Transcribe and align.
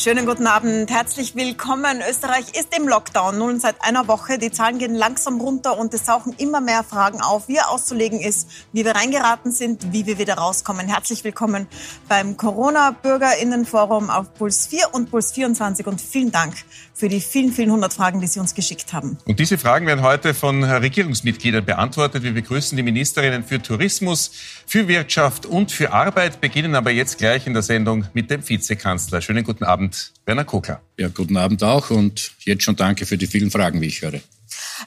Schönen 0.00 0.26
guten 0.26 0.46
Abend, 0.46 0.92
herzlich 0.92 1.34
willkommen. 1.34 2.04
Österreich 2.08 2.50
ist 2.56 2.68
im 2.78 2.86
Lockdown 2.86 3.36
nun 3.36 3.58
seit 3.58 3.82
einer 3.82 4.06
Woche. 4.06 4.38
Die 4.38 4.52
Zahlen 4.52 4.78
gehen 4.78 4.94
langsam 4.94 5.40
runter 5.40 5.76
und 5.76 5.92
es 5.92 6.04
tauchen 6.04 6.36
immer 6.38 6.60
mehr 6.60 6.84
Fragen 6.84 7.20
auf, 7.20 7.48
wie 7.48 7.58
auszulegen 7.60 8.20
ist, 8.20 8.48
wie 8.72 8.84
wir 8.84 8.92
reingeraten 8.92 9.50
sind, 9.50 9.92
wie 9.92 10.06
wir 10.06 10.20
wieder 10.20 10.34
rauskommen. 10.34 10.86
Herzlich 10.86 11.24
willkommen 11.24 11.66
beim 12.08 12.36
Corona-Bürgerinnenforum 12.36 14.08
auf 14.08 14.32
Puls 14.34 14.68
4 14.68 14.94
und 14.94 15.10
Puls 15.10 15.32
24 15.32 15.84
und 15.88 16.00
vielen 16.00 16.30
Dank 16.30 16.54
für 16.94 17.08
die 17.08 17.20
vielen, 17.20 17.50
vielen 17.50 17.72
hundert 17.72 17.92
Fragen, 17.92 18.20
die 18.20 18.28
Sie 18.28 18.38
uns 18.38 18.54
geschickt 18.54 18.92
haben. 18.92 19.18
Und 19.24 19.40
diese 19.40 19.58
Fragen 19.58 19.88
werden 19.88 20.02
heute 20.02 20.32
von 20.32 20.62
Regierungsmitgliedern 20.62 21.64
beantwortet. 21.64 22.22
Wir 22.22 22.34
begrüßen 22.34 22.76
die 22.76 22.84
Ministerinnen 22.84 23.42
für 23.42 23.60
Tourismus, 23.60 24.30
für 24.64 24.86
Wirtschaft 24.86 25.44
und 25.44 25.72
für 25.72 25.92
Arbeit, 25.92 26.40
beginnen 26.40 26.76
aber 26.76 26.92
jetzt 26.92 27.18
gleich 27.18 27.48
in 27.48 27.52
der 27.52 27.62
Sendung 27.62 28.06
mit 28.14 28.30
dem 28.30 28.48
Vizekanzler. 28.48 29.20
Schönen 29.20 29.42
guten 29.42 29.64
Abend. 29.64 29.87
Abend, 29.88 30.12
Werner 30.26 30.44
Kokler. 30.44 30.82
Ja, 30.98 31.08
guten 31.08 31.36
Abend 31.36 31.62
auch 31.62 31.90
und 31.90 32.32
jetzt 32.40 32.62
schon 32.62 32.76
danke 32.76 33.06
für 33.06 33.16
die 33.16 33.26
vielen 33.26 33.50
Fragen, 33.50 33.80
wie 33.80 33.86
ich 33.86 34.02
höre. 34.02 34.20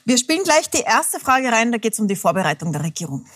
Wir 0.04 0.16
spielen 0.16 0.44
gleich 0.44 0.70
die 0.70 0.82
erste 0.82 1.18
Frage 1.18 1.50
rein, 1.50 1.72
da 1.72 1.78
geht 1.78 1.94
es 1.94 1.98
um 1.98 2.06
die 2.06 2.16
Vorbereitung 2.16 2.72
der 2.72 2.84
Regierung. 2.84 3.26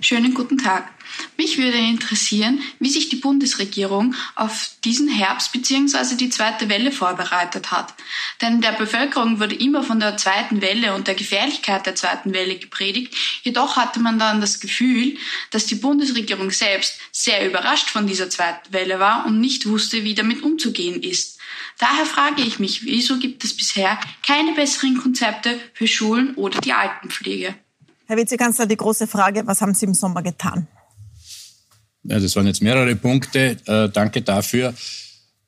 Schönen 0.00 0.34
guten 0.34 0.58
Tag. 0.58 0.90
Mich 1.36 1.58
würde 1.58 1.78
interessieren, 1.78 2.60
wie 2.78 2.90
sich 2.90 3.08
die 3.08 3.16
Bundesregierung 3.16 4.14
auf 4.34 4.70
diesen 4.84 5.08
Herbst 5.08 5.52
bzw. 5.52 6.16
die 6.16 6.30
zweite 6.30 6.68
Welle 6.68 6.92
vorbereitet 6.92 7.70
hat. 7.70 7.94
Denn 8.40 8.60
der 8.60 8.72
Bevölkerung 8.72 9.40
wurde 9.40 9.54
immer 9.54 9.82
von 9.82 10.00
der 10.00 10.16
zweiten 10.16 10.60
Welle 10.60 10.94
und 10.94 11.06
der 11.06 11.14
Gefährlichkeit 11.14 11.86
der 11.86 11.94
zweiten 11.94 12.32
Welle 12.32 12.56
gepredigt. 12.56 13.14
Jedoch 13.42 13.76
hatte 13.76 14.00
man 14.00 14.18
dann 14.18 14.40
das 14.40 14.60
Gefühl, 14.60 15.16
dass 15.50 15.66
die 15.66 15.76
Bundesregierung 15.76 16.50
selbst 16.50 16.98
sehr 17.12 17.46
überrascht 17.46 17.90
von 17.90 18.06
dieser 18.06 18.30
zweiten 18.30 18.72
Welle 18.72 18.98
war 19.00 19.26
und 19.26 19.40
nicht 19.40 19.66
wusste, 19.66 20.04
wie 20.04 20.14
damit 20.14 20.42
umzugehen 20.42 21.02
ist. 21.02 21.38
Daher 21.78 22.04
frage 22.04 22.42
ich 22.42 22.58
mich, 22.58 22.84
wieso 22.84 23.18
gibt 23.18 23.42
es 23.44 23.56
bisher 23.56 23.98
keine 24.26 24.52
besseren 24.52 24.98
Konzepte 24.98 25.58
für 25.72 25.86
Schulen 25.86 26.34
oder 26.34 26.60
die 26.60 26.72
Altenpflege? 26.72 27.54
Herr 28.06 28.16
Vizekanzler, 28.16 28.66
die 28.66 28.76
große 28.76 29.06
Frage, 29.06 29.46
was 29.46 29.62
haben 29.62 29.72
Sie 29.72 29.86
im 29.86 29.94
Sommer 29.94 30.22
getan? 30.22 30.66
Ja, 32.10 32.18
das 32.18 32.34
waren 32.34 32.48
jetzt 32.48 32.60
mehrere 32.60 32.96
Punkte. 32.96 33.56
Äh, 33.66 33.88
danke 33.88 34.22
dafür. 34.22 34.74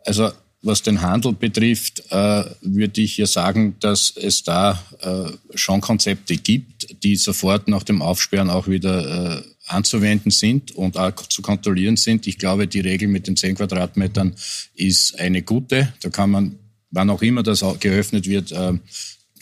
Also 0.06 0.30
was 0.62 0.82
den 0.82 1.02
Handel 1.02 1.32
betrifft, 1.32 2.04
äh, 2.10 2.44
würde 2.60 3.00
ich 3.00 3.16
ja 3.16 3.26
sagen, 3.26 3.74
dass 3.80 4.12
es 4.16 4.44
da 4.44 4.80
äh, 5.00 5.56
schon 5.56 5.80
Konzepte 5.80 6.36
gibt, 6.36 7.02
die 7.02 7.16
sofort 7.16 7.66
nach 7.66 7.82
dem 7.82 8.00
Aufsperren 8.00 8.48
auch 8.48 8.68
wieder 8.68 9.38
äh, 9.38 9.42
anzuwenden 9.66 10.30
sind 10.30 10.70
und 10.70 10.96
auch 10.96 11.16
zu 11.26 11.42
kontrollieren 11.42 11.96
sind. 11.96 12.28
Ich 12.28 12.38
glaube, 12.38 12.68
die 12.68 12.78
Regel 12.78 13.08
mit 13.08 13.26
den 13.26 13.36
10 13.36 13.56
Quadratmetern 13.56 14.36
ist 14.76 15.18
eine 15.18 15.42
gute. 15.42 15.92
Da 16.00 16.10
kann 16.10 16.30
man, 16.30 16.60
wann 16.92 17.10
auch 17.10 17.22
immer 17.22 17.42
das 17.42 17.64
geöffnet 17.80 18.28
wird, 18.28 18.52
äh, 18.52 18.74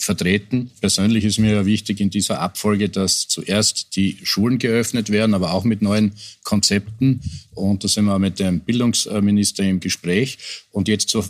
vertreten. 0.03 0.71
Persönlich 0.81 1.25
ist 1.25 1.37
mir 1.37 1.53
ja 1.53 1.65
wichtig 1.65 1.99
in 1.99 2.09
dieser 2.09 2.39
Abfolge, 2.39 2.89
dass 2.89 3.27
zuerst 3.27 3.95
die 3.95 4.17
Schulen 4.23 4.59
geöffnet 4.59 5.09
werden, 5.09 5.33
aber 5.33 5.53
auch 5.53 5.63
mit 5.63 5.81
neuen 5.81 6.13
Konzepten. 6.43 7.21
Und 7.53 7.83
da 7.83 7.87
sind 7.87 8.05
wir 8.05 8.19
mit 8.19 8.39
dem 8.39 8.61
Bildungsminister 8.61 9.63
im 9.63 9.79
Gespräch. 9.79 10.37
Und 10.71 10.87
jetzt 10.87 11.09
zu, 11.09 11.23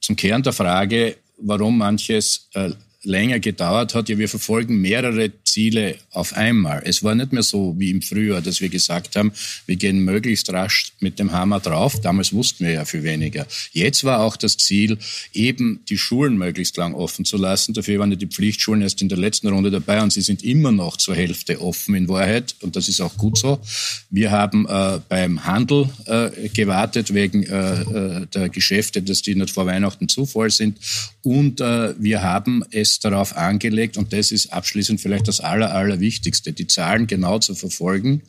zum 0.00 0.16
Kern 0.16 0.42
der 0.42 0.52
Frage, 0.52 1.16
warum 1.38 1.78
manches 1.78 2.48
äh, 2.54 2.70
länger 3.06 3.40
gedauert 3.40 3.94
hat. 3.94 4.08
Ja, 4.08 4.18
wir 4.18 4.28
verfolgen 4.28 4.80
mehrere 4.80 5.30
Ziele 5.44 5.96
auf 6.10 6.34
einmal. 6.34 6.82
Es 6.84 7.02
war 7.02 7.14
nicht 7.14 7.32
mehr 7.32 7.42
so 7.42 7.74
wie 7.78 7.90
im 7.90 8.02
Frühjahr, 8.02 8.42
dass 8.42 8.60
wir 8.60 8.68
gesagt 8.68 9.16
haben, 9.16 9.32
wir 9.64 9.76
gehen 9.76 10.00
möglichst 10.00 10.52
rasch 10.52 10.92
mit 11.00 11.18
dem 11.18 11.32
Hammer 11.32 11.60
drauf. 11.60 12.00
Damals 12.00 12.32
wussten 12.32 12.66
wir 12.66 12.72
ja 12.72 12.84
viel 12.84 13.04
weniger. 13.04 13.46
Jetzt 13.72 14.04
war 14.04 14.20
auch 14.20 14.36
das 14.36 14.56
Ziel, 14.58 14.98
eben 15.32 15.80
die 15.88 15.96
Schulen 15.96 16.36
möglichst 16.36 16.76
lang 16.76 16.94
offen 16.94 17.24
zu 17.24 17.36
lassen. 17.36 17.72
Dafür 17.72 18.00
waren 18.00 18.10
ja 18.10 18.16
die 18.16 18.26
Pflichtschulen 18.26 18.82
erst 18.82 19.00
in 19.00 19.08
der 19.08 19.18
letzten 19.18 19.48
Runde 19.48 19.70
dabei 19.70 20.02
und 20.02 20.12
sie 20.12 20.20
sind 20.20 20.42
immer 20.42 20.72
noch 20.72 20.96
zur 20.96 21.14
Hälfte 21.14 21.60
offen 21.60 21.94
in 21.94 22.08
Wahrheit. 22.08 22.56
Und 22.60 22.76
das 22.76 22.88
ist 22.88 23.00
auch 23.00 23.16
gut 23.16 23.38
so. 23.38 23.60
Wir 24.10 24.32
haben 24.32 24.66
äh, 24.68 25.00
beim 25.08 25.44
Handel 25.46 25.88
äh, 26.06 26.48
gewartet 26.48 27.14
wegen 27.14 27.44
äh, 27.44 27.80
äh 27.80 28.26
der 28.34 28.48
Geschäfte, 28.48 29.02
dass 29.02 29.22
die 29.22 29.34
nicht 29.34 29.50
vor 29.50 29.66
Weihnachten 29.66 30.08
zu 30.08 30.26
voll 30.26 30.50
sind. 30.50 30.78
Und 31.26 31.60
äh, 31.60 31.92
wir 32.00 32.22
haben 32.22 32.62
es 32.70 33.00
darauf 33.00 33.36
angelegt, 33.36 33.96
und 33.96 34.12
das 34.12 34.30
ist 34.30 34.52
abschließend 34.52 35.00
vielleicht 35.00 35.26
das 35.26 35.40
Aller, 35.40 35.74
Allerwichtigste, 35.74 36.52
die 36.52 36.68
Zahlen 36.68 37.08
genau 37.08 37.40
zu 37.40 37.56
verfolgen 37.56 38.22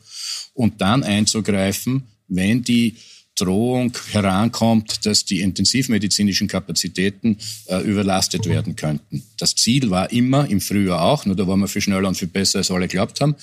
und 0.55 0.81
dann 0.81 1.03
einzugreifen, 1.03 2.07
wenn 2.27 2.63
die 2.63 2.95
Drohung 3.35 3.95
herankommt, 4.13 5.05
dass 5.05 5.25
die 5.25 5.41
intensivmedizinischen 5.41 6.47
Kapazitäten 6.47 7.37
äh, 7.67 7.81
überlastet 7.81 8.47
werden 8.47 8.75
könnten. 8.75 9.21
Das 9.37 9.53
Ziel 9.53 9.91
war 9.91 10.11
immer, 10.11 10.49
im 10.49 10.59
Frühjahr 10.59 11.03
auch, 11.03 11.23
nur 11.27 11.35
da 11.35 11.47
waren 11.47 11.59
wir 11.59 11.67
viel 11.67 11.83
schneller 11.83 12.07
und 12.07 12.17
viel 12.17 12.29
besser, 12.29 12.57
als 12.57 12.71
alle 12.71 12.87
glaubt 12.87 13.21
haben, 13.21 13.35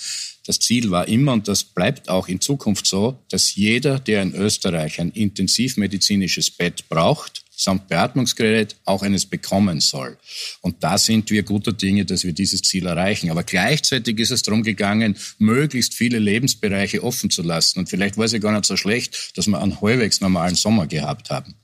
das 0.47 0.59
Ziel 0.59 0.91
war 0.91 1.07
immer, 1.07 1.33
und 1.33 1.47
das 1.47 1.63
bleibt 1.63 2.09
auch 2.09 2.27
in 2.27 2.41
Zukunft 2.41 2.89
so, 2.89 3.21
dass 3.31 3.55
jeder, 3.55 4.01
der 4.01 4.23
in 4.23 4.35
Österreich 4.35 5.01
ein 5.01 5.13
intensivmedizinisches 5.13 6.51
Bett 6.51 6.89
braucht, 6.89 7.44
samt 7.57 7.89
Beatmungsgerät 7.89 8.77
auch 8.85 9.03
eines 9.03 9.27
bekommen 9.27 9.81
soll. 9.81 10.17
Und 10.61 10.83
da 10.83 10.99
sind 10.99 11.31
wir 11.31 11.43
guter 11.43 11.73
Dinge, 11.73 12.05
dass 12.05 12.25
wir 12.25 12.33
dieses 12.33 12.63
Ziel 12.63 12.87
erreichen. 12.87 13.31
Aber 13.31 13.43
gleichzeitig 13.43 14.19
ist 14.19 14.31
es 14.31 14.43
darum 14.43 14.63
gegangen, 14.63 15.17
möglichst 15.39 15.95
viele 15.95 16.19
Lebensbereiche 16.19 17.03
offen 17.03 17.31
zu 17.31 17.43
lassen. 17.43 17.79
Und 17.79 17.89
vielleicht 17.89 18.17
war 18.17 18.25
es 18.25 18.33
ja 18.33 18.39
gar 18.39 18.53
nicht 18.53 18.65
so 18.65 18.77
schlecht, 18.77 19.37
dass 19.37 19.47
wir 19.47 19.61
einen 19.61 19.81
halbwegs 19.81 20.21
normalen 20.21 20.55
Sommer 20.55 20.87
gehabt 20.87 21.31
haben. 21.31 21.55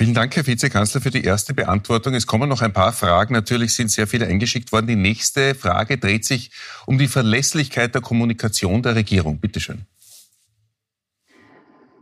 Vielen 0.00 0.14
Dank, 0.14 0.34
Herr 0.34 0.46
Vizekanzler, 0.46 1.02
für 1.02 1.10
die 1.10 1.24
erste 1.24 1.52
Beantwortung. 1.52 2.14
Es 2.14 2.26
kommen 2.26 2.48
noch 2.48 2.62
ein 2.62 2.72
paar 2.72 2.94
Fragen. 2.94 3.34
Natürlich 3.34 3.74
sind 3.74 3.90
sehr 3.90 4.06
viele 4.06 4.26
eingeschickt 4.26 4.72
worden. 4.72 4.86
Die 4.86 4.96
nächste 4.96 5.54
Frage 5.54 5.98
dreht 5.98 6.24
sich 6.24 6.50
um 6.86 6.96
die 6.96 7.06
Verlässlichkeit 7.06 7.94
der 7.94 8.00
Kommunikation 8.00 8.82
der 8.82 8.94
Regierung. 8.94 9.40
Bitte 9.40 9.60
schön. 9.60 9.82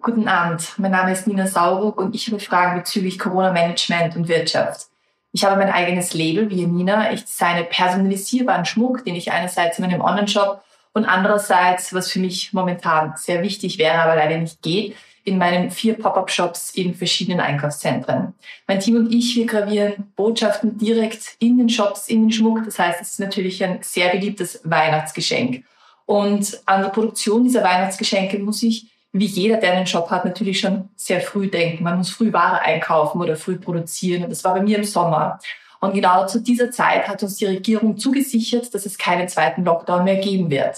Guten 0.01 0.29
Abend, 0.29 0.75
mein 0.79 0.93
Name 0.93 1.13
ist 1.13 1.27
Nina 1.27 1.49
Sauruck 1.49 2.01
und 2.01 2.15
ich 2.15 2.29
habe 2.29 2.39
Fragen 2.39 2.79
bezüglich 2.79 3.19
Corona-Management 3.19 4.15
und 4.15 4.29
Wirtschaft. 4.29 4.87
Ich 5.33 5.45
habe 5.45 5.57
mein 5.57 5.73
eigenes 5.73 6.15
Label, 6.15 6.51
wie 6.51 6.67
Nina. 6.67 7.13
Ich 7.13 7.25
designe 7.25 7.65
personalisierbaren 7.65 8.65
Schmuck, 8.65 9.05
den 9.05 9.17
ich 9.17 9.33
einerseits 9.33 9.79
in 9.79 9.85
meinem 9.85 10.01
Online-Shop 10.01 10.63
und 10.93 11.05
andererseits, 11.05 11.93
was 11.93 12.13
für 12.13 12.21
mich 12.21 12.53
momentan 12.53 13.15
sehr 13.17 13.43
wichtig 13.43 13.79
wäre, 13.79 13.99
aber 13.99 14.15
leider 14.15 14.39
nicht 14.39 14.63
geht, 14.63 14.95
in 15.25 15.37
meinen 15.37 15.71
vier 15.73 15.95
Pop-up-Shops 15.95 16.71
in 16.75 16.95
verschiedenen 16.95 17.41
Einkaufszentren. 17.41 18.35
Mein 18.69 18.79
Team 18.79 18.97
und 18.97 19.13
ich, 19.13 19.35
wir 19.35 19.47
gravieren 19.47 20.13
Botschaften 20.15 20.79
direkt 20.79 21.37
in 21.41 21.59
den 21.59 21.69
Shops, 21.69 22.09
in 22.09 22.23
den 22.23 22.33
Schmuck. 22.33 22.65
Das 22.65 22.79
heißt, 22.79 23.01
es 23.01 23.13
ist 23.13 23.21
natürlich 23.21 23.63
ein 23.65 23.81
sehr 23.83 24.11
beliebtes 24.11 24.61
Weihnachtsgeschenk. 24.63 25.65
Und 26.07 26.61
an 26.67 26.85
die 26.85 26.91
Produktion 26.91 27.45
dieser 27.45 27.65
Weihnachtsgeschenke 27.65 28.39
muss 28.39 28.63
ich 28.63 28.87
wie 29.13 29.27
jeder, 29.27 29.57
der 29.57 29.73
einen 29.73 29.87
Shop 29.87 30.11
hat, 30.11 30.25
natürlich 30.25 30.61
schon 30.61 30.91
sehr 30.97 31.21
früh 31.21 31.49
denken. 31.49 31.85
Man 31.85 31.99
muss 31.99 32.11
früh 32.11 32.33
Ware 32.33 32.61
einkaufen 32.61 33.21
oder 33.21 33.37
früh 33.37 33.57
produzieren. 33.57 34.25
Und 34.25 34.31
das 34.31 34.45
war 34.45 34.55
bei 34.55 34.63
mir 34.63 34.79
im 34.79 34.85
Sommer. 34.85 35.39
Und 35.81 35.95
genau 35.95 36.27
zu 36.27 36.41
dieser 36.41 36.71
Zeit 36.71 37.09
hat 37.09 37.23
uns 37.23 37.37
die 37.37 37.47
Regierung 37.47 37.97
zugesichert, 37.97 38.75
dass 38.75 38.85
es 38.85 38.99
keinen 38.99 39.29
zweiten 39.29 39.65
Lockdown 39.65 40.05
mehr 40.05 40.17
geben 40.17 40.51
wird. 40.51 40.77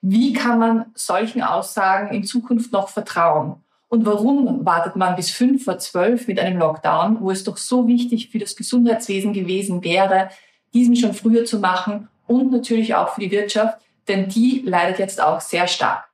Wie 0.00 0.32
kann 0.32 0.58
man 0.58 0.86
solchen 0.94 1.42
Aussagen 1.42 2.14
in 2.14 2.24
Zukunft 2.24 2.72
noch 2.72 2.88
vertrauen? 2.88 3.56
Und 3.88 4.06
warum 4.06 4.64
wartet 4.64 4.96
man 4.96 5.16
bis 5.16 5.30
fünf 5.30 5.64
vor 5.64 5.78
zwölf 5.78 6.26
mit 6.26 6.40
einem 6.40 6.58
Lockdown, 6.58 7.18
wo 7.20 7.30
es 7.30 7.44
doch 7.44 7.58
so 7.58 7.86
wichtig 7.86 8.30
für 8.30 8.38
das 8.38 8.56
Gesundheitswesen 8.56 9.34
gewesen 9.34 9.84
wäre, 9.84 10.30
diesen 10.72 10.96
schon 10.96 11.12
früher 11.12 11.44
zu 11.44 11.58
machen 11.58 12.08
und 12.26 12.50
natürlich 12.50 12.94
auch 12.94 13.10
für 13.10 13.20
die 13.20 13.30
Wirtschaft, 13.30 13.78
denn 14.08 14.28
die 14.28 14.62
leidet 14.64 14.98
jetzt 14.98 15.20
auch 15.20 15.40
sehr 15.40 15.66
stark. 15.66 16.11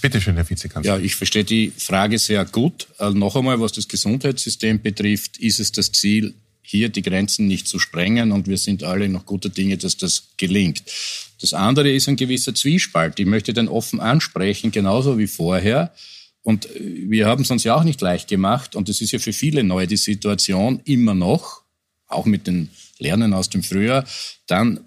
Bitte 0.00 0.20
schön, 0.20 0.36
Herr 0.36 0.48
Vizekanzler. 0.48 0.98
Ja, 0.98 1.02
ich 1.02 1.16
verstehe 1.16 1.44
die 1.44 1.72
Frage 1.76 2.18
sehr 2.18 2.44
gut. 2.44 2.88
Also 2.98 3.16
noch 3.16 3.34
einmal, 3.34 3.60
was 3.60 3.72
das 3.72 3.88
Gesundheitssystem 3.88 4.80
betrifft, 4.80 5.38
ist 5.38 5.58
es 5.58 5.72
das 5.72 5.90
Ziel, 5.92 6.34
hier 6.62 6.88
die 6.90 7.02
Grenzen 7.02 7.46
nicht 7.46 7.66
zu 7.66 7.78
sprengen 7.78 8.30
und 8.30 8.46
wir 8.46 8.58
sind 8.58 8.84
alle 8.84 9.08
noch 9.08 9.24
guter 9.24 9.48
Dinge, 9.48 9.78
dass 9.78 9.96
das 9.96 10.34
gelingt. 10.36 10.82
Das 11.40 11.54
andere 11.54 11.90
ist 11.90 12.08
ein 12.08 12.16
gewisser 12.16 12.54
Zwiespalt. 12.54 13.18
Ich 13.18 13.26
möchte 13.26 13.54
den 13.54 13.68
offen 13.68 14.00
ansprechen, 14.00 14.70
genauso 14.70 15.18
wie 15.18 15.26
vorher. 15.26 15.94
Und 16.42 16.66
äh, 16.66 17.08
wir 17.08 17.26
haben 17.26 17.42
es 17.42 17.50
uns 17.50 17.64
ja 17.64 17.74
auch 17.74 17.84
nicht 17.84 18.00
leicht 18.00 18.28
gemacht 18.28 18.76
und 18.76 18.88
es 18.88 19.00
ist 19.00 19.12
ja 19.12 19.18
für 19.18 19.32
viele 19.32 19.64
neu 19.64 19.86
die 19.86 19.96
Situation 19.96 20.80
immer 20.84 21.14
noch, 21.14 21.62
auch 22.06 22.26
mit 22.26 22.46
den 22.46 22.68
Lernen 22.98 23.32
aus 23.32 23.48
dem 23.48 23.62
Frühjahr, 23.62 24.04
dann 24.46 24.80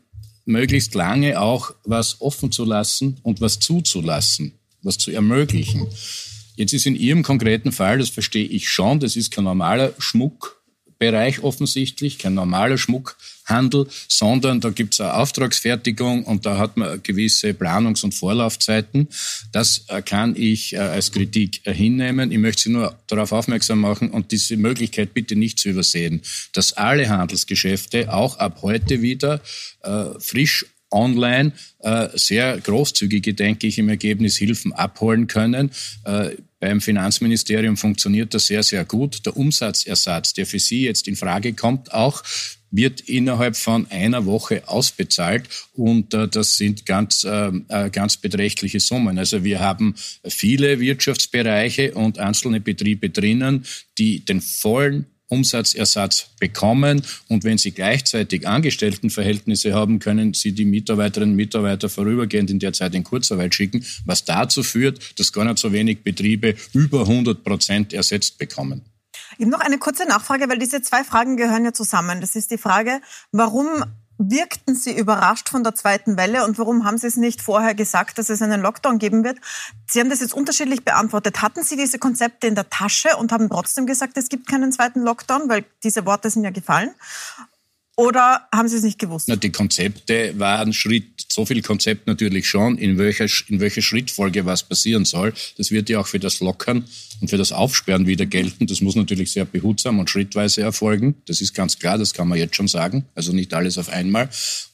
möglichst 0.45 0.93
lange 0.95 1.41
auch 1.41 1.73
was 1.83 2.21
offen 2.21 2.51
zu 2.51 2.63
lassen 2.63 3.17
und 3.23 3.41
was 3.41 3.59
zuzulassen 3.59 4.53
was 4.83 4.97
zu 4.97 5.11
ermöglichen. 5.11 5.87
Jetzt 6.55 6.73
ist 6.73 6.85
in 6.85 6.95
Ihrem 6.95 7.23
konkreten 7.23 7.71
Fall, 7.71 7.99
das 7.99 8.09
verstehe 8.09 8.45
ich 8.45 8.69
schon, 8.69 8.99
das 8.99 9.15
ist 9.15 9.31
kein 9.31 9.45
normaler 9.45 9.93
Schmuck, 9.97 10.61
Bereich 11.01 11.41
offensichtlich, 11.41 12.19
kein 12.19 12.35
normaler 12.35 12.77
Schmuckhandel, 12.77 13.87
sondern 14.07 14.61
da 14.61 14.69
gibt 14.69 14.93
es 14.93 15.01
eine 15.01 15.15
Auftragsfertigung 15.15 16.25
und 16.25 16.45
da 16.45 16.59
hat 16.59 16.77
man 16.77 17.01
gewisse 17.01 17.55
Planungs- 17.55 18.03
und 18.03 18.13
Vorlaufzeiten. 18.13 19.07
Das 19.51 19.85
äh, 19.87 20.03
kann 20.03 20.35
ich 20.37 20.73
äh, 20.73 20.77
als 20.77 21.11
Kritik 21.11 21.61
hinnehmen. 21.65 22.31
Ich 22.31 22.37
möchte 22.37 22.61
Sie 22.61 22.69
nur 22.69 22.95
darauf 23.07 23.31
aufmerksam 23.31 23.79
machen 23.79 24.11
und 24.11 24.31
diese 24.31 24.57
Möglichkeit 24.57 25.15
bitte 25.15 25.35
nicht 25.35 25.57
zu 25.57 25.69
übersehen, 25.69 26.21
dass 26.53 26.73
alle 26.73 27.09
Handelsgeschäfte 27.09 28.13
auch 28.13 28.37
ab 28.37 28.59
heute 28.61 29.01
wieder 29.01 29.41
äh, 29.81 30.03
frisch 30.19 30.67
online 30.91 31.53
äh, 31.79 32.09
sehr 32.13 32.59
großzügige, 32.59 33.33
denke 33.33 33.67
ich, 33.67 33.77
im 33.77 33.89
Ergebnis 33.89 34.37
Hilfen 34.37 34.73
abholen 34.73 35.27
können. 35.27 35.71
Äh, 36.05 36.31
beim 36.59 36.79
Finanzministerium 36.79 37.75
funktioniert 37.75 38.33
das 38.33 38.47
sehr, 38.47 38.63
sehr 38.63 38.85
gut. 38.85 39.25
Der 39.25 39.35
Umsatzersatz, 39.35 40.33
der 40.33 40.45
für 40.45 40.59
Sie 40.59 40.83
jetzt 40.83 41.07
in 41.07 41.15
Frage 41.15 41.53
kommt, 41.53 41.93
auch 41.93 42.23
wird 42.71 43.01
innerhalb 43.01 43.57
von 43.57 43.89
einer 43.91 44.25
Woche 44.25 44.67
ausbezahlt 44.67 45.49
und 45.73 46.13
äh, 46.13 46.27
das 46.27 46.57
sind 46.57 46.85
ganz, 46.85 47.23
äh, 47.23 47.51
äh, 47.67 47.89
ganz 47.89 48.17
beträchtliche 48.17 48.79
Summen. 48.79 49.17
Also 49.19 49.43
wir 49.43 49.59
haben 49.59 49.95
viele 50.25 50.79
Wirtschaftsbereiche 50.79 51.93
und 51.93 52.17
einzelne 52.17 52.61
Betriebe 52.61 53.09
drinnen, 53.09 53.65
die 53.97 54.23
den 54.23 54.41
vollen 54.41 55.05
Umsatzersatz 55.31 56.27
bekommen. 56.39 57.01
Und 57.27 57.43
wenn 57.43 57.57
Sie 57.57 57.71
gleichzeitig 57.71 58.47
Angestelltenverhältnisse 58.47 59.73
haben, 59.73 59.99
können 59.99 60.33
Sie 60.33 60.51
die 60.51 60.65
Mitarbeiterinnen 60.65 61.31
und 61.31 61.37
Mitarbeiter 61.37 61.89
vorübergehend 61.89 62.49
in 62.51 62.59
der 62.59 62.73
Zeit 62.73 62.93
in 62.93 63.03
Kurzarbeit 63.03 63.55
schicken, 63.55 63.85
was 64.05 64.25
dazu 64.25 64.63
führt, 64.63 65.19
dass 65.19 65.33
gar 65.33 65.45
nicht 65.45 65.59
so 65.59 65.71
wenig 65.71 66.03
Betriebe 66.03 66.55
über 66.73 67.01
100 67.01 67.43
Prozent 67.43 67.93
ersetzt 67.93 68.37
bekommen. 68.37 68.83
Ich 69.37 69.45
habe 69.45 69.51
noch 69.51 69.61
eine 69.61 69.77
kurze 69.77 70.05
Nachfrage, 70.05 70.49
weil 70.49 70.59
diese 70.59 70.81
zwei 70.81 71.03
Fragen 71.03 71.37
gehören 71.37 71.63
ja 71.63 71.73
zusammen. 71.73 72.21
Das 72.21 72.35
ist 72.35 72.51
die 72.51 72.57
Frage, 72.57 73.01
warum 73.31 73.67
wirkten 74.29 74.75
Sie 74.75 74.95
überrascht 74.95 75.49
von 75.49 75.63
der 75.63 75.73
zweiten 75.75 76.17
Welle 76.17 76.45
und 76.45 76.57
warum 76.59 76.85
haben 76.85 76.97
Sie 76.97 77.07
es 77.07 77.17
nicht 77.17 77.41
vorher 77.41 77.73
gesagt, 77.73 78.17
dass 78.17 78.29
es 78.29 78.41
einen 78.41 78.61
Lockdown 78.61 78.99
geben 78.99 79.23
wird? 79.23 79.39
Sie 79.87 79.99
haben 79.99 80.09
das 80.09 80.19
jetzt 80.19 80.33
unterschiedlich 80.33 80.85
beantwortet. 80.85 81.41
Hatten 81.41 81.63
Sie 81.63 81.75
diese 81.75 81.99
Konzepte 81.99 82.47
in 82.47 82.55
der 82.55 82.69
Tasche 82.69 83.17
und 83.17 83.31
haben 83.31 83.49
trotzdem 83.49 83.85
gesagt, 83.87 84.17
es 84.17 84.29
gibt 84.29 84.47
keinen 84.47 84.71
zweiten 84.71 85.01
Lockdown, 85.01 85.49
weil 85.49 85.65
diese 85.83 86.05
Worte 86.05 86.29
sind 86.29 86.43
ja 86.43 86.51
gefallen? 86.51 86.93
Oder 88.01 88.47
haben 88.51 88.67
Sie 88.67 88.77
es 88.77 88.81
nicht 88.81 88.97
gewusst? 88.97 89.27
Na, 89.27 89.35
die 89.35 89.51
Konzepte 89.51 90.33
waren 90.39 90.73
Schritt, 90.73 91.27
so 91.29 91.45
viel 91.45 91.61
Konzept 91.61 92.07
natürlich 92.07 92.49
schon, 92.49 92.79
in 92.79 92.97
welcher, 92.97 93.27
in 93.47 93.59
welcher 93.59 93.83
Schrittfolge 93.83 94.43
was 94.47 94.63
passieren 94.63 95.05
soll. 95.05 95.33
Das 95.59 95.69
wird 95.69 95.87
ja 95.87 95.99
auch 95.99 96.07
für 96.07 96.17
das 96.17 96.39
Lockern 96.39 96.83
und 97.19 97.29
für 97.29 97.37
das 97.37 97.51
Aufsperren 97.51 98.07
wieder 98.07 98.25
gelten. 98.25 98.65
Das 98.65 98.81
muss 98.81 98.95
natürlich 98.95 99.31
sehr 99.31 99.45
behutsam 99.45 99.99
und 99.99 100.09
schrittweise 100.09 100.61
erfolgen. 100.61 101.13
Das 101.27 101.41
ist 101.41 101.53
ganz 101.53 101.77
klar, 101.77 101.99
das 101.99 102.15
kann 102.15 102.27
man 102.27 102.39
jetzt 102.39 102.55
schon 102.55 102.67
sagen. 102.67 103.05
Also 103.13 103.33
nicht 103.33 103.53
alles 103.53 103.77
auf 103.77 103.89
einmal. 103.89 104.29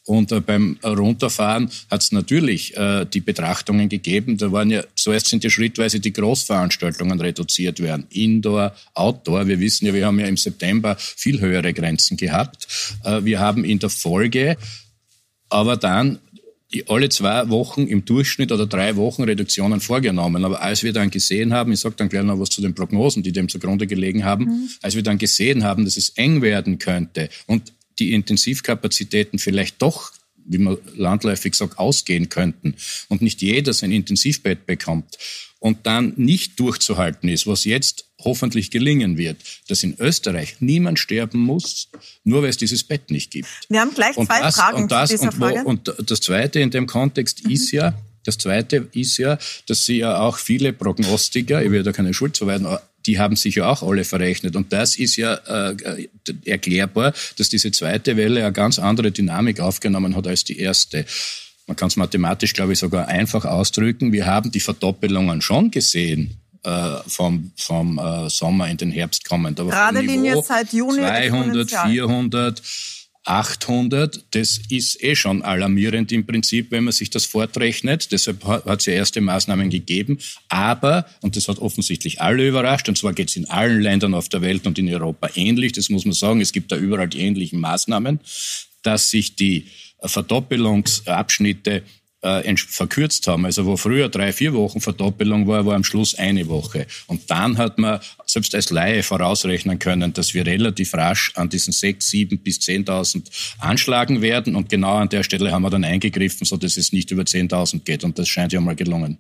Und 0.08 0.32
äh, 0.32 0.40
beim 0.40 0.80
Runterfahren 0.84 1.70
hat 1.92 2.02
es 2.02 2.12
natürlich 2.12 2.76
äh, 2.78 3.06
die 3.06 3.20
Betrachtungen 3.20 3.90
gegeben. 3.90 4.38
Da 4.38 4.52
waren 4.52 4.72
ja, 4.72 4.84
zuerst 4.96 5.28
sind 5.28 5.44
ja 5.44 5.50
schrittweise 5.50 6.00
die 6.00 6.14
Großveranstaltungen 6.14 7.20
reduziert 7.20 7.82
werden. 7.82 8.08
Indoor, 8.10 8.74
Outdoor. 8.94 9.48
Wir 9.48 9.60
wissen 9.60 9.86
ja, 9.86 9.94
wir 9.94 10.06
haben 10.06 10.20
ja 10.20 10.28
im 10.28 10.38
September 10.38 10.96
viel 10.98 11.42
höhere 11.42 11.74
Grenzen 11.74 12.16
gehabt. 12.16 12.68
Äh, 13.04 13.26
wir 13.26 13.40
haben 13.40 13.66
in 13.66 13.80
der 13.80 13.90
Folge 13.90 14.58
aber 15.50 15.78
dann 15.78 16.20
alle 16.88 17.08
zwei 17.10 17.48
Wochen 17.50 17.88
im 17.88 18.04
Durchschnitt 18.04 18.52
oder 18.52 18.66
drei 18.66 18.98
Wochen 18.98 19.24
Reduktionen 19.24 19.80
vorgenommen. 19.80 20.44
Aber 20.44 20.62
als 20.62 20.84
wir 20.84 20.92
dann 20.92 21.10
gesehen 21.10 21.54
haben, 21.54 21.72
ich 21.72 21.80
sage 21.80 21.96
dann 21.98 22.10
gleich 22.10 22.24
noch 22.24 22.40
was 22.40 22.50
zu 22.50 22.62
den 22.62 22.76
Prognosen, 22.76 23.24
die 23.24 23.32
dem 23.32 23.48
zugrunde 23.48 23.88
gelegen 23.88 24.26
haben, 24.26 24.46
mhm. 24.46 24.70
als 24.82 24.96
wir 24.96 25.04
dann 25.04 25.18
gesehen 25.18 25.64
haben, 25.64 25.86
dass 25.86 25.96
es 25.96 26.10
eng 26.10 26.42
werden 26.42 26.78
könnte 26.78 27.30
und 27.46 27.74
die 28.00 28.14
Intensivkapazitäten 28.14 29.40
vielleicht 29.40 29.82
doch 29.82 30.12
wie 30.48 30.58
man 30.58 30.78
landläufig 30.96 31.54
sagt, 31.54 31.78
ausgehen 31.78 32.30
könnten 32.30 32.76
und 33.10 33.22
nicht 33.22 33.42
jeder 33.42 33.74
sein 33.74 33.92
Intensivbett 33.92 34.66
bekommt 34.66 35.18
und 35.60 35.86
dann 35.86 36.14
nicht 36.16 36.60
durchzuhalten 36.60 37.30
ist, 37.30 37.48
was 37.48 37.66
jetzt 37.66 38.06
hoffentlich 38.24 38.72
gelingen 38.72 39.18
wird, 39.18 39.38
dass 39.68 39.84
in 39.84 39.96
Österreich 40.00 40.58
niemand 40.60 41.00
sterben 41.00 41.40
muss, 41.40 41.90
nur 42.24 42.42
weil 42.42 42.50
es 42.50 42.58
dieses 42.58 42.84
Bett 42.84 43.12
nicht 43.12 43.32
gibt. 43.32 43.48
Wir 43.70 43.82
haben 43.82 43.94
gleich 43.94 44.16
zwei 44.16 44.40
das, 44.40 44.56
Fragen 44.56 44.84
und 44.84 44.92
das, 44.92 45.10
zu 45.10 45.18
dieser 45.18 45.30
und 45.30 45.40
wo, 45.40 45.46
Frage. 45.46 45.64
Und 45.64 45.94
das 46.06 46.22
Zweite 46.22 46.60
in 46.60 46.72
dem 46.72 46.88
Kontext 46.88 47.44
mhm. 47.44 47.52
ist 47.52 47.72
ja, 47.72 47.94
das 48.24 48.38
Zweite 48.38 48.88
ist 48.94 49.18
ja, 49.18 49.38
dass 49.68 49.86
Sie 49.86 49.98
ja 50.00 50.20
auch 50.20 50.38
viele 50.38 50.74
Prognostiker, 50.74 51.64
ich 51.64 51.72
will 51.72 51.84
da 51.84 51.92
keine 51.92 52.14
Schuld 52.14 52.36
zuweisen, 52.36 52.68
die 53.08 53.18
haben 53.18 53.36
sich 53.36 53.56
ja 53.56 53.70
auch 53.70 53.82
alle 53.82 54.04
verrechnet. 54.04 54.56
Und 54.56 54.72
das 54.74 54.98
ist 54.98 55.16
ja 55.16 55.34
äh, 55.34 56.08
erklärbar, 56.46 57.14
dass 57.38 57.50
diese 57.50 57.72
zweite 57.72 58.18
Welle 58.18 58.42
eine 58.44 58.54
ganz 58.54 58.78
andere 58.78 59.12
Dynamik 59.12 59.60
aufgenommen 59.60 60.16
hat 60.16 60.28
als 60.28 60.44
die 60.44 60.60
erste. 60.60 61.06
Man 61.66 61.76
kann 61.76 61.88
es 61.88 61.96
mathematisch, 61.96 62.54
glaube 62.54 62.74
ich, 62.74 62.80
sogar 62.80 63.08
einfach 63.08 63.46
ausdrücken. 63.46 64.12
Wir 64.12 64.26
haben 64.26 64.52
die 64.52 64.60
Verdoppelungen 64.60 65.42
schon 65.42 65.72
gesehen 65.72 66.38
äh, 66.64 66.96
vom, 67.08 67.52
vom 67.56 67.98
äh, 67.98 68.30
Sommer 68.30 68.70
in 68.70 68.78
den 68.78 68.92
Herbst 68.92 69.26
kommend. 69.26 69.60
Aber 69.60 69.72
Gerade 69.72 70.02
Linie 70.02 70.42
seit 70.44 70.74
Juni 70.74 71.00
200, 71.00 71.72
400, 71.72 72.62
800, 73.28 74.24
das 74.32 74.60
ist 74.70 75.04
eh 75.04 75.16
schon 75.16 75.42
alarmierend 75.42 76.12
im 76.12 76.26
Prinzip, 76.26 76.72
wenn 76.72 76.86
man 76.86 76.94
sich 76.94 77.10
das 77.10 77.26
fortrechnet. 77.26 78.12
Deshalb 78.12 78.46
hat 78.46 78.80
es 78.80 78.86
ja 78.86 78.94
erste 78.94 79.20
Maßnahmen 79.20 79.70
gegeben. 79.70 80.20
Aber, 80.48 81.06
und 81.22 81.36
das 81.36 81.48
hat 81.48 81.60
offensichtlich 81.60 82.22
alle 82.22 82.48
überrascht, 82.48 82.88
und 82.88 82.98
zwar 82.98 83.14
geht 83.14 83.30
es 83.30 83.36
in 83.36 83.50
allen 83.50 83.82
Ländern 83.82 84.14
auf 84.14 84.30
der 84.30 84.42
Welt 84.42 84.66
und 84.66 84.80
in 84.80 84.88
Europa 84.94 85.30
ähnlich, 85.36 85.74
das 85.74 85.90
muss 85.90 86.06
man 86.06 86.14
sagen, 86.14 86.40
es 86.40 86.54
gibt 86.54 86.72
da 86.72 86.78
überall 86.78 87.10
die 87.10 87.20
ähnlichen 87.20 87.60
Maßnahmen, 87.60 88.22
dass 88.82 89.10
sich 89.10 89.36
die 89.36 89.68
Verdoppelungsabschnitte 90.02 91.84
äh, 92.28 92.58
verkürzt 92.58 93.28
haben. 93.28 93.46
Also 93.46 93.66
wo 93.66 93.78
früher 93.78 94.10
drei, 94.10 94.34
vier 94.34 94.54
Wochen 94.54 94.82
Verdoppelung 94.82 95.48
war, 95.48 95.66
war 95.66 95.76
am 95.76 95.84
Schluss 95.84 96.16
eine 96.16 96.48
Woche. 96.48 96.88
Und 97.08 97.30
dann 97.30 97.58
hat 97.58 97.78
man 97.78 98.00
selbst 98.26 98.54
als 98.56 98.70
Laie 98.70 99.04
vorausrechnen 99.04 99.80
können, 99.80 100.14
dass 100.14 100.34
wir 100.34 100.46
relativ 100.46 100.94
rasch 100.94 101.32
an 101.36 101.50
diesen 101.50 101.74
sechs, 101.74 102.10
sieben 102.10 102.40
bis 102.40 102.60
zehntausend 102.60 103.30
anschlagen 103.60 104.22
werden. 104.22 104.56
Und 104.56 104.70
genau 104.70 104.98
an 104.98 105.10
der 105.10 105.24
Stelle 105.24 105.52
haben 105.52 105.62
wir 105.62 105.70
dann 105.70 105.84
eingegriffen, 105.84 106.46
so 106.46 106.58
dass 106.58 106.78
es 106.78 106.92
nicht 106.92 107.12
über 107.12 107.26
zehntausend 107.26 107.86
geht. 107.86 108.04
Und 108.04 108.20
das 108.20 108.28
scheint 108.28 108.54
ja 108.54 108.62
mal 108.62 108.76
gelungen. 108.76 109.18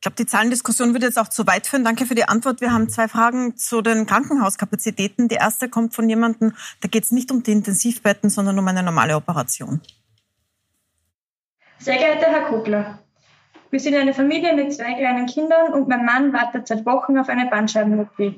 Ich 0.00 0.02
glaube, 0.02 0.16
die 0.16 0.24
Zahlendiskussion 0.24 0.94
wird 0.94 1.02
jetzt 1.02 1.18
auch 1.18 1.28
zu 1.28 1.46
weit 1.46 1.66
führen. 1.66 1.84
Danke 1.84 2.06
für 2.06 2.14
die 2.14 2.24
Antwort. 2.24 2.62
Wir 2.62 2.72
haben 2.72 2.88
zwei 2.88 3.06
Fragen 3.06 3.58
zu 3.58 3.82
den 3.82 4.06
Krankenhauskapazitäten. 4.06 5.28
Die 5.28 5.34
erste 5.34 5.68
kommt 5.68 5.94
von 5.94 6.08
jemandem, 6.08 6.54
da 6.80 6.88
geht 6.88 7.04
es 7.04 7.10
nicht 7.10 7.30
um 7.30 7.42
die 7.42 7.52
Intensivbetten, 7.52 8.30
sondern 8.30 8.58
um 8.58 8.66
eine 8.66 8.82
normale 8.82 9.14
Operation. 9.14 9.82
Sehr 11.80 11.96
geehrter 11.96 12.26
Herr 12.26 12.42
Kugler, 12.42 12.98
wir 13.70 13.80
sind 13.80 13.96
eine 13.96 14.12
Familie 14.12 14.54
mit 14.54 14.70
zwei 14.74 14.92
kleinen 14.92 15.24
Kindern 15.24 15.72
und 15.72 15.88
mein 15.88 16.04
Mann 16.04 16.30
wartet 16.30 16.68
seit 16.68 16.84
Wochen 16.84 17.16
auf 17.16 17.30
eine 17.30 17.48
Bandscheiben-OP. 17.48 18.34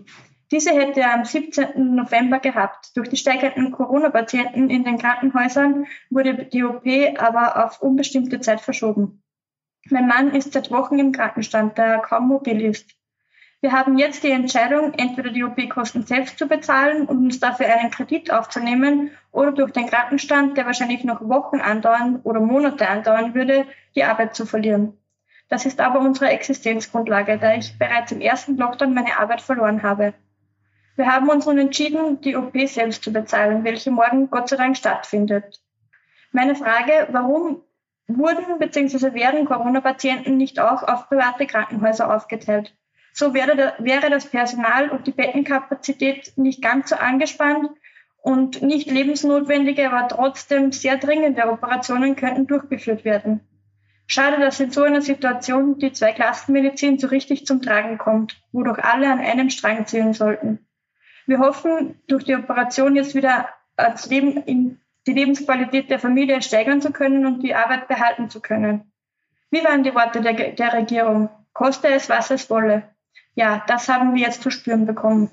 Diese 0.53 0.71
hätte 0.71 1.01
er 1.01 1.15
am 1.15 1.25
17. 1.25 1.97
November 1.97 2.39
gehabt. 2.39 2.97
Durch 2.97 3.09
die 3.09 3.17
steigenden 3.17 3.73
Corona-Patienten 3.73 4.71
in 4.71 4.85
den 4.85 4.97
Krankenhäusern 4.97 5.87
wurde 6.09 6.45
die 6.53 6.63
OP 6.63 6.87
aber 7.19 7.65
auf 7.65 7.83
unbestimmte 7.83 8.39
Zeit 8.39 8.61
verschoben. 8.61 9.25
Mein 9.91 10.07
Mann 10.07 10.37
ist 10.37 10.53
seit 10.53 10.71
Wochen 10.71 11.01
im 11.01 11.11
Krankenstand, 11.11 11.77
da 11.77 11.85
er 11.95 11.99
kaum 11.99 12.29
mobil 12.29 12.61
ist. 12.61 12.93
Wir 13.63 13.71
haben 13.71 13.97
jetzt 13.97 14.25
die 14.25 14.33
Entscheidung, 14.33 14.93
entweder 14.95 15.31
die 15.31 15.45
OP-Kosten 15.45 16.05
selbst 16.05 16.37
zu 16.37 16.49
bezahlen 16.49 17.07
und 17.07 17.19
uns 17.19 17.39
dafür 17.39 17.67
einen 17.67 17.93
Kredit 17.93 18.33
aufzunehmen 18.33 19.13
oder 19.31 19.53
durch 19.53 19.71
den 19.71 19.87
Krankenstand, 19.87 20.57
der 20.57 20.67
wahrscheinlich 20.67 21.05
noch 21.05 21.21
Wochen 21.29 21.61
andauern 21.61 22.19
oder 22.25 22.41
Monate 22.41 22.89
andauern 22.89 23.37
würde, 23.37 23.65
die 23.95 24.03
Arbeit 24.03 24.35
zu 24.35 24.47
verlieren. 24.47 24.99
Das 25.49 25.65
ist 25.65 25.81
aber 25.81 26.01
unsere 26.01 26.31
Existenzgrundlage, 26.31 27.39
da 27.39 27.55
ich 27.55 27.79
bereits 27.79 28.11
im 28.11 28.21
ersten 28.21 28.57
Lockdown 28.57 28.95
meine 28.95 29.17
Arbeit 29.17 29.41
verloren 29.41 29.85
habe. 29.85 30.13
Wir 30.97 31.07
haben 31.07 31.29
uns 31.29 31.47
nun 31.47 31.59
entschieden, 31.59 32.21
die 32.21 32.35
OP 32.35 32.59
selbst 32.67 33.05
zu 33.05 33.13
bezahlen, 33.13 33.63
welche 33.63 33.93
morgen 33.93 34.29
Gott 34.29 34.49
sei 34.49 34.57
Dank 34.57 34.77
stattfindet. 34.77 35.63
Meine 36.33 36.57
Frage, 36.57 37.07
warum 37.13 37.63
wurden 38.09 38.59
bzw. 38.59 39.15
werden 39.15 39.45
Corona-Patienten 39.45 40.37
nicht 40.37 40.59
auch 40.59 40.83
auf 40.83 41.09
private 41.09 41.47
Krankenhäuser 41.47 42.13
aufgeteilt? 42.13 42.75
So 43.13 43.35
wäre, 43.35 43.75
wäre 43.79 44.11
das 44.11 44.27
Personal 44.27 44.89
und 44.89 45.07
die 45.07 45.13
Bettenkapazität 45.13 46.33
nicht 46.37 46.63
ganz 46.63 46.91
so 46.91 46.97
angespannt 46.97 47.71
und 48.23 48.63
nicht 48.63 48.91
lebensnotwendige, 48.91 49.91
aber 49.91 50.09
trotzdem 50.09 50.73
sehr 50.73 50.97
dringende 50.97 51.47
Operationen 51.51 52.17
könnten 52.17 52.47
durchgeführt 52.47 53.05
werden. 53.05 53.41
Schade, 54.07 54.39
dass 54.41 54.61
in 54.61 54.71
so 54.71 54.83
einer 54.83 55.03
Situation 55.03 55.79
die 55.79 55.93
Zweiklassenmedizin 55.93 56.99
so 56.99 57.07
richtig 57.09 57.47
zum 57.47 57.63
Tragen 57.63 57.99
kommt, 57.99 58.41
wodurch 58.53 58.79
alle 58.85 59.11
an 59.11 59.21
einem 59.21 59.51
Strang 59.51 59.87
ziehen 59.87 60.13
sollten. 60.13 60.67
Wir 61.27 61.39
hoffen, 61.39 62.01
durch 62.09 62.25
die 62.25 62.35
Operation 62.35 62.97
jetzt 62.97 63.15
wieder 63.15 63.49
das 63.77 64.07
Leben 64.07 64.37
in 64.45 64.81
die 65.07 65.13
Lebensqualität 65.13 65.91
der 65.91 65.99
Familie 65.99 66.43
steigern 66.43 66.81
zu 66.81 66.93
können 66.93 67.27
und 67.27 67.43
die 67.43 67.55
Arbeit 67.55 67.89
behalten 67.89 68.31
zu 68.31 68.41
können. 68.41 68.93
Wie 69.51 69.65
waren 69.65 69.83
die 69.83 69.95
Worte 69.95 70.21
der, 70.21 70.35
der 70.35 70.73
Regierung? 70.73 71.29
Koste 71.53 71.89
es, 71.89 72.09
was 72.09 72.31
es 72.31 72.49
wolle. 72.51 72.92
Ja, 73.35 73.65
das 73.67 73.89
haben 73.89 74.15
wir 74.15 74.23
jetzt 74.23 74.43
zu 74.43 74.51
spüren 74.51 74.87
bekommen. 74.87 75.31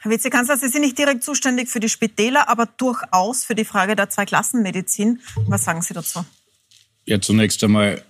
Herr 0.00 0.12
Vizekanzler, 0.12 0.56
Sie 0.56 0.68
sind 0.68 0.82
nicht 0.82 0.96
direkt 0.96 1.24
zuständig 1.24 1.68
für 1.68 1.80
die 1.80 1.88
Spitäler, 1.88 2.48
aber 2.48 2.66
durchaus 2.66 3.44
für 3.44 3.56
die 3.56 3.64
Frage 3.64 3.96
der 3.96 4.08
Zweiklassenmedizin. 4.08 5.20
Was 5.48 5.64
sagen 5.64 5.82
Sie 5.82 5.94
dazu? 5.94 6.24
Ja, 7.04 7.20
zunächst 7.20 7.62
einmal 7.64 8.02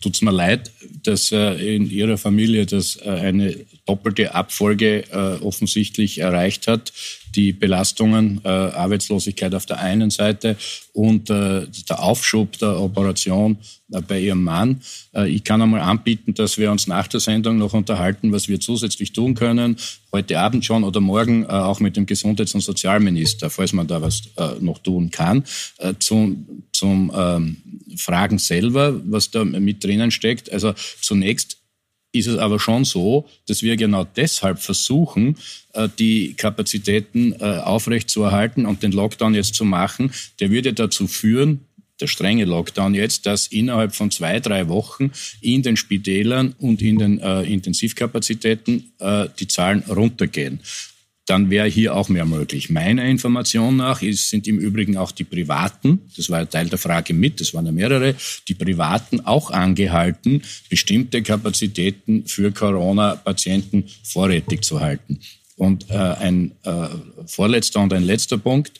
tut 0.00 0.14
es 0.14 0.22
mir 0.22 0.30
leid, 0.30 0.70
dass 1.02 1.32
äh, 1.32 1.76
in 1.76 1.90
Ihrer 1.90 2.16
Familie 2.16 2.64
das 2.64 2.96
äh, 2.96 3.10
eine 3.10 3.66
doppelte 3.84 4.34
Abfolge 4.34 5.04
äh, 5.10 5.42
offensichtlich 5.42 6.18
erreicht 6.18 6.66
hat 6.66 6.92
die 7.36 7.52
Belastungen, 7.52 8.40
äh, 8.44 8.48
Arbeitslosigkeit 8.48 9.54
auf 9.54 9.66
der 9.66 9.78
einen 9.78 10.10
Seite 10.10 10.56
und 10.92 11.30
äh, 11.30 11.66
der 11.88 12.02
Aufschub 12.02 12.58
der 12.58 12.80
Operation 12.80 13.58
äh, 13.92 14.00
bei 14.00 14.18
ihrem 14.18 14.42
Mann. 14.42 14.80
Äh, 15.14 15.28
ich 15.28 15.44
kann 15.44 15.62
einmal 15.62 15.82
anbieten, 15.82 16.34
dass 16.34 16.58
wir 16.58 16.72
uns 16.72 16.86
nach 16.86 17.06
der 17.06 17.20
Sendung 17.20 17.58
noch 17.58 17.74
unterhalten, 17.74 18.32
was 18.32 18.48
wir 18.48 18.58
zusätzlich 18.58 19.12
tun 19.12 19.34
können. 19.34 19.76
Heute 20.12 20.40
Abend 20.40 20.64
schon 20.64 20.82
oder 20.82 21.00
morgen 21.00 21.44
äh, 21.44 21.48
auch 21.48 21.78
mit 21.78 21.96
dem 21.96 22.06
Gesundheits- 22.06 22.54
und 22.54 22.62
Sozialminister, 22.62 23.50
falls 23.50 23.72
man 23.74 23.86
da 23.86 24.00
was 24.00 24.22
äh, 24.36 24.54
noch 24.60 24.78
tun 24.78 25.10
kann. 25.10 25.44
Zum 25.98 26.46
zum 26.72 27.10
ähm, 27.14 27.56
Fragen 27.96 28.38
selber, 28.38 29.00
was 29.04 29.30
da 29.30 29.44
mit 29.44 29.82
drinnen 29.82 30.10
steckt. 30.10 30.52
Also 30.52 30.74
zunächst 31.00 31.58
ist 32.18 32.26
es 32.26 32.38
aber 32.38 32.58
schon 32.58 32.84
so, 32.84 33.26
dass 33.46 33.62
wir 33.62 33.76
genau 33.76 34.04
deshalb 34.04 34.58
versuchen, 34.58 35.36
äh, 35.72 35.88
die 35.98 36.34
Kapazitäten 36.34 37.32
äh, 37.32 37.58
aufrechtzuerhalten 37.58 38.66
und 38.66 38.82
den 38.82 38.92
Lockdown 38.92 39.34
jetzt 39.34 39.54
zu 39.54 39.64
machen. 39.64 40.12
Der 40.40 40.50
würde 40.50 40.72
dazu 40.72 41.06
führen, 41.06 41.60
der 42.00 42.06
strenge 42.08 42.44
Lockdown 42.44 42.94
jetzt, 42.94 43.26
dass 43.26 43.46
innerhalb 43.46 43.94
von 43.94 44.10
zwei, 44.10 44.40
drei 44.40 44.68
Wochen 44.68 45.12
in 45.40 45.62
den 45.62 45.76
Spitälern 45.76 46.54
und 46.58 46.82
in 46.82 46.98
den 46.98 47.20
äh, 47.20 47.42
Intensivkapazitäten 47.42 48.92
äh, 48.98 49.28
die 49.38 49.48
Zahlen 49.48 49.82
runtergehen 49.88 50.60
dann 51.26 51.50
wäre 51.50 51.66
hier 51.66 51.94
auch 51.94 52.08
mehr 52.08 52.24
möglich. 52.24 52.70
Meiner 52.70 53.04
Information 53.04 53.76
nach 53.76 54.00
ist, 54.00 54.30
sind 54.30 54.46
im 54.46 54.58
Übrigen 54.58 54.96
auch 54.96 55.10
die 55.10 55.24
Privaten, 55.24 56.00
das 56.16 56.30
war 56.30 56.40
ja 56.40 56.46
Teil 56.46 56.68
der 56.68 56.78
Frage 56.78 57.14
mit, 57.14 57.40
das 57.40 57.52
waren 57.52 57.66
ja 57.66 57.72
mehrere, 57.72 58.14
die 58.48 58.54
Privaten 58.54 59.20
auch 59.20 59.50
angehalten, 59.50 60.42
bestimmte 60.70 61.22
Kapazitäten 61.22 62.26
für 62.26 62.52
Corona-Patienten 62.52 63.84
vorrätig 64.04 64.62
zu 64.62 64.80
halten. 64.80 65.20
Und 65.56 65.90
äh, 65.90 65.94
ein 65.94 66.52
äh, 66.62 66.88
vorletzter 67.26 67.80
und 67.80 67.92
ein 67.92 68.04
letzter 68.04 68.38
Punkt, 68.38 68.78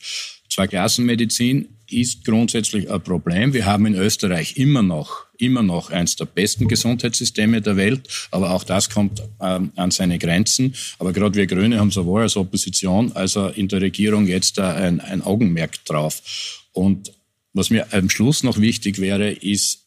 Zweiklassenmedizin 0.49 1.67
ist 1.89 2.25
grundsätzlich 2.25 2.89
ein 2.89 3.01
Problem. 3.01 3.53
Wir 3.53 3.65
haben 3.65 3.85
in 3.85 3.95
Österreich 3.95 4.57
immer 4.57 4.81
noch, 4.81 5.26
immer 5.39 5.63
noch 5.63 5.89
eines 5.89 6.15
der 6.15 6.25
besten 6.25 6.67
Gesundheitssysteme 6.67 7.61
der 7.61 7.77
Welt, 7.77 8.07
aber 8.31 8.51
auch 8.51 8.63
das 8.63 8.89
kommt 8.89 9.21
ähm, 9.41 9.71
an 9.75 9.91
seine 9.91 10.19
Grenzen. 10.19 10.75
Aber 10.99 11.13
gerade 11.13 11.35
wir 11.35 11.47
Grüne 11.47 11.79
haben 11.79 11.91
sowohl 11.91 12.21
als 12.21 12.37
Opposition 12.37 13.11
als 13.13 13.37
auch 13.37 13.55
in 13.55 13.67
der 13.67 13.81
Regierung 13.81 14.27
jetzt 14.27 14.57
da 14.57 14.73
ein, 14.73 14.99
ein 14.99 15.21
Augenmerk 15.21 15.83
drauf. 15.85 16.67
Und 16.71 17.11
was 17.53 17.69
mir 17.69 17.91
am 17.91 18.09
Schluss 18.09 18.43
noch 18.43 18.59
wichtig 18.59 18.99
wäre, 18.99 19.31
ist, 19.31 19.85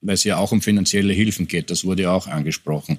weil 0.00 0.14
es 0.14 0.24
ja 0.24 0.38
auch 0.38 0.52
um 0.52 0.60
finanzielle 0.60 1.12
Hilfen 1.12 1.46
geht, 1.46 1.70
das 1.70 1.84
wurde 1.84 2.02
ja 2.02 2.12
auch 2.12 2.26
angesprochen, 2.26 2.98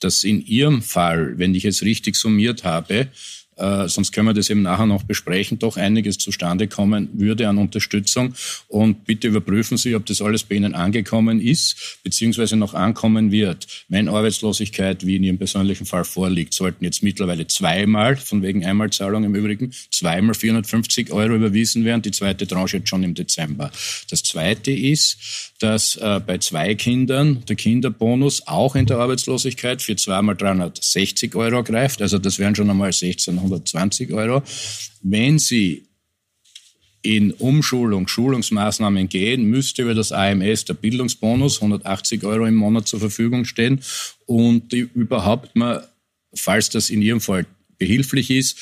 dass 0.00 0.22
in 0.22 0.44
Ihrem 0.46 0.82
Fall, 0.82 1.38
wenn 1.38 1.54
ich 1.54 1.64
es 1.64 1.82
richtig 1.82 2.16
summiert 2.16 2.64
habe, 2.64 3.08
äh, 3.56 3.88
sonst 3.88 4.12
können 4.12 4.28
wir 4.28 4.34
das 4.34 4.50
eben 4.50 4.62
nachher 4.62 4.86
noch 4.86 5.02
besprechen, 5.02 5.58
doch 5.58 5.76
einiges 5.76 6.18
zustande 6.18 6.68
kommen 6.68 7.08
würde 7.12 7.48
an 7.48 7.58
Unterstützung. 7.58 8.34
Und 8.68 9.04
bitte 9.04 9.28
überprüfen 9.28 9.76
Sie, 9.76 9.94
ob 9.94 10.06
das 10.06 10.20
alles 10.20 10.44
bei 10.44 10.56
Ihnen 10.56 10.74
angekommen 10.74 11.40
ist, 11.40 11.98
beziehungsweise 12.02 12.56
noch 12.56 12.74
ankommen 12.74 13.30
wird. 13.30 13.66
Wenn 13.88 14.08
Arbeitslosigkeit, 14.08 15.06
wie 15.06 15.16
in 15.16 15.24
Ihrem 15.24 15.38
persönlichen 15.38 15.86
Fall 15.86 16.04
vorliegt, 16.04 16.54
sollten 16.54 16.84
jetzt 16.84 17.02
mittlerweile 17.02 17.46
zweimal, 17.46 18.16
von 18.16 18.42
wegen 18.42 18.64
Einmalzahlung 18.64 19.24
im 19.24 19.34
Übrigen, 19.34 19.72
zweimal 19.90 20.34
450 20.34 21.12
Euro 21.12 21.34
überwiesen 21.34 21.84
werden. 21.84 22.02
Die 22.02 22.10
zweite 22.10 22.46
Tranche 22.46 22.78
jetzt 22.78 22.88
schon 22.88 23.02
im 23.02 23.14
Dezember. 23.14 23.70
Das 24.10 24.22
zweite 24.22 24.72
ist, 24.72 25.52
dass 25.60 25.96
äh, 25.96 26.20
bei 26.24 26.38
zwei 26.38 26.74
Kindern 26.74 27.44
der 27.48 27.56
Kinderbonus 27.56 28.46
auch 28.46 28.74
in 28.74 28.86
der 28.86 28.98
Arbeitslosigkeit 28.98 29.80
für 29.80 29.96
zweimal 29.96 30.36
360 30.36 31.34
Euro 31.34 31.62
greift. 31.62 32.02
Also 32.02 32.18
das 32.18 32.38
wären 32.38 32.54
schon 32.54 32.70
einmal 32.70 32.92
1620 33.44 34.12
Euro. 34.12 34.42
Wenn 35.02 35.38
Sie 35.38 35.86
in 37.02 37.32
Umschulung, 37.32 38.08
Schulungsmaßnahmen 38.08 39.08
gehen, 39.10 39.44
müsste 39.44 39.82
über 39.82 39.94
das 39.94 40.10
AMS 40.10 40.64
der 40.64 40.74
Bildungsbonus 40.74 41.56
180 41.60 42.24
Euro 42.24 42.46
im 42.46 42.54
Monat 42.54 42.88
zur 42.88 42.98
Verfügung 42.98 43.44
stehen 43.44 43.80
und 44.24 44.72
überhaupt 44.72 45.54
mal, 45.54 45.86
falls 46.34 46.70
das 46.70 46.88
in 46.88 47.02
Ihrem 47.02 47.20
Fall 47.20 47.46
behilflich 47.76 48.30
ist, 48.30 48.56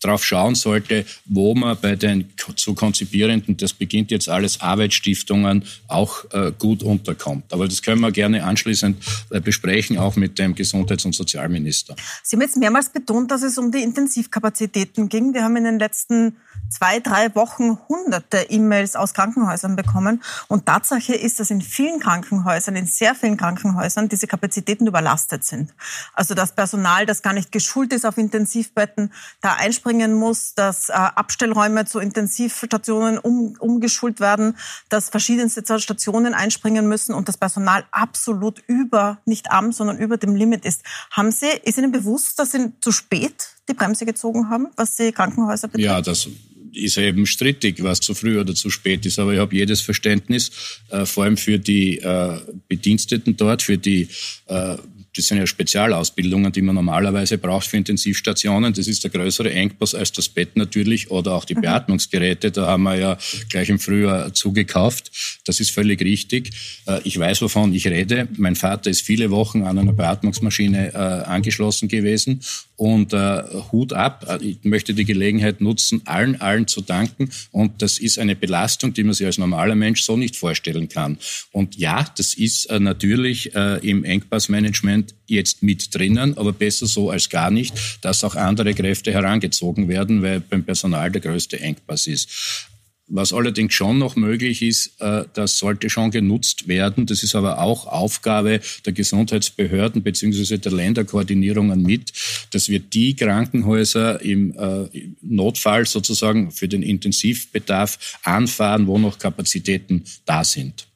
drauf 0.00 0.24
schauen 0.24 0.54
sollte, 0.54 1.04
wo 1.26 1.54
man 1.54 1.76
bei 1.80 1.96
den 1.96 2.30
zu 2.56 2.74
konzipierenden, 2.74 3.56
das 3.56 3.72
beginnt 3.72 4.10
jetzt 4.10 4.28
alles 4.28 4.60
Arbeitsstiftungen, 4.60 5.64
auch 5.88 6.24
äh, 6.32 6.52
gut 6.58 6.82
unterkommt. 6.82 7.52
Aber 7.52 7.68
das 7.68 7.82
können 7.82 8.00
wir 8.00 8.10
gerne 8.10 8.44
anschließend 8.44 8.96
äh, 9.30 9.40
besprechen, 9.40 9.98
auch 9.98 10.16
mit 10.16 10.38
dem 10.38 10.54
Gesundheits- 10.54 11.04
und 11.04 11.14
Sozialminister. 11.14 11.94
Sie 12.22 12.36
haben 12.36 12.42
jetzt 12.42 12.56
mehrmals 12.56 12.88
betont, 12.88 13.30
dass 13.30 13.42
es 13.42 13.58
um 13.58 13.70
die 13.70 13.82
Intensivkapazitäten 13.82 15.08
ging. 15.08 15.34
Wir 15.34 15.44
haben 15.44 15.56
in 15.56 15.64
den 15.64 15.78
letzten 15.78 16.36
zwei, 16.70 17.00
drei 17.00 17.34
Wochen 17.34 17.78
hunderte 17.88 18.38
E-Mails 18.48 18.96
aus 18.96 19.12
Krankenhäusern 19.12 19.76
bekommen. 19.76 20.22
Und 20.48 20.66
Tatsache 20.66 21.14
ist, 21.14 21.40
dass 21.40 21.50
in 21.50 21.60
vielen 21.60 22.00
Krankenhäusern, 22.00 22.76
in 22.76 22.86
sehr 22.86 23.14
vielen 23.14 23.36
Krankenhäusern 23.36 24.08
diese 24.08 24.26
Kapazitäten 24.26 24.86
überlastet 24.86 25.44
sind. 25.44 25.74
Also 26.14 26.34
das 26.34 26.52
Personal, 26.52 27.06
das 27.06 27.22
gar 27.22 27.32
nicht 27.32 27.52
geschult 27.52 27.92
ist 27.92 28.06
auf 28.06 28.16
Intensivbetten, 28.18 29.12
da 29.40 29.54
einspringen 29.54 30.14
muss, 30.14 30.54
dass 30.54 30.88
äh, 30.88 30.92
Abstellräume 30.92 31.84
zu 31.84 31.98
Intensivstationen 31.98 33.18
um, 33.18 33.56
umgeschult 33.58 34.20
werden, 34.20 34.56
dass 34.88 35.10
verschiedenste 35.10 35.78
Stationen 35.80 36.34
einspringen 36.34 36.88
müssen 36.88 37.14
und 37.14 37.28
das 37.28 37.36
Personal 37.36 37.84
absolut 37.90 38.62
über, 38.66 39.18
nicht 39.24 39.50
am, 39.50 39.72
sondern 39.72 39.98
über 39.98 40.16
dem 40.16 40.36
Limit 40.36 40.64
ist. 40.64 40.82
Haben 41.10 41.32
Sie, 41.32 41.48
ist 41.64 41.78
Ihnen 41.78 41.92
bewusst, 41.92 42.38
dass 42.38 42.52
Sie 42.52 42.72
zu 42.80 42.92
spät 42.92 43.48
die 43.68 43.74
Bremse 43.74 44.04
gezogen 44.04 44.50
haben, 44.50 44.68
was 44.76 44.96
die 44.96 45.12
Krankenhäuser 45.12 45.68
betrifft? 45.68 45.84
Ja, 45.84 46.00
das 46.00 46.28
ist 46.72 46.98
eben 46.98 47.26
strittig, 47.26 47.82
was 47.82 48.00
zu 48.00 48.14
früh 48.14 48.40
oder 48.40 48.54
zu 48.54 48.70
spät 48.70 49.06
ist. 49.06 49.18
Aber 49.18 49.32
ich 49.32 49.38
habe 49.38 49.54
jedes 49.54 49.80
Verständnis, 49.80 50.50
äh, 50.90 51.04
vor 51.06 51.24
allem 51.24 51.36
für 51.36 51.58
die 51.58 51.98
äh, 51.98 52.38
Bediensteten 52.68 53.36
dort, 53.36 53.62
für 53.62 53.78
die 53.78 54.08
äh, 54.46 54.76
das 55.16 55.26
sind 55.26 55.38
ja 55.38 55.46
Spezialausbildungen, 55.46 56.52
die 56.52 56.62
man 56.62 56.76
normalerweise 56.76 57.36
braucht 57.36 57.66
für 57.66 57.76
Intensivstationen. 57.76 58.72
Das 58.72 58.86
ist 58.86 59.02
der 59.02 59.10
größere 59.10 59.52
Engpass 59.52 59.94
als 59.94 60.12
das 60.12 60.28
Bett 60.28 60.56
natürlich 60.56 61.10
oder 61.10 61.34
auch 61.34 61.44
die 61.44 61.56
mhm. 61.56 61.62
Beatmungsgeräte. 61.62 62.52
Da 62.52 62.66
haben 62.68 62.84
wir 62.84 62.96
ja 62.96 63.18
gleich 63.48 63.68
im 63.70 63.78
Frühjahr 63.78 64.32
zugekauft. 64.32 65.10
Das 65.44 65.58
ist 65.58 65.72
völlig 65.72 66.00
richtig. 66.02 66.50
Äh, 66.86 67.00
ich 67.04 67.18
weiß, 67.18 67.42
wovon 67.42 67.74
ich 67.74 67.88
rede. 67.88 68.28
Mein 68.36 68.54
Vater 68.54 68.88
ist 68.90 69.02
viele 69.02 69.30
Wochen 69.30 69.62
an 69.62 69.78
einer 69.78 69.92
Beatmungsmaschine 69.92 70.94
äh, 70.94 70.96
angeschlossen 70.96 71.88
gewesen 71.88 72.40
und 72.80 73.12
äh, 73.12 73.42
Hut 73.72 73.92
ab. 73.92 74.40
Ich 74.40 74.58
möchte 74.62 74.94
die 74.94 75.04
Gelegenheit 75.04 75.60
nutzen, 75.60 76.00
allen, 76.06 76.40
allen 76.40 76.66
zu 76.66 76.80
danken. 76.80 77.30
Und 77.52 77.82
das 77.82 77.98
ist 77.98 78.18
eine 78.18 78.34
Belastung, 78.34 78.94
die 78.94 79.04
man 79.04 79.12
sich 79.12 79.26
als 79.26 79.36
normaler 79.36 79.74
Mensch 79.74 80.02
so 80.02 80.16
nicht 80.16 80.36
vorstellen 80.36 80.88
kann. 80.88 81.18
Und 81.52 81.76
ja, 81.76 82.06
das 82.16 82.32
ist 82.34 82.70
natürlich 82.70 83.54
im 83.54 84.04
Engpassmanagement 84.04 84.70
Management 84.70 85.14
jetzt 85.26 85.62
mit 85.62 85.94
drinnen, 85.94 86.36
aber 86.36 86.52
besser 86.52 86.86
so 86.86 87.10
als 87.10 87.28
gar 87.28 87.50
nicht, 87.50 87.74
dass 88.02 88.24
auch 88.24 88.34
andere 88.34 88.74
Kräfte 88.74 89.12
herangezogen 89.12 89.88
werden, 89.88 90.22
weil 90.22 90.40
beim 90.40 90.64
Personal 90.64 91.10
der 91.10 91.20
größte 91.20 91.60
Engpass 91.60 92.06
ist. 92.06 92.68
Was 93.12 93.32
allerdings 93.32 93.74
schon 93.74 93.98
noch 93.98 94.14
möglich 94.14 94.62
ist, 94.62 95.00
äh, 95.00 95.24
das 95.34 95.58
sollte 95.58 95.90
schon 95.90 96.12
genutzt 96.12 96.68
werden. 96.68 97.06
Das 97.06 97.24
ist 97.24 97.34
aber 97.34 97.58
auch 97.58 97.86
Aufgabe 97.86 98.60
der 98.86 98.92
Gesundheitsbehörden 98.92 100.02
beziehungsweise 100.02 100.60
der 100.60 100.72
Länderkoordinierungen 100.72 101.82
mit, 101.82 102.12
dass 102.52 102.68
wir 102.68 102.78
die 102.78 103.16
Krankenhäuser 103.16 104.22
im 104.22 104.56
äh, 104.56 104.88
Notfall 105.22 105.86
sozusagen 105.86 106.52
für 106.52 106.68
den 106.68 106.84
Intensivbedarf 106.84 108.18
anfahren, 108.22 108.86
wo 108.86 108.96
noch 108.96 109.18
Kapazitäten 109.18 110.04
da 110.24 110.44
sind. 110.44 110.86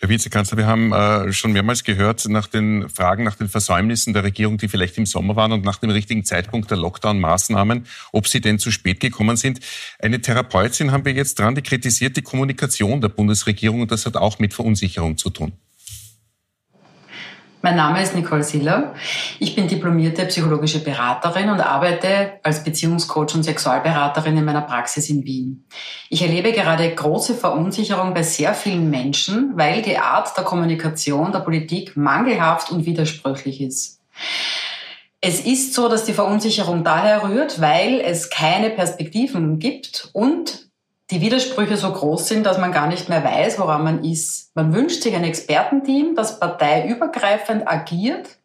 Herr 0.00 0.08
Vizekanzler, 0.08 0.56
wir 0.56 0.68
haben 0.68 0.92
äh, 0.92 1.32
schon 1.32 1.50
mehrmals 1.50 1.82
gehört 1.82 2.24
nach 2.28 2.46
den 2.46 2.88
Fragen 2.88 3.24
nach 3.24 3.34
den 3.34 3.48
Versäumnissen 3.48 4.12
der 4.12 4.22
Regierung, 4.22 4.56
die 4.56 4.68
vielleicht 4.68 4.96
im 4.96 5.06
Sommer 5.06 5.34
waren 5.34 5.50
und 5.50 5.64
nach 5.64 5.78
dem 5.78 5.90
richtigen 5.90 6.24
Zeitpunkt 6.24 6.70
der 6.70 6.78
Lockdown-Maßnahmen, 6.78 7.84
ob 8.12 8.28
sie 8.28 8.40
denn 8.40 8.60
zu 8.60 8.70
spät 8.70 9.00
gekommen 9.00 9.36
sind. 9.36 9.58
Eine 9.98 10.20
Therapeutin 10.20 10.92
haben 10.92 11.04
wir 11.04 11.14
jetzt 11.14 11.40
dran, 11.40 11.56
die 11.56 11.62
kritisiert 11.62 12.16
die 12.16 12.22
Kommunikation 12.22 13.00
der 13.00 13.08
Bundesregierung 13.08 13.80
und 13.80 13.90
das 13.90 14.06
hat 14.06 14.16
auch 14.16 14.38
mit 14.38 14.54
Verunsicherung 14.54 15.18
zu 15.18 15.30
tun. 15.30 15.52
Mein 17.60 17.74
Name 17.74 18.00
ist 18.00 18.14
Nicole 18.14 18.44
Siller. 18.44 18.94
Ich 19.40 19.56
bin 19.56 19.66
diplomierte 19.66 20.24
psychologische 20.26 20.78
Beraterin 20.78 21.50
und 21.50 21.60
arbeite 21.60 22.38
als 22.44 22.62
Beziehungscoach 22.62 23.34
und 23.34 23.42
Sexualberaterin 23.42 24.36
in 24.36 24.44
meiner 24.44 24.60
Praxis 24.60 25.10
in 25.10 25.24
Wien. 25.24 25.64
Ich 26.08 26.22
erlebe 26.22 26.52
gerade 26.52 26.88
große 26.94 27.34
Verunsicherung 27.34 28.14
bei 28.14 28.22
sehr 28.22 28.54
vielen 28.54 28.90
Menschen, 28.90 29.54
weil 29.56 29.82
die 29.82 29.98
Art 29.98 30.36
der 30.36 30.44
Kommunikation 30.44 31.32
der 31.32 31.40
Politik 31.40 31.96
mangelhaft 31.96 32.70
und 32.70 32.86
widersprüchlich 32.86 33.60
ist. 33.60 34.00
Es 35.20 35.40
ist 35.40 35.74
so, 35.74 35.88
dass 35.88 36.04
die 36.04 36.12
Verunsicherung 36.12 36.84
daher 36.84 37.24
rührt, 37.24 37.60
weil 37.60 38.00
es 38.00 38.30
keine 38.30 38.70
Perspektiven 38.70 39.58
gibt 39.58 40.10
und 40.12 40.67
die 41.10 41.20
Widersprüche 41.20 41.76
so 41.76 41.90
groß 41.90 42.28
sind, 42.28 42.44
dass 42.44 42.58
man 42.58 42.72
gar 42.72 42.86
nicht 42.86 43.08
mehr 43.08 43.24
weiß, 43.24 43.58
woran 43.58 43.84
man 43.84 44.04
ist. 44.04 44.54
Man 44.54 44.74
wünscht 44.74 45.02
sich 45.02 45.14
ein 45.14 45.24
Expertenteam, 45.24 46.14
das 46.14 46.38
parteiübergreifend 46.38 47.66
agiert 47.66 48.38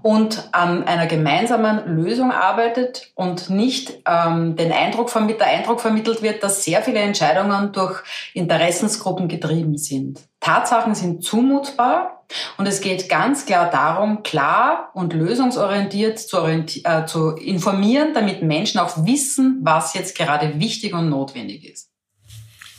und 0.00 0.48
an 0.52 0.84
einer 0.84 1.06
gemeinsamen 1.06 1.86
Lösung 1.96 2.32
arbeitet 2.32 3.12
und 3.14 3.50
nicht 3.50 4.00
ähm, 4.06 4.56
den 4.56 4.72
Eindruck 4.72 5.12
der 5.12 5.46
Eindruck 5.46 5.80
vermittelt 5.80 6.22
wird, 6.22 6.42
dass 6.42 6.64
sehr 6.64 6.82
viele 6.82 7.00
Entscheidungen 7.00 7.72
durch 7.72 8.02
Interessensgruppen 8.32 9.28
getrieben 9.28 9.76
sind. 9.76 10.20
Tatsachen 10.40 10.94
sind 10.94 11.22
zumutbar 11.22 12.21
und 12.56 12.66
es 12.66 12.80
geht 12.80 13.08
ganz 13.08 13.46
klar 13.46 13.70
darum, 13.70 14.22
klar 14.22 14.90
und 14.94 15.12
lösungsorientiert 15.12 16.18
zu, 16.18 16.38
orienti 16.38 16.82
äh, 16.84 17.06
zu 17.06 17.30
informieren, 17.30 18.14
damit 18.14 18.42
Menschen 18.42 18.78
auch 18.78 19.04
wissen, 19.04 19.60
was 19.62 19.94
jetzt 19.94 20.16
gerade 20.16 20.58
wichtig 20.58 20.94
und 20.94 21.08
notwendig 21.08 21.64
ist. 21.64 21.88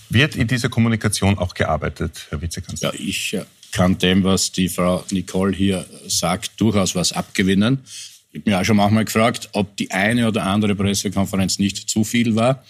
Wird 0.09 0.35
in 0.35 0.47
dieser 0.47 0.69
Kommunikation 0.69 1.37
auch 1.37 1.53
gearbeitet, 1.53 2.27
Herr 2.29 2.41
Vizekanzler? 2.41 2.93
Ja, 2.93 2.99
ich 2.99 3.33
äh, 3.33 3.45
kann 3.71 3.97
dem, 3.97 4.23
was 4.23 4.51
die 4.51 4.69
Frau 4.69 5.03
Nicole 5.11 5.55
hier 5.55 5.85
sagt, 6.07 6.51
durchaus 6.61 6.95
was 6.95 7.11
abgewinnen. 7.11 7.79
Ich 8.31 8.39
habe 8.39 8.49
mich 8.49 8.59
auch 8.59 8.65
schon 8.65 8.77
manchmal 8.77 9.05
gefragt, 9.05 9.49
ob 9.53 9.75
die 9.77 9.91
eine 9.91 10.27
oder 10.27 10.43
andere 10.43 10.75
Pressekonferenz 10.75 11.59
nicht 11.59 11.89
zu 11.89 12.03
viel 12.03 12.35
war. 12.35 12.63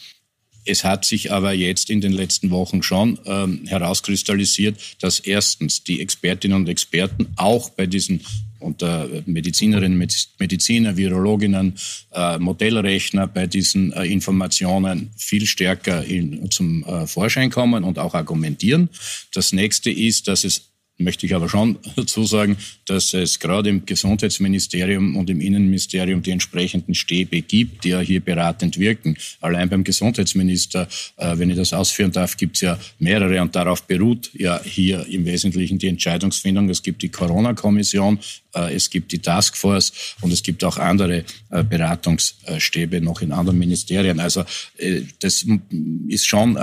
Es 0.66 0.84
hat 0.84 1.06
sich 1.06 1.32
aber 1.32 1.54
jetzt 1.54 1.90
in 1.90 2.02
den 2.02 2.14
letzten 2.14 2.50
Wochen 2.50 2.84
schon 2.84 3.20
ähm, 3.26 3.62
herauskristallisiert, 3.66 4.78
dass 5.00 5.20
erstens 5.20 5.84
die 5.84 6.02
Expertinnen 6.02 6.58
und 6.58 6.70
Experten 6.70 7.28
auch 7.36 7.70
bei 7.70 7.86
diesen 7.86 8.22
unter 8.64 9.10
Medizinerinnen, 9.26 10.08
Mediziner, 10.40 10.98
Virologinnen, 10.98 11.76
äh, 12.14 12.40
Modellrechner 12.40 13.28
bei 13.28 13.46
diesen 13.46 13.92
äh, 13.94 14.06
Informationen 14.06 15.12
viel 15.18 15.46
stärker 15.46 16.04
in, 16.06 16.50
zum 16.50 16.84
äh, 16.86 17.06
Vorschein 17.06 17.52
kommen 17.52 17.84
und 17.84 18.00
auch 18.00 18.14
argumentieren. 18.14 18.90
Das 19.34 19.52
nächste 19.54 19.92
ist, 19.92 20.28
dass 20.28 20.44
es 20.46 20.73
möchte 21.04 21.26
ich 21.26 21.36
aber 21.36 21.50
schon 21.50 21.78
dazu 21.96 22.26
sagen, 22.26 22.58
dass 22.86 23.14
es 23.14 23.40
gerade 23.40 23.70
im 23.70 23.86
Gesundheitsministerium 23.86 25.16
und 25.16 25.30
im 25.30 25.42
Innenministerium 25.42 26.22
die 26.22 26.32
entsprechenden 26.32 26.96
Stäbe 26.96 27.42
gibt, 27.42 27.84
die 27.84 27.90
ja 27.90 28.00
hier 28.00 28.20
beratend 28.20 28.78
wirken. 28.78 29.18
Allein 29.42 29.70
beim 29.70 29.84
Gesundheitsminister, 29.84 30.88
äh, 31.18 31.38
wenn 31.38 31.50
ich 31.50 31.56
das 31.56 31.74
ausführen 31.74 32.12
darf, 32.12 32.38
gibt 32.38 32.56
es 32.56 32.62
ja 32.62 32.80
mehrere 33.00 33.42
und 33.42 33.56
darauf 33.56 33.84
beruht 33.84 34.32
ja 34.34 34.62
hier 34.64 35.06
im 35.08 35.26
Wesentlichen 35.26 35.78
die 35.78 35.88
Entscheidungsfindung. 35.88 36.70
Es 36.70 36.82
gibt 36.82 37.02
die 37.02 37.10
Corona-Kommission, 37.10 38.20
äh, 38.56 38.74
es 38.74 38.90
gibt 38.90 39.12
die 39.12 39.20
Taskforce 39.20 40.16
und 40.22 40.32
es 40.32 40.44
gibt 40.44 40.64
auch 40.64 40.78
andere 40.78 41.24
äh, 41.50 41.64
Beratungsstäbe 41.64 43.02
noch 43.02 43.22
in 43.22 43.32
anderen 43.32 43.60
Ministerien. 43.60 44.20
Also 44.20 44.44
das 45.20 45.46
ist 46.08 46.28
schon 46.28 46.58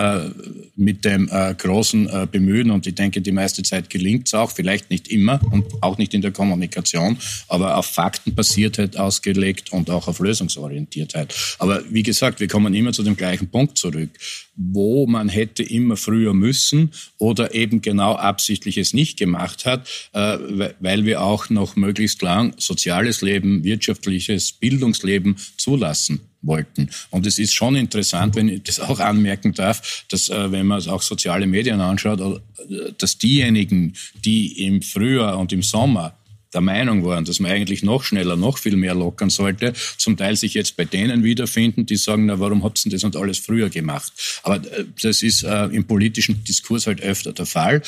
mit 0.76 1.04
dem 1.04 1.26
großen 1.26 2.28
Bemühen 2.30 2.70
und 2.70 2.86
ich 2.86 2.94
denke, 2.94 3.20
die 3.20 3.32
meiste 3.32 3.62
Zeit 3.62 3.90
gelingt 3.90 4.28
es 4.30 4.34
auch, 4.34 4.50
vielleicht 4.50 4.90
nicht 4.90 5.08
immer 5.08 5.40
und 5.50 5.64
auch 5.82 5.98
nicht 5.98 6.14
in 6.14 6.22
der 6.22 6.32
Kommunikation, 6.32 7.18
aber 7.48 7.76
auf 7.76 7.86
Faktenbasiertheit 7.86 8.96
ausgelegt 8.96 9.72
und 9.72 9.90
auch 9.90 10.08
auf 10.08 10.20
Lösungsorientiertheit. 10.20 11.34
Aber 11.58 11.82
wie 11.90 12.02
gesagt, 12.02 12.40
wir 12.40 12.48
kommen 12.48 12.74
immer 12.74 12.92
zu 12.92 13.02
dem 13.02 13.16
gleichen 13.16 13.50
Punkt 13.50 13.78
zurück, 13.78 14.10
wo 14.56 15.06
man 15.06 15.28
hätte 15.28 15.62
immer 15.62 15.96
früher 15.96 16.34
müssen 16.34 16.92
oder 17.18 17.54
eben 17.54 17.80
genau 17.80 18.14
absichtlich 18.14 18.76
es 18.76 18.92
nicht 18.92 19.18
gemacht 19.18 19.64
hat, 19.64 19.88
äh, 20.12 20.38
weil 20.80 21.04
wir 21.04 21.22
auch 21.22 21.50
noch 21.50 21.76
möglichst 21.76 22.22
lang 22.22 22.54
soziales 22.58 23.22
Leben, 23.22 23.64
wirtschaftliches 23.64 24.52
Bildungsleben 24.52 25.36
zulassen 25.56 26.29
wollten. 26.42 26.88
Und 27.10 27.26
es 27.26 27.38
ist 27.38 27.54
schon 27.54 27.76
interessant, 27.76 28.36
wenn 28.36 28.48
ich 28.48 28.62
das 28.62 28.80
auch 28.80 28.98
anmerken 29.00 29.52
darf, 29.52 30.04
dass 30.08 30.28
äh, 30.28 30.52
wenn 30.52 30.66
man 30.66 30.86
auch 30.88 31.02
soziale 31.02 31.46
Medien 31.46 31.80
anschaut, 31.80 32.20
äh, 32.20 32.92
dass 32.96 33.18
diejenigen, 33.18 33.94
die 34.24 34.64
im 34.66 34.82
Frühjahr 34.82 35.38
und 35.38 35.52
im 35.52 35.62
Sommer 35.62 36.14
der 36.52 36.60
Meinung 36.60 37.04
waren, 37.04 37.24
dass 37.24 37.40
man 37.40 37.52
eigentlich 37.52 37.82
noch 37.82 38.02
schneller, 38.02 38.36
noch 38.36 38.58
viel 38.58 38.76
mehr 38.76 38.94
lockern 38.94 39.30
sollte, 39.30 39.72
zum 39.98 40.16
Teil 40.16 40.36
sich 40.36 40.54
jetzt 40.54 40.76
bei 40.76 40.84
denen 40.84 41.22
wiederfinden, 41.22 41.86
die 41.86 41.96
sagen, 41.96 42.26
na, 42.26 42.40
warum 42.40 42.64
habt 42.64 42.84
ihr 42.84 42.90
das 42.90 43.04
und 43.04 43.16
alles 43.16 43.38
früher 43.38 43.68
gemacht? 43.68 44.12
Aber 44.42 44.56
äh, 44.56 44.84
das 45.00 45.22
ist 45.22 45.44
äh, 45.44 45.66
im 45.66 45.86
politischen 45.86 46.42
Diskurs 46.44 46.86
halt 46.86 47.00
öfter 47.02 47.32
der 47.32 47.46
Fall. 47.46 47.82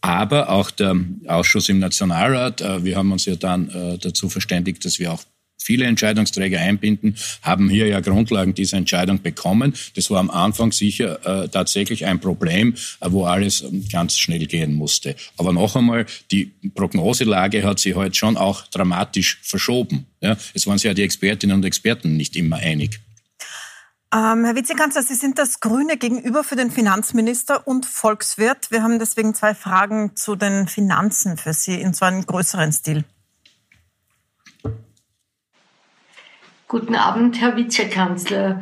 Aber 0.00 0.50
auch 0.50 0.70
der 0.70 0.96
Ausschuss 1.26 1.68
im 1.68 1.80
Nationalrat, 1.80 2.60
äh, 2.60 2.84
wir 2.84 2.96
haben 2.96 3.12
uns 3.12 3.24
ja 3.24 3.36
dann 3.36 3.68
äh, 3.70 3.98
dazu 3.98 4.28
verständigt, 4.28 4.84
dass 4.84 4.98
wir 4.98 5.12
auch 5.12 5.22
viele 5.58 5.84
Entscheidungsträger 5.86 6.60
einbinden, 6.60 7.16
haben 7.42 7.68
hier 7.68 7.86
ja 7.86 8.00
Grundlagen 8.00 8.54
dieser 8.54 8.76
Entscheidung 8.76 9.20
bekommen. 9.22 9.74
Das 9.94 10.10
war 10.10 10.20
am 10.20 10.30
Anfang 10.30 10.72
sicher 10.72 11.44
äh, 11.44 11.48
tatsächlich 11.48 12.06
ein 12.06 12.20
Problem, 12.20 12.74
äh, 13.00 13.08
wo 13.10 13.24
alles 13.24 13.62
ähm, 13.62 13.84
ganz 13.90 14.16
schnell 14.16 14.46
gehen 14.46 14.74
musste. 14.74 15.16
Aber 15.36 15.52
noch 15.52 15.76
einmal, 15.76 16.06
die 16.30 16.52
Prognoselage 16.74 17.64
hat 17.64 17.80
sich 17.80 17.94
heute 17.94 18.14
schon 18.14 18.36
auch 18.36 18.66
dramatisch 18.68 19.40
verschoben. 19.42 20.06
Ja, 20.20 20.36
es 20.54 20.66
waren 20.66 20.78
sich 20.78 20.84
ja 20.86 20.94
die 20.94 21.02
Expertinnen 21.02 21.56
und 21.56 21.64
Experten 21.64 22.16
nicht 22.16 22.36
immer 22.36 22.56
einig. 22.56 23.00
Ähm, 24.14 24.44
Herr 24.44 24.54
Vizekanzler, 24.54 25.02
Sie 25.02 25.14
sind 25.14 25.36
das 25.36 25.60
grüne 25.60 25.96
Gegenüber 25.96 26.44
für 26.44 26.54
den 26.54 26.70
Finanzminister 26.70 27.66
und 27.66 27.86
Volkswirt. 27.86 28.70
Wir 28.70 28.82
haben 28.82 29.00
deswegen 29.00 29.34
zwei 29.34 29.54
Fragen 29.54 30.14
zu 30.14 30.36
den 30.36 30.68
Finanzen 30.68 31.36
für 31.36 31.52
Sie 31.52 31.74
in 31.74 31.92
so 31.92 32.04
einem 32.04 32.24
größeren 32.24 32.72
Stil. 32.72 33.04
Guten 36.68 36.96
Abend, 36.96 37.40
Herr 37.40 37.56
Vizekanzler. 37.56 38.60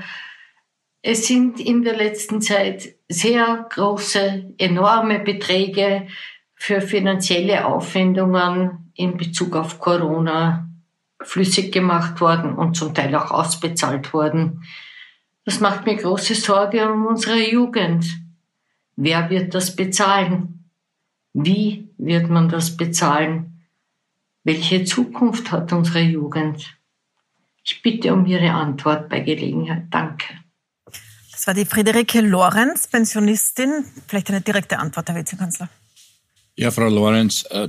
Es 1.00 1.26
sind 1.26 1.58
in 1.58 1.84
der 1.84 1.96
letzten 1.96 2.42
Zeit 2.42 2.96
sehr 3.08 3.66
große, 3.70 4.52
enorme 4.58 5.20
Beträge 5.20 6.06
für 6.54 6.82
finanzielle 6.82 7.64
Aufwendungen 7.64 8.92
in 8.94 9.16
Bezug 9.16 9.56
auf 9.56 9.80
Corona 9.80 10.68
flüssig 11.22 11.72
gemacht 11.72 12.20
worden 12.20 12.54
und 12.56 12.76
zum 12.76 12.92
Teil 12.92 13.14
auch 13.14 13.30
ausbezahlt 13.30 14.12
worden. 14.12 14.64
Das 15.46 15.60
macht 15.60 15.86
mir 15.86 15.96
große 15.96 16.34
Sorge 16.34 16.92
um 16.92 17.06
unsere 17.06 17.38
Jugend. 17.50 18.04
Wer 18.96 19.30
wird 19.30 19.54
das 19.54 19.74
bezahlen? 19.74 20.68
Wie 21.32 21.88
wird 21.96 22.28
man 22.28 22.50
das 22.50 22.76
bezahlen? 22.76 23.64
Welche 24.42 24.84
Zukunft 24.84 25.50
hat 25.52 25.72
unsere 25.72 26.00
Jugend? 26.02 26.76
Ich 27.64 27.80
bitte 27.82 28.12
um 28.12 28.26
Ihre 28.26 28.50
Antwort 28.50 29.08
bei 29.08 29.20
Gelegenheit. 29.20 29.84
Danke. 29.90 30.26
Das 31.32 31.46
war 31.46 31.54
die 31.54 31.64
Friederike 31.64 32.20
Lorenz, 32.20 32.88
Pensionistin. 32.88 33.84
Vielleicht 34.06 34.28
eine 34.28 34.42
direkte 34.42 34.78
Antwort, 34.78 35.08
Herr 35.08 35.16
Vizekanzler. 35.16 35.68
Ja, 36.56 36.70
Frau 36.70 36.88
Lorenz, 36.88 37.44
äh, 37.50 37.68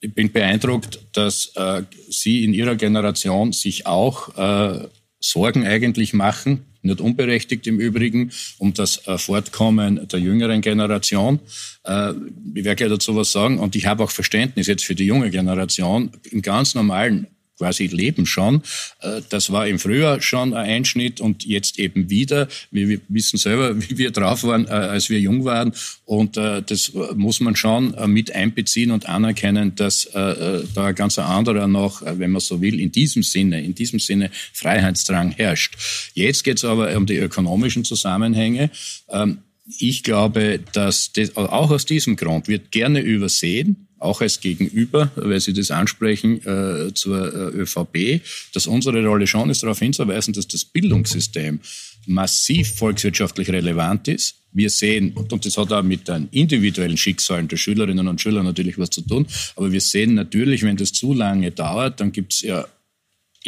ich 0.00 0.12
bin 0.12 0.32
beeindruckt, 0.32 1.00
dass 1.12 1.52
äh, 1.54 1.82
Sie 2.08 2.44
in 2.44 2.52
Ihrer 2.52 2.74
Generation 2.74 3.52
sich 3.52 3.86
auch 3.86 4.36
äh, 4.36 4.88
Sorgen 5.20 5.66
eigentlich 5.66 6.12
machen, 6.12 6.64
nicht 6.82 7.00
unberechtigt 7.00 7.66
im 7.66 7.80
Übrigen, 7.80 8.30
um 8.58 8.72
das 8.72 9.02
Fortkommen 9.16 10.06
der 10.06 10.20
jüngeren 10.20 10.60
Generation. 10.60 11.40
Ich 11.84 12.64
werde 12.64 12.76
gleich 12.76 12.88
dazu 12.88 13.16
was 13.16 13.32
sagen 13.32 13.58
und 13.58 13.74
ich 13.74 13.86
habe 13.86 14.04
auch 14.04 14.12
Verständnis 14.12 14.68
jetzt 14.68 14.84
für 14.84 14.94
die 14.94 15.04
junge 15.04 15.30
Generation 15.30 16.12
im 16.30 16.40
ganz 16.40 16.76
normalen 16.76 17.26
quasi 17.58 17.86
leben 17.88 18.24
schon. 18.24 18.62
Äh, 19.00 19.20
das 19.28 19.52
war 19.52 19.66
im 19.66 19.78
Frühjahr 19.78 20.22
schon 20.22 20.54
ein 20.54 20.68
Einschnitt 20.68 21.20
und 21.20 21.44
jetzt 21.44 21.78
eben 21.78 22.08
wieder. 22.08 22.48
Wir 22.70 23.00
wissen 23.08 23.36
selber, 23.36 23.80
wie 23.88 23.98
wir 23.98 24.10
drauf 24.10 24.44
waren, 24.44 24.66
äh, 24.66 24.70
als 24.70 25.10
wir 25.10 25.20
jung 25.20 25.44
waren. 25.44 25.72
Und 26.04 26.36
äh, 26.36 26.62
das 26.62 26.92
muss 27.14 27.40
man 27.40 27.56
schon 27.56 27.94
mit 28.06 28.34
einbeziehen 28.34 28.90
und 28.92 29.08
anerkennen, 29.08 29.74
dass 29.74 30.08
da 30.12 30.62
ein 30.76 30.94
ganz 30.94 31.18
anderer 31.18 31.66
noch, 31.66 32.02
wenn 32.02 32.30
man 32.30 32.40
so 32.40 32.60
will, 32.60 32.80
in 32.80 32.92
diesem 32.92 33.22
Sinne, 33.22 33.62
in 33.62 33.74
diesem 33.74 33.98
Sinne 33.98 34.30
Freiheitsdrang 34.52 35.32
herrscht. 35.32 35.76
Jetzt 36.14 36.44
geht 36.44 36.58
es 36.58 36.64
aber 36.64 36.96
um 36.96 37.06
die 37.06 37.16
ökonomischen 37.16 37.84
Zusammenhänge. 37.84 38.70
Ähm, 39.10 39.38
ich 39.78 40.02
glaube, 40.02 40.60
dass 40.72 41.12
das, 41.12 41.36
auch 41.36 41.70
aus 41.70 41.84
diesem 41.84 42.16
Grund 42.16 42.48
wird 42.48 42.70
gerne 42.70 43.00
übersehen, 43.00 43.87
auch 43.98 44.20
als 44.20 44.40
Gegenüber, 44.40 45.10
weil 45.16 45.40
Sie 45.40 45.52
das 45.52 45.70
ansprechen, 45.70 46.44
äh, 46.46 46.92
zur 46.94 47.52
äh, 47.54 47.60
ÖVP, 47.60 48.22
dass 48.52 48.66
unsere 48.66 49.04
Rolle 49.04 49.26
schon 49.26 49.50
ist, 49.50 49.62
darauf 49.62 49.78
hinzuweisen, 49.78 50.34
dass 50.34 50.46
das 50.46 50.64
Bildungssystem 50.64 51.60
massiv 52.06 52.74
volkswirtschaftlich 52.74 53.48
relevant 53.50 54.08
ist. 54.08 54.36
Wir 54.52 54.70
sehen, 54.70 55.12
und 55.12 55.44
das 55.44 55.58
hat 55.58 55.72
auch 55.72 55.82
mit 55.82 56.08
den 56.08 56.28
individuellen 56.30 56.96
Schicksalen 56.96 57.48
der 57.48 57.58
Schülerinnen 57.58 58.08
und 58.08 58.20
Schüler 58.20 58.42
natürlich 58.42 58.78
was 58.78 58.90
zu 58.90 59.02
tun, 59.02 59.26
aber 59.56 59.70
wir 59.70 59.80
sehen 59.80 60.14
natürlich, 60.14 60.62
wenn 60.62 60.76
das 60.76 60.92
zu 60.92 61.12
lange 61.12 61.50
dauert, 61.50 62.00
dann 62.00 62.12
gibt 62.12 62.32
es 62.32 62.42
ja 62.42 62.66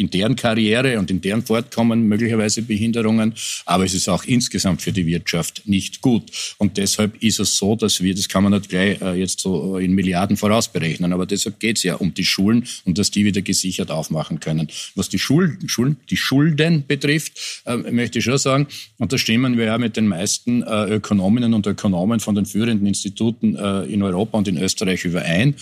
in 0.01 0.09
deren 0.09 0.35
Karriere 0.35 0.97
und 0.97 1.11
in 1.11 1.21
deren 1.21 1.43
Fortkommen 1.43 2.07
möglicherweise 2.07 2.63
Behinderungen, 2.63 3.33
aber 3.65 3.85
es 3.85 3.93
ist 3.93 4.09
auch 4.09 4.23
insgesamt 4.23 4.81
für 4.81 4.91
die 4.91 5.05
Wirtschaft 5.05 5.61
nicht 5.65 6.01
gut. 6.01 6.23
Und 6.57 6.77
deshalb 6.77 7.21
ist 7.21 7.39
es 7.39 7.55
so, 7.55 7.75
dass 7.75 8.01
wir, 8.01 8.15
das 8.15 8.27
kann 8.27 8.43
man 8.43 8.53
nicht 8.53 8.69
gleich 8.69 8.99
äh, 9.01 9.13
jetzt 9.13 9.39
so 9.39 9.77
in 9.77 9.93
Milliarden 9.93 10.37
vorausberechnen, 10.37 11.13
aber 11.13 11.27
deshalb 11.27 11.59
geht 11.59 11.77
es 11.77 11.83
ja 11.83 11.95
um 11.95 12.13
die 12.13 12.25
Schulen 12.25 12.65
und 12.85 12.97
dass 12.97 13.11
die 13.11 13.23
wieder 13.25 13.43
gesichert 13.43 13.91
aufmachen 13.91 14.39
können. 14.39 14.67
Was 14.95 15.07
die 15.09 15.19
Schulden, 15.19 15.69
Schulen, 15.69 15.97
die 16.09 16.17
Schulden 16.17 16.83
betrifft, 16.87 17.61
äh, 17.65 17.77
möchte 17.77 18.19
ich 18.19 18.25
schon 18.25 18.39
sagen, 18.39 18.67
und 18.97 19.13
da 19.13 19.19
stimmen 19.19 19.57
wir 19.57 19.65
ja 19.65 19.77
mit 19.77 19.97
den 19.97 20.07
meisten 20.07 20.63
äh, 20.63 20.95
Ökonominnen 20.95 21.53
und 21.53 21.67
Ökonomen 21.67 22.19
von 22.19 22.33
den 22.33 22.47
führenden 22.47 22.87
Instituten 22.87 23.55
äh, 23.55 23.83
in 23.83 24.01
Europa 24.01 24.39
und 24.39 24.47
in 24.47 24.57
Österreich 24.57 25.05
überein, 25.05 25.55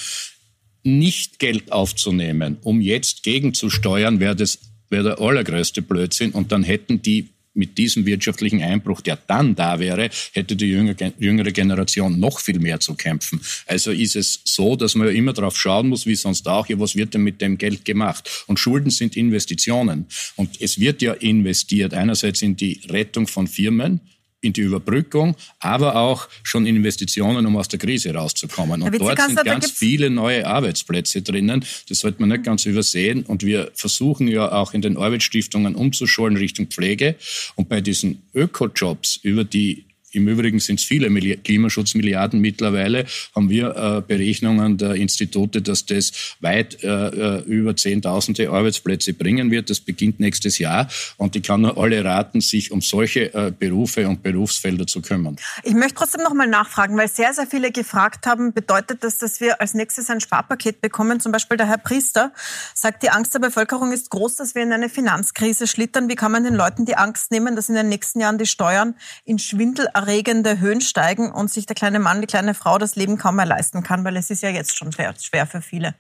nicht 0.98 1.40
Geld 1.40 1.72
aufzunehmen, 1.72 2.58
um 2.64 2.82
jetzt 2.82 3.24
gegenzusteuern, 3.24 4.20
wäre 4.20 4.36
das 4.36 4.60
wäre 4.90 5.04
der 5.04 5.20
allergrößte 5.20 5.82
Blödsinn. 5.82 6.32
Und 6.32 6.52
dann 6.52 6.64
hätten 6.64 7.02
die 7.02 7.30
mit 7.54 7.78
diesem 7.78 8.06
wirtschaftlichen 8.06 8.62
Einbruch, 8.62 9.02
der 9.02 9.18
dann 9.28 9.56
da 9.56 9.80
wäre, 9.80 10.10
hätte 10.34 10.56
die 10.56 10.68
jüngere 10.68 11.52
Generation 11.52 12.20
noch 12.20 12.40
viel 12.40 12.60
mehr 12.60 12.80
zu 12.80 12.96
kämpfen. 12.96 13.42
Also 13.66 13.92
ist 13.92 14.16
es 14.16 14.42
so, 14.46 14.76
dass 14.76 14.96
man 14.96 15.08
ja 15.08 15.14
immer 15.14 15.34
darauf 15.34 15.58
schauen 15.58 15.90
muss, 15.90 16.06
wie 16.06 16.16
sonst 16.16 16.48
auch, 16.48 16.68
ja, 16.70 16.80
was 16.80 16.96
wird 16.96 17.16
denn 17.16 17.22
mit 17.22 17.42
dem 17.42 17.58
Geld 17.58 17.86
gemacht? 17.86 18.46
Und 18.48 18.60
Schulden 18.60 18.92
sind 18.92 19.18
Investitionen. 19.18 20.06
Und 20.36 20.62
es 20.62 20.80
wird 20.80 21.02
ja 21.02 21.14
investiert 21.14 21.94
einerseits 21.94 22.42
in 22.42 22.56
die 22.56 22.82
Rettung 22.88 23.28
von 23.28 23.48
Firmen, 23.48 24.00
in 24.42 24.54
die 24.54 24.62
Überbrückung, 24.62 25.36
aber 25.60 25.96
auch 25.96 26.28
schon 26.44 26.66
Investitionen, 26.66 27.46
um 27.46 27.58
aus 27.58 27.68
der 27.68 27.80
Krise 27.80 28.14
rauszukommen. 28.14 28.82
Und 28.82 29.00
dort 29.00 29.20
sind 29.22 29.44
ganz 29.44 29.72
viele 29.72 30.10
neue 30.10 30.48
Arbeitsplätze 30.48 31.22
drinnen. 31.22 31.66
Das 31.90 32.00
sollte 32.00 32.22
man 32.22 32.30
nicht 32.30 32.44
ganz 32.44 32.66
übersehen. 32.66 33.24
Und 33.24 33.44
wir 33.44 33.72
versuchen 33.74 34.28
ja 34.28 34.52
auch 34.52 34.74
in 34.74 34.82
den 34.82 34.98
Arbeitsstiftungen 34.98 35.76
umzuschulen 35.76 36.38
Richtung 36.38 36.68
Pflege. 36.68 37.16
Und 37.56 37.70
bei 37.70 37.82
diesen 37.82 38.22
Ökojobs, 38.34 39.20
über 39.24 39.44
die 39.44 39.86
im 40.12 40.28
Übrigen 40.28 40.60
sind 40.60 40.80
es 40.80 40.86
viele 40.86 41.10
Klimaschutzmilliarden 41.38 42.40
mittlerweile, 42.40 43.06
haben 43.36 43.50
wir 43.50 43.76
äh, 43.76 44.02
Berechnungen 44.02 44.78
der 44.78 44.96
Institute, 44.96 45.62
dass 45.62 45.86
das 45.86 46.36
weit 46.40 46.84
äh, 46.84 46.88
äh, 46.88 47.42
über 47.44 47.76
Zehntausende 47.76 48.50
Arbeitsplätze 48.50 49.14
bringen 49.14 49.52
wird. 49.52 49.70
Das 49.70 49.80
beginnt 49.80 50.20
nächstes 50.20 50.58
Jahr 50.58 50.88
und 51.18 51.36
ich 51.36 51.44
kann 51.44 51.62
nur 51.62 51.78
alle 51.78 52.04
raten, 52.04 52.42
sich 52.42 52.72
um 52.72 52.82
solche 52.82 53.34
äh, 53.34 53.52
Berufe 53.58 54.08
und 54.08 54.24
Berufsfelder 54.24 54.88
zu 54.88 55.02
kümmern. 55.02 55.36
Ich 55.64 55.74
möchte 55.74 55.96
trotzdem 55.96 56.24
noch 56.24 56.34
mal 56.34 56.48
nachfragen, 56.48 56.98
weil 56.98 57.08
sehr, 57.08 57.34
sehr 57.34 57.48
viele 57.48 57.72
gefragt 57.72 58.26
haben, 58.26 58.54
bedeutet 58.54 59.04
das, 59.04 59.18
dass 59.18 59.40
wir 59.42 59.62
als 59.62 59.74
nächstes 59.74 60.10
ein 60.10 60.22
Sparpaket 60.22 60.82
bekommen? 60.82 61.20
Zum 61.20 61.32
Beispiel 61.32 61.58
der 61.58 61.68
Herr 61.68 61.78
Priester 61.78 62.32
sagt, 62.74 63.04
die 63.04 63.10
Angst 63.10 63.34
der 63.34 63.40
Bevölkerung 63.40 63.92
ist 63.92 64.10
groß, 64.10 64.36
dass 64.36 64.56
wir 64.56 64.64
in 64.64 64.72
eine 64.72 64.90
Finanzkrise 64.90 65.68
schlittern. 65.68 66.10
Wie 66.10 66.16
kann 66.16 66.32
man 66.32 66.44
den 66.44 66.56
Leuten 66.56 66.86
die 66.86 66.96
Angst 66.96 67.32
nehmen, 67.32 67.56
dass 67.56 67.70
in 67.70 67.76
den 67.76 67.90
nächsten 67.90 68.20
Jahren 68.20 68.38
die 68.38 68.46
Steuern 68.46 68.96
in 69.26 69.40
Schwindel 69.40 69.88
erregende 70.00 70.60
Höhen 70.60 70.82
steigen 70.82 71.32
und 71.32 71.52
sich 71.52 71.66
der 71.66 71.76
kleine 71.76 72.00
Mann, 72.00 72.22
die 72.22 72.28
kleine 72.28 72.54
Frau 72.54 72.78
das 72.78 72.96
Leben 72.96 73.18
kaum 73.18 73.36
mehr 73.36 73.46
leisten 73.46 73.84
kann, 73.84 74.04
weil 74.04 74.16
es 74.16 74.30
ist 74.30 74.42
ja 74.42 74.50
jetzt 74.50 74.78
schon 74.78 74.92
schwer, 74.92 75.14
schwer 75.20 75.46
für 75.46 75.62
viele. 75.62 75.94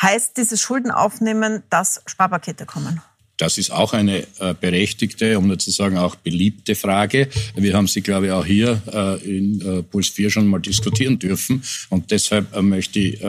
Heißt 0.00 0.36
dieses 0.36 0.60
Schuldenaufnehmen, 0.60 1.62
dass 1.70 2.02
Sparpakete 2.06 2.66
kommen? 2.66 3.00
Das 3.36 3.56
ist 3.56 3.70
auch 3.70 3.92
eine 3.92 4.26
äh, 4.40 4.54
berechtigte, 4.60 5.38
um 5.38 5.46
nicht 5.46 5.60
zu 5.60 5.70
sagen 5.70 5.96
auch 5.96 6.16
beliebte 6.16 6.74
Frage. 6.74 7.28
Wir 7.54 7.74
haben 7.74 7.86
sie, 7.86 8.00
glaube 8.00 8.26
ich, 8.26 8.32
auch 8.32 8.44
hier 8.44 8.82
äh, 8.92 9.24
in 9.24 9.60
äh, 9.60 9.82
Puls 9.84 10.08
4 10.08 10.30
schon 10.30 10.48
mal 10.48 10.58
diskutieren 10.58 11.20
dürfen. 11.20 11.62
Und 11.88 12.10
deshalb 12.10 12.60
möchte 12.60 12.98
ich 12.98 13.20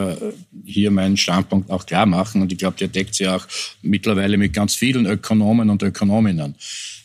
hier 0.66 0.90
meinen 0.90 1.18
Standpunkt 1.18 1.70
auch 1.70 1.86
klar 1.86 2.08
machen. 2.08 2.42
Und 2.42 2.52
ich 2.52 2.58
glaube, 2.58 2.78
der 2.78 2.88
deckt 2.88 3.14
sich 3.14 3.28
auch 3.28 3.46
mittlerweile 3.84 4.38
mit 4.38 4.54
ganz 4.54 4.74
vielen 4.74 5.06
Ökonomen 5.06 5.70
und 5.70 5.84
Ökonominnen. 5.84 6.56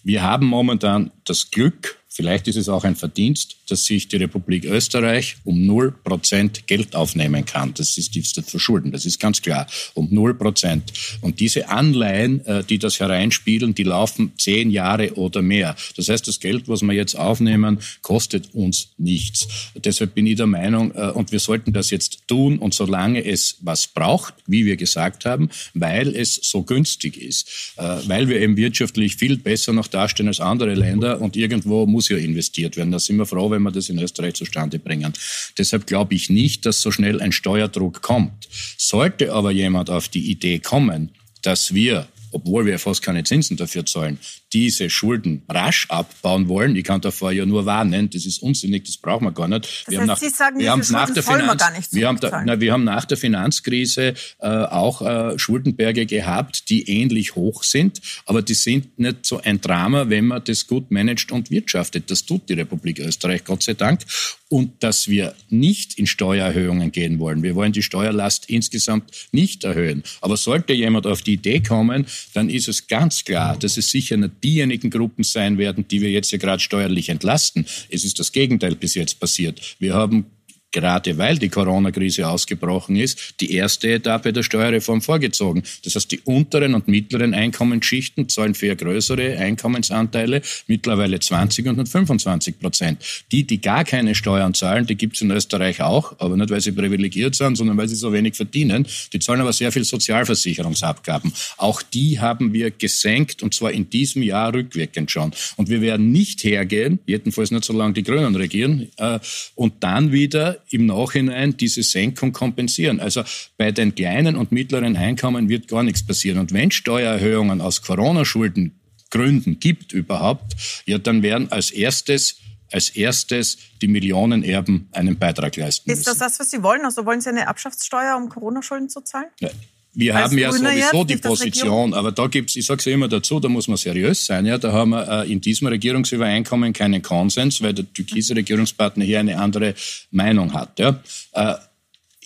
Wir 0.03 0.23
haben 0.23 0.47
momentan 0.47 1.11
das 1.25 1.51
Glück, 1.51 1.99
Vielleicht 2.17 2.47
ist 2.47 2.55
es 2.55 2.69
auch 2.69 2.85
ein 2.85 2.95
Verdienst, 2.95 3.57
dass 3.69 3.87
sich 3.87 4.07
die 4.07 4.19
Republik 4.19 4.65
Österreich 4.65 5.37
um 5.43 5.69
0% 5.69 6.61
Geld 6.67 6.95
aufnehmen 6.95 7.45
kann. 7.45 7.75
Das 7.75 7.99
ist 7.99 8.15
das 8.37 8.49
Verschulden, 8.49 8.93
das 8.93 9.05
ist 9.05 9.19
ganz 9.19 9.43
klar, 9.43 9.67
um 9.95 10.07
0%. 10.11 10.81
Und 11.23 11.41
diese 11.41 11.69
Anleihen, 11.71 12.47
äh, 12.47 12.63
die 12.63 12.79
das 12.79 13.01
hereinspielen, 13.01 13.75
die 13.75 13.83
laufen 13.83 14.33
zehn 14.39 14.71
Jahre 14.71 15.15
oder 15.15 15.43
mehr. 15.43 15.75
Das 15.97 16.09
heißt, 16.09 16.29
das 16.29 16.39
Geld, 16.39 16.69
was 16.69 16.83
wir 16.83 16.93
jetzt 16.93 17.17
aufnehmen, 17.17 17.81
kostet 18.03 18.55
uns 18.55 18.91
nichts. 18.97 19.49
Deshalb 19.75 20.15
bin 20.15 20.29
ich 20.29 20.37
der 20.37 20.47
Meinung, 20.47 20.95
äh, 20.95 21.11
und 21.11 21.33
wir 21.33 21.41
sollten 21.41 21.73
das 21.73 21.91
jetzt 21.91 22.29
tun 22.29 22.59
und 22.59 22.75
solange 22.75 23.25
es 23.25 23.57
was 23.61 23.89
braucht, 23.89 24.35
wie 24.47 24.67
wir 24.67 24.77
gesagt 24.77 25.25
haben, 25.25 25.51
weil 25.75 26.15
es 26.15 26.37
so 26.37 26.63
günstig 26.63 27.17
ist, 27.17 27.75
äh, 27.77 27.83
weil 28.07 28.29
wir 28.29 28.41
eben 28.41 28.57
wirtschaftlich 28.57 29.17
viel 29.17 29.37
besser 29.37 29.73
noch 29.73 29.89
dastehen 29.89 30.29
als 30.29 30.39
andere 30.39 30.75
Länder 30.75 31.21
und 31.21 31.35
irgendwo 31.35 31.87
muss 31.87 32.04
muss 32.05 32.09
ja 32.09 32.25
investiert 32.25 32.77
werden. 32.77 32.93
Da 32.93 32.99
sind 32.99 33.17
wir 33.17 33.27
froh, 33.27 33.51
wenn 33.51 33.63
wir 33.63 33.71
das 33.71 33.89
in 33.89 33.99
Österreich 33.99 34.35
zustande 34.35 34.79
bringen. 34.79 35.13
Deshalb 35.57 35.87
glaube 35.87 36.15
ich 36.15 36.29
nicht, 36.29 36.67
dass 36.67 36.81
so 36.81 36.91
schnell 36.91 37.21
ein 37.21 37.33
Steuerdruck 37.33 38.03
kommt. 38.03 38.49
Sollte 38.77 39.33
aber 39.33 39.51
jemand 39.51 39.91
auf 39.91 40.09
die 40.09 40.31
Idee 40.31 40.59
kommen, 40.59 41.13
dass 41.43 41.75
wir 41.75 42.07
obwohl 42.35 42.67
wir 42.67 42.79
fast 42.79 43.03
keine 43.03 43.25
Zinsen 43.25 43.57
dafür 43.57 43.87
zahlen, 43.87 44.19
diese 44.53 44.91
Schulden 44.91 45.43
rasch 45.49 45.87
abbauen 45.89 46.49
wollen. 46.49 46.77
Ich 46.77 46.85
kann 46.85 47.01
davor 47.01 47.33
ja 47.33 47.47
nur 47.47 47.65
warnen, 47.65 48.11
das 48.11 48.27
ist 48.27 48.43
unsinnig, 48.43 48.85
das 48.85 48.97
brauchen 48.97 49.25
wir 49.25 49.33
gar 49.33 49.49
nicht. 49.49 49.65
Das 49.65 49.89
wir 49.89 50.01
heißt, 50.01 50.01
haben 50.01 50.07
nach, 50.07 50.19
Sie 50.19 50.29
sagen, 50.29 50.59
wir 50.59 50.71
haben 50.71 50.83
nach 50.91 51.11
der 51.11 51.23
Finanz, 51.23 51.63
nicht 51.77 51.93
wir 51.93 52.09
haben, 52.09 52.21
da, 52.21 52.43
na, 52.45 52.61
wir 52.61 52.73
haben 52.73 52.85
nach 52.85 53.05
der 53.05 53.17
Finanzkrise 53.17 54.15
äh, 54.41 54.47
auch 54.47 55.03
äh, 55.03 55.39
Schuldenberge 55.39 56.07
gehabt, 56.07 56.69
die 56.69 56.89
ähnlich 56.89 57.35
hoch 57.35 57.63
sind, 57.63 58.01
aber 58.27 58.43
die 58.43 58.55
sind 58.55 58.99
nicht 58.99 59.27
so 59.27 59.41
ein 59.41 59.61
Drama, 59.61 60.09
wenn 60.09 60.27
man 60.27 60.43
das 60.45 60.67
gut 60.67 60.91
managt 60.91 61.33
und 61.33 61.51
wirtschaftet. 61.51 62.11
Das 62.11 62.25
tut 62.25 62.49
die 62.49 62.55
Republik 62.55 62.99
Österreich, 62.99 63.45
Gott 63.45 63.63
sei 63.63 63.75
Dank. 63.75 64.01
Und 64.49 64.83
dass 64.83 65.09
wir 65.09 65.35
nicht 65.49 65.99
in 65.99 66.07
Steuererhöhungen 66.07 66.93
gehen 66.93 67.19
wollen. 67.19 67.43
Wir 67.43 67.55
wollen 67.55 67.73
die 67.73 67.83
Steuerlast 67.83 68.49
insgesamt 68.49 69.11
nicht 69.33 69.65
erhöhen. 69.65 70.03
Aber 70.21 70.37
sollte 70.37 70.73
jemand 70.73 71.07
auf 71.07 71.23
die 71.23 71.35
Idee 71.35 71.61
kommen, 71.61 72.07
dann 72.33 72.49
ist 72.49 72.69
es 72.69 72.87
ganz 72.87 73.25
klar, 73.25 73.57
dass 73.59 73.77
es 73.77 73.91
sicher 73.91 74.17
nicht 74.17 74.43
diejenigen 74.43 74.91
Gruppen 74.91 75.25
sein 75.25 75.59
werden, 75.59 75.87
die 75.89 76.01
wir 76.01 76.11
jetzt 76.11 76.31
ja 76.31 76.39
gerade 76.39 76.61
steuerlich 76.61 77.09
entlasten. 77.09 77.67
Es 77.89 78.05
ist 78.05 78.19
das 78.19 78.33
Gegenteil 78.33 78.75
bis 78.75 78.95
jetzt 78.95 79.21
passiert. 79.21 79.77
Wir 79.79 79.95
haben 79.95 80.27
gerade 80.75 81.17
weil 81.19 81.39
die 81.39 81.49
Corona-Krise 81.49 82.29
ausgebrochen 82.29 82.97
ist, 82.97 83.41
die 83.41 83.53
erste 83.53 83.93
Etappe 83.93 84.33
der 84.33 84.43
Steuerreform 84.43 85.01
vorgezogen. 85.01 85.63
Das 85.85 85.95
heißt, 85.95 86.11
die 86.11 86.21
unteren 86.25 86.75
und 86.75 86.89
mittleren 86.89 87.33
Einkommensschichten 87.33 88.29
zahlen 88.29 88.55
für 88.55 88.75
größere 88.75 89.39
Einkommensanteile 89.39 90.43
mittlerweile 90.67 91.21
20 91.21 91.67
und 91.69 91.89
25 91.89 92.59
Prozent. 92.59 92.99
Die, 93.31 93.45
die 93.45 93.61
gar 93.61 93.85
keine 93.85 94.17
Steuern 94.17 94.53
zahlen, 94.53 94.87
die 94.87 94.97
gibt 94.97 95.15
es 95.15 95.23
in 95.23 95.31
Österreich 95.31 95.81
auch, 95.81 96.17
aber 96.19 96.37
nicht, 96.37 96.51
weil 96.51 96.61
sie 96.61 96.73
privilegiert 96.73 97.37
sind, 97.37 97.57
sondern 97.57 97.77
weil 97.77 97.89
sie 97.89 97.95
so 97.95 98.13
wenig 98.13 98.35
verdienen. 98.35 98.87
Die 99.13 99.21
zahlen 99.21 99.41
aber 99.41 99.53
sehr 99.53 99.71
viel 99.71 99.85
Sozialversicherungsabgaben. 99.85 101.33
Auch 101.57 101.83
die 101.83 102.19
haben 102.19 102.53
wir 102.53 102.73
gesenkt 102.73 103.45
und 103.45 103.55
zwar 103.55 103.71
in 103.71 103.89
diesem 103.91 104.23
Jahr 104.23 104.53
rückwirkend 104.53 105.13
schon. 105.13 105.33
Und 105.57 105.69
wir 105.69 105.81
werden 105.81 106.11
nicht 106.11 106.43
hergehen, 106.43 106.99
jedenfalls 107.07 107.53
nicht 107.53 107.65
solange 107.65 107.95
die 107.95 108.03
Grünen 108.03 108.35
regieren, 108.35 108.89
äh, 108.97 109.21
und 109.55 109.75
dann 109.85 110.11
wieder 110.11 110.64
im 110.71 110.87
Nachhinein 110.87 111.57
diese 111.57 111.83
Senkung 111.83 112.33
kompensieren. 112.33 113.01
Also 113.01 113.23
bei 113.57 113.73
den 113.73 113.95
kleinen 113.95 114.37
und 114.37 114.53
mittleren 114.53 114.97
Einkommen 114.97 115.49
wird 115.49 115.69
gar 115.69 115.83
nichts 115.83 116.05
passieren. 116.05 116.39
Und 116.39 116.53
wenn 116.53 116.71
Steuererhöhungen 116.71 117.61
aus 117.61 117.83
Corona-Schulden 117.83 118.81
Gründen 119.11 119.61
gibt 119.61 119.93
überhaupt, 119.93 120.57
ja, 120.87 120.99
dann 120.99 121.23
werden 121.23 121.51
als 121.53 121.71
erstes 121.71 122.41
als 122.73 122.91
erstes 122.91 123.59
die 123.81 123.87
Millionenerben 123.87 124.89
einen 124.91 125.17
Beitrag 125.17 125.55
leisten 125.55 125.89
müssen. 125.89 126.01
Ist 126.01 126.09
das 126.09 126.19
das, 126.19 126.41
was 126.41 126.51
Sie 126.51 126.63
wollen? 126.63 126.85
Also 126.85 127.07
wollen 127.07 127.21
Sie 127.21 127.29
eine 127.29 127.43
Erbschaftssteuer, 127.43 128.17
um 128.17 128.29
Corona-Schulden 128.29 128.89
zu 128.89 129.01
zahlen? 129.03 129.29
Ja. 129.39 129.51
Wir 129.95 130.17
Als 130.17 130.31
haben 130.31 130.39
ja 130.39 130.53
sowieso 130.53 131.05
die 131.05 131.17
Position, 131.17 131.95
aber 131.95 132.11
da 132.11 132.27
gibt's, 132.27 132.57
ich 132.57 132.67
sage 132.67 132.81
es 132.81 132.85
ja 132.85 132.93
immer 132.93 133.09
dazu, 133.09 133.39
da 133.39 133.49
muss 133.49 133.69
man 133.69 133.77
seriös 133.77 134.27
sein. 134.27 134.45
Ja, 134.45 134.59
da 134.59 134.73
haben 134.73 134.91
wir 134.91 135.09
äh, 135.09 135.33
in 135.33 135.41
diesem 135.41 135.69
Regierungsübereinkommen 135.69 136.73
keinen 136.73 137.01
Konsens, 137.01 137.63
weil 137.63 137.75
der 137.75 137.93
türkise 137.93 138.35
Regierungspartner 138.35 139.05
hier 139.05 139.21
eine 139.21 139.39
andere 139.39 139.75
Meinung 140.11 140.53
hat. 140.53 140.79
Ja. 140.79 141.01
Äh, 141.33 141.55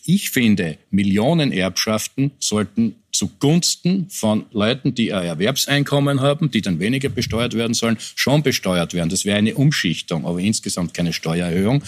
ich 0.04 0.30
finde, 0.30 0.78
Millionenerbschaften 0.90 2.30
sollten 2.38 2.94
zugunsten 3.12 4.08
von 4.08 4.46
Leuten, 4.52 4.94
die 4.94 5.12
ein 5.12 5.26
Erwerbseinkommen 5.26 6.22
haben, 6.22 6.50
die 6.50 6.62
dann 6.62 6.78
weniger 6.78 7.10
besteuert 7.10 7.52
werden 7.52 7.74
sollen, 7.74 7.98
schon 8.14 8.42
besteuert 8.42 8.94
werden. 8.94 9.10
Das 9.10 9.26
wäre 9.26 9.36
eine 9.36 9.54
Umschichtung, 9.54 10.24
aber 10.24 10.38
insgesamt 10.38 10.94
keine 10.94 11.12
Steuererhöhung. 11.12 11.82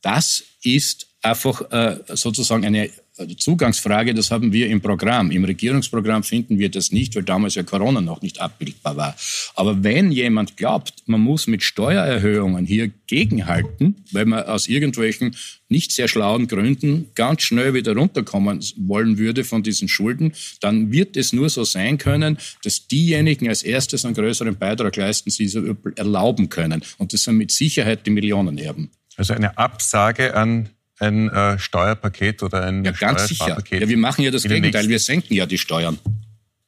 Das 0.00 0.42
ist 0.64 1.06
einfach 1.22 1.70
äh, 1.70 1.98
sozusagen 2.08 2.64
eine 2.64 2.90
Zugangsfrage, 3.36 4.14
das 4.14 4.30
haben 4.30 4.52
wir 4.52 4.68
im 4.68 4.80
Programm. 4.80 5.30
Im 5.30 5.44
Regierungsprogramm 5.44 6.22
finden 6.22 6.58
wir 6.58 6.70
das 6.70 6.92
nicht, 6.92 7.14
weil 7.14 7.22
damals 7.22 7.54
ja 7.54 7.62
Corona 7.62 8.00
noch 8.00 8.22
nicht 8.22 8.40
abbildbar 8.40 8.96
war. 8.96 9.16
Aber 9.54 9.84
wenn 9.84 10.10
jemand 10.12 10.56
glaubt, 10.56 10.94
man 11.06 11.20
muss 11.20 11.46
mit 11.46 11.62
Steuererhöhungen 11.62 12.64
hier 12.64 12.90
gegenhalten, 13.06 13.96
weil 14.12 14.24
man 14.24 14.44
aus 14.44 14.66
irgendwelchen 14.66 15.36
nicht 15.68 15.92
sehr 15.92 16.08
schlauen 16.08 16.48
Gründen 16.48 17.10
ganz 17.14 17.42
schnell 17.42 17.74
wieder 17.74 17.94
runterkommen 17.94 18.64
wollen 18.76 19.18
würde 19.18 19.44
von 19.44 19.62
diesen 19.62 19.88
Schulden, 19.88 20.32
dann 20.60 20.90
wird 20.90 21.16
es 21.16 21.32
nur 21.32 21.50
so 21.50 21.64
sein 21.64 21.98
können, 21.98 22.38
dass 22.64 22.88
diejenigen 22.88 23.48
als 23.48 23.62
erstes 23.62 24.04
einen 24.04 24.14
größeren 24.14 24.56
Beitrag 24.56 24.96
leisten, 24.96 25.30
die 25.30 25.44
es 25.44 25.56
erlauben 25.96 26.48
können. 26.48 26.82
Und 26.96 27.12
das 27.12 27.24
sind 27.24 27.36
mit 27.36 27.50
Sicherheit 27.50 28.06
die 28.06 28.10
Millionenerben. 28.10 28.90
Also 29.16 29.34
eine 29.34 29.58
Absage 29.58 30.34
an 30.34 30.70
ein 31.02 31.28
äh, 31.28 31.58
Steuerpaket 31.58 32.42
oder 32.42 32.64
ein 32.64 32.84
ja, 32.84 32.92
ganz 32.92 33.28
sicher. 33.28 33.58
Ja, 33.70 33.88
wir 33.88 33.98
machen 33.98 34.22
ja 34.22 34.30
das 34.30 34.44
Gegenteil, 34.44 34.88
wir 34.88 34.98
senken 34.98 35.34
ja 35.34 35.46
die 35.46 35.58
Steuern. 35.58 35.98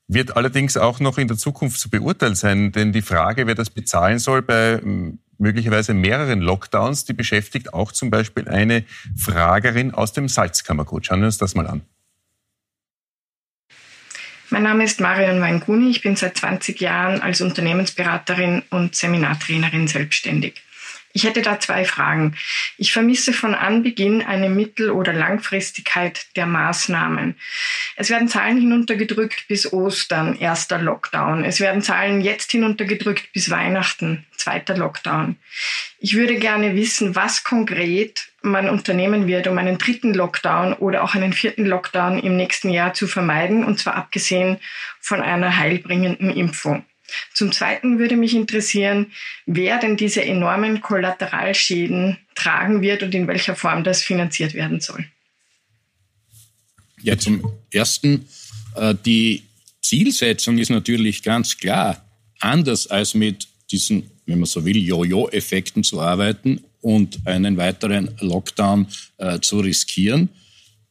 Wird 0.07 0.37
allerdings 0.37 0.77
auch 0.77 1.01
noch 1.01 1.17
in 1.17 1.29
der 1.29 1.39
Zukunft 1.39 1.81
zu 1.81 1.89
beurteilen 1.89 2.35
sein, 2.35 2.73
denn 2.73 2.93
die 2.93 3.01
Frage, 3.01 3.47
wer 3.47 3.55
das 3.55 3.71
bezahlen 3.71 4.19
soll 4.19 4.43
bei 4.43 4.81
möglicherweise 5.39 5.95
mehreren 5.95 6.41
Lockdowns, 6.41 7.05
die 7.05 7.13
beschäftigt 7.13 7.73
auch 7.73 7.93
zum 7.93 8.11
Beispiel 8.11 8.49
eine 8.49 8.85
Fragerin 9.17 9.93
aus 9.93 10.13
dem 10.13 10.29
Salzkammergut. 10.29 11.07
Schauen 11.07 11.21
wir 11.21 11.27
uns 11.27 11.39
das 11.39 11.55
mal 11.55 11.67
an. 11.67 11.83
Mein 14.51 14.63
Name 14.63 14.85
ist 14.85 15.01
Marion 15.01 15.41
Weinguni. 15.41 15.91
Ich 15.91 16.03
bin 16.03 16.17
seit 16.17 16.37
20 16.37 16.81
Jahren 16.81 17.21
als 17.21 17.41
Unternehmensberaterin 17.41 18.63
und 18.71 18.95
Seminartrainerin 18.95 19.89
selbstständig. 19.89 20.64
Ich 21.17 21.23
hätte 21.23 21.43
da 21.43 21.61
zwei 21.61 21.85
Fragen. 21.85 22.35
Ich 22.77 22.93
vermisse 22.93 23.33
von 23.33 23.55
Anbeginn 23.55 24.21
eine 24.21 24.49
Mittel- 24.51 24.91
oder 24.91 25.13
Langfristigkeit 25.13 26.27
der 26.35 26.45
Maßnahmen. 26.45 27.37
Es 27.95 28.11
werden 28.11 28.27
Zahlen 28.27 28.59
hinuntergedrückt 28.59 29.47
bis 29.47 29.73
Ostern, 29.73 30.37
erster 30.37 30.79
Lockdown. 30.79 31.45
Es 31.45 31.61
werden 31.61 31.83
Zahlen 31.83 32.21
jetzt 32.21 32.51
hinuntergedrückt 32.51 33.33
bis 33.33 33.49
Weihnachten, 33.49 34.27
zweiter 34.37 34.77
Lockdown. 34.77 35.37
Ich 36.01 36.17
würde 36.17 36.35
gerne 36.35 36.75
wissen, 36.75 37.15
was 37.15 37.45
konkret 37.45 38.33
man 38.43 38.69
unternehmen 38.69 39.29
wird, 39.29 39.47
um 39.47 39.57
einen 39.57 39.79
dritten 39.79 40.15
Lockdown 40.15 40.73
oder 40.73 41.05
auch 41.05 41.15
einen 41.15 41.33
vierten 41.33 41.65
Lockdown 41.65 42.19
im 42.19 42.37
nächsten 42.37 42.71
Jahr 42.71 42.93
zu 42.93 43.07
vermeiden, 43.07 43.65
und 43.65 43.79
zwar 43.79 43.95
abgesehen 43.95 44.59
von 45.01 45.21
einer 45.21 45.57
heilbringenden 45.57 46.31
Impfung. 46.31 46.85
Zum 47.33 47.53
Zweiten 47.53 47.99
würde 47.99 48.17
mich 48.17 48.35
interessieren, 48.35 49.13
wer 49.47 49.79
denn 49.79 49.97
diese 49.97 50.25
enormen 50.25 50.81
Kollateralschäden 50.81 52.19
tragen 52.35 52.83
wird 52.83 53.03
und 53.03 53.15
in 53.15 53.27
welcher 53.27 53.57
Form 53.57 53.85
das 53.85 54.03
finanziert 54.03 54.55
werden 54.55 54.81
soll. 54.81 55.05
Ja, 57.03 57.19
zum 57.19 57.53
Ersten, 57.71 58.27
äh, 58.77 58.95
die 59.05 59.43
Zielsetzung 59.83 60.59
ist 60.59 60.71
natürlich 60.71 61.23
ganz 61.23 61.57
klar, 61.59 62.03
anders 62.41 62.87
als 62.87 63.15
mit 63.15 63.47
diesen, 63.71 64.11
wenn 64.27 64.39
man 64.39 64.47
so 64.47 64.65
will, 64.65 64.79
Jojo-Effekten 64.79 65.85
zu 65.85 66.01
arbeiten 66.01 66.65
und 66.81 67.19
einen 67.27 67.57
weiteren 67.57 68.11
Lockdown 68.21 68.87
äh, 69.19 69.41
zu 69.41 69.61
riskieren. 69.61 70.31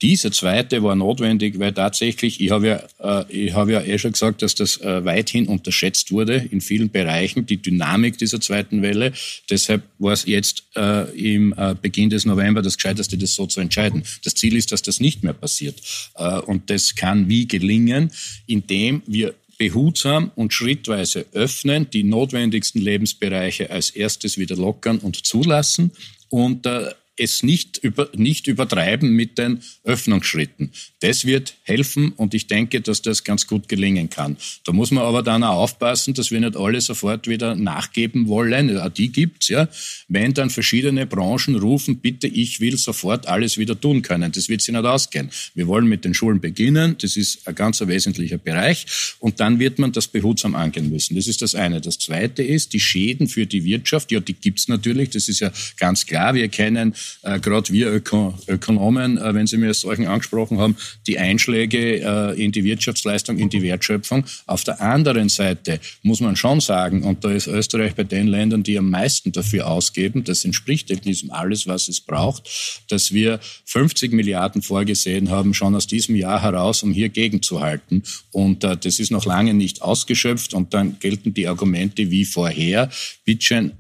Diese 0.04 0.32
zweite 0.32 0.84
war 0.84 0.98
notwendig, 0.98 1.60
weil 1.60 1.72
tatsächlich, 1.72 2.42
ich 2.42 2.52
habe 2.52 2.68
ja, 2.68 3.22
äh, 3.22 3.46
ich 3.46 3.54
habe 3.54 3.72
ja 3.72 3.82
eh 3.82 3.98
schon 3.98 4.12
gesagt, 4.12 4.42
dass 4.42 4.54
das 4.54 4.76
äh, 4.82 5.06
weithin 5.06 5.48
unterschätzt 5.48 6.12
wurde 6.12 6.36
in 6.52 6.60
vielen 6.60 6.90
Bereichen, 6.90 7.46
die 7.46 7.56
Dynamik 7.56 8.18
dieser 8.18 8.42
zweiten 8.42 8.82
Welle. 8.82 9.14
Deshalb 9.50 9.84
war 10.00 10.12
es 10.12 10.26
jetzt 10.26 10.66
äh, 10.76 11.10
im 11.18 11.56
äh, 11.58 11.74
Beginn 11.82 12.10
des 12.10 12.26
November 12.26 12.62
das 12.62 12.76
Gescheiteste, 12.76 13.18
das 13.18 13.34
so 13.34 13.48
zu 13.48 13.62
entscheiden. 13.62 14.04
Das 14.26 14.36
Ziel 14.36 14.58
ist, 14.58 14.74
dass 14.74 14.82
das 14.82 15.00
nicht 15.00 15.24
mehr 15.24 15.32
passiert. 15.32 15.82
Äh, 16.16 16.40
und 16.40 16.70
das 16.70 16.96
kann 16.96 17.30
wie 17.30 17.48
gelingen, 17.48 18.12
indem 18.46 19.04
wir 19.08 19.34
behutsam 19.58 20.32
und 20.36 20.52
schrittweise 20.54 21.28
öffnen, 21.32 21.90
die 21.90 22.04
notwendigsten 22.04 22.82
Lebensbereiche 22.82 23.70
als 23.70 23.90
erstes 23.92 24.38
wieder 24.38 24.58
lockern 24.58 24.98
und 24.98 25.26
zulassen 25.26 25.92
und 26.28 26.66
äh, 26.66 26.90
es 27.16 27.44
nicht, 27.44 27.78
über, 27.78 28.10
nicht 28.16 28.48
übertreiben 28.48 29.12
mit 29.12 29.38
den 29.38 29.62
Öffnungsschritten. 29.84 30.72
Das 31.00 31.26
wird 31.26 31.56
helfen 31.64 32.12
und 32.14 32.34
ich 32.34 32.48
denke, 32.48 32.82
dass 32.82 33.02
das 33.02 33.24
ganz 33.24 33.46
gut 33.46 33.70
gelingen 33.70 34.10
kann. 34.10 34.38
Da 34.66 34.72
muss 34.72 34.90
man 34.90 35.04
aber 35.04 35.22
dann 35.22 35.44
auch 35.44 35.58
aufpassen, 35.58 36.14
dass 36.16 36.32
wir 36.32 36.40
nicht 36.40 36.58
alle 36.58 36.82
sofort 36.82 37.28
wieder 37.28 37.56
nachgeben 37.56 38.28
wollen. 38.28 38.76
Auch 38.78 38.90
die 38.90 39.12
gibt's 39.12 39.50
ja. 39.50 39.68
Wenn 40.08 40.34
dann 40.34 40.50
verschiedene 40.50 41.06
Branchen 41.06 41.56
rufen, 41.56 41.98
bitte, 41.98 42.28
ich 42.28 42.60
will 42.60 42.78
sofort 42.78 43.28
alles 43.28 43.58
wieder 43.58 43.80
tun 43.80 44.02
können. 44.02 44.32
Das 44.32 44.50
wird 44.50 44.62
sich 44.62 44.74
nicht 44.74 44.86
ausgehen. 44.86 45.30
Wir 45.54 45.68
wollen 45.68 45.88
mit 45.88 46.06
den 46.06 46.16
Schulen 46.16 46.42
beginnen. 46.42 46.96
Das 47.00 47.16
ist 47.16 47.48
ein 47.48 47.54
ganz 47.54 47.80
wesentlicher 47.82 48.40
Bereich. 48.40 48.88
Und 49.20 49.40
dann 49.40 49.60
wird 49.60 49.78
man 49.78 49.92
das 49.92 50.08
behutsam 50.08 50.56
angehen 50.56 50.90
müssen. 50.90 51.16
Das 51.16 51.28
ist 51.28 51.44
das 51.44 51.54
eine. 51.54 51.80
Das 51.80 52.00
zweite 52.00 52.42
ist, 52.42 52.74
die 52.74 52.80
Schäden 52.80 53.28
für 53.28 53.46
die 53.46 53.64
Wirtschaft. 53.66 54.12
Ja, 54.12 54.20
die 54.20 54.34
gibt's 54.34 54.68
natürlich. 54.68 55.12
Das 55.12 55.30
ist 55.30 55.42
ja 55.42 55.52
ganz 55.78 56.08
klar. 56.08 56.34
Wir 56.34 56.48
kennen 56.48 56.96
äh, 57.22 57.40
gerade 57.40 57.72
wir 57.72 57.92
Öko 57.92 58.34
Ökonomen, 58.48 59.18
äh, 59.18 59.34
wenn 59.34 59.48
Sie 59.48 59.58
mir 59.58 59.74
solchen 59.74 60.08
angesprochen 60.08 60.60
haben, 60.60 60.76
die 61.08 61.20
Einschläge 61.20 62.02
äh, 62.02 62.44
in 62.44 62.52
die 62.52 62.64
Wirtschaftsleistung, 62.64 63.38
in 63.38 63.50
die 63.50 63.62
Wertschöpfung. 63.62 64.26
Auf 64.46 64.64
der 64.64 64.82
anderen 64.82 65.30
Seite 65.30 65.80
muss 66.02 66.20
man 66.20 66.36
schon 66.36 66.60
sagen, 66.60 67.04
und 67.04 67.24
da 67.24 67.32
ist 67.32 67.48
Österreich 67.48 67.96
bei 67.96 68.04
den 68.04 68.28
Ländern, 68.28 68.64
die 68.64 68.78
am 68.78 68.90
meisten 68.90 69.32
dafür 69.32 69.68
ausgeben, 69.68 70.24
das 70.24 70.46
entspricht 70.46 70.92
diesem 71.04 71.32
alles, 71.32 71.68
was 71.68 71.88
es 71.88 72.02
braucht, 72.02 72.84
dass 72.90 73.12
wir 73.12 73.40
50 73.66 74.14
Milliarden 74.14 74.62
vorgesehen 74.62 75.30
haben, 75.30 75.54
schon 75.54 75.76
aus 75.76 75.88
diesem 75.88 76.16
Jahr 76.16 76.42
heraus, 76.42 76.84
um 76.84 76.94
hier 76.94 77.10
gegenzuhalten. 77.10 78.04
Und 78.32 78.64
äh, 78.64 78.78
das 78.78 79.00
ist 79.00 79.12
noch 79.12 79.26
lange 79.26 79.54
nicht 79.54 79.82
ausgeschöpft 79.82 80.54
und 80.54 80.74
dann 80.74 80.98
gelten 81.00 81.34
die 81.34 81.48
Argumente 81.48 82.10
wie 82.12 82.26
vorher. 82.26 82.90
Bitteschön, 83.26 83.74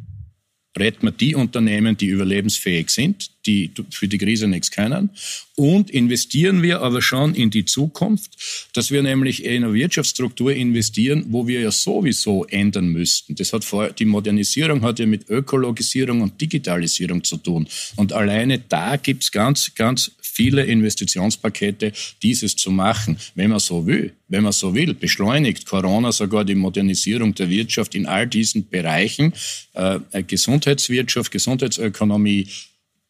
retten 0.77 1.07
wir 1.07 1.11
die 1.11 1.35
Unternehmen, 1.35 1.97
die 1.97 2.07
überlebensfähig 2.07 2.89
sind, 2.89 3.31
die 3.45 3.71
für 3.89 4.07
die 4.07 4.17
Krise 4.17 4.47
nichts 4.47 4.71
können. 4.71 5.09
Und 5.55 5.91
investieren 5.91 6.63
wir 6.63 6.81
aber 6.81 7.01
schon 7.01 7.35
in 7.35 7.51
die 7.51 7.65
Zukunft, 7.65 8.31
dass 8.73 8.89
wir 8.89 9.03
nämlich 9.03 9.43
in 9.43 9.63
eine 9.63 9.73
Wirtschaftsstruktur 9.73 10.53
investieren, 10.53 11.25
wo 11.29 11.45
wir 11.47 11.61
ja 11.61 11.71
sowieso 11.71 12.45
ändern 12.45 12.87
müssten. 12.87 13.35
Das 13.35 13.53
hat 13.53 13.63
vor, 13.63 13.89
die 13.89 14.05
Modernisierung 14.05 14.81
hat 14.81 14.99
ja 14.99 15.05
mit 15.05 15.29
Ökologisierung 15.29 16.21
und 16.21 16.41
Digitalisierung 16.41 17.23
zu 17.23 17.37
tun. 17.37 17.67
Und 17.95 18.13
alleine 18.13 18.59
da 18.59 18.97
gibt's 18.97 19.31
ganz, 19.31 19.75
ganz 19.75 20.11
viele 20.33 20.63
Investitionspakete, 20.65 21.93
dieses 22.23 22.55
zu 22.55 22.71
machen, 22.71 23.17
wenn 23.35 23.51
man 23.51 23.59
so 23.59 23.85
will. 23.85 24.13
Wenn 24.27 24.43
man 24.43 24.51
so 24.51 24.73
will, 24.73 24.95
beschleunigt 24.95 25.67
Corona 25.67 26.11
sogar 26.11 26.43
die 26.43 26.55
Modernisierung 26.55 27.35
der 27.35 27.49
Wirtschaft 27.49 27.93
in 27.93 28.07
all 28.07 28.25
diesen 28.25 28.67
Bereichen, 28.67 29.33
äh, 29.73 29.99
Gesundheitswirtschaft, 30.23 31.31
Gesundheitsökonomie, 31.31 32.47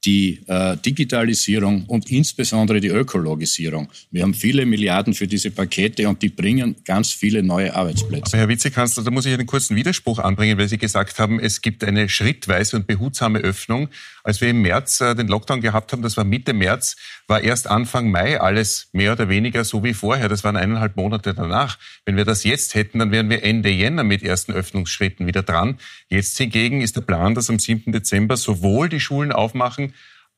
die 0.06 0.42
äh, 0.48 0.76
Digitalisierung 0.78 1.86
und 1.86 2.10
insbesondere 2.12 2.82
die 2.82 2.90
Ökologisierung. 2.90 3.90
Wir 4.12 4.24
haben 4.24 4.34
viele 4.34 4.66
Milliarden 4.66 5.14
für 5.14 5.28
diese 5.28 5.52
Pakete 5.52 6.10
und 6.10 6.22
die 6.22 6.30
bringen 6.30 6.76
ganz 6.86 7.12
viele 7.12 7.42
neue 7.42 7.74
Arbeitsplätze. 7.74 8.34
Aber 8.34 8.38
Herr 8.38 8.50
Vizekanzler, 8.50 9.04
da 9.04 9.12
muss 9.12 9.26
ich 9.26 9.34
einen 9.34 9.46
kurzen 9.46 9.76
Widerspruch 9.76 10.20
anbringen, 10.20 10.58
weil 10.58 10.68
Sie 10.68 10.78
gesagt 10.78 11.20
haben, 11.20 11.40
es 11.40 11.62
gibt 11.62 11.84
eine 11.84 12.10
schrittweise 12.10 12.76
und 12.76 12.88
behutsame 12.88 13.40
Öffnung. 13.40 13.90
Als 14.24 14.42
wir 14.42 14.50
im 14.50 14.62
März 14.62 15.02
äh, 15.02 15.16
den 15.16 15.28
Lockdown 15.28 15.62
gehabt 15.62 15.92
haben, 15.92 16.02
das 16.02 16.18
war 16.18 16.24
Mitte 16.24 16.54
März, 16.54 16.96
war 17.28 17.42
erst 17.42 17.68
Anfang 17.68 18.12
Mai 18.12 18.40
alles 18.40 18.90
mehr 18.92 19.14
oder 19.14 19.30
weniger 19.30 19.64
so 19.64 19.84
wie 19.84 19.94
vorher. 19.94 20.28
Das 20.28 20.44
waren 20.44 20.58
eineinhalb 20.58 20.98
Monate 20.98 21.34
danach. 21.34 21.78
Wenn 22.06 22.18
wir 22.18 22.26
das 22.26 22.44
jetzt 22.44 22.76
hätten, 22.76 23.00
dann 23.00 23.12
wären 23.12 23.30
wir 23.30 23.44
Ende 23.44 23.70
Jänner 23.70 24.04
mit 24.04 24.24
ersten 24.24 24.52
Öffnungsschritten 24.52 25.28
wieder 25.28 25.44
dran. 25.44 25.78
Jetzt 26.10 26.38
hingegen 26.38 26.82
ist 26.82 26.96
der 26.96 27.02
Plan, 27.02 27.36
dass 27.36 27.50
am 27.50 27.60
7. 27.60 27.92
Dezember 27.92 28.38
sowohl 28.38 28.90
die 28.90 29.00
Schulen 29.00 29.32
aufmachen, 29.32 29.93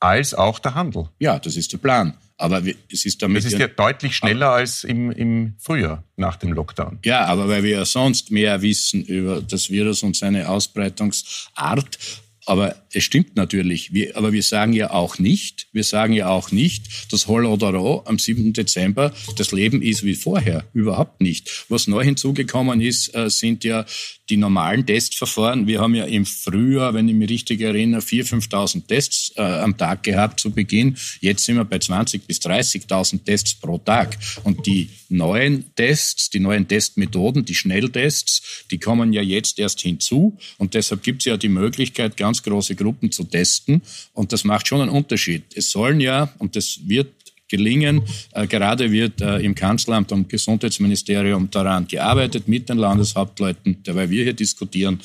als 0.06 0.34
auch 0.34 0.60
der 0.60 0.76
Handel. 0.76 1.10
Ja, 1.20 1.40
das 1.40 1.56
ist 1.56 1.74
der 1.74 1.78
Plan. 1.80 2.14
Aber 2.38 2.62
es 2.92 3.06
ist 3.06 3.22
damit. 3.22 3.38
Das 3.38 3.54
ist 3.54 3.58
ja 3.58 3.68
deutlich 3.68 4.16
schneller 4.16 4.50
als 4.50 4.84
im, 4.84 5.10
im 5.12 5.56
Frühjahr 5.58 6.04
nach 6.18 6.36
dem 6.36 6.52
Lockdown. 6.52 7.00
Ja, 7.06 7.26
aber 7.26 7.48
weil 7.48 7.64
wir 7.64 7.72
ja 7.72 7.86
sonst 7.86 8.30
mehr 8.30 8.62
wissen 8.62 9.04
über 9.06 9.42
das 9.42 9.70
Virus 9.70 10.04
und 10.04 10.18
seine 10.18 10.50
Ausbreitungsart, 10.50 11.98
aber 12.46 12.76
es 12.94 13.04
stimmt 13.04 13.36
natürlich. 13.36 13.94
Wir, 13.94 14.16
aber 14.16 14.32
wir 14.32 14.44
sagen 14.44 14.74
ja 14.74 14.92
auch 14.92 15.20
nicht, 15.20 15.68
wir 15.74 15.84
sagen 15.84 16.14
ja 16.14 16.30
auch 16.30 16.52
nicht, 16.52 17.12
dass 17.12 17.28
Holodoro 17.28 18.04
am 18.06 18.20
7. 18.20 18.54
Dezember 18.54 19.14
das 19.38 19.52
Leben 19.52 19.82
ist 19.82 20.04
wie 20.04 20.16
vorher. 20.16 20.66
Überhaupt 20.74 21.22
nicht. 21.22 21.66
Was 21.70 21.88
neu 21.88 22.04
hinzugekommen 22.04 22.82
ist, 22.82 23.14
äh, 23.16 23.30
sind 23.30 23.64
ja 23.64 23.86
die 24.30 24.38
normalen 24.38 24.86
Testverfahren. 24.86 25.68
Wir 25.68 25.82
haben 25.82 25.94
ja 25.94 26.06
im 26.06 26.26
Frühjahr, 26.26 26.94
wenn 26.94 27.08
ich 27.08 27.16
mich 27.16 27.30
richtig 27.30 27.62
erinnere, 27.62 28.02
4.000, 28.02 28.50
5.000 28.50 28.88
Tests 28.88 29.34
äh, 29.36 29.42
am 29.42 29.78
Tag 29.78 30.04
gehabt 30.04 30.40
zu 30.40 30.52
Beginn. 30.52 30.98
Jetzt 31.22 31.46
sind 31.46 31.58
wir 31.58 31.66
bei 31.66 31.78
20.000 31.78 32.22
bis 32.26 32.40
30.000 32.40 33.24
Tests 33.24 33.54
pro 33.56 33.78
Tag. 33.78 34.18
Und 34.44 34.66
die 34.66 34.90
neuen 35.10 35.76
Tests, 35.76 36.30
die 36.30 36.40
neuen 36.40 36.68
Testmethoden, 36.68 37.46
die 37.46 37.56
Schnelltests, 37.56 38.66
die 38.72 38.80
kommen 38.80 39.14
ja 39.14 39.22
jetzt 39.22 39.60
erst 39.60 39.82
hinzu. 39.82 40.38
Und 40.58 40.74
deshalb 40.74 41.04
gibt 41.04 41.22
es 41.22 41.26
ja 41.26 41.38
die 41.38 41.50
Möglichkeit, 41.50 42.18
ganz 42.18 42.35
große 42.44 42.76
Gruppen 42.76 43.12
zu 43.12 43.24
testen. 43.24 43.82
Und 44.14 44.32
das 44.32 44.44
macht 44.44 44.68
schon 44.68 44.82
einen 44.82 44.92
Unterschied. 44.92 45.44
Es 45.56 45.72
sollen 45.72 46.00
ja, 46.00 46.34
und 46.40 46.56
das 46.56 46.80
wird 46.86 47.12
gelingen. 47.48 48.02
Äh, 48.34 48.48
gerade 48.48 48.92
wird 48.92 49.22
äh, 49.22 49.38
im 49.40 49.56
Kanzleramt 49.56 50.12
und 50.12 50.30
Gesundheitsministerium 50.30 51.50
daran 51.52 51.88
gearbeitet 51.88 52.48
mit 52.48 52.70
den 52.70 52.78
Landeshauptleuten, 52.78 53.84
dabei 53.84 54.10
wir 54.10 54.24
hier 54.24 54.34
diskutieren, 54.34 55.00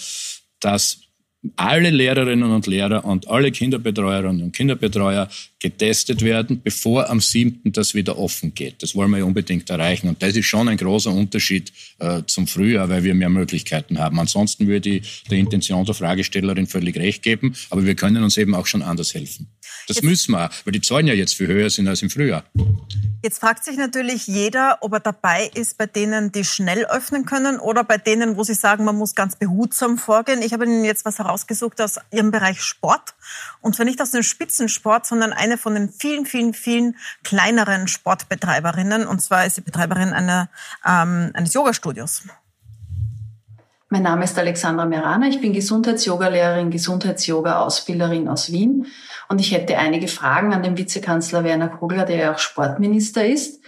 dass 0.58 0.98
alle 1.56 1.90
Lehrerinnen 1.90 2.50
und 2.50 2.66
Lehrer 2.66 3.04
und 3.04 3.28
alle 3.28 3.50
Kinderbetreuerinnen 3.50 4.42
und 4.42 4.52
Kinderbetreuer 4.52 5.28
getestet 5.58 6.22
werden, 6.22 6.60
bevor 6.62 7.08
am 7.08 7.20
7. 7.20 7.72
das 7.72 7.94
wieder 7.94 8.18
offen 8.18 8.54
geht. 8.54 8.82
Das 8.82 8.94
wollen 8.94 9.10
wir 9.10 9.18
ja 9.18 9.24
unbedingt 9.24 9.68
erreichen. 9.70 10.08
Und 10.08 10.22
das 10.22 10.36
ist 10.36 10.46
schon 10.46 10.68
ein 10.68 10.76
großer 10.76 11.10
Unterschied 11.10 11.72
äh, 11.98 12.22
zum 12.26 12.46
Frühjahr, 12.46 12.88
weil 12.88 13.04
wir 13.04 13.14
mehr 13.14 13.30
Möglichkeiten 13.30 13.98
haben. 13.98 14.18
Ansonsten 14.18 14.66
würde 14.66 14.90
ich 14.90 15.24
der 15.30 15.38
Intention 15.38 15.84
der 15.84 15.94
Fragestellerin 15.94 16.66
völlig 16.66 16.96
recht 16.96 17.22
geben, 17.22 17.54
aber 17.70 17.84
wir 17.84 17.94
können 17.94 18.22
uns 18.22 18.36
eben 18.36 18.54
auch 18.54 18.66
schon 18.66 18.82
anders 18.82 19.14
helfen. 19.14 19.48
Das 19.86 19.96
jetzt, 19.96 20.04
müssen 20.04 20.32
wir, 20.32 20.50
weil 20.64 20.72
die 20.72 20.80
Zahlen 20.80 21.06
ja 21.06 21.14
jetzt 21.14 21.34
viel 21.34 21.48
höher 21.48 21.70
sind 21.70 21.88
als 21.88 22.02
im 22.02 22.10
Frühjahr. 22.10 22.44
Jetzt 23.22 23.40
fragt 23.40 23.64
sich 23.64 23.76
natürlich 23.76 24.26
jeder, 24.26 24.78
ob 24.80 24.94
er 24.94 25.00
dabei 25.00 25.50
ist 25.54 25.76
bei 25.76 25.86
denen, 25.86 26.32
die 26.32 26.44
schnell 26.44 26.86
öffnen 26.86 27.26
können 27.26 27.58
oder 27.58 27.84
bei 27.84 27.98
denen, 27.98 28.36
wo 28.36 28.44
sie 28.44 28.54
sagen, 28.54 28.84
man 28.84 28.96
muss 28.96 29.14
ganz 29.14 29.36
behutsam 29.36 29.98
vorgehen. 29.98 30.42
Ich 30.42 30.52
habe 30.52 30.64
Ihnen 30.64 30.84
jetzt 30.84 31.04
was 31.04 31.20
herausgesucht 31.30 31.80
aus 31.80 31.98
Ihrem 32.10 32.30
Bereich 32.30 32.60
Sport. 32.60 33.14
Und 33.60 33.76
zwar 33.76 33.86
nicht 33.86 34.02
aus 34.02 34.10
dem 34.10 34.22
Spitzensport, 34.22 35.06
sondern 35.06 35.32
eine 35.32 35.56
von 35.56 35.74
den 35.74 35.88
vielen, 35.88 36.26
vielen, 36.26 36.54
vielen 36.54 36.96
kleineren 37.22 37.88
Sportbetreiberinnen. 37.88 39.06
Und 39.06 39.22
zwar 39.22 39.46
ist 39.46 39.54
sie 39.54 39.60
Betreiberin 39.60 40.12
einer, 40.12 40.48
ähm, 40.84 41.30
eines 41.34 41.54
Yoga-Studios. 41.54 42.24
Mein 43.88 44.02
Name 44.02 44.24
ist 44.24 44.38
Alexandra 44.38 44.84
Merana. 44.84 45.26
Ich 45.26 45.40
bin 45.40 45.52
Gesundheits-Yoga-Lehrerin, 45.52 46.70
Gesundheits-Yoga-Ausbilderin 46.70 48.28
aus 48.28 48.52
Wien. 48.52 48.86
Und 49.28 49.40
ich 49.40 49.52
hätte 49.52 49.78
einige 49.78 50.06
Fragen 50.06 50.52
an 50.52 50.62
den 50.62 50.76
Vizekanzler 50.76 51.42
Werner 51.44 51.68
Kogler, 51.68 52.04
der 52.04 52.16
ja 52.16 52.34
auch 52.34 52.38
Sportminister 52.38 53.26
ist. 53.26 53.60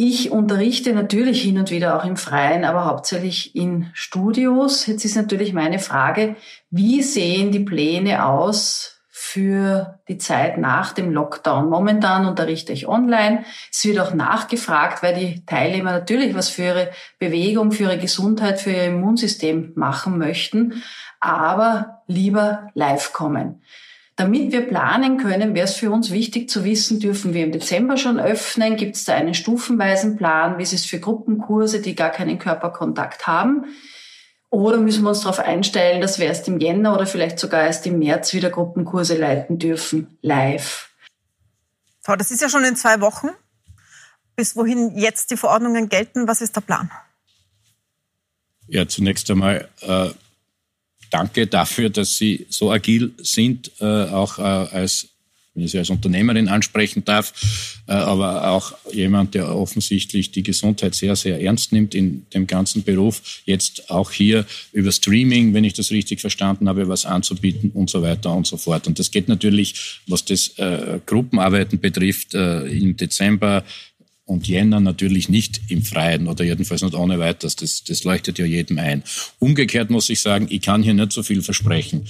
Ich 0.00 0.30
unterrichte 0.30 0.92
natürlich 0.92 1.42
hin 1.42 1.58
und 1.58 1.72
wieder 1.72 1.98
auch 1.98 2.04
im 2.04 2.16
Freien, 2.16 2.64
aber 2.64 2.84
hauptsächlich 2.84 3.56
in 3.56 3.90
Studios. 3.94 4.86
Jetzt 4.86 5.04
ist 5.04 5.16
natürlich 5.16 5.52
meine 5.52 5.80
Frage, 5.80 6.36
wie 6.70 7.02
sehen 7.02 7.50
die 7.50 7.58
Pläne 7.64 8.24
aus 8.24 9.00
für 9.10 9.98
die 10.06 10.16
Zeit 10.16 10.56
nach 10.56 10.92
dem 10.92 11.10
Lockdown? 11.10 11.68
Momentan 11.68 12.26
unterrichte 12.26 12.72
ich 12.72 12.86
online. 12.86 13.44
Es 13.72 13.84
wird 13.84 13.98
auch 13.98 14.14
nachgefragt, 14.14 15.02
weil 15.02 15.16
die 15.16 15.44
Teilnehmer 15.46 15.90
natürlich 15.90 16.32
was 16.32 16.48
für 16.48 16.62
ihre 16.62 16.90
Bewegung, 17.18 17.72
für 17.72 17.82
ihre 17.82 17.98
Gesundheit, 17.98 18.60
für 18.60 18.70
ihr 18.70 18.84
Immunsystem 18.84 19.72
machen 19.74 20.16
möchten, 20.16 20.80
aber 21.18 22.02
lieber 22.06 22.68
live 22.74 23.12
kommen. 23.12 23.62
Damit 24.18 24.50
wir 24.50 24.62
planen 24.66 25.16
können, 25.16 25.54
wäre 25.54 25.66
es 25.66 25.76
für 25.76 25.92
uns 25.92 26.10
wichtig 26.10 26.50
zu 26.50 26.64
wissen, 26.64 26.98
dürfen 26.98 27.34
wir 27.34 27.44
im 27.44 27.52
Dezember 27.52 27.96
schon 27.96 28.18
öffnen? 28.18 28.76
Gibt 28.76 28.96
es 28.96 29.04
da 29.04 29.14
einen 29.14 29.32
stufenweisen 29.32 30.16
Plan? 30.16 30.58
Wie 30.58 30.64
ist 30.64 30.72
es 30.72 30.84
für 30.84 30.98
Gruppenkurse, 30.98 31.80
die 31.80 31.94
gar 31.94 32.10
keinen 32.10 32.40
Körperkontakt 32.40 33.28
haben? 33.28 33.66
Oder 34.50 34.78
müssen 34.78 35.04
wir 35.04 35.10
uns 35.10 35.20
darauf 35.20 35.38
einstellen, 35.38 36.00
dass 36.00 36.18
wir 36.18 36.26
erst 36.26 36.48
im 36.48 36.58
Jänner 36.58 36.94
oder 36.94 37.06
vielleicht 37.06 37.38
sogar 37.38 37.62
erst 37.62 37.86
im 37.86 38.00
März 38.00 38.34
wieder 38.34 38.50
Gruppenkurse 38.50 39.16
leiten 39.16 39.60
dürfen, 39.60 40.18
live? 40.20 40.90
So, 42.04 42.16
das 42.16 42.32
ist 42.32 42.42
ja 42.42 42.48
schon 42.48 42.64
in 42.64 42.74
zwei 42.74 43.00
Wochen. 43.00 43.28
Bis 44.34 44.56
wohin 44.56 44.98
jetzt 44.98 45.30
die 45.30 45.36
Verordnungen 45.36 45.88
gelten, 45.88 46.26
was 46.26 46.40
ist 46.40 46.56
der 46.56 46.62
Plan? 46.62 46.90
Ja, 48.66 48.88
zunächst 48.88 49.30
einmal 49.30 49.68
äh, 49.82 50.08
danke 51.10 51.46
dafür, 51.46 51.90
dass 51.90 52.16
Sie 52.16 52.46
so 52.48 52.70
agil 52.70 53.12
sind, 53.18 53.70
äh, 53.80 53.84
auch 53.84 54.38
äh, 54.38 54.42
als 54.42 55.08
wenn 55.58 55.64
ich 55.64 55.72
Sie 55.72 55.78
als 55.78 55.90
Unternehmerin 55.90 56.46
ansprechen 56.48 57.04
darf, 57.04 57.32
äh, 57.88 57.92
aber 57.92 58.48
auch 58.50 58.74
jemand, 58.92 59.34
der 59.34 59.54
offensichtlich 59.54 60.30
die 60.30 60.44
Gesundheit 60.44 60.94
sehr, 60.94 61.16
sehr 61.16 61.40
ernst 61.42 61.72
nimmt 61.72 61.96
in 61.96 62.26
dem 62.32 62.46
ganzen 62.46 62.84
Beruf, 62.84 63.42
jetzt 63.44 63.90
auch 63.90 64.12
hier 64.12 64.46
über 64.72 64.92
Streaming, 64.92 65.54
wenn 65.54 65.64
ich 65.64 65.72
das 65.72 65.90
richtig 65.90 66.20
verstanden 66.20 66.68
habe, 66.68 66.86
was 66.86 67.06
anzubieten 67.06 67.72
und 67.74 67.90
so 67.90 68.02
weiter 68.02 68.32
und 68.32 68.46
so 68.46 68.56
fort. 68.56 68.86
Und 68.86 69.00
das 69.00 69.10
geht 69.10 69.26
natürlich, 69.26 70.00
was 70.06 70.24
das 70.24 70.56
äh, 70.58 71.00
Gruppenarbeiten 71.04 71.80
betrifft, 71.80 72.34
äh, 72.34 72.66
im 72.66 72.96
Dezember 72.96 73.64
und 74.28 74.46
Jänner 74.46 74.78
natürlich 74.78 75.30
nicht 75.30 75.62
im 75.68 75.82
Freien 75.82 76.28
oder 76.28 76.44
jedenfalls 76.44 76.82
nicht 76.82 76.94
ohne 76.94 77.18
weiteres. 77.18 77.56
Das, 77.56 77.82
das 77.84 78.04
leuchtet 78.04 78.38
ja 78.38 78.44
jedem 78.44 78.78
ein. 78.78 79.02
Umgekehrt 79.38 79.88
muss 79.88 80.10
ich 80.10 80.20
sagen, 80.20 80.48
ich 80.50 80.60
kann 80.60 80.82
hier 80.82 80.92
nicht 80.92 81.12
so 81.12 81.22
viel 81.22 81.40
versprechen. 81.40 82.06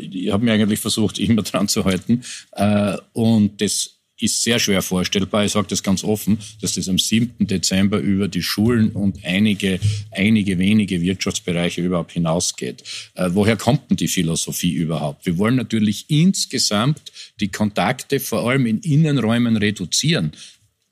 Ich 0.00 0.32
habe 0.32 0.44
mir 0.44 0.52
eigentlich 0.54 0.80
versucht, 0.80 1.18
immer 1.18 1.42
dran 1.42 1.68
zu 1.68 1.84
halten. 1.84 2.22
Äh, 2.52 2.96
und 3.12 3.60
das 3.60 3.98
ist 4.18 4.42
sehr 4.42 4.58
schwer 4.58 4.80
vorstellbar. 4.80 5.44
Ich 5.44 5.52
sage 5.52 5.68
das 5.68 5.82
ganz 5.82 6.02
offen, 6.02 6.38
dass 6.62 6.72
das 6.72 6.88
am 6.88 6.98
7. 6.98 7.46
Dezember 7.46 7.98
über 7.98 8.28
die 8.28 8.42
Schulen 8.42 8.90
und 8.92 9.24
einige, 9.24 9.78
einige 10.10 10.58
wenige 10.58 11.02
Wirtschaftsbereiche 11.02 11.82
überhaupt 11.82 12.12
hinausgeht. 12.12 12.82
Äh, 13.14 13.28
woher 13.32 13.56
kommt 13.56 13.90
denn 13.90 13.98
die 13.98 14.08
Philosophie 14.08 14.72
überhaupt? 14.72 15.26
Wir 15.26 15.36
wollen 15.36 15.56
natürlich 15.56 16.06
insgesamt 16.08 17.12
die 17.40 17.48
Kontakte 17.48 18.20
vor 18.20 18.48
allem 18.48 18.64
in 18.64 18.80
Innenräumen 18.80 19.58
reduzieren. 19.58 20.32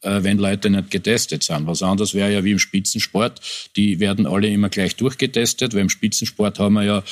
Äh, 0.07 0.23
wenn 0.23 0.39
Leute 0.39 0.71
nicht 0.71 0.91
getestet 0.93 1.43
sind. 1.43 1.67
Was 1.67 1.83
anderes 1.83 2.15
wäre 2.15 2.33
ja 2.33 2.45
wie 2.45 2.53
im 2.53 2.61
Spitzensport. 2.61 3.41
Die 3.75 3.99
werden 3.99 4.27
alle 4.27 4.49
immer 4.49 4.69
gleich 4.69 4.95
durchgetestet, 4.95 5.75
weil 5.75 5.81
im 5.81 5.89
Spitzensport 5.89 6.61
haben 6.61 6.75
wir 6.75 6.85
ja 6.85 7.03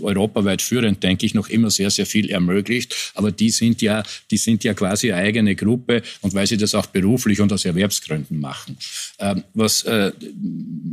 europaweit 0.00 0.62
führend, 0.62 1.02
denke 1.02 1.26
ich, 1.26 1.34
noch 1.34 1.48
immer 1.48 1.70
sehr, 1.70 1.90
sehr 1.90 2.06
viel 2.06 2.30
ermöglicht. 2.30 3.12
Aber 3.14 3.32
die 3.32 3.50
sind 3.50 3.82
ja, 3.82 4.02
die 4.30 4.36
sind 4.36 4.62
ja 4.62 4.74
quasi 4.74 5.12
eine 5.12 5.22
eigene 5.22 5.56
Gruppe 5.56 6.02
und 6.20 6.34
weil 6.34 6.46
sie 6.46 6.56
das 6.56 6.74
auch 6.74 6.86
beruflich 6.86 7.40
und 7.40 7.52
aus 7.52 7.64
Erwerbsgründen 7.64 8.38
machen. 8.38 8.76
Ähm, 9.18 9.42
was 9.54 9.82
äh, 9.84 10.12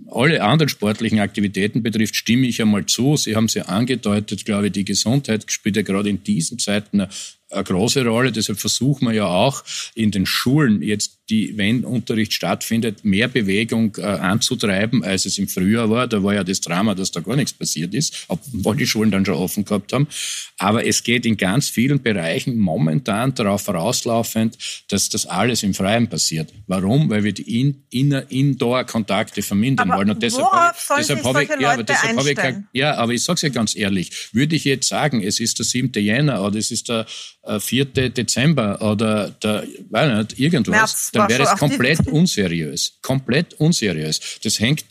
alle 0.10 0.44
anderen 0.44 0.70
sportlichen 0.70 1.20
Aktivitäten 1.20 1.84
betrifft, 1.84 2.16
stimme 2.16 2.48
ich 2.48 2.62
einmal 2.62 2.86
zu. 2.88 3.18
Sie 3.18 3.36
haben 3.36 3.46
es 3.46 3.54
ja 3.54 3.64
angedeutet, 3.66 4.46
glaube 4.46 4.68
ich, 4.68 4.74
die 4.74 4.86
Gesundheit 4.86 5.52
spielt 5.52 5.76
ja 5.76 5.84
gerade 5.84 6.10
in 6.10 6.24
diesen 6.24 6.58
Zeiten 6.58 7.02
eine 7.02 7.10
große 7.52 8.06
Rolle. 8.06 8.32
Deshalb 8.32 8.60
versuchen 8.60 9.08
wir 9.08 9.14
ja 9.14 9.28
auch 9.28 9.64
in 9.96 10.12
den 10.12 10.26
Schulen 10.26 10.82
jetzt, 10.82 11.20
die, 11.30 11.58
wenn 11.58 11.86
Unterricht 11.86 12.34
stattfindet, 12.34 13.06
mehr 13.06 13.28
Bewegung 13.28 13.96
äh, 13.98 14.02
anzutreiben, 14.02 15.04
als 15.04 15.26
es 15.26 15.38
im 15.38 15.48
Frühjahr 15.48 15.90
war. 15.90 16.08
Da 16.08 16.22
war 16.24 16.34
ja 16.34 16.44
das 16.44 16.60
Drama, 16.60 16.94
dass 16.94 17.12
da 17.12 17.22
gar 17.22 17.38
nichts 17.38 17.54
passiert 17.54 17.94
ist, 17.94 18.26
obwohl 18.28 18.76
die 18.76 18.86
Schulen 18.86 19.12
dann 19.12 19.26
schon 19.26 19.36
offen 19.36 19.64
gehabt 19.64 19.94
haben. 19.94 20.08
Aber 20.58 20.86
es 20.86 21.04
geht 21.04 21.26
in 21.26 21.38
ganz 21.38 21.70
vielen 21.70 22.02
Bereichen 22.02 22.58
momentan 22.58 23.34
darauf 23.34 23.62
vorauslaufend, 23.62 24.58
dass 24.90 25.10
das 25.10 25.26
alles 25.26 25.64
im 25.64 25.74
Freien 25.74 26.08
passiert. 26.08 26.52
Warum? 26.68 27.10
Weil 27.10 27.24
wir 27.24 27.32
die 27.32 27.60
in, 27.60 28.12
Indoor-Kontakte 28.12 29.42
vermindern 29.42 29.90
aber 29.90 30.00
wollen. 30.00 30.12
Und 30.12 30.24
deshalb 30.24 30.52
habe 30.52 30.76
ich, 31.02 31.08
deshalb 31.08 31.24
habe 31.24 31.44
ich, 31.44 31.50
ja, 31.60 31.72
aber 31.72 31.84
deshalb 31.84 32.18
habe 32.18 32.32
ich, 32.32 32.38
ja, 32.74 32.96
aber 32.96 33.14
ich 33.14 33.24
sage 33.24 33.36
es 33.36 33.42
ja 33.44 33.50
ganz 33.50 33.76
ehrlich, 33.76 34.34
würde 34.34 34.56
ich 34.56 34.66
jetzt 34.66 34.88
sagen, 34.88 35.24
es 35.24 35.40
ist 35.40 35.60
der 35.60 35.66
7. 35.66 35.92
Jänner 35.96 36.44
oder 36.44 36.58
es 36.60 36.72
ist 36.72 36.90
der 36.90 37.06
4. 37.60 37.98
Äh, 37.98 38.10
Dezember 38.10 38.82
oder 38.82 39.30
der, 39.30 39.66
weiß 39.90 40.18
nicht, 40.18 40.40
irgendwas, 40.40 40.72
März 40.72 41.10
dann 41.14 41.30
wäre 41.30 41.44
es 41.44 41.60
komplett 41.60 42.08
unseriös. 42.08 42.98
Komplett 43.02 43.54
unseriös. 43.56 44.20
Das 44.44 44.60
hängt, 44.60 44.86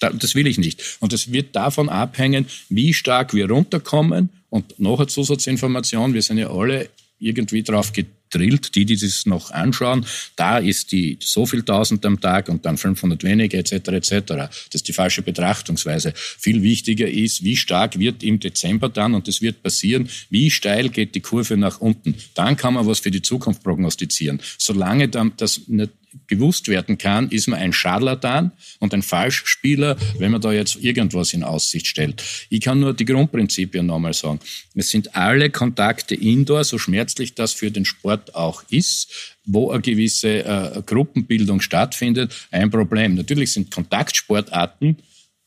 das 0.00 0.34
will 0.34 0.46
ich 0.46 0.58
nicht. 0.58 0.98
Und 1.00 1.12
das 1.12 1.32
wird 1.32 1.56
davon 1.56 1.88
abhängen, 1.88 2.46
wie 2.68 2.92
stark 2.92 3.34
wir 3.34 3.48
runterkommen. 3.48 4.30
Und 4.50 4.78
noch 4.78 4.98
eine 4.98 5.06
Zusatzinformation, 5.06 6.14
wir 6.14 6.22
sind 6.22 6.38
ja 6.38 6.50
alle 6.50 6.88
irgendwie 7.18 7.62
drauf 7.62 7.92
gedrillt, 7.92 8.74
die, 8.74 8.84
die 8.84 8.96
das 8.96 9.26
noch 9.26 9.50
anschauen, 9.50 10.06
da 10.36 10.58
ist 10.58 10.92
die 10.92 11.18
so 11.20 11.46
viel 11.46 11.62
tausend 11.62 12.04
am 12.04 12.20
Tag 12.20 12.48
und 12.48 12.64
dann 12.64 12.76
500 12.76 13.24
weniger 13.24 13.58
etc. 13.58 13.72
etc. 13.72 14.10
Das 14.26 14.50
ist 14.72 14.88
die 14.88 14.92
falsche 14.92 15.22
Betrachtungsweise. 15.22 16.12
Viel 16.14 16.62
wichtiger 16.62 17.08
ist, 17.08 17.44
wie 17.44 17.56
stark 17.56 17.98
wird 17.98 18.22
im 18.22 18.40
Dezember 18.40 18.88
dann, 18.88 19.14
und 19.14 19.28
das 19.28 19.40
wird 19.40 19.62
passieren, 19.62 20.08
wie 20.30 20.50
steil 20.50 20.88
geht 20.88 21.14
die 21.14 21.20
Kurve 21.20 21.56
nach 21.56 21.80
unten. 21.80 22.14
Dann 22.34 22.56
kann 22.56 22.74
man 22.74 22.86
was 22.86 23.00
für 23.00 23.10
die 23.10 23.22
Zukunft 23.22 23.62
prognostizieren. 23.62 24.40
Solange 24.58 25.08
dann 25.08 25.32
das 25.36 25.62
nicht 25.68 25.90
gewusst 26.26 26.68
werden 26.68 26.98
kann, 26.98 27.28
ist 27.30 27.48
man 27.48 27.58
ein 27.58 27.72
Scharlatan 27.72 28.52
und 28.78 28.94
ein 28.94 29.02
Falschspieler, 29.02 29.96
wenn 30.18 30.30
man 30.30 30.40
da 30.40 30.52
jetzt 30.52 30.76
irgendwas 30.76 31.32
in 31.32 31.44
Aussicht 31.44 31.86
stellt. 31.86 32.22
Ich 32.48 32.60
kann 32.60 32.80
nur 32.80 32.94
die 32.94 33.04
Grundprinzipien 33.04 33.86
nochmal 33.86 34.14
sagen. 34.14 34.40
Es 34.74 34.90
sind 34.90 35.14
alle 35.16 35.50
Kontakte 35.50 36.14
indoor, 36.14 36.64
so 36.64 36.78
schmerzlich 36.78 37.34
das 37.34 37.52
für 37.52 37.70
den 37.70 37.84
Sport 37.84 38.34
auch 38.34 38.62
ist, 38.70 39.36
wo 39.44 39.70
eine 39.70 39.82
gewisse 39.82 40.44
äh, 40.44 40.82
Gruppenbildung 40.84 41.60
stattfindet, 41.60 42.34
ein 42.50 42.70
Problem. 42.70 43.14
Natürlich 43.14 43.52
sind 43.52 43.70
Kontaktsportarten 43.70 44.98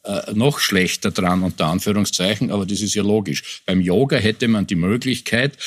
äh, 0.03 0.33
noch 0.33 0.59
schlechter 0.59 1.11
dran, 1.11 1.43
unter 1.43 1.67
Anführungszeichen, 1.67 2.49
aber 2.51 2.65
das 2.65 2.81
ist 2.81 2.95
ja 2.95 3.03
logisch. 3.03 3.61
Beim 3.65 3.81
Yoga 3.81 4.17
hätte 4.17 4.47
man 4.47 4.65
die 4.65 4.75
Möglichkeit, 4.75 5.57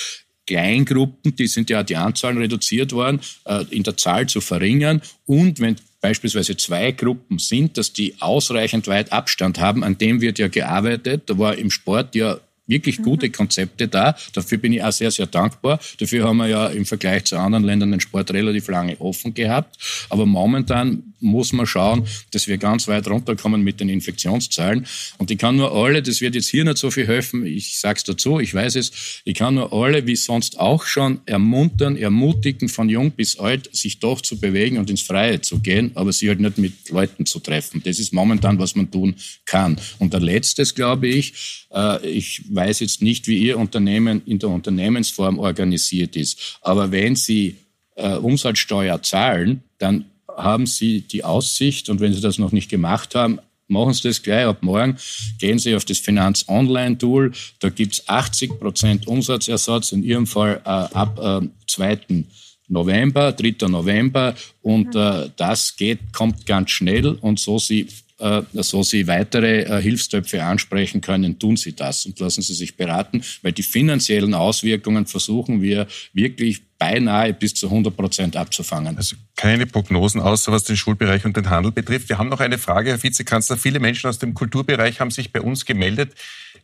Kleingruppen, 0.47 1.37
die 1.37 1.47
sind 1.47 1.71
ja 1.71 1.83
die 1.83 1.97
Anzahlen 1.97 2.39
reduziert 2.39 2.93
worden, 2.93 3.21
äh, 3.45 3.65
in 3.71 3.83
der 3.83 3.97
Zahl 3.97 4.27
zu 4.27 4.41
verringern 4.41 5.01
und 5.27 5.61
wenn 5.61 5.77
beispielsweise 6.05 6.55
zwei 6.59 6.93
Gruppen 6.93 7.39
sind, 7.39 7.79
dass 7.79 7.95
die 7.95 8.15
ausreichend 8.21 8.89
weit 8.89 9.11
Abstand 9.11 9.59
haben, 9.59 9.83
an 9.83 9.97
dem 9.97 10.21
wird 10.21 10.39
ja 10.39 10.49
gearbeitet. 10.49 11.23
Da 11.31 11.39
war 11.39 11.57
im 11.57 11.71
Sport 11.71 12.15
ja 12.15 12.39
wirklich 12.67 12.99
mhm. 12.99 13.05
gute 13.05 13.31
Konzepte 13.31 13.89
da. 13.89 14.15
Dafür 14.35 14.59
bin 14.59 14.75
ich 14.75 14.83
auch 14.83 14.93
sehr, 14.93 15.11
sehr 15.11 15.27
dankbar. 15.27 15.81
Dafür 15.99 16.29
haben 16.29 16.37
wir 16.37 16.49
ja 16.49 16.67
im 16.67 16.85
Vergleich 16.85 17.25
zu 17.25 17.39
anderen 17.39 17.65
Ländern 17.65 17.91
den 17.91 18.01
Sport 18.01 18.33
relativ 18.33 18.69
lange 18.69 19.01
offen 19.01 19.33
gehabt. 19.33 19.79
Aber 20.11 20.27
momentan 20.27 21.14
muss 21.21 21.53
man 21.53 21.67
schauen, 21.67 22.07
dass 22.33 22.49
wir 22.49 22.59
ganz 22.59 22.89
weit 22.89 23.09
runterkommen 23.09 23.63
mit 23.63 23.81
den 23.81 23.89
Infektionszahlen. 23.89 24.87
Und 25.19 25.31
ich 25.31 25.39
kann 25.39 25.57
nur 25.57 25.75
alle, 25.75 26.03
das 26.03 26.21
wird 26.21 26.35
jetzt 26.35 26.49
hier 26.49 26.65
nicht 26.65 26.79
so 26.79 26.91
viel 26.91 27.07
helfen, 27.07 27.47
ich 27.47 27.79
sage 27.79 27.99
es 27.99 28.05
dazu, 28.05 28.41
ich 28.41 28.55
weiß 28.55 28.77
es, 28.77 29.23
ich 29.25 29.35
kann 29.35 29.55
nur 29.55 29.73
alle, 29.73 30.07
wie 30.07 30.17
sonst 30.17 30.59
auch 30.59 30.85
schon, 30.85 31.21
ermuntern, 31.27 31.97
ermutigen, 31.97 32.69
von 32.69 32.89
jung 32.89 33.11
bis 33.11 33.39
alt, 33.39 33.75
sich 33.75 33.99
doch 33.99 34.21
zu 34.21 34.39
bewegen 34.39 34.79
und 34.79 34.91
ins 34.91 35.03
Freie 35.03 35.41
zu 35.41 35.61
gehen, 35.61 35.93
aber 35.95 36.13
sie 36.13 36.29
halt 36.29 36.41
nicht 36.41 36.59
mit 36.59 36.91
Leuten 36.91 37.27
zu 37.27 37.41
treffen. 37.41 37.83
Das 37.85 37.99
ist 37.99 38.13
momentan, 38.13 38.59
was 38.59 38.75
man 38.75 38.91
tun 38.91 39.15
kann. 39.45 39.79
Und 39.99 40.13
der 40.13 40.21
letztes, 40.21 40.75
glaube 40.75 41.09
ich, 41.09 41.67
äh, 41.73 42.07
ich 42.07 42.43
weiß 42.49 42.81
jetzt 42.81 43.03
nicht, 43.03 43.27
wie 43.27 43.39
Ihr 43.39 43.59
Unternehmen 43.59 44.23
in 44.27 44.39
der 44.39 44.49
Unternehmensform 44.49 45.39
organisiert 45.39 46.17
ist, 46.17 46.59
aber 46.63 46.91
wenn 46.91 47.17
Sie 47.17 47.57
äh, 47.97 48.17
Umsatzsteuer 48.17 49.03
zahlen, 49.03 49.63
dann 49.79 50.07
haben 50.37 50.67
Sie 50.67 51.03
die 51.03 51.25
Aussicht, 51.25 51.89
und 51.89 52.01
wenn 52.01 52.13
Sie 52.13 52.21
das 52.21 52.39
noch 52.39 52.53
nicht 52.53 52.71
gemacht 52.71 53.15
haben, 53.15 53.39
machen 53.69 53.95
Sie 53.95 54.09
das 54.09 54.23
gleich 54.23 54.47
ab 54.47 54.63
morgen, 54.63 54.97
gehen 55.39 55.59
Sie 55.59 55.75
auf 55.75 55.85
das 55.85 55.99
Finanz-Online-Tool, 55.99 57.33
da 57.61 57.69
gibt 57.71 57.95
es 57.95 58.09
80 58.09 58.59
Prozent 58.59 59.07
Umsatzersatz, 59.07 59.93
in 59.93 60.03
Ihrem 60.03 60.27
Fall 60.27 60.61
äh, 60.65 60.69
ab 60.69 61.19
äh, 61.43 61.49
2. 61.67 62.25
November, 62.69 63.33
3. 63.33 63.69
November 63.69 64.35
und 64.63 64.95
äh, 64.95 65.31
das 65.37 65.77
geht, 65.77 66.13
kommt 66.13 66.47
ganz 66.47 66.71
schnell 66.71 67.09
und 67.09 67.39
so 67.39 67.59
Sie 67.59 67.87
äh, 68.19 68.43
so 68.53 68.83
Sie 68.83 69.07
weitere 69.07 69.63
äh, 69.63 69.83
Hilfstöpfe 69.83 70.43
ansprechen 70.43 71.01
können, 71.01 71.39
tun 71.39 71.57
Sie 71.57 71.75
das 71.75 72.07
und 72.07 72.19
lassen 72.21 72.43
Sie 72.43 72.55
sich 72.55 72.77
beraten, 72.77 73.23
weil 73.43 73.53
die 73.53 73.63
finanziellen 73.63 74.35
Auswirkungen 74.35 75.07
versuchen 75.07 75.61
wir 75.61 75.87
wirklich 76.13 76.63
beinahe 76.85 77.33
bis 77.33 77.55
zu 77.55 77.67
100 77.69 77.97
Prozent 77.97 78.37
abzufangen. 78.37 78.99
Also 78.99 79.17
keine 79.37 79.65
Prognosen, 79.65 80.21
außer 80.21 80.53
was 80.53 80.65
den 80.65 80.77
Schulbereich 80.77 81.25
und 81.25 81.35
den 81.35 81.49
Handel 81.49 81.73
betrifft. 81.73 82.11
Wir 82.11 82.19
haben 82.19 82.29
noch 82.29 82.41
eine 82.41 82.59
Frage, 82.59 82.91
Herr 82.91 83.03
Vizekanzler. 83.03 83.57
Viele 83.57 83.81
Menschen 83.81 84.11
aus 84.11 84.19
dem 84.19 84.35
Kulturbereich 84.35 85.01
haben 85.01 85.11
sich 85.11 85.33
bei 85.33 85.41
uns 85.41 85.65
gemeldet. 85.65 86.13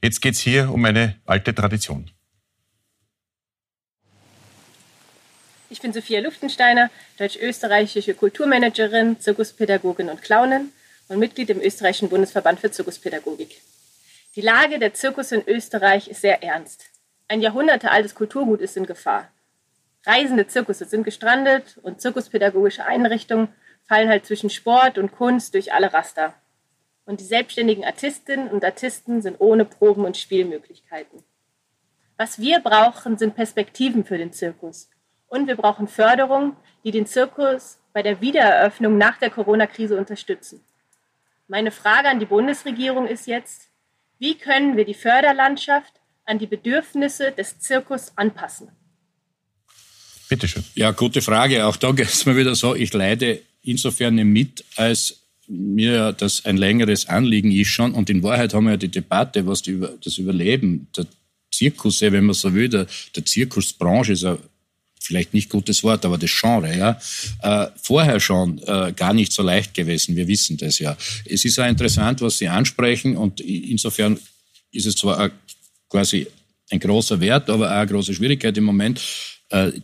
Jetzt 0.02 0.20
geht 0.20 0.34
es 0.34 0.40
hier 0.40 0.70
um 0.70 0.84
eine 0.84 1.16
alte 1.24 1.54
Tradition. 1.54 2.10
Ich 5.70 5.80
bin 5.80 5.94
Sophia 5.94 6.20
Luftensteiner, 6.20 6.90
deutsch-österreichische 7.16 8.12
Kulturmanagerin, 8.12 9.20
Zirkuspädagogin 9.20 10.10
und 10.10 10.20
Clownin 10.20 10.68
und 11.08 11.18
Mitglied 11.18 11.48
im 11.48 11.62
österreichischen 11.62 12.10
Bundesverband 12.10 12.60
für 12.60 12.70
Zirkuspädagogik. 12.70 13.62
Die 14.36 14.42
Lage 14.42 14.78
der 14.78 14.92
Zirkus 14.92 15.32
in 15.32 15.42
Österreich 15.46 16.08
ist 16.08 16.20
sehr 16.20 16.42
ernst. 16.42 16.84
Ein 17.28 17.40
jahrhundertealtes 17.40 18.14
Kulturgut 18.14 18.60
ist 18.60 18.76
in 18.76 18.84
Gefahr. 18.84 19.30
Reisende 20.06 20.46
Zirkusse 20.46 20.86
sind 20.86 21.04
gestrandet 21.04 21.78
und 21.82 22.00
zirkuspädagogische 22.00 22.84
Einrichtungen 22.86 23.48
fallen 23.86 24.08
halt 24.08 24.24
zwischen 24.24 24.50
Sport 24.50 24.98
und 24.98 25.12
Kunst 25.12 25.54
durch 25.54 25.72
alle 25.72 25.92
Raster. 25.92 26.34
Und 27.04 27.20
die 27.20 27.24
selbstständigen 27.24 27.84
Artistinnen 27.84 28.48
und 28.48 28.64
Artisten 28.64 29.20
sind 29.20 29.40
ohne 29.40 29.64
Proben 29.64 30.04
und 30.04 30.16
Spielmöglichkeiten. 30.16 31.22
Was 32.16 32.38
wir 32.38 32.60
brauchen, 32.60 33.18
sind 33.18 33.34
Perspektiven 33.34 34.04
für 34.04 34.16
den 34.16 34.32
Zirkus. 34.32 34.88
Und 35.26 35.48
wir 35.48 35.56
brauchen 35.56 35.88
Förderung, 35.88 36.56
die 36.84 36.90
den 36.90 37.06
Zirkus 37.06 37.78
bei 37.92 38.02
der 38.02 38.20
Wiedereröffnung 38.20 38.96
nach 38.96 39.18
der 39.18 39.30
Corona-Krise 39.30 39.96
unterstützen. 39.98 40.64
Meine 41.48 41.70
Frage 41.70 42.08
an 42.08 42.20
die 42.20 42.26
Bundesregierung 42.26 43.06
ist 43.06 43.26
jetzt, 43.26 43.70
wie 44.18 44.36
können 44.36 44.76
wir 44.76 44.84
die 44.84 44.94
Förderlandschaft 44.94 45.94
an 46.24 46.38
die 46.38 46.46
Bedürfnisse 46.46 47.32
des 47.32 47.58
Zirkus 47.58 48.12
anpassen? 48.16 48.70
Bitte 50.30 50.46
schön. 50.46 50.62
Ja, 50.76 50.92
gute 50.92 51.22
Frage. 51.22 51.66
Auch 51.66 51.76
da 51.76 51.90
geht 51.90 52.08
es 52.08 52.24
mir 52.24 52.36
wieder 52.36 52.54
so, 52.54 52.76
ich 52.76 52.92
leide 52.92 53.40
insofern 53.62 54.14
mit, 54.14 54.64
als 54.76 55.16
mir 55.48 56.12
das 56.12 56.44
ein 56.44 56.56
längeres 56.56 57.08
Anliegen 57.08 57.50
ist 57.50 57.68
schon. 57.68 57.92
Und 57.92 58.08
in 58.08 58.22
Wahrheit 58.22 58.54
haben 58.54 58.66
wir 58.66 58.70
ja 58.70 58.76
die 58.76 58.88
Debatte, 58.88 59.44
was 59.48 59.60
die, 59.62 59.80
das 60.02 60.18
Überleben 60.18 60.86
der 60.96 61.06
Zirkusse, 61.52 62.12
wenn 62.12 62.26
man 62.26 62.34
so 62.34 62.54
will, 62.54 62.68
der, 62.68 62.86
der 63.16 63.24
Zirkusbranche 63.24 64.12
ist 64.12 64.22
ja 64.22 64.38
vielleicht 65.00 65.34
nicht 65.34 65.50
gutes 65.50 65.82
Wort, 65.82 66.04
aber 66.04 66.16
das 66.16 66.30
Genre, 66.30 66.78
ja, 66.78 67.00
äh, 67.42 67.68
vorher 67.82 68.20
schon 68.20 68.58
äh, 68.58 68.92
gar 68.94 69.12
nicht 69.12 69.32
so 69.32 69.42
leicht 69.42 69.74
gewesen. 69.74 70.14
Wir 70.14 70.28
wissen 70.28 70.58
das 70.58 70.78
ja. 70.78 70.96
Es 71.24 71.44
ist 71.44 71.56
ja 71.56 71.66
interessant, 71.66 72.20
was 72.20 72.38
Sie 72.38 72.46
ansprechen 72.46 73.16
und 73.16 73.40
insofern 73.40 74.16
ist 74.70 74.86
es 74.86 74.94
zwar 74.94 75.32
quasi 75.88 76.28
ein 76.70 76.78
großer 76.78 77.18
Wert, 77.18 77.50
aber 77.50 77.66
auch 77.68 77.74
eine 77.74 77.90
große 77.90 78.14
Schwierigkeit 78.14 78.56
im 78.56 78.64
Moment, 78.64 79.00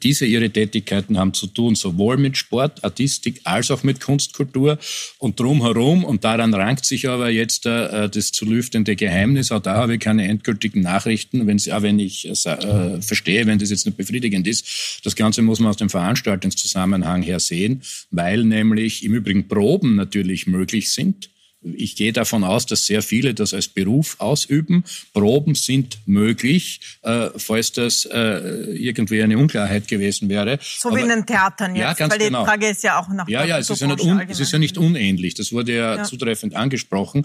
diese 0.02 0.26
ihre 0.26 0.50
Tätigkeiten 0.50 1.18
haben 1.18 1.34
zu 1.34 1.48
tun, 1.48 1.74
sowohl 1.74 2.16
mit 2.16 2.36
Sport, 2.36 2.84
Artistik 2.84 3.40
als 3.44 3.70
auch 3.70 3.82
mit 3.82 4.00
Kunstkultur 4.00 4.78
und 5.18 5.40
drumherum. 5.40 6.04
Und 6.04 6.24
daran 6.24 6.54
rankt 6.54 6.84
sich 6.84 7.08
aber 7.08 7.30
jetzt 7.30 7.66
äh, 7.66 8.08
das 8.08 8.30
zu 8.32 8.44
lüftende 8.44 8.94
Geheimnis. 8.94 9.50
Auch 9.50 9.60
da 9.60 9.74
habe 9.74 9.94
ich 9.94 10.00
keine 10.00 10.28
endgültigen 10.28 10.82
Nachrichten, 10.82 11.46
wenn, 11.46 11.58
auch 11.72 11.82
wenn 11.82 11.98
ich 11.98 12.28
äh, 12.28 13.02
verstehe, 13.02 13.46
wenn 13.46 13.58
das 13.58 13.70
jetzt 13.70 13.86
nicht 13.86 13.96
befriedigend 13.96 14.46
ist. 14.46 15.00
Das 15.04 15.16
Ganze 15.16 15.42
muss 15.42 15.58
man 15.58 15.70
aus 15.70 15.76
dem 15.76 15.90
Veranstaltungszusammenhang 15.90 17.22
her 17.22 17.40
sehen, 17.40 17.82
weil 18.10 18.44
nämlich 18.44 19.04
im 19.04 19.14
Übrigen 19.14 19.48
Proben 19.48 19.96
natürlich 19.96 20.46
möglich 20.46 20.92
sind 20.92 21.30
ich 21.74 21.96
gehe 21.96 22.12
davon 22.12 22.44
aus, 22.44 22.66
dass 22.66 22.86
sehr 22.86 23.02
viele 23.02 23.34
das 23.34 23.54
als 23.54 23.68
Beruf 23.68 24.16
ausüben. 24.18 24.84
Proben 25.12 25.54
sind 25.54 25.98
möglich, 26.06 26.80
äh, 27.02 27.30
falls 27.36 27.72
das 27.72 28.04
äh, 28.06 28.38
irgendwie 28.74 29.22
eine 29.22 29.38
Unklarheit 29.38 29.88
gewesen 29.88 30.28
wäre. 30.28 30.58
So 30.62 30.88
Aber, 30.88 30.98
wie 30.98 31.02
in 31.02 31.08
den 31.08 31.26
Theatern 31.26 31.74
jetzt, 31.74 31.82
ja, 31.82 31.92
ganz 31.94 32.12
weil 32.12 32.18
genau. 32.18 32.42
die 32.42 32.46
Frage 32.46 32.68
ist 32.68 32.82
ja 32.82 32.98
auch 32.98 33.08
nach 33.08 33.28
Ja, 33.28 33.44
ja, 33.44 33.58
es 33.58 33.70
ist 33.70 33.80
ja, 33.80 33.86
nicht 33.86 34.00
un, 34.00 34.20
es 34.28 34.40
ist 34.40 34.52
ja 34.52 34.58
nicht 34.58 34.78
unähnlich. 34.78 35.34
Das 35.34 35.52
wurde 35.52 35.74
ja, 35.74 35.96
ja. 35.96 36.04
zutreffend 36.04 36.54
angesprochen. 36.54 37.24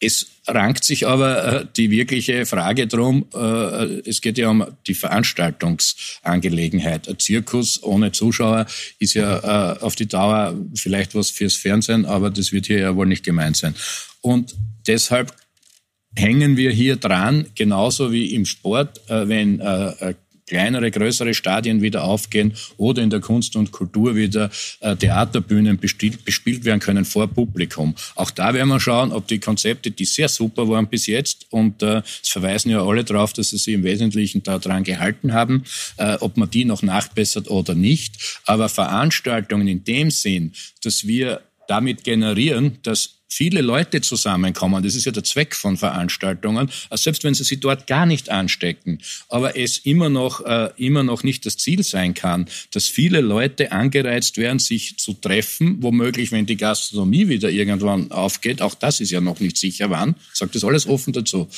Es 0.00 0.26
rankt 0.46 0.84
sich 0.84 1.06
aber 1.06 1.62
äh, 1.62 1.66
die 1.76 1.90
wirkliche 1.90 2.46
Frage 2.46 2.86
drum. 2.86 3.26
Äh, 3.34 4.00
es 4.08 4.20
geht 4.20 4.38
ja 4.38 4.48
um 4.50 4.64
die 4.86 4.94
Veranstaltungsangelegenheit. 4.94 7.08
Ein 7.08 7.18
Zirkus 7.18 7.82
ohne 7.82 8.12
Zuschauer 8.12 8.66
ist 8.98 9.14
ja 9.14 9.74
äh, 9.74 9.78
auf 9.80 9.96
die 9.96 10.06
Dauer 10.06 10.54
vielleicht 10.74 11.14
was 11.14 11.30
fürs 11.30 11.54
Fernsehen, 11.54 12.04
aber 12.04 12.28
das 12.30 12.52
wird 12.52 12.66
hier 12.66 12.80
ja 12.80 12.94
wohl 12.96 13.06
nicht 13.06 13.24
gemeint 13.24 13.56
sein. 13.56 13.74
Und 14.20 14.54
deshalb 14.86 15.34
hängen 16.16 16.56
wir 16.56 16.70
hier 16.70 16.94
dran, 16.96 17.46
genauso 17.54 18.12
wie 18.12 18.34
im 18.34 18.46
Sport, 18.46 19.00
wenn 19.08 19.60
kleinere, 20.46 20.90
größere 20.90 21.34
Stadien 21.34 21.82
wieder 21.82 22.04
aufgehen 22.04 22.54
oder 22.76 23.02
in 23.02 23.10
der 23.10 23.20
Kunst 23.20 23.56
und 23.56 23.72
Kultur 23.72 24.14
wieder 24.14 24.50
äh, 24.80 24.94
Theaterbühnen 24.96 25.78
bespielt, 25.78 26.24
bespielt 26.24 26.64
werden 26.64 26.80
können 26.80 27.04
vor 27.04 27.28
Publikum. 27.28 27.94
Auch 28.14 28.30
da 28.30 28.52
werden 28.54 28.68
wir 28.68 28.80
schauen, 28.80 29.12
ob 29.12 29.26
die 29.26 29.38
Konzepte, 29.38 29.90
die 29.90 30.04
sehr 30.04 30.28
super 30.28 30.68
waren 30.68 30.86
bis 30.86 31.06
jetzt, 31.06 31.46
und 31.50 31.82
äh, 31.82 32.02
es 32.22 32.28
verweisen 32.28 32.70
ja 32.70 32.84
alle 32.84 33.04
darauf, 33.04 33.32
dass 33.32 33.50
sie 33.50 33.58
sich 33.58 33.74
im 33.74 33.84
Wesentlichen 33.84 34.42
daran 34.42 34.84
gehalten 34.84 35.32
haben, 35.32 35.64
äh, 35.96 36.16
ob 36.20 36.36
man 36.36 36.50
die 36.50 36.64
noch 36.64 36.82
nachbessert 36.82 37.50
oder 37.50 37.74
nicht. 37.74 38.40
Aber 38.44 38.68
Veranstaltungen 38.68 39.68
in 39.68 39.84
dem 39.84 40.10
Sinn, 40.10 40.52
dass 40.82 41.06
wir 41.06 41.40
damit 41.68 42.04
generieren, 42.04 42.78
dass 42.82 43.13
viele 43.28 43.62
Leute 43.62 44.00
zusammenkommen. 44.00 44.82
Das 44.82 44.94
ist 44.94 45.04
ja 45.04 45.12
der 45.12 45.24
Zweck 45.24 45.54
von 45.54 45.76
Veranstaltungen, 45.76 46.70
selbst 46.92 47.24
wenn 47.24 47.34
sie 47.34 47.44
sich 47.44 47.60
dort 47.60 47.86
gar 47.86 48.06
nicht 48.06 48.30
anstecken. 48.30 49.00
Aber 49.28 49.56
es 49.56 49.78
immer 49.78 50.08
noch, 50.08 50.44
äh, 50.44 50.70
immer 50.76 51.02
noch 51.02 51.22
nicht 51.22 51.44
das 51.46 51.56
Ziel 51.56 51.82
sein 51.82 52.14
kann, 52.14 52.46
dass 52.70 52.86
viele 52.86 53.20
Leute 53.20 53.72
angereizt 53.72 54.36
werden, 54.36 54.58
sich 54.58 54.98
zu 54.98 55.14
treffen, 55.14 55.82
womöglich, 55.82 56.32
wenn 56.32 56.46
die 56.46 56.56
Gastronomie 56.56 57.28
wieder 57.28 57.50
irgendwann 57.50 58.10
aufgeht, 58.12 58.62
auch 58.62 58.74
das 58.74 59.00
ist 59.00 59.10
ja 59.10 59.20
noch 59.20 59.40
nicht 59.40 59.56
sicher 59.56 59.90
wann, 59.90 60.14
sagt 60.32 60.54
das 60.54 60.64
alles 60.64 60.86
offen 60.86 61.12
dazu, 61.12 61.48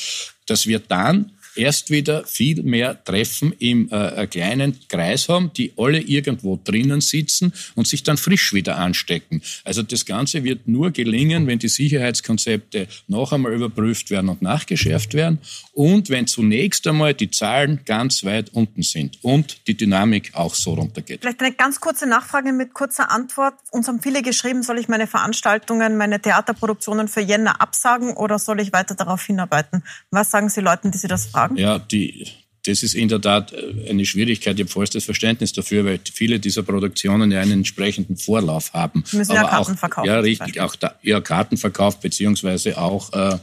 dass 0.47 0.67
wir 0.67 0.79
dann 0.79 1.33
erst 1.57 1.91
wieder 1.91 2.25
viel 2.25 2.63
mehr 2.63 3.03
Treffen 3.05 3.53
im 3.59 3.89
äh, 3.91 4.23
äh, 4.23 4.27
kleinen 4.27 4.79
Kreis 4.89 5.29
haben, 5.29 5.53
die 5.53 5.73
alle 5.77 6.01
irgendwo 6.01 6.61
drinnen 6.63 7.01
sitzen 7.01 7.53
und 7.75 7.87
sich 7.87 8.03
dann 8.03 8.17
frisch 8.17 8.53
wieder 8.53 8.77
anstecken. 8.79 9.43
Also 9.65 9.83
das 9.83 10.05
Ganze 10.05 10.45
wird 10.45 10.69
nur 10.69 10.91
gelingen, 10.91 11.47
wenn 11.47 11.59
die 11.59 11.69
Sicherheitskonzepte 11.69 12.89
noch 13.09 13.33
einmal 13.33 13.55
überprüft 13.55 14.11
werden 14.11 14.29
und 14.29 14.43
nachgeschärft 14.43 15.15
werden 15.15 15.39
und 15.73 16.11
wenn 16.11 16.27
zunächst 16.27 16.87
einmal 16.87 17.15
die 17.15 17.31
Zahlen 17.31 17.81
ganz 17.85 18.25
weit 18.25 18.53
unten 18.53 18.83
sind 18.83 19.19
und 19.23 19.67
die 19.67 19.77
Dynamik 19.77 20.33
auch 20.35 20.55
so 20.55 20.75
runtergeht. 20.75 21.21
Vielleicht 21.21 21.41
eine 21.41 21.53
ganz 21.53 21.81
kurze 21.81 22.07
Nachfrage 22.07 22.53
mit 22.53 22.75
kurzer 22.75 23.11
Antwort. 23.11 23.55
Uns 23.71 23.89
haben 23.89 24.01
viele 24.01 24.23
geschrieben, 24.23 24.63
soll 24.63 24.79
ich 24.79 24.89
meine 24.89 25.07
Veranstaltungen, 25.07 25.97
meine 25.97 26.21
Theaterproduktionen 26.21 27.09
für 27.09 27.21
Jänner 27.21 27.61
absagen 27.61 28.15
oder 28.15 28.39
soll 28.39 28.61
ich 28.61 28.73
weiter 28.73 28.95
darauf 28.95 29.23
hinarbeiten? 29.23 29.85
Was 30.11 30.31
sagen 30.31 30.49
Sie 30.49 30.61
Leuten, 30.61 30.91
die 30.91 30.99
Sie 30.99 31.09
das 31.09 31.27
fragen? 31.27 31.46
Sagen? 31.49 31.57
Ja, 31.57 31.79
die, 31.79 32.27
das 32.67 32.83
ist 32.83 32.95
in 32.95 33.09
der 33.09 33.21
Tat 33.21 33.53
äh, 33.53 33.91
eine 33.91 34.05
Schwierigkeit. 34.05 34.57
Ich 34.57 34.63
habe 34.63 34.71
vollstes 34.71 35.05
Verständnis 35.05 35.53
dafür, 35.53 35.85
weil 35.85 36.01
viele 36.13 36.41
dieser 36.41 36.63
Produktionen 36.63 37.31
ja 37.31 37.41
einen 37.41 37.53
entsprechenden 37.53 38.17
Vorlauf 38.17 38.73
haben. 38.73 39.05
Sie 39.07 39.17
müssen 39.17 39.33
Aber 39.33 39.43
ja 39.43 39.49
Karten 39.49 39.73
auch, 39.73 39.79
verkaufen. 39.79 40.07
Ja, 40.09 40.21
richtig. 40.21 40.61
Auch 40.61 40.77
da, 40.77 40.95
ja, 41.03 41.21
Kartenverkauf 41.21 42.01
beziehungsweise 42.01 42.79
auch 42.79 43.13
äh, 43.13 43.39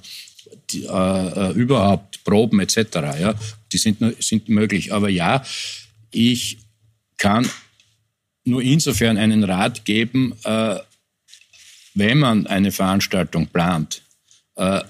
die, 0.71 0.83
äh, 0.83 1.51
überhaupt 1.53 2.23
Proben 2.23 2.59
etc. 2.59 2.77
Ja, 3.19 3.35
die 3.71 3.77
sind, 3.77 3.99
sind 4.19 4.49
möglich. 4.49 4.93
Aber 4.93 5.09
ja, 5.09 5.43
ich 6.11 6.59
kann 7.17 7.49
nur 8.45 8.61
insofern 8.61 9.17
einen 9.17 9.43
Rat 9.43 9.85
geben, 9.85 10.33
äh, 10.43 10.77
wenn 11.95 12.19
man 12.19 12.47
eine 12.47 12.71
Veranstaltung 12.71 13.47
plant, 13.47 14.01
äh, 14.55 14.81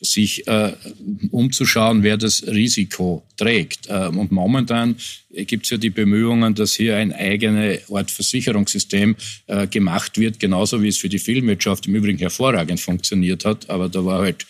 sich 0.00 0.46
äh, 0.46 0.72
umzuschauen, 1.30 2.02
wer 2.02 2.16
das 2.16 2.46
Risiko 2.46 3.22
trägt. 3.36 3.88
Äh, 3.88 4.08
und 4.08 4.30
momentan 4.30 4.96
gibt 5.30 5.64
es 5.64 5.70
ja 5.70 5.76
die 5.76 5.90
Bemühungen, 5.90 6.54
dass 6.54 6.74
hier 6.74 6.96
ein 6.96 7.12
eigenes 7.12 7.90
Art 7.90 8.10
Versicherungssystem 8.10 9.16
äh, 9.46 9.66
gemacht 9.66 10.18
wird, 10.18 10.38
genauso 10.38 10.82
wie 10.82 10.88
es 10.88 10.98
für 10.98 11.08
die 11.08 11.18
Filmwirtschaft 11.18 11.86
im 11.86 11.94
Übrigen 11.94 12.18
hervorragend 12.18 12.80
funktioniert 12.80 13.44
hat. 13.44 13.68
Aber 13.70 13.88
da 13.88 14.04
war 14.04 14.20
halt 14.20 14.46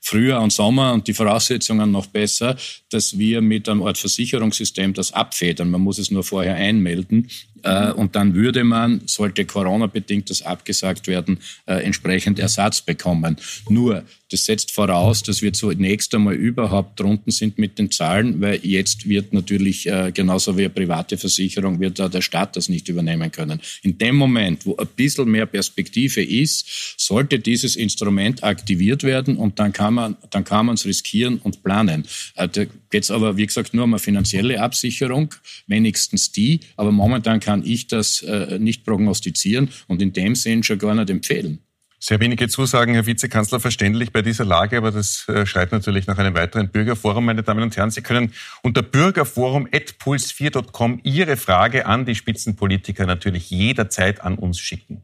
Frühjahr 0.00 0.42
und 0.42 0.52
Sommer 0.52 0.94
und 0.94 1.06
die 1.06 1.14
Voraussetzungen 1.14 1.90
noch 1.90 2.06
besser, 2.06 2.56
dass 2.90 3.18
wir 3.18 3.42
mit 3.42 3.68
einem 3.68 3.82
Art 3.82 3.98
Versicherungssystem 3.98 4.94
das 4.94 5.12
abfedern. 5.12 5.70
Man 5.70 5.82
muss 5.82 5.98
es 5.98 6.10
nur 6.10 6.24
vorher 6.24 6.54
einmelden. 6.54 7.28
Äh, 7.62 7.92
und 7.92 8.16
dann 8.16 8.34
würde 8.34 8.64
man, 8.64 9.02
sollte 9.06 9.44
Corona-bedingt 9.44 10.30
das 10.30 10.42
abgesagt 10.42 11.06
werden, 11.06 11.38
äh, 11.66 11.74
entsprechend 11.84 12.38
Ersatz 12.38 12.80
bekommen. 12.80 13.36
Nur, 13.68 14.04
das 14.30 14.44
setzt 14.44 14.70
voraus, 14.70 15.24
dass 15.24 15.42
wir 15.42 15.52
zunächst 15.52 16.14
einmal 16.14 16.34
überhaupt 16.34 17.00
drunten 17.00 17.32
sind 17.32 17.58
mit 17.58 17.78
den 17.78 17.90
Zahlen, 17.90 18.40
weil 18.40 18.60
jetzt 18.64 19.08
wird 19.08 19.32
natürlich 19.32 19.88
äh, 19.88 20.12
genauso 20.14 20.56
wie 20.56 20.62
eine 20.62 20.70
private 20.70 21.18
Versicherung, 21.18 21.80
wird 21.80 21.98
da 21.98 22.08
der 22.08 22.22
Staat 22.22 22.56
das 22.56 22.68
nicht 22.68 22.88
übernehmen 22.88 23.32
können. 23.32 23.60
In 23.82 23.98
dem 23.98 24.14
Moment, 24.14 24.64
wo 24.66 24.76
ein 24.76 24.86
bisschen 24.94 25.28
mehr 25.28 25.46
Perspektive 25.46 26.22
ist, 26.22 26.94
sollte 26.96 27.40
dieses 27.40 27.74
Instrument 27.74 28.44
aktiviert 28.44 29.02
werden 29.02 29.36
und 29.36 29.58
dann 29.58 29.72
kann 29.72 29.94
man 29.94 30.16
dann 30.30 30.44
kann 30.44 30.66
man 30.66 30.76
es 30.76 30.86
riskieren 30.86 31.38
und 31.38 31.62
planen. 31.62 32.06
Da 32.36 32.46
geht 32.46 33.02
es 33.02 33.10
aber, 33.10 33.36
wie 33.36 33.46
gesagt, 33.46 33.74
nur 33.74 33.84
um 33.84 33.94
eine 33.94 33.98
finanzielle 33.98 34.60
Absicherung, 34.60 35.34
wenigstens 35.66 36.30
die. 36.32 36.60
Aber 36.76 36.92
momentan 36.92 37.40
kann 37.40 37.49
ich 37.58 37.86
das 37.86 38.24
nicht 38.58 38.84
prognostizieren 38.84 39.70
und 39.88 40.02
in 40.02 40.12
dem 40.12 40.34
Sinn 40.34 40.62
schon 40.62 40.78
gar 40.78 40.94
nicht 40.94 41.10
empfehlen. 41.10 41.60
Sehr 42.02 42.18
wenige 42.18 42.48
Zusagen, 42.48 42.94
Herr 42.94 43.04
Vizekanzler, 43.04 43.60
verständlich 43.60 44.10
bei 44.10 44.22
dieser 44.22 44.46
Lage, 44.46 44.78
aber 44.78 44.90
das 44.90 45.28
äh, 45.28 45.44
schreit 45.44 45.70
natürlich 45.70 46.06
nach 46.06 46.16
einem 46.16 46.34
weiteren 46.34 46.70
Bürgerforum. 46.70 47.26
Meine 47.26 47.42
Damen 47.42 47.62
und 47.62 47.76
Herren, 47.76 47.90
Sie 47.90 48.00
können 48.00 48.32
unter 48.62 48.80
bürgerforum.puls4.com 48.80 51.00
Ihre 51.02 51.36
Frage 51.36 51.84
an 51.84 52.06
die 52.06 52.14
Spitzenpolitiker 52.14 53.04
natürlich 53.04 53.50
jederzeit 53.50 54.22
an 54.22 54.36
uns 54.36 54.58
schicken. 54.58 55.02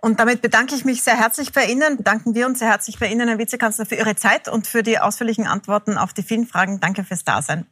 Und 0.00 0.20
damit 0.20 0.42
bedanke 0.42 0.76
ich 0.76 0.84
mich 0.84 1.02
sehr 1.02 1.18
herzlich 1.18 1.52
bei 1.52 1.66
Ihnen, 1.66 1.96
bedanken 1.96 2.34
wir 2.36 2.46
uns 2.46 2.60
sehr 2.60 2.68
herzlich 2.68 3.00
bei 3.00 3.08
Ihnen, 3.08 3.26
Herr 3.28 3.38
Vizekanzler, 3.38 3.84
für 3.84 3.96
Ihre 3.96 4.14
Zeit 4.14 4.46
und 4.48 4.68
für 4.68 4.84
die 4.84 5.00
ausführlichen 5.00 5.46
Antworten 5.46 5.98
auf 5.98 6.12
die 6.12 6.22
vielen 6.22 6.46
Fragen. 6.46 6.78
Danke 6.78 7.02
fürs 7.02 7.24
Dasein. 7.24 7.66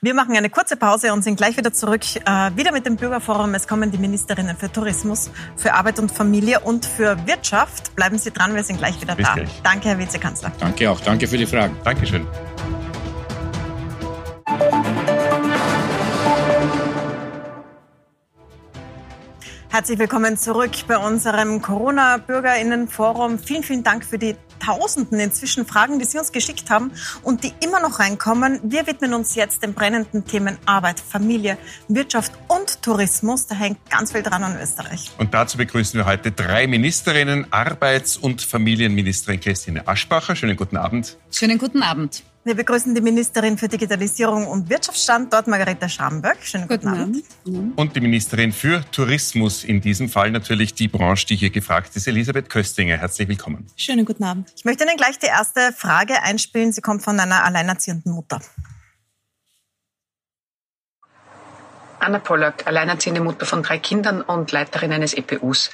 Wir 0.00 0.14
machen 0.14 0.36
eine 0.36 0.48
kurze 0.48 0.76
Pause 0.76 1.12
und 1.12 1.22
sind 1.22 1.36
gleich 1.36 1.56
wieder 1.56 1.72
zurück, 1.72 2.02
äh, 2.14 2.50
wieder 2.54 2.70
mit 2.70 2.86
dem 2.86 2.96
Bürgerforum. 2.96 3.52
Es 3.54 3.66
kommen 3.66 3.90
die 3.90 3.98
Ministerinnen 3.98 4.56
für 4.56 4.70
Tourismus, 4.70 5.30
für 5.56 5.74
Arbeit 5.74 5.98
und 5.98 6.12
Familie 6.12 6.60
und 6.60 6.86
für 6.86 7.26
Wirtschaft. 7.26 7.96
Bleiben 7.96 8.16
Sie 8.16 8.30
dran, 8.30 8.54
wir 8.54 8.62
sind 8.62 8.78
gleich 8.78 9.00
wieder 9.00 9.16
Bis 9.16 9.26
da. 9.26 9.34
Gleich. 9.34 9.60
Danke, 9.64 9.88
Herr 9.88 9.98
Vizekanzler. 9.98 10.52
Danke 10.60 10.88
auch. 10.88 11.00
Danke 11.00 11.26
für 11.26 11.36
die 11.36 11.46
Fragen. 11.46 11.76
Dankeschön. 11.82 12.26
Herzlich 19.72 19.98
willkommen 19.98 20.36
zurück 20.36 20.72
bei 20.86 20.98
unserem 20.98 21.62
Corona-Bürgerinnenforum. 21.62 23.38
Vielen, 23.38 23.62
vielen 23.62 23.82
Dank 23.82 24.04
für 24.04 24.18
die 24.18 24.36
tausenden 24.60 25.18
inzwischen 25.18 25.64
Fragen, 25.64 25.98
die 25.98 26.04
Sie 26.04 26.18
uns 26.18 26.30
geschickt 26.30 26.68
haben 26.68 26.90
und 27.22 27.42
die 27.42 27.54
immer 27.64 27.80
noch 27.80 27.98
reinkommen. 27.98 28.60
Wir 28.64 28.86
widmen 28.86 29.14
uns 29.14 29.34
jetzt 29.34 29.62
den 29.62 29.72
brennenden 29.72 30.26
Themen 30.26 30.58
Arbeit, 30.66 31.00
Familie, 31.00 31.56
Wirtschaft 31.88 32.32
und 32.48 32.82
Tourismus. 32.82 33.46
Da 33.46 33.54
hängt 33.54 33.78
ganz 33.88 34.12
viel 34.12 34.22
dran 34.22 34.44
an 34.44 34.60
Österreich. 34.60 35.10
Und 35.16 35.32
dazu 35.32 35.56
begrüßen 35.56 35.98
wir 35.98 36.04
heute 36.04 36.32
drei 36.32 36.66
Ministerinnen. 36.66 37.50
Arbeits- 37.50 38.18
und 38.18 38.42
Familienministerin 38.42 39.40
Christine 39.40 39.88
Aschbacher. 39.88 40.36
Schönen 40.36 40.58
guten 40.58 40.76
Abend. 40.76 41.16
Schönen 41.30 41.56
guten 41.56 41.82
Abend. 41.82 42.22
Wir 42.44 42.56
begrüßen 42.56 42.92
die 42.92 43.00
Ministerin 43.00 43.56
für 43.56 43.68
Digitalisierung 43.68 44.48
und 44.48 44.68
Wirtschaftsstandort, 44.68 45.46
Margareta 45.46 45.88
Schamböck. 45.88 46.38
Schönen 46.42 46.66
guten, 46.66 46.88
guten 46.88 47.00
Abend. 47.00 47.24
Abend. 47.46 47.78
Und 47.78 47.94
die 47.94 48.00
Ministerin 48.00 48.50
für 48.50 48.82
Tourismus, 48.90 49.62
in 49.62 49.80
diesem 49.80 50.08
Fall 50.08 50.32
natürlich 50.32 50.74
die 50.74 50.88
Branche, 50.88 51.24
die 51.26 51.36
hier 51.36 51.50
gefragt 51.50 51.94
ist, 51.94 52.08
Elisabeth 52.08 52.50
Köstinger. 52.50 52.96
Herzlich 52.96 53.28
willkommen. 53.28 53.68
Schönen 53.76 54.04
guten 54.04 54.24
Abend. 54.24 54.52
Ich 54.56 54.64
möchte 54.64 54.82
Ihnen 54.82 54.96
gleich 54.96 55.20
die 55.20 55.26
erste 55.26 55.72
Frage 55.72 56.20
einspielen. 56.20 56.72
Sie 56.72 56.80
kommt 56.80 57.04
von 57.04 57.20
einer 57.20 57.44
alleinerziehenden 57.44 58.12
Mutter. 58.12 58.40
Anna 62.00 62.18
Pollack, 62.18 62.66
alleinerziehende 62.66 63.20
Mutter 63.20 63.46
von 63.46 63.62
drei 63.62 63.78
Kindern 63.78 64.20
und 64.20 64.50
Leiterin 64.50 64.92
eines 64.92 65.14
EPUs. 65.14 65.70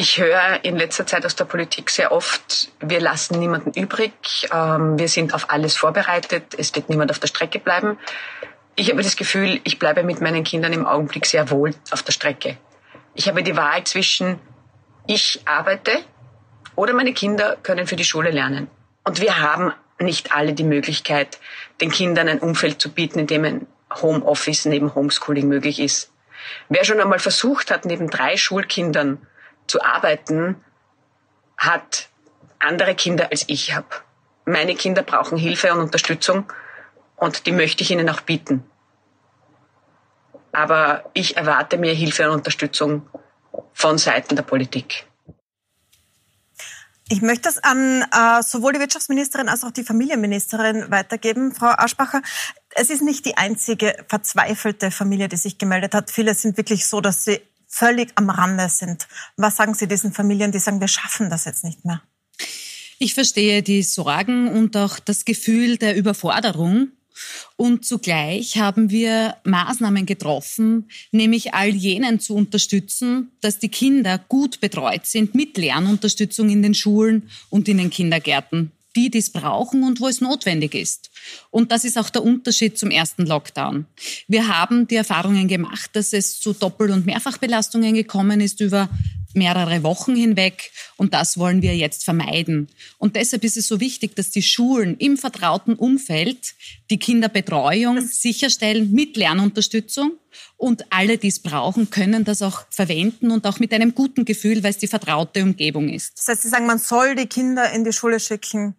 Ich 0.00 0.16
höre 0.20 0.60
in 0.62 0.76
letzter 0.76 1.08
Zeit 1.08 1.26
aus 1.26 1.34
der 1.34 1.44
Politik 1.44 1.90
sehr 1.90 2.12
oft, 2.12 2.70
wir 2.78 3.00
lassen 3.00 3.40
niemanden 3.40 3.72
übrig, 3.72 4.12
ähm, 4.52 4.96
wir 4.96 5.08
sind 5.08 5.34
auf 5.34 5.50
alles 5.50 5.76
vorbereitet, 5.76 6.54
es 6.56 6.72
wird 6.76 6.88
niemand 6.88 7.10
auf 7.10 7.18
der 7.18 7.26
Strecke 7.26 7.58
bleiben. 7.58 7.98
Ich 8.76 8.90
habe 8.92 9.02
das 9.02 9.16
Gefühl, 9.16 9.60
ich 9.64 9.80
bleibe 9.80 10.04
mit 10.04 10.20
meinen 10.20 10.44
Kindern 10.44 10.72
im 10.72 10.86
Augenblick 10.86 11.26
sehr 11.26 11.50
wohl 11.50 11.74
auf 11.90 12.04
der 12.04 12.12
Strecke. 12.12 12.58
Ich 13.14 13.28
habe 13.28 13.42
die 13.42 13.56
Wahl 13.56 13.82
zwischen 13.82 14.38
ich 15.08 15.40
arbeite 15.46 15.98
oder 16.76 16.92
meine 16.92 17.12
Kinder 17.12 17.56
können 17.64 17.88
für 17.88 17.96
die 17.96 18.04
Schule 18.04 18.30
lernen. 18.30 18.70
Und 19.02 19.20
wir 19.20 19.40
haben 19.40 19.72
nicht 19.98 20.32
alle 20.32 20.52
die 20.52 20.62
Möglichkeit, 20.62 21.40
den 21.80 21.90
Kindern 21.90 22.28
ein 22.28 22.38
Umfeld 22.38 22.80
zu 22.80 22.92
bieten, 22.92 23.18
in 23.18 23.26
dem 23.26 23.44
ein 23.44 23.66
Homeoffice 24.00 24.66
neben 24.66 24.94
Homeschooling 24.94 25.48
möglich 25.48 25.80
ist. 25.80 26.12
Wer 26.68 26.84
schon 26.84 27.00
einmal 27.00 27.18
versucht 27.18 27.72
hat, 27.72 27.84
neben 27.84 28.08
drei 28.10 28.36
Schulkindern 28.36 29.26
zu 29.68 29.82
arbeiten, 29.82 30.56
hat 31.56 32.08
andere 32.58 32.94
Kinder 32.94 33.30
als 33.30 33.44
ich 33.48 33.74
habe. 33.74 33.88
Meine 34.44 34.74
Kinder 34.74 35.02
brauchen 35.02 35.38
Hilfe 35.38 35.72
und 35.72 35.80
Unterstützung 35.80 36.50
und 37.16 37.46
die 37.46 37.52
möchte 37.52 37.82
ich 37.82 37.90
ihnen 37.90 38.08
auch 38.08 38.22
bieten. 38.22 38.64
Aber 40.52 41.10
ich 41.12 41.36
erwarte 41.36 41.76
mir 41.76 41.92
Hilfe 41.92 42.28
und 42.28 42.38
Unterstützung 42.38 43.08
von 43.74 43.98
Seiten 43.98 44.34
der 44.34 44.42
Politik. 44.42 45.06
Ich 47.10 47.22
möchte 47.22 47.42
das 47.42 47.58
an 47.58 48.02
äh, 48.02 48.42
sowohl 48.42 48.74
die 48.74 48.80
Wirtschaftsministerin 48.80 49.48
als 49.48 49.64
auch 49.64 49.70
die 49.70 49.82
Familienministerin 49.82 50.90
weitergeben, 50.90 51.54
Frau 51.54 51.68
Aschbacher. 51.68 52.20
Es 52.70 52.90
ist 52.90 53.02
nicht 53.02 53.24
die 53.24 53.36
einzige 53.36 53.96
verzweifelte 54.08 54.90
Familie, 54.90 55.28
die 55.28 55.36
sich 55.36 55.56
gemeldet 55.56 55.94
hat. 55.94 56.10
Viele 56.10 56.34
sind 56.34 56.58
wirklich 56.58 56.86
so, 56.86 57.00
dass 57.00 57.24
sie 57.24 57.40
völlig 57.68 58.10
am 58.16 58.30
Rande 58.30 58.68
sind. 58.68 59.06
Was 59.36 59.56
sagen 59.56 59.74
Sie 59.74 59.86
diesen 59.86 60.12
Familien, 60.12 60.50
die 60.50 60.58
sagen, 60.58 60.80
wir 60.80 60.88
schaffen 60.88 61.30
das 61.30 61.44
jetzt 61.44 61.64
nicht 61.64 61.84
mehr? 61.84 62.02
Ich 62.98 63.14
verstehe 63.14 63.62
die 63.62 63.82
Sorgen 63.82 64.48
und 64.48 64.76
auch 64.76 64.98
das 64.98 65.24
Gefühl 65.24 65.76
der 65.76 65.96
Überforderung. 65.96 66.88
Und 67.56 67.84
zugleich 67.84 68.58
haben 68.58 68.90
wir 68.90 69.36
Maßnahmen 69.44 70.06
getroffen, 70.06 70.88
nämlich 71.10 71.54
all 71.54 71.68
jenen 71.68 72.20
zu 72.20 72.34
unterstützen, 72.34 73.32
dass 73.40 73.58
die 73.58 73.68
Kinder 73.68 74.18
gut 74.18 74.60
betreut 74.60 75.06
sind 75.06 75.34
mit 75.34 75.58
Lernunterstützung 75.58 76.48
in 76.48 76.62
den 76.62 76.74
Schulen 76.74 77.28
und 77.50 77.68
in 77.68 77.78
den 77.78 77.90
Kindergärten 77.90 78.72
die, 78.96 79.10
die 79.10 79.18
es 79.18 79.30
brauchen 79.30 79.82
und 79.84 80.00
wo 80.00 80.08
es 80.08 80.20
notwendig 80.20 80.74
ist. 80.74 81.10
Und 81.50 81.72
das 81.72 81.84
ist 81.84 81.98
auch 81.98 82.10
der 82.10 82.22
Unterschied 82.22 82.78
zum 82.78 82.90
ersten 82.90 83.26
Lockdown. 83.26 83.86
Wir 84.26 84.48
haben 84.48 84.86
die 84.86 84.96
Erfahrungen 84.96 85.48
gemacht, 85.48 85.90
dass 85.94 86.12
es 86.12 86.40
zu 86.40 86.52
Doppel- 86.52 86.90
und 86.90 87.06
Mehrfachbelastungen 87.06 87.94
gekommen 87.94 88.40
ist 88.40 88.60
über 88.60 88.88
mehrere 89.34 89.82
Wochen 89.82 90.14
hinweg. 90.14 90.70
Und 90.96 91.14
das 91.14 91.38
wollen 91.38 91.62
wir 91.62 91.76
jetzt 91.76 92.04
vermeiden. 92.04 92.68
Und 92.98 93.16
deshalb 93.16 93.44
ist 93.44 93.56
es 93.56 93.68
so 93.68 93.80
wichtig, 93.80 94.16
dass 94.16 94.30
die 94.30 94.42
Schulen 94.42 94.96
im 94.98 95.16
vertrauten 95.16 95.74
Umfeld 95.74 96.54
die 96.90 96.98
Kinderbetreuung 96.98 98.00
sicherstellen 98.00 98.92
mit 98.92 99.16
Lernunterstützung. 99.16 100.12
Und 100.56 100.84
alle, 100.90 101.18
die 101.18 101.28
es 101.28 101.40
brauchen, 101.40 101.90
können 101.90 102.24
das 102.24 102.42
auch 102.42 102.64
verwenden 102.70 103.30
und 103.30 103.46
auch 103.46 103.60
mit 103.60 103.72
einem 103.72 103.94
guten 103.94 104.24
Gefühl, 104.24 104.62
weil 104.62 104.70
es 104.70 104.78
die 104.78 104.86
vertraute 104.86 105.42
Umgebung 105.42 105.88
ist. 105.88 106.18
Das 106.18 106.28
heißt, 106.28 106.42
Sie 106.42 106.48
sagen, 106.48 106.66
man 106.66 106.78
soll 106.78 107.14
die 107.14 107.26
Kinder 107.26 107.70
in 107.72 107.84
die 107.84 107.92
Schule 107.92 108.20
schicken? 108.20 108.74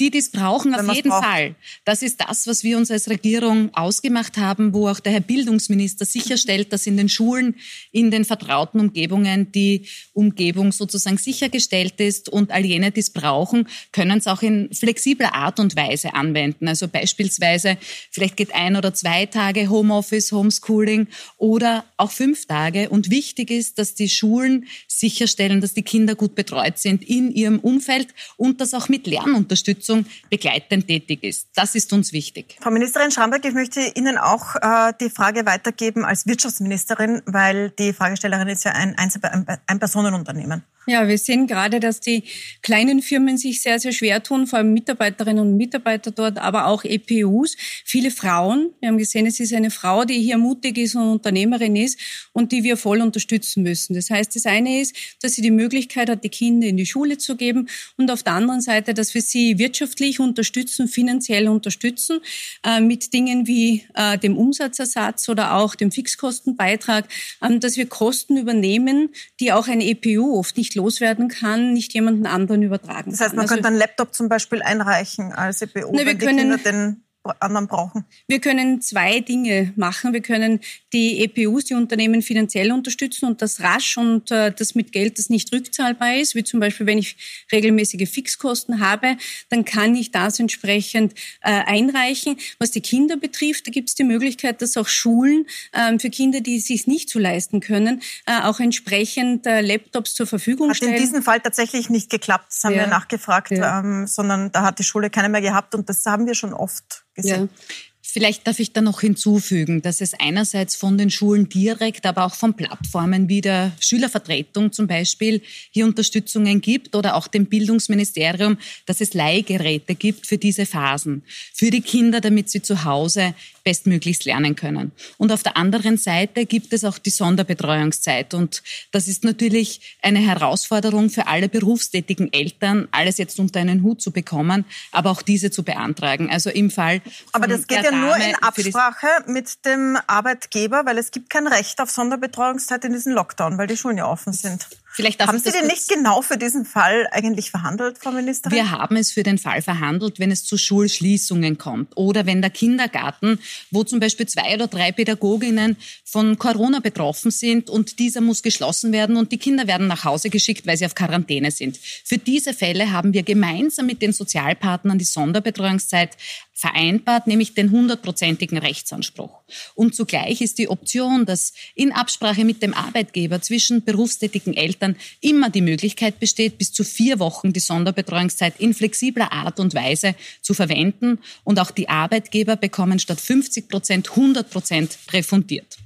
Die, 0.00 0.10
die 0.10 0.18
es 0.18 0.32
brauchen, 0.32 0.74
auf 0.74 0.92
jeden 0.92 1.10
braucht. 1.10 1.24
Fall. 1.24 1.54
Das 1.84 2.02
ist 2.02 2.20
das, 2.20 2.48
was 2.48 2.64
wir 2.64 2.78
uns 2.78 2.90
als 2.90 3.08
Regierung 3.08 3.72
ausgemacht 3.74 4.38
haben, 4.38 4.74
wo 4.74 4.88
auch 4.88 4.98
der 4.98 5.12
Herr 5.12 5.20
Bildungsminister 5.20 6.04
sicherstellt, 6.04 6.72
dass 6.72 6.88
in 6.88 6.96
den 6.96 7.08
Schulen, 7.08 7.54
in 7.92 8.10
den 8.10 8.24
vertrauten 8.24 8.80
Umgebungen 8.80 9.52
die 9.52 9.86
Umgebung 10.12 10.72
sozusagen 10.72 11.16
sichergestellt 11.16 12.00
ist 12.00 12.28
und 12.28 12.50
all 12.50 12.64
jene, 12.64 12.90
die 12.90 13.00
es 13.00 13.10
brauchen, 13.10 13.68
können 13.92 14.18
es 14.18 14.26
auch 14.26 14.42
in 14.42 14.68
flexibler 14.74 15.32
Art 15.32 15.60
und 15.60 15.76
Weise 15.76 16.14
anwenden. 16.14 16.66
Also 16.66 16.88
beispielsweise, 16.88 17.78
vielleicht 18.10 18.36
geht 18.36 18.52
ein 18.52 18.74
oder 18.74 18.94
zwei 18.94 19.26
Tage 19.26 19.70
Homeoffice, 19.70 20.32
Homeschooling 20.32 21.06
oder 21.36 21.84
auch 21.98 22.10
fünf 22.10 22.46
Tage. 22.46 22.88
Und 22.88 23.10
wichtig 23.10 23.52
ist, 23.52 23.78
dass 23.78 23.94
die 23.94 24.08
Schulen 24.08 24.66
sicherstellen, 24.88 25.60
dass 25.60 25.72
die 25.72 25.82
Kinder 25.82 26.16
gut 26.16 26.34
betreut 26.34 26.78
sind 26.78 27.04
in 27.04 27.30
ihrem 27.30 27.60
Umfeld 27.60 28.08
und 28.36 28.60
dass 28.60 28.74
auch 28.74 28.88
mit 28.88 29.06
Lernunterstützung 29.06 29.83
begleitend 30.30 30.86
tätig 30.86 31.22
ist. 31.22 31.48
Das 31.54 31.74
ist 31.74 31.92
uns 31.92 32.12
wichtig. 32.12 32.56
Frau 32.60 32.70
Ministerin 32.70 33.10
Schramberg, 33.10 33.44
ich 33.44 33.54
möchte 33.54 33.80
Ihnen 33.94 34.18
auch 34.18 34.56
äh, 34.56 34.92
die 35.00 35.10
Frage 35.10 35.46
weitergeben 35.46 36.04
als 36.04 36.26
Wirtschaftsministerin, 36.26 37.22
weil 37.26 37.70
die 37.70 37.92
Fragestellerin 37.92 38.48
ist 38.48 38.64
ja 38.64 38.72
ein, 38.72 38.96
ein 38.96 39.78
Personenunternehmen. 39.78 40.64
Ja, 40.86 41.08
wir 41.08 41.16
sehen 41.16 41.46
gerade, 41.46 41.80
dass 41.80 42.00
die 42.00 42.24
kleinen 42.60 43.00
Firmen 43.00 43.38
sich 43.38 43.62
sehr, 43.62 43.80
sehr 43.80 43.92
schwer 43.92 44.22
tun, 44.22 44.46
vor 44.46 44.58
allem 44.58 44.74
Mitarbeiterinnen 44.74 45.46
und 45.46 45.56
Mitarbeiter 45.56 46.10
dort, 46.10 46.36
aber 46.36 46.66
auch 46.66 46.84
EPUs. 46.84 47.56
Viele 47.86 48.10
Frauen. 48.10 48.70
Wir 48.80 48.90
haben 48.90 48.98
gesehen, 48.98 49.24
es 49.24 49.40
ist 49.40 49.54
eine 49.54 49.70
Frau, 49.70 50.04
die 50.04 50.20
hier 50.20 50.36
mutig 50.36 50.76
ist 50.76 50.94
und 50.94 51.08
Unternehmerin 51.08 51.74
ist 51.74 51.98
und 52.32 52.52
die 52.52 52.64
wir 52.64 52.76
voll 52.76 53.00
unterstützen 53.00 53.62
müssen. 53.62 53.94
Das 53.94 54.10
heißt, 54.10 54.36
das 54.36 54.44
eine 54.44 54.82
ist, 54.82 54.94
dass 55.22 55.32
sie 55.32 55.42
die 55.42 55.50
Möglichkeit 55.50 56.10
hat, 56.10 56.22
die 56.22 56.28
Kinder 56.28 56.66
in 56.66 56.76
die 56.76 56.84
Schule 56.84 57.16
zu 57.16 57.36
geben 57.36 57.68
und 57.96 58.10
auf 58.10 58.22
der 58.22 58.34
anderen 58.34 58.60
Seite, 58.60 58.92
dass 58.92 59.14
wir 59.14 59.22
sie 59.22 59.58
wirtschaftlich 59.58 60.20
unterstützen, 60.20 60.88
finanziell 60.88 61.48
unterstützen, 61.48 62.20
äh, 62.62 62.80
mit 62.80 63.14
Dingen 63.14 63.46
wie 63.46 63.84
äh, 63.94 64.18
dem 64.18 64.36
Umsatzersatz 64.36 65.30
oder 65.30 65.54
auch 65.54 65.74
dem 65.74 65.90
Fixkostenbeitrag, 65.90 67.08
äh, 67.40 67.58
dass 67.58 67.78
wir 67.78 67.86
Kosten 67.86 68.36
übernehmen, 68.36 69.08
die 69.40 69.50
auch 69.50 69.68
ein 69.68 69.80
EPU 69.80 70.38
oft 70.38 70.58
nicht 70.58 70.73
loswerden 70.74 71.28
kann, 71.28 71.72
nicht 71.72 71.94
jemanden 71.94 72.26
anderen 72.26 72.62
übertragen 72.62 73.10
Das 73.10 73.20
heißt, 73.20 73.34
man 73.34 73.46
kann. 73.46 73.56
könnte 73.56 73.68
einen 73.68 73.78
Laptop 73.78 74.14
zum 74.14 74.28
Beispiel 74.28 74.62
einreichen 74.62 75.32
als 75.32 75.62
EPO, 75.62 75.92
ne, 75.92 76.06
wenn 76.06 76.18
die 76.18 76.26
Kinder 76.26 76.58
den 76.58 77.04
anderen 77.40 77.66
brauchen? 77.66 78.04
Wir 78.28 78.40
können 78.40 78.80
zwei 78.80 79.20
Dinge 79.20 79.72
machen. 79.76 80.12
Wir 80.12 80.20
können 80.20 80.60
die 80.92 81.22
EPUs, 81.24 81.64
die 81.64 81.74
Unternehmen 81.74 82.22
finanziell 82.22 82.72
unterstützen 82.72 83.26
und 83.26 83.42
das 83.42 83.60
rasch 83.60 83.96
und 83.96 84.30
äh, 84.30 84.52
das 84.52 84.74
mit 84.74 84.92
Geld, 84.92 85.18
das 85.18 85.30
nicht 85.30 85.52
rückzahlbar 85.52 86.16
ist, 86.16 86.34
wie 86.34 86.44
zum 86.44 86.60
Beispiel, 86.60 86.86
wenn 86.86 86.98
ich 86.98 87.16
regelmäßige 87.50 88.08
Fixkosten 88.08 88.80
habe, 88.80 89.16
dann 89.48 89.64
kann 89.64 89.94
ich 89.96 90.10
das 90.10 90.38
entsprechend 90.38 91.14
äh, 91.42 91.50
einreichen. 91.50 92.36
Was 92.58 92.70
die 92.70 92.80
Kinder 92.80 93.16
betrifft, 93.16 93.66
da 93.66 93.70
gibt 93.70 93.88
es 93.88 93.94
die 93.94 94.04
Möglichkeit, 94.04 94.60
dass 94.60 94.76
auch 94.76 94.88
Schulen 94.88 95.46
äh, 95.72 95.98
für 95.98 96.10
Kinder, 96.10 96.40
die 96.40 96.56
es 96.56 96.66
sich 96.66 96.86
nicht 96.86 97.08
zu 97.08 97.18
leisten 97.18 97.60
können, 97.60 98.02
äh, 98.26 98.40
auch 98.42 98.60
entsprechend 98.60 99.46
äh, 99.46 99.60
Laptops 99.60 100.14
zur 100.14 100.26
Verfügung 100.26 100.70
hat 100.70 100.76
stellen. 100.76 100.92
Hat 100.92 101.00
in 101.00 101.06
diesem 101.06 101.22
Fall 101.22 101.40
tatsächlich 101.40 101.90
nicht 101.90 102.10
geklappt, 102.10 102.46
das 102.50 102.64
haben 102.64 102.74
ja. 102.74 102.80
wir 102.80 102.86
nachgefragt, 102.86 103.50
ja. 103.52 103.80
ähm, 103.80 104.06
sondern 104.06 104.52
da 104.52 104.62
hat 104.62 104.78
die 104.78 104.84
Schule 104.84 105.10
keine 105.10 105.28
mehr 105.28 105.40
gehabt 105.40 105.74
und 105.74 105.88
das 105.88 106.04
haben 106.06 106.26
wir 106.26 106.34
schon 106.34 106.52
oft 106.52 107.04
gesehen. 107.14 107.48
Ja. 107.52 107.93
Vielleicht 108.06 108.46
darf 108.46 108.60
ich 108.60 108.72
da 108.72 108.82
noch 108.82 109.00
hinzufügen, 109.00 109.80
dass 109.80 110.02
es 110.02 110.12
einerseits 110.12 110.76
von 110.76 110.98
den 110.98 111.10
Schulen 111.10 111.48
direkt, 111.48 112.04
aber 112.04 112.26
auch 112.26 112.34
von 112.34 112.54
Plattformen 112.54 113.30
wie 113.30 113.40
der 113.40 113.72
Schülervertretung 113.80 114.72
zum 114.72 114.86
Beispiel 114.86 115.40
hier 115.70 115.86
Unterstützungen 115.86 116.60
gibt 116.60 116.94
oder 116.94 117.16
auch 117.16 117.26
dem 117.26 117.46
Bildungsministerium, 117.46 118.58
dass 118.84 119.00
es 119.00 119.14
Leihgeräte 119.14 119.94
gibt 119.94 120.26
für 120.26 120.36
diese 120.36 120.66
Phasen, 120.66 121.22
für 121.54 121.70
die 121.70 121.80
Kinder, 121.80 122.20
damit 122.20 122.50
sie 122.50 122.60
zu 122.60 122.84
Hause 122.84 123.34
bestmöglichst 123.64 124.26
lernen 124.26 124.54
können. 124.54 124.92
Und 125.16 125.32
auf 125.32 125.42
der 125.42 125.56
anderen 125.56 125.96
Seite 125.96 126.44
gibt 126.44 126.72
es 126.74 126.84
auch 126.84 126.98
die 126.98 127.10
Sonderbetreuungszeit. 127.10 128.34
Und 128.34 128.62
das 128.92 129.08
ist 129.08 129.24
natürlich 129.24 129.80
eine 130.02 130.18
Herausforderung 130.20 131.08
für 131.08 131.26
alle 131.26 131.48
berufstätigen 131.48 132.30
Eltern, 132.32 132.86
alles 132.90 133.16
jetzt 133.16 133.40
unter 133.40 133.60
einen 133.60 133.82
Hut 133.82 134.02
zu 134.02 134.12
bekommen, 134.12 134.66
aber 134.92 135.10
auch 135.10 135.22
diese 135.22 135.50
zu 135.50 135.62
beantragen. 135.62 136.28
Also 136.30 136.50
im 136.50 136.70
Fall. 136.70 137.00
Aber 137.32 137.46
das 137.46 137.66
geht 137.66 137.82
ja 137.82 137.93
nur 137.94 138.16
in 138.16 138.34
Absprache 138.36 139.06
mit 139.26 139.64
dem 139.64 139.98
Arbeitgeber, 140.06 140.84
weil 140.84 140.98
es 140.98 141.10
gibt 141.10 141.30
kein 141.30 141.46
Recht 141.46 141.80
auf 141.80 141.90
Sonderbetreuungszeit 141.90 142.84
in 142.84 142.92
diesem 142.92 143.12
Lockdown, 143.12 143.58
weil 143.58 143.66
die 143.66 143.76
Schulen 143.76 143.98
ja 143.98 144.06
offen 144.06 144.32
sind. 144.32 144.68
Haben 144.96 145.40
Sie 145.40 145.50
denn 145.50 145.66
nicht 145.66 145.88
genau 145.88 146.22
für 146.22 146.38
diesen 146.38 146.64
Fall 146.64 147.08
eigentlich 147.10 147.50
verhandelt, 147.50 147.98
Frau 147.98 148.12
Ministerin? 148.12 148.56
Wir 148.56 148.70
haben 148.70 148.94
es 148.94 149.10
für 149.10 149.24
den 149.24 149.38
Fall 149.38 149.60
verhandelt, 149.60 150.20
wenn 150.20 150.30
es 150.30 150.44
zu 150.44 150.56
Schulschließungen 150.56 151.58
kommt 151.58 151.96
oder 151.96 152.26
wenn 152.26 152.40
der 152.40 152.50
Kindergarten, 152.50 153.40
wo 153.72 153.82
zum 153.82 153.98
Beispiel 153.98 154.26
zwei 154.26 154.54
oder 154.54 154.68
drei 154.68 154.92
Pädagoginnen 154.92 155.76
von 156.04 156.38
Corona 156.38 156.78
betroffen 156.78 157.32
sind 157.32 157.70
und 157.70 157.98
dieser 157.98 158.20
muss 158.20 158.44
geschlossen 158.44 158.92
werden 158.92 159.16
und 159.16 159.32
die 159.32 159.38
Kinder 159.38 159.66
werden 159.66 159.88
nach 159.88 160.04
Hause 160.04 160.30
geschickt, 160.30 160.64
weil 160.64 160.76
sie 160.76 160.86
auf 160.86 160.94
Quarantäne 160.94 161.50
sind. 161.50 161.76
Für 162.04 162.18
diese 162.18 162.54
Fälle 162.54 162.92
haben 162.92 163.12
wir 163.14 163.24
gemeinsam 163.24 163.86
mit 163.86 164.00
den 164.00 164.12
Sozialpartnern 164.12 164.98
die 164.98 165.04
Sonderbetreuungszeit 165.04 166.16
vereinbart, 166.52 167.26
nämlich 167.26 167.54
den 167.54 167.72
hundertprozentigen 167.84 168.58
Rechtsanspruch. 168.58 169.42
Und 169.74 169.94
zugleich 169.94 170.40
ist 170.40 170.58
die 170.58 170.68
Option, 170.68 171.26
dass 171.26 171.52
in 171.74 171.92
Absprache 171.92 172.44
mit 172.44 172.62
dem 172.62 172.72
Arbeitgeber 172.72 173.42
zwischen 173.42 173.84
berufstätigen 173.84 174.54
Eltern 174.54 174.96
immer 175.20 175.50
die 175.50 175.60
Möglichkeit 175.60 176.18
besteht, 176.18 176.56
bis 176.56 176.72
zu 176.72 176.82
vier 176.82 177.18
Wochen 177.18 177.52
die 177.52 177.60
Sonderbetreuungszeit 177.60 178.54
in 178.58 178.72
flexibler 178.72 179.32
Art 179.32 179.60
und 179.60 179.74
Weise 179.74 180.14
zu 180.40 180.54
verwenden. 180.54 181.18
Und 181.44 181.60
auch 181.60 181.70
die 181.70 181.88
Arbeitgeber 181.88 182.56
bekommen 182.56 182.98
statt 182.98 183.20
50 183.20 183.68
Prozent 183.68 184.10
100 184.10 184.50
Prozent 184.50 184.98
refundiert. 185.12 185.76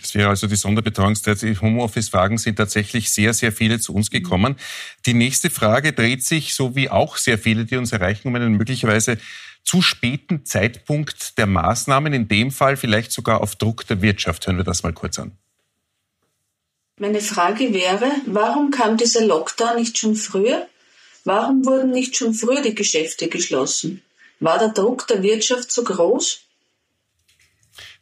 Das 0.00 0.14
wäre 0.14 0.28
also 0.28 0.46
die 0.46 0.56
Sonderbetreuungszeit. 0.56 1.42
Die 1.42 1.58
Homeoffice-Fragen 1.58 2.38
sind 2.38 2.56
tatsächlich 2.56 3.10
sehr, 3.10 3.34
sehr 3.34 3.52
viele 3.52 3.80
zu 3.80 3.94
uns 3.94 4.10
gekommen. 4.10 4.56
Die 5.06 5.14
nächste 5.14 5.50
Frage 5.50 5.92
dreht 5.92 6.24
sich, 6.24 6.54
so 6.54 6.76
wie 6.76 6.88
auch 6.88 7.16
sehr 7.16 7.38
viele, 7.38 7.64
die 7.64 7.76
uns 7.76 7.92
erreichen, 7.92 8.28
um 8.28 8.34
einen 8.34 8.52
möglicherweise 8.54 9.18
zu 9.68 9.82
späten 9.82 10.46
Zeitpunkt 10.46 11.36
der 11.36 11.46
Maßnahmen, 11.46 12.14
in 12.14 12.26
dem 12.26 12.50
Fall 12.50 12.78
vielleicht 12.78 13.12
sogar 13.12 13.42
auf 13.42 13.54
Druck 13.54 13.86
der 13.86 14.00
Wirtschaft. 14.00 14.46
Hören 14.46 14.56
wir 14.56 14.64
das 14.64 14.82
mal 14.82 14.94
kurz 14.94 15.18
an. 15.18 15.32
Meine 16.98 17.20
Frage 17.20 17.74
wäre, 17.74 18.10
warum 18.24 18.70
kam 18.70 18.96
dieser 18.96 19.26
Lockdown 19.26 19.76
nicht 19.76 19.98
schon 19.98 20.16
früher? 20.16 20.66
Warum 21.24 21.66
wurden 21.66 21.90
nicht 21.90 22.16
schon 22.16 22.32
früher 22.32 22.62
die 22.62 22.74
Geschäfte 22.74 23.28
geschlossen? 23.28 24.00
War 24.40 24.58
der 24.58 24.70
Druck 24.70 25.06
der 25.06 25.22
Wirtschaft 25.22 25.70
so 25.70 25.84
groß? 25.84 26.40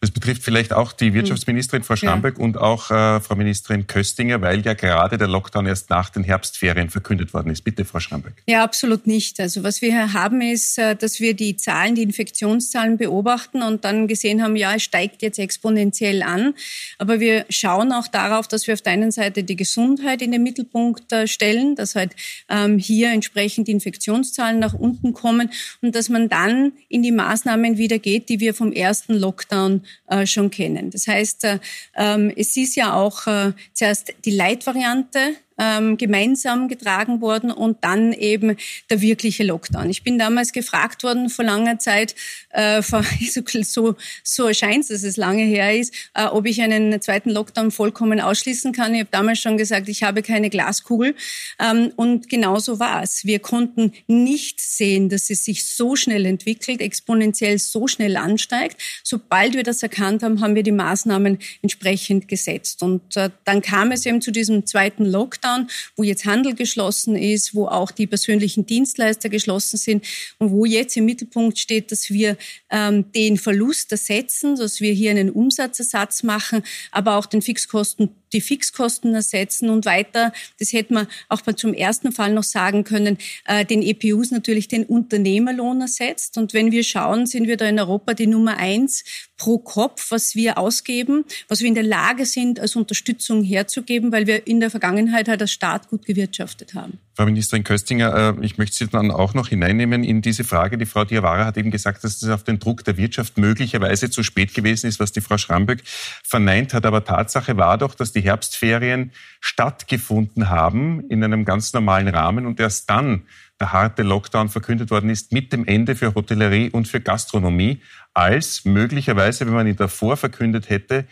Das 0.01 0.11
betrifft 0.11 0.42
vielleicht 0.42 0.74
auch 0.74 0.92
die 0.92 1.14
Wirtschaftsministerin 1.14 1.82
Frau 1.82 1.97
Schramböck 1.97 2.36
ja. 2.36 2.44
und 2.44 2.59
auch 2.59 2.90
äh, 2.90 3.18
Frau 3.20 3.34
Ministerin 3.34 3.86
Köstinger, 3.86 4.42
weil 4.42 4.61
ja 4.61 4.74
gerade 4.74 5.16
der 5.16 5.26
Lockdown 5.26 5.64
erst 5.64 5.88
nach 5.88 6.11
den 6.11 6.22
Herbstferien 6.22 6.90
verkündet 6.90 7.32
worden 7.32 7.51
ist. 7.51 7.62
Bitte, 7.62 7.86
Frau 7.86 7.99
Schramböck. 7.99 8.34
Ja, 8.47 8.62
absolut 8.62 9.07
nicht. 9.07 9.40
Also 9.40 9.62
was 9.62 9.80
wir 9.80 9.90
hier 9.90 10.12
haben, 10.12 10.42
ist, 10.42 10.78
äh, 10.78 10.97
dass 10.97 11.18
wir 11.18 11.32
die 11.32 11.57
Zahlen, 11.57 11.94
die 11.94 12.03
Infektionszahlen 12.03 12.99
beobachten 12.99 13.62
und 13.62 13.86
dann 13.86 14.07
gesehen 14.07 14.42
haben, 14.42 14.55
ja, 14.55 14.74
es 14.74 14.82
steigt 14.82 15.22
jetzt 15.22 15.38
exponentiell 15.38 16.22
an. 16.22 16.53
Aber 16.99 17.18
wir 17.18 17.47
schauen 17.49 17.90
auch 17.92 18.07
darauf, 18.07 18.49
dass 18.49 18.66
wir 18.66 18.74
auf 18.74 18.82
der 18.82 18.92
einen 18.92 19.12
Seite 19.12 19.44
die 19.44 19.57
Gesundheit 19.57 20.20
in 20.20 20.30
den 20.30 20.42
Mittelpunkt 20.42 21.11
äh, 21.11 21.26
stellen, 21.26 21.74
dass 21.74 21.94
halt 21.94 22.14
ähm, 22.51 22.78
hier 22.78 23.12
entsprechend 23.12 23.68
die 23.68 23.72
Infektionszahlen 23.72 24.59
nach 24.59 24.74
unten 24.74 25.14
kommen 25.14 25.51
und 25.80 25.94
dass 25.94 26.11
man 26.11 26.28
dann 26.28 26.72
in 26.90 27.03
die 27.03 27.12
Maßnahmen 27.12 27.78
wieder 27.78 27.99
geht, 27.99 28.28
die 28.28 28.40
wir 28.40 28.53
vom 28.53 28.72
ersten 28.72 29.14
Lockdown 29.14 29.86
äh, 30.09 30.26
schon 30.26 30.51
kennen. 30.51 30.91
Das 30.91 31.07
heißt, 31.07 31.45
äh, 31.45 31.59
ähm, 31.97 32.32
es 32.37 32.57
ist 32.57 32.76
ja 32.76 32.95
auch 32.95 33.26
äh, 33.26 33.53
zuerst 33.72 34.14
die 34.24 34.30
Leitvariante 34.30 35.37
ähm, 35.59 35.96
gemeinsam 35.96 36.68
getragen 36.68 37.20
worden 37.20 37.50
und 37.50 37.78
dann 37.82 38.12
eben 38.12 38.57
der 38.90 39.00
wirkliche 39.00 39.44
Lockdown. 39.44 39.90
Ich 39.90 40.02
bin 40.02 40.18
damals 40.18 40.52
gefragt 40.52 41.02
worden 41.02 41.30
vor 41.30 41.44
langer 41.44 41.78
Zeit, 41.78 42.14
äh, 42.50 42.82
vor, 42.82 43.04
so, 43.62 43.96
so 44.22 44.46
erscheint 44.46 44.84
es, 44.84 44.88
dass 44.88 45.02
es 45.02 45.16
lange 45.16 45.42
her 45.42 45.78
ist, 45.78 45.94
äh, 46.14 46.24
ob 46.24 46.46
ich 46.46 46.61
einen 46.61 47.00
zweiten 47.00 47.30
Lockdown 47.30 47.70
vollkommen 47.70 48.20
ausschließen 48.20 48.72
kann. 48.72 48.94
Ich 48.94 49.00
habe 49.00 49.11
damals 49.11 49.40
schon 49.40 49.57
gesagt, 49.57 49.88
ich 49.88 50.02
habe 50.02 50.22
keine 50.22 50.50
Glaskugel. 50.50 51.14
Ähm, 51.59 51.92
und 51.96 52.28
genauso 52.28 52.78
war 52.78 53.02
es. 53.02 53.24
Wir 53.24 53.38
konnten 53.38 53.92
nicht 54.07 54.61
sehen, 54.61 55.09
dass 55.09 55.30
es 55.30 55.44
sich 55.44 55.66
so 55.66 55.96
schnell 55.96 56.26
entwickelt, 56.26 56.80
exponentiell 56.80 57.59
so 57.59 57.86
schnell 57.86 58.16
ansteigt. 58.16 58.80
Sobald 59.02 59.54
wir 59.54 59.62
das 59.62 59.82
erkannt 59.82 60.22
haben, 60.22 60.40
haben 60.40 60.54
wir 60.54 60.62
die 60.62 60.72
Maßnahmen 60.72 61.38
entsprechend 61.62 62.28
gesetzt. 62.28 62.82
Und 62.82 63.16
äh, 63.16 63.30
dann 63.44 63.62
kam 63.62 63.92
es 63.92 64.04
eben 64.07 64.20
zu 64.20 64.30
diesem 64.30 64.66
zweiten 64.66 65.04
Lockdown. 65.04 65.45
Lockdown, 65.47 65.68
wo 65.97 66.03
jetzt 66.03 66.24
Handel 66.24 66.55
geschlossen 66.55 67.16
ist, 67.16 67.55
wo 67.55 67.66
auch 67.66 67.90
die 67.90 68.07
persönlichen 68.07 68.66
Dienstleister 68.66 69.28
geschlossen 69.28 69.76
sind 69.76 70.05
und 70.38 70.51
wo 70.51 70.64
jetzt 70.64 70.97
im 70.97 71.05
Mittelpunkt 71.05 71.59
steht, 71.59 71.92
dass 71.92 72.11
wir 72.11 72.36
ähm, 72.70 73.11
den 73.12 73.36
Verlust 73.38 73.92
ersetzen, 73.92 74.57
dass 74.57 74.80
wir 74.80 74.92
hier 74.92 75.11
einen 75.11 75.30
Umsatzersatz 75.30 76.22
machen, 76.22 76.62
aber 76.90 77.16
auch 77.16 77.26
den 77.26 77.42
Fixkosten 77.42 78.11
die 78.32 78.40
Fixkosten 78.40 79.14
ersetzen 79.14 79.70
und 79.70 79.86
weiter, 79.86 80.32
das 80.59 80.72
hätte 80.72 80.94
man 80.94 81.07
auch 81.28 81.42
zum 81.42 81.72
ersten 81.72 82.12
Fall 82.12 82.32
noch 82.32 82.42
sagen 82.42 82.84
können, 82.84 83.18
äh, 83.47 83.64
den 83.64 83.82
EPUs 83.82 84.30
natürlich 84.30 84.68
den 84.68 84.84
Unternehmerlohn 84.84 85.80
ersetzt. 85.80 86.36
Und 86.36 86.53
wenn 86.53 86.72
wir 86.72 86.82
schauen, 86.82 87.26
sind 87.26 87.47
wir 87.47 87.57
da 87.57 87.66
in 87.66 87.78
Europa 87.78 88.14
die 88.14 88.26
Nummer 88.26 88.57
eins 88.57 89.05
pro 89.36 89.59
Kopf, 89.59 90.11
was 90.11 90.34
wir 90.34 90.59
ausgeben, 90.59 91.24
was 91.49 91.61
wir 91.61 91.68
in 91.68 91.74
der 91.74 91.84
Lage 91.84 92.26
sind, 92.26 92.59
als 92.59 92.74
Unterstützung 92.74 93.44
herzugeben, 93.44 94.12
weil 94.12 94.26
wir 94.26 94.47
in 94.47 94.61
der 94.61 94.70
Vergangenheit 94.70 95.28
halt 95.28 95.36
als 95.41 95.53
Staat 95.53 95.89
gut 95.89 96.07
gewirtschaftet 96.07 96.74
haben. 96.74 96.99
Frau 97.14 97.24
Ministerin 97.24 97.64
Köstinger, 97.64 98.37
äh, 98.39 98.45
ich 98.45 98.59
möchte 98.59 98.76
Sie 98.76 98.87
dann 98.89 99.11
auch 99.11 99.34
noch 99.34 99.49
hineinnehmen 99.49 100.05
in 100.05 100.22
diese 100.22 100.45
Frage. 100.45 100.78
Die 100.78 100.87
Frau 100.87 101.05
Diawara 101.05 101.47
hat 101.47 101.57
eben 101.57 101.70
gesagt, 101.70 102.05
dass 102.05 102.22
es 102.22 102.28
auf 102.28 102.45
den 102.45 102.59
Druck 102.59 102.84
der 102.84 102.97
Wirtschaft 102.97 103.39
möglicherweise 103.39 104.11
zu 104.11 104.22
spät 104.22 104.55
gewesen 104.55 104.87
ist, 104.87 105.01
was 105.01 105.12
die 105.12 105.20
Frau 105.20 105.39
Schramböck 105.39 105.82
verneint 106.22 106.74
hat. 106.74 106.84
Aber 106.84 107.05
Tatsache 107.05 107.57
war 107.57 107.78
doch, 107.78 107.95
dass 107.95 108.12
die 108.12 108.20
Herbstferien 108.20 109.12
stattgefunden 109.41 110.51
haben 110.51 111.09
in 111.09 111.24
einem 111.24 111.45
ganz 111.45 111.72
normalen 111.72 112.09
Rahmen 112.09 112.47
und 112.47 112.61
erst 112.61 112.91
dann 112.91 113.22
der 113.61 113.72
harte 113.72 114.03
Lockdown 114.03 114.49
verkündet 114.49 114.91
worden 114.91 115.11
ist 115.11 115.32
mit 115.32 115.53
dem 115.53 115.66
Ende 115.66 115.97
für 115.97 116.14
Hotellerie 116.14 116.70
und 116.70 116.89
für 116.89 117.01
Gastronomie, 117.01 117.80
als 118.12 118.64
möglicherweise, 118.64 119.47
wenn 119.47 119.55
man 119.55 119.66
ihn 119.66 119.76
davor 119.76 120.16
verkündet 120.16 120.68
hätte, 120.68 121.07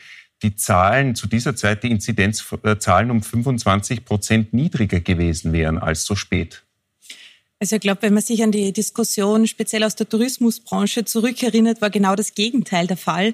die 0.44 0.54
Zahlen 0.56 1.14
zu 1.14 1.26
dieser 1.26 1.56
Zeit, 1.56 1.82
die 1.82 1.90
Inzidenzzahlen 1.90 3.10
um 3.10 3.22
25 3.22 4.04
Prozent 4.04 4.52
niedriger 4.52 5.00
gewesen 5.00 5.52
wären 5.52 5.78
als 5.78 6.04
so 6.04 6.14
spät. 6.14 6.63
Also 7.64 7.76
ich 7.76 7.80
glaube, 7.80 8.02
wenn 8.02 8.12
man 8.12 8.22
sich 8.22 8.42
an 8.42 8.52
die 8.52 8.74
Diskussion 8.74 9.46
speziell 9.46 9.84
aus 9.84 9.96
der 9.96 10.06
Tourismusbranche 10.06 11.06
zurückerinnert, 11.06 11.80
war 11.80 11.88
genau 11.88 12.14
das 12.14 12.34
Gegenteil 12.34 12.86
der 12.86 12.98
Fall. 12.98 13.28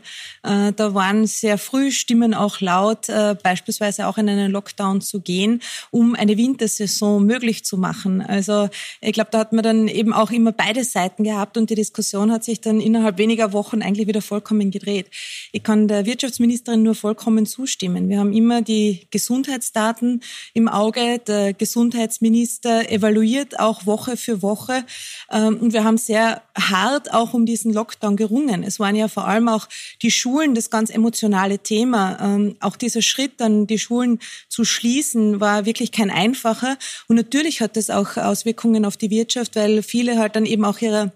Äh, 0.45 0.73
da 0.73 0.95
waren 0.95 1.27
sehr 1.27 1.59
früh 1.59 1.91
Stimmen 1.91 2.33
auch 2.33 2.61
laut, 2.61 3.09
äh, 3.09 3.35
beispielsweise 3.43 4.07
auch 4.07 4.19
in 4.19 4.29
einen 4.29 4.53
Lockdown 4.53 5.01
zu 5.01 5.21
gehen, 5.21 5.61
um 5.91 6.15
eine 6.15 6.37
Wintersaison 6.37 7.27
möglich 7.27 7.65
zu 7.65 7.77
machen. 7.77 8.21
Also 8.21 8.69
ich 9.01 9.15
glaube, 9.15 9.31
da 9.33 9.39
hat 9.41 9.53
man 9.53 9.65
dann 9.65 9.89
eben 9.89 10.13
auch 10.13 10.31
immer 10.31 10.53
beide 10.53 10.85
Seiten 10.85 11.25
gehabt 11.25 11.57
und 11.57 11.69
die 11.69 11.75
Diskussion 11.75 12.31
hat 12.31 12.45
sich 12.45 12.61
dann 12.61 12.81
innerhalb 12.81 13.19
weniger 13.19 13.53
Wochen 13.53 13.83
eigentlich 13.83 14.07
wieder 14.07 14.23
vollkommen 14.23 14.71
gedreht. 14.71 15.07
Ich 15.51 15.65
kann 15.65 15.89
der 15.89 16.07
Wirtschaftsministerin 16.07 16.85
nur 16.85 16.95
vollkommen 16.95 17.47
zustimmen. 17.47 18.09
Wir 18.09 18.21
haben 18.21 18.33
immer 18.33 18.63
die 18.63 19.09
Gesundheitsdaten 19.11 20.23
im 20.55 20.69
Auge. 20.69 21.19
Der 21.19 21.53
Gesundheitsminister 21.53 22.89
evaluiert 22.93 23.59
auch 23.59 23.87
Woche 23.87 24.20
für 24.21 24.43
Woche. 24.43 24.85
Ähm, 25.31 25.59
und 25.59 25.73
wir 25.73 25.85
haben 25.85 25.99
sehr 25.99 26.43
hart 26.57 27.13
auch 27.13 27.35
um 27.35 27.47
diesen 27.47 27.73
Lockdown 27.73 28.17
gerungen. 28.17 28.63
Es 28.63 28.79
waren 28.79 28.95
ja 28.95 29.09
vor 29.09 29.27
allem 29.27 29.49
auch 29.49 29.69
die 30.03 30.11
Schulen 30.11 30.55
das 30.55 30.71
ganz 30.71 30.91
emotionale 30.91 31.59
Thema. 31.59 32.19
Ähm, 32.21 32.57
auch 32.61 32.77
dieser 32.77 33.03
Schritt, 33.03 33.33
dann 33.39 33.67
die 33.67 33.79
Schulen 33.79 34.19
zu 34.49 34.65
schließen, 34.65 35.41
war 35.41 35.65
wirklich 35.65 35.93
kein 35.93 36.11
einfacher. 36.11 36.77
Und 37.09 37.17
natürlich 37.17 37.61
hat 37.61 37.77
das 37.77 37.91
auch 37.91 38.17
Auswirkungen 38.17 38.85
auf 38.85 38.97
die 38.97 39.11
Wirtschaft, 39.11 39.57
weil 39.57 39.83
viele 39.83 40.19
halt 40.19 40.37
dann 40.37 40.47
eben 40.47 40.65
auch 40.65 40.81
ihrer 40.81 41.13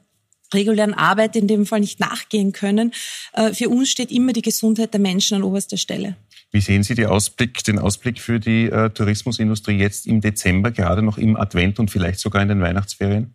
regulären 0.52 0.94
Arbeit 0.94 1.36
in 1.36 1.48
dem 1.48 1.66
Fall 1.66 1.80
nicht 1.80 2.00
nachgehen 2.00 2.52
können. 2.52 2.92
Äh, 3.32 3.52
für 3.52 3.68
uns 3.68 3.90
steht 3.90 4.10
immer 4.10 4.32
die 4.32 4.42
Gesundheit 4.42 4.92
der 4.92 5.00
Menschen 5.00 5.36
an 5.36 5.42
oberster 5.42 5.76
Stelle. 5.76 6.16
Wie 6.54 6.60
sehen 6.60 6.84
Sie 6.84 6.94
Ausblick, 7.04 7.64
den 7.64 7.80
Ausblick 7.80 8.20
für 8.20 8.38
die 8.38 8.70
äh, 8.70 8.88
Tourismusindustrie 8.88 9.76
jetzt 9.76 10.06
im 10.06 10.20
Dezember, 10.20 10.70
gerade 10.70 11.02
noch 11.02 11.18
im 11.18 11.36
Advent 11.36 11.80
und 11.80 11.90
vielleicht 11.90 12.20
sogar 12.20 12.42
in 12.42 12.48
den 12.48 12.60
Weihnachtsferien? 12.60 13.34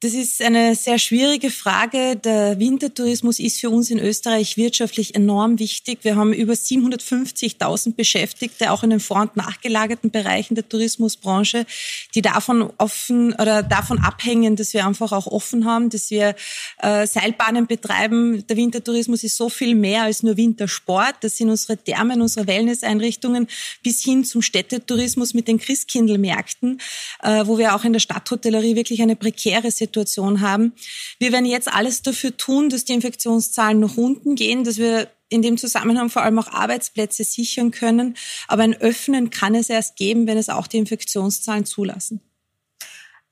Das 0.00 0.14
ist 0.14 0.40
eine 0.42 0.76
sehr 0.76 1.00
schwierige 1.00 1.50
Frage. 1.50 2.14
Der 2.14 2.60
Wintertourismus 2.60 3.40
ist 3.40 3.58
für 3.58 3.68
uns 3.68 3.90
in 3.90 3.98
Österreich 3.98 4.56
wirtschaftlich 4.56 5.16
enorm 5.16 5.58
wichtig. 5.58 5.98
Wir 6.02 6.14
haben 6.14 6.32
über 6.32 6.52
750.000 6.52 7.96
Beschäftigte, 7.96 8.70
auch 8.70 8.84
in 8.84 8.90
den 8.90 9.00
vor- 9.00 9.22
und 9.22 9.36
nachgelagerten 9.36 10.12
Bereichen 10.12 10.54
der 10.54 10.68
Tourismusbranche, 10.68 11.66
die 12.14 12.22
davon 12.22 12.70
offen 12.78 13.32
oder 13.32 13.64
davon 13.64 13.98
abhängen, 13.98 14.54
dass 14.54 14.72
wir 14.72 14.86
einfach 14.86 15.10
auch 15.10 15.26
offen 15.26 15.64
haben, 15.64 15.90
dass 15.90 16.12
wir 16.12 16.36
äh, 16.80 17.04
Seilbahnen 17.04 17.66
betreiben. 17.66 18.46
Der 18.46 18.56
Wintertourismus 18.56 19.24
ist 19.24 19.36
so 19.36 19.48
viel 19.48 19.74
mehr 19.74 20.04
als 20.04 20.22
nur 20.22 20.36
Wintersport. 20.36 21.16
Das 21.22 21.38
sind 21.38 21.50
unsere 21.50 21.76
Thermen, 21.76 22.22
unsere 22.22 22.46
Wellnesseinrichtungen 22.46 23.48
bis 23.82 24.04
hin 24.04 24.22
zum 24.22 24.42
Städtetourismus 24.42 25.34
mit 25.34 25.48
den 25.48 25.58
Christkindlmärkten, 25.58 26.80
äh, 27.24 27.44
wo 27.46 27.58
wir 27.58 27.74
auch 27.74 27.82
in 27.82 27.94
der 27.94 28.00
Stadthotellerie 28.00 28.76
wirklich 28.76 29.02
eine 29.02 29.16
prekäre 29.16 29.72
Situation 29.72 29.87
Situation 29.88 30.40
haben. 30.40 30.72
Wir 31.18 31.32
werden 31.32 31.46
jetzt 31.46 31.68
alles 31.68 32.02
dafür 32.02 32.36
tun, 32.36 32.68
dass 32.68 32.84
die 32.84 32.92
Infektionszahlen 32.92 33.80
nach 33.80 33.96
unten 33.96 34.34
gehen, 34.34 34.64
dass 34.64 34.78
wir 34.78 35.10
in 35.30 35.42
dem 35.42 35.58
Zusammenhang 35.58 36.10
vor 36.10 36.22
allem 36.22 36.38
auch 36.38 36.48
Arbeitsplätze 36.48 37.24
sichern 37.24 37.70
können. 37.70 38.16
Aber 38.46 38.62
ein 38.62 38.80
Öffnen 38.80 39.30
kann 39.30 39.54
es 39.54 39.68
erst 39.68 39.96
geben, 39.96 40.26
wenn 40.26 40.38
es 40.38 40.48
auch 40.48 40.66
die 40.66 40.78
Infektionszahlen 40.78 41.64
zulassen. 41.64 42.20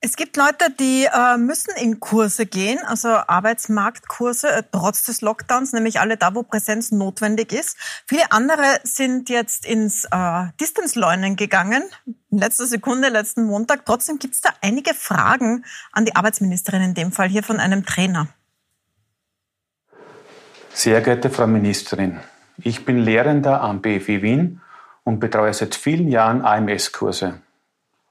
Es 0.03 0.17
gibt 0.17 0.37
Leute, 0.37 0.67
die 0.79 1.07
äh, 1.07 1.39
müssen 1.39 1.75
in 1.81 2.01
Kurse 2.01 2.45
gehen, 2.45 2.79
also 2.85 3.09
Arbeitsmarktkurse, 3.09 4.49
äh, 4.49 4.63
trotz 4.71 5.05
des 5.05 5.23
Lockdowns, 5.23 5.73
nämlich 5.73 6.01
alle 6.01 6.19
da, 6.19 6.35
wo 6.35 6.43
Präsenz 6.43 6.93
notwendig 6.93 7.53
ist. 7.53 7.79
Viele 8.07 8.31
andere 8.31 8.67
sind 8.83 9.31
jetzt 9.31 9.65
ins 9.65 10.05
äh, 10.05 10.45
Distance 10.61 11.01
Learning 11.01 11.37
gegangen, 11.37 11.83
in 12.05 12.39
letzter 12.39 12.67
Sekunde, 12.67 13.09
letzten 13.09 13.45
Montag. 13.45 13.87
Trotzdem 13.87 14.19
gibt 14.19 14.35
es 14.35 14.43
da 14.43 14.51
einige 14.61 14.93
Fragen 14.93 15.65
an 15.93 16.05
die 16.05 16.15
Arbeitsministerin, 16.15 16.83
in 16.83 16.95
dem 16.95 17.11
Fall 17.11 17.29
hier 17.29 17.43
von 17.43 17.59
einem 17.59 17.87
Trainer. 17.87 18.29
Sehr 20.75 21.01
geehrte 21.01 21.31
Frau 21.31 21.47
Ministerin, 21.47 22.21
ich 22.59 22.85
bin 22.85 22.99
Lehrender 22.99 23.63
am 23.63 23.81
BFW 23.81 24.21
Wien 24.21 24.61
und 25.05 25.21
betreue 25.21 25.55
seit 25.55 25.75
vielen 25.75 26.09
Jahren 26.09 26.45
AMS-Kurse. 26.45 27.41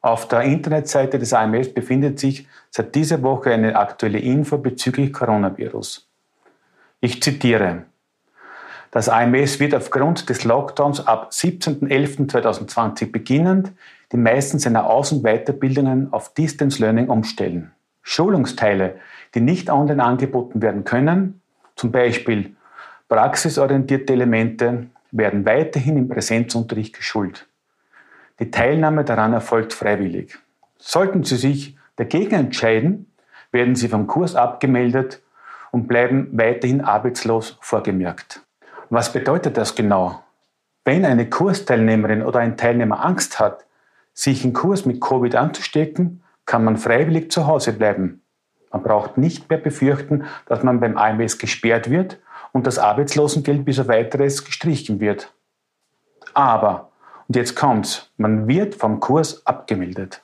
Auf 0.06 0.28
der 0.28 0.42
Internetseite 0.42 1.18
des 1.18 1.34
AMS 1.34 1.74
befindet 1.74 2.20
sich 2.20 2.48
seit 2.70 2.94
dieser 2.94 3.24
Woche 3.24 3.52
eine 3.52 3.76
aktuelle 3.76 4.20
Info 4.20 4.60
bezüglich 4.60 5.12
Coronavirus. 5.12 6.08
Ich 7.02 7.24
zitiere. 7.24 7.86
Das 8.92 9.10
AMS 9.10 9.60
wird 9.60 9.74
aufgrund 9.74 10.30
des 10.30 10.44
Lockdowns 10.44 11.08
ab 11.08 11.32
17.11.2020 11.32 13.12
beginnend 13.12 13.72
die 14.12 14.18
meisten 14.18 14.60
seiner 14.60 14.88
Außen- 14.88 15.24
Weiterbildungen 15.24 16.14
auf 16.14 16.36
Distance 16.36 16.80
Learning 16.80 17.10
umstellen. 17.10 17.72
Schulungsteile, 18.04 18.98
die 19.34 19.42
nicht 19.42 19.72
online 19.72 20.04
angeboten 20.04 20.62
werden 20.62 20.84
können, 20.84 21.42
zum 21.76 21.92
Beispiel 21.92 22.56
praxisorientierte 23.10 24.14
Elemente, 24.14 24.86
werden 25.10 25.48
weiterhin 25.48 25.98
im 25.98 26.10
Präsenzunterricht 26.10 26.96
geschult. 26.96 27.48
Die 28.40 28.52
Teilnahme 28.52 29.06
daran 29.06 29.34
erfolgt 29.34 29.74
freiwillig. 29.74 30.38
Sollten 30.78 31.24
Sie 31.24 31.38
sich 31.38 31.78
dagegen 31.96 32.36
entscheiden, 32.36 33.12
werden 33.52 33.76
Sie 33.76 33.88
vom 33.88 34.08
Kurs 34.08 34.36
abgemeldet 34.36 35.22
und 35.72 35.88
bleiben 35.88 36.30
weiterhin 36.34 36.82
arbeitslos 36.82 37.58
vorgemerkt. 37.62 38.42
Was 38.90 39.14
bedeutet 39.14 39.58
das 39.58 39.76
genau? 39.76 40.24
Wenn 40.84 41.06
eine 41.06 41.30
Kursteilnehmerin 41.30 42.22
oder 42.22 42.40
ein 42.40 42.58
Teilnehmer 42.58 43.04
Angst 43.04 43.40
hat, 43.40 43.66
sich 44.14 44.46
im 44.46 44.54
Kurs 44.54 44.86
mit 44.86 45.02
Covid 45.02 45.36
anzustecken, 45.36 46.24
kann 46.46 46.64
man 46.64 46.78
freiwillig 46.78 47.32
zu 47.32 47.48
Hause 47.48 47.74
bleiben. 47.74 48.22
Man 48.72 48.84
braucht 48.84 49.18
nicht 49.18 49.50
mehr 49.50 49.60
befürchten, 49.60 50.26
dass 50.46 50.62
man 50.62 50.80
beim 50.80 50.98
AMS 50.98 51.38
gesperrt 51.38 51.90
wird 51.90 52.20
und 52.52 52.68
das 52.68 52.78
Arbeitslosengeld 52.78 53.66
bis 53.66 53.80
auf 53.80 53.88
weiteres 53.88 54.44
gestrichen 54.44 55.00
wird. 55.00 55.34
Aber 56.34 56.92
und 57.28 57.36
jetzt 57.36 57.56
kommt's. 57.56 58.12
Man 58.18 58.48
wird 58.48 58.76
vom 58.76 59.00
Kurs 59.00 59.46
abgemeldet. 59.46 60.24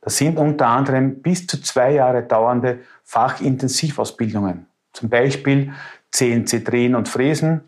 Das 0.00 0.16
sind 0.16 0.36
unter 0.36 0.66
anderem 0.66 1.22
bis 1.22 1.46
zu 1.46 1.60
zwei 1.60 1.92
Jahre 1.92 2.22
dauernde 2.22 2.80
Fachintensivausbildungen. 3.04 4.66
Zum 4.92 5.08
Beispiel 5.08 5.72
CNC 6.10 6.64
Drehen 6.64 6.94
und 6.94 7.08
Fräsen. 7.08 7.62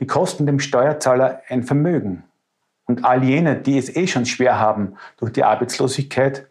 Die 0.00 0.06
kosten 0.06 0.46
dem 0.46 0.60
Steuerzahler 0.60 1.42
ein 1.48 1.62
Vermögen. 1.62 2.24
Und 2.86 3.04
all 3.04 3.24
jene, 3.24 3.56
die 3.56 3.78
es 3.78 3.94
eh 3.94 4.06
schon 4.06 4.26
schwer 4.26 4.58
haben 4.58 4.96
durch 5.16 5.32
die 5.32 5.44
Arbeitslosigkeit, 5.44 6.48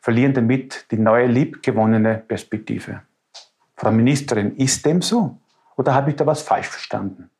verlieren 0.00 0.34
damit 0.34 0.86
die 0.90 0.98
neue 0.98 1.26
liebgewonnene 1.26 2.22
Perspektive. 2.26 3.02
Frau 3.76 3.90
Ministerin, 3.90 4.56
ist 4.56 4.84
dem 4.84 5.02
so? 5.02 5.38
Oder 5.76 5.94
habe 5.94 6.10
ich 6.10 6.16
da 6.16 6.26
was 6.26 6.42
falsch 6.42 6.68
verstanden? 6.68 7.30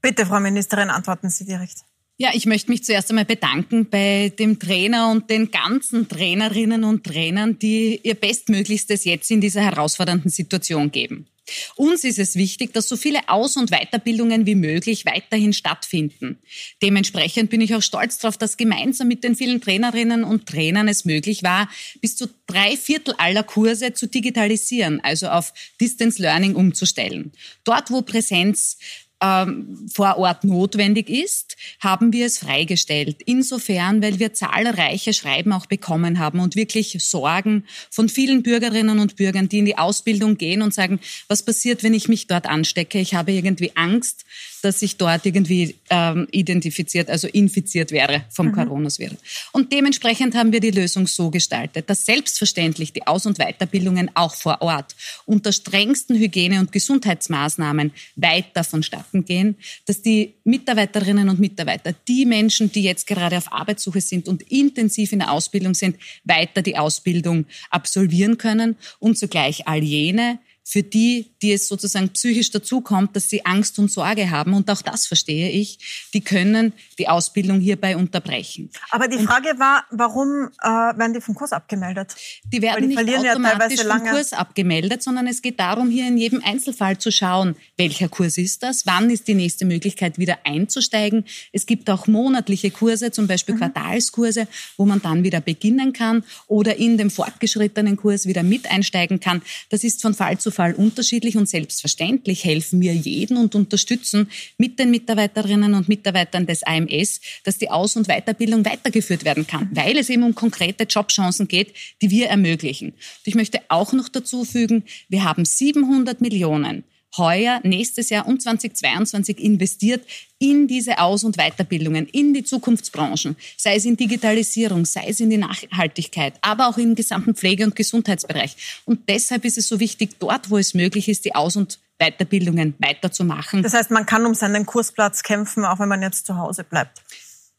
Bitte, 0.00 0.26
Frau 0.26 0.40
Ministerin, 0.40 0.90
antworten 0.90 1.30
Sie 1.30 1.44
direkt. 1.44 1.84
Ja, 2.18 2.30
ich 2.34 2.46
möchte 2.46 2.70
mich 2.70 2.84
zuerst 2.84 3.10
einmal 3.10 3.24
bedanken 3.24 3.88
bei 3.88 4.32
dem 4.38 4.58
Trainer 4.58 5.10
und 5.10 5.30
den 5.30 5.50
ganzen 5.50 6.08
Trainerinnen 6.08 6.84
und 6.84 7.04
Trainern, 7.04 7.58
die 7.58 8.00
ihr 8.02 8.14
Bestmöglichstes 8.14 9.04
jetzt 9.04 9.30
in 9.30 9.40
dieser 9.40 9.62
herausfordernden 9.62 10.30
Situation 10.30 10.92
geben. 10.92 11.26
Uns 11.74 12.04
ist 12.04 12.18
es 12.18 12.36
wichtig, 12.36 12.72
dass 12.72 12.88
so 12.88 12.96
viele 12.96 13.28
Aus- 13.28 13.56
und 13.56 13.70
Weiterbildungen 13.70 14.46
wie 14.46 14.54
möglich 14.54 15.04
weiterhin 15.04 15.52
stattfinden. 15.52 16.38
Dementsprechend 16.82 17.50
bin 17.50 17.60
ich 17.60 17.74
auch 17.74 17.82
stolz 17.82 18.18
darauf, 18.18 18.38
dass 18.38 18.56
gemeinsam 18.56 19.08
mit 19.08 19.24
den 19.24 19.34
vielen 19.34 19.60
Trainerinnen 19.60 20.22
und 20.22 20.46
Trainern 20.46 20.88
es 20.88 21.04
möglich 21.04 21.42
war, 21.42 21.68
bis 22.00 22.16
zu 22.16 22.28
drei 22.46 22.76
Viertel 22.76 23.14
aller 23.18 23.42
Kurse 23.42 23.92
zu 23.92 24.06
digitalisieren, 24.06 25.00
also 25.02 25.28
auf 25.28 25.52
Distance 25.80 26.22
Learning 26.22 26.54
umzustellen. 26.54 27.32
Dort, 27.64 27.90
wo 27.90 28.02
Präsenz 28.02 28.78
ähm, 29.22 29.86
vor 29.92 30.18
Ort 30.18 30.44
notwendig 30.44 31.08
ist, 31.08 31.56
haben 31.80 32.12
wir 32.12 32.26
es 32.26 32.38
freigestellt. 32.38 33.18
Insofern, 33.24 34.02
weil 34.02 34.18
wir 34.18 34.34
zahlreiche 34.34 35.12
Schreiben 35.12 35.52
auch 35.52 35.66
bekommen 35.66 36.18
haben 36.18 36.40
und 36.40 36.56
wirklich 36.56 36.96
Sorgen 36.98 37.64
von 37.90 38.08
vielen 38.08 38.42
Bürgerinnen 38.42 38.98
und 38.98 39.16
Bürgern, 39.16 39.48
die 39.48 39.60
in 39.60 39.64
die 39.64 39.78
Ausbildung 39.78 40.36
gehen 40.36 40.62
und 40.62 40.74
sagen, 40.74 41.00
was 41.28 41.44
passiert, 41.44 41.82
wenn 41.82 41.94
ich 41.94 42.08
mich 42.08 42.26
dort 42.26 42.46
anstecke? 42.46 42.98
Ich 42.98 43.14
habe 43.14 43.32
irgendwie 43.32 43.72
Angst, 43.76 44.24
dass 44.62 44.80
ich 44.80 44.96
dort 44.96 45.26
irgendwie 45.26 45.74
ähm, 45.90 46.28
identifiziert, 46.30 47.10
also 47.10 47.28
infiziert 47.28 47.90
wäre 47.90 48.24
vom 48.30 48.46
mhm. 48.46 48.52
Coronavirus. 48.52 49.18
Und 49.52 49.72
dementsprechend 49.72 50.34
haben 50.34 50.52
wir 50.52 50.60
die 50.60 50.70
Lösung 50.70 51.06
so 51.06 51.30
gestaltet, 51.30 51.90
dass 51.90 52.06
selbstverständlich 52.06 52.92
die 52.92 53.06
Aus- 53.06 53.26
und 53.26 53.38
Weiterbildungen 53.38 54.10
auch 54.14 54.34
vor 54.34 54.62
Ort 54.62 54.94
unter 55.26 55.52
strengsten 55.52 56.16
Hygiene- 56.16 56.60
und 56.60 56.72
Gesundheitsmaßnahmen 56.72 57.92
weiter 58.16 58.64
vonstatten 58.64 59.24
gehen, 59.24 59.56
dass 59.86 60.00
die 60.00 60.34
Mitarbeiterinnen 60.44 61.28
und 61.28 61.40
Mitarbeiter, 61.40 61.92
die 62.06 62.24
Menschen, 62.24 62.70
die 62.70 62.82
jetzt 62.82 63.06
gerade 63.06 63.36
auf 63.36 63.52
Arbeitssuche 63.52 64.00
sind 64.00 64.28
und 64.28 64.42
intensiv 64.50 65.12
in 65.12 65.18
der 65.18 65.32
Ausbildung 65.32 65.74
sind, 65.74 65.96
weiter 66.24 66.62
die 66.62 66.78
Ausbildung 66.78 67.46
absolvieren 67.70 68.38
können 68.38 68.76
und 69.00 69.18
zugleich 69.18 69.66
all 69.66 69.82
jene, 69.82 70.38
für 70.64 70.82
die, 70.82 71.34
die 71.42 71.52
es 71.52 71.66
sozusagen 71.66 72.10
psychisch 72.10 72.50
dazukommt, 72.50 73.16
dass 73.16 73.28
sie 73.28 73.44
Angst 73.44 73.78
und 73.78 73.90
Sorge 73.90 74.30
haben. 74.30 74.54
Und 74.54 74.70
auch 74.70 74.80
das 74.82 75.06
verstehe 75.06 75.50
ich. 75.50 76.08
Die 76.14 76.20
können 76.20 76.72
die 76.98 77.08
Ausbildung 77.08 77.58
hierbei 77.60 77.96
unterbrechen. 77.96 78.70
Aber 78.90 79.08
die 79.08 79.18
Frage 79.18 79.50
und, 79.50 79.58
war, 79.58 79.84
warum 79.90 80.50
äh, 80.62 80.68
werden 80.68 81.14
die 81.14 81.20
vom 81.20 81.34
Kurs 81.34 81.52
abgemeldet? 81.52 82.14
Die 82.44 82.62
werden 82.62 82.88
die 82.88 82.96
nicht 82.96 83.18
automatisch 83.18 83.82
ja 83.82 83.98
vom 83.98 84.06
Kurs 84.08 84.32
abgemeldet, 84.32 85.02
sondern 85.02 85.26
es 85.26 85.42
geht 85.42 85.58
darum, 85.58 85.90
hier 85.90 86.06
in 86.06 86.16
jedem 86.16 86.42
Einzelfall 86.44 86.96
zu 86.98 87.10
schauen, 87.10 87.56
welcher 87.76 88.08
Kurs 88.08 88.38
ist 88.38 88.62
das, 88.62 88.86
wann 88.86 89.10
ist 89.10 89.26
die 89.26 89.34
nächste 89.34 89.64
Möglichkeit, 89.64 90.18
wieder 90.18 90.38
einzusteigen. 90.44 91.24
Es 91.52 91.66
gibt 91.66 91.90
auch 91.90 92.06
monatliche 92.06 92.70
Kurse, 92.70 93.10
zum 93.10 93.26
Beispiel 93.26 93.56
mhm. 93.56 93.58
Quartalskurse, 93.58 94.46
wo 94.76 94.84
man 94.84 95.02
dann 95.02 95.24
wieder 95.24 95.40
beginnen 95.40 95.92
kann 95.92 96.22
oder 96.46 96.76
in 96.76 96.98
dem 96.98 97.10
fortgeschrittenen 97.10 97.96
Kurs 97.96 98.26
wieder 98.26 98.44
mit 98.44 98.70
einsteigen 98.70 99.18
kann. 99.18 99.42
Das 99.70 99.82
ist 99.82 100.02
von 100.02 100.14
Fall 100.14 100.38
zu 100.38 100.51
Fall 100.52 100.74
unterschiedlich 100.74 101.36
und 101.36 101.48
selbstverständlich 101.48 102.44
helfen 102.44 102.80
wir 102.80 102.94
jeden 102.94 103.36
und 103.36 103.54
unterstützen 103.54 104.28
mit 104.58 104.78
den 104.78 104.90
Mitarbeiterinnen 104.90 105.74
und 105.74 105.88
Mitarbeitern 105.88 106.46
des 106.46 106.62
AMS, 106.62 107.20
dass 107.44 107.58
die 107.58 107.70
Aus- 107.70 107.96
und 107.96 108.06
Weiterbildung 108.06 108.64
weitergeführt 108.64 109.24
werden 109.24 109.46
kann, 109.46 109.70
weil 109.72 109.98
es 109.98 110.10
eben 110.10 110.22
um 110.22 110.34
konkrete 110.34 110.84
Jobchancen 110.84 111.48
geht, 111.48 111.74
die 112.00 112.10
wir 112.10 112.28
ermöglichen. 112.28 112.92
Ich 113.24 113.34
möchte 113.34 113.60
auch 113.68 113.92
noch 113.92 114.08
dazu 114.08 114.44
fügen, 114.44 114.84
wir 115.08 115.24
haben 115.24 115.44
700 115.44 116.20
Millionen 116.20 116.84
heuer, 117.16 117.60
nächstes 117.62 118.10
Jahr 118.10 118.26
und 118.26 118.42
2022 118.42 119.38
investiert 119.38 120.06
in 120.38 120.66
diese 120.66 120.98
Aus- 120.98 121.24
und 121.24 121.36
Weiterbildungen, 121.36 122.06
in 122.06 122.34
die 122.34 122.42
Zukunftsbranchen, 122.42 123.36
sei 123.56 123.76
es 123.76 123.84
in 123.84 123.96
Digitalisierung, 123.96 124.84
sei 124.84 125.04
es 125.08 125.20
in 125.20 125.30
die 125.30 125.36
Nachhaltigkeit, 125.36 126.34
aber 126.40 126.68
auch 126.68 126.78
im 126.78 126.94
gesamten 126.94 127.34
Pflege- 127.34 127.64
und 127.64 127.76
Gesundheitsbereich. 127.76 128.82
Und 128.84 129.08
deshalb 129.08 129.44
ist 129.44 129.58
es 129.58 129.68
so 129.68 129.78
wichtig, 129.78 130.18
dort, 130.18 130.50
wo 130.50 130.58
es 130.58 130.74
möglich 130.74 131.08
ist, 131.08 131.24
die 131.24 131.34
Aus- 131.34 131.56
und 131.56 131.78
Weiterbildungen 131.98 132.74
weiterzumachen. 132.78 133.62
Das 133.62 133.74
heißt, 133.74 133.90
man 133.90 134.06
kann 134.06 134.26
um 134.26 134.34
seinen 134.34 134.66
Kursplatz 134.66 135.22
kämpfen, 135.22 135.64
auch 135.64 135.78
wenn 135.78 135.88
man 135.88 136.02
jetzt 136.02 136.26
zu 136.26 136.36
Hause 136.36 136.64
bleibt. 136.64 137.02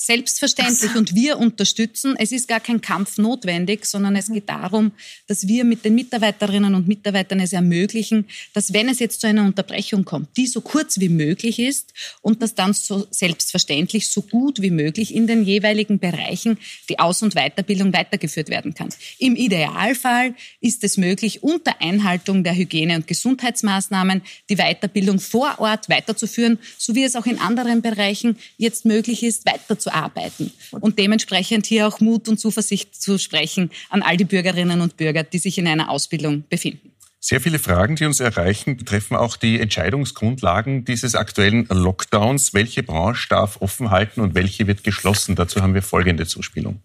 Selbstverständlich. 0.06 0.95
Und 0.97 1.16
wir 1.16 1.38
unterstützen. 1.38 2.16
Es 2.18 2.34
ist 2.34 2.49
gar 2.49 2.60
kein 2.60 2.82
Kampf 2.82 3.18
notwendig, 3.18 3.86
sondern 3.86 4.18
es 4.18 4.28
geht 4.28 4.49
darum, 4.49 4.91
dass 5.28 5.47
wir 5.47 5.64
mit 5.64 5.86
den 5.86 5.95
Mitarbeiterinnen 5.95 6.76
und 6.76 6.89
Mitarbeitern 6.89 7.39
es 7.39 7.54
ermöglichen, 7.54 8.26
dass 8.54 8.74
wenn 8.74 8.89
es 8.89 8.99
jetzt 8.99 9.22
zu 9.22 9.28
einer 9.28 9.45
Unterbrechung 9.45 10.04
kommt, 10.04 10.36
die 10.36 10.47
so 10.47 10.60
kurz 10.60 10.99
wie 10.99 11.08
möglich 11.08 11.58
ist 11.58 11.93
und 12.20 12.41
dass 12.41 12.54
dann 12.54 12.74
so 12.74 13.08
selbstverständlich 13.12 14.10
so 14.10 14.24
gut 14.24 14.62
wie 14.62 14.72
möglich 14.72 15.16
in 15.16 15.26
den 15.26 15.45
jeweiligen 15.45 15.99
Bereichen 15.99 16.58
die 16.89 16.99
Aus- 16.99 17.24
und 17.24 17.36
Weiterbildung 17.36 17.93
weitergeführt 17.93 18.49
werden 18.49 18.74
kann. 18.74 18.89
Im 19.20 19.38
Idealfall 19.38 20.36
ist 20.60 20.84
es 20.84 20.97
möglich, 20.97 21.43
unter 21.43 21.82
Einhaltung 21.82 22.43
der 22.43 22.56
Hygiene- 22.56 22.97
und 22.97 23.08
Gesundheitsmaßnahmen 23.08 24.22
die 24.49 24.58
Weiterbildung 24.58 25.22
vor 25.22 25.60
Ort 25.60 25.88
weiterzuführen, 25.88 26.60
so 26.78 26.93
wie 26.93 27.06
es 27.06 27.16
auch 27.16 27.26
in 27.26 27.39
anderen 27.39 27.82
Bereichen 27.82 28.38
jetzt 28.58 28.84
möglich 28.84 29.24
ist, 29.24 29.45
weiterzuarbeiten 29.45 29.93
arbeiten. 29.94 30.52
Und 30.72 31.00
dementsprechend 31.00 31.66
hier 31.66 31.88
auch 31.88 32.00
Mut 32.00 32.28
und 32.28 32.39
Zuversicht 32.39 33.00
zu 33.02 33.18
sprechen 33.18 33.70
an 33.89 34.02
all 34.02 34.18
die 34.18 34.26
Bürgerinnen 34.26 34.82
und 34.82 34.98
Bürger, 34.98 35.24
die 35.24 35.39
sich 35.39 35.58
in 35.58 35.68
einer 35.68 35.89
Ausbildung 35.89 36.44
befinden. 36.50 36.94
Sehr 37.26 37.39
viele 37.39 37.58
Fragen, 37.58 37.96
die 37.96 38.04
uns 38.04 38.20
erreichen, 38.20 38.76
betreffen 38.76 39.16
auch 39.16 39.38
die 39.38 39.62
Entscheidungsgrundlagen 39.62 40.84
dieses 40.84 41.16
aktuellen 41.16 41.66
Lockdowns. 41.70 42.54
Welche 42.54 42.84
Branche 42.84 43.30
darf 43.30 43.62
offen 43.62 43.91
halten 43.91 44.20
und 44.20 44.36
welche 44.36 44.68
wird 44.68 44.84
geschlossen? 44.84 45.36
Dazu 45.36 45.62
haben 45.62 45.74
wir 45.74 45.84
folgende 45.84 46.26
Zuspielung. 46.26 46.82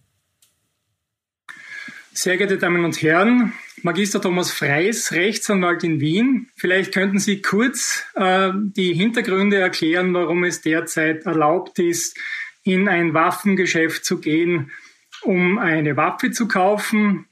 Sehr 2.13 2.37
geehrte 2.37 2.59
Damen 2.59 2.85
und 2.85 3.01
Herren, 3.03 3.53
Magister 3.83 4.21
Thomas 4.21 4.51
Freis, 4.51 5.13
Rechtsanwalt 5.13 5.85
in 5.85 6.01
Wien. 6.01 6.49
Vielleicht 6.57 6.93
könnten 6.93 7.19
Sie 7.19 7.43
kurz 7.43 8.05
äh, 8.15 8.51
die 8.55 8.95
Hintergründe 8.95 9.59
erklären, 9.59 10.15
warum 10.15 10.45
es 10.45 10.61
derzeit 10.61 11.27
erlaubt 11.27 11.79
ist, 11.79 12.17
in 12.69 12.89
ein 12.89 13.15
Waffengeschäft 13.15 14.05
zu 14.05 14.21
gehen, 14.21 14.71
um 15.23 15.59
eine 15.59 15.97
Waffe 15.97 16.31
zu 16.31 16.47
kaufen. 16.47 17.27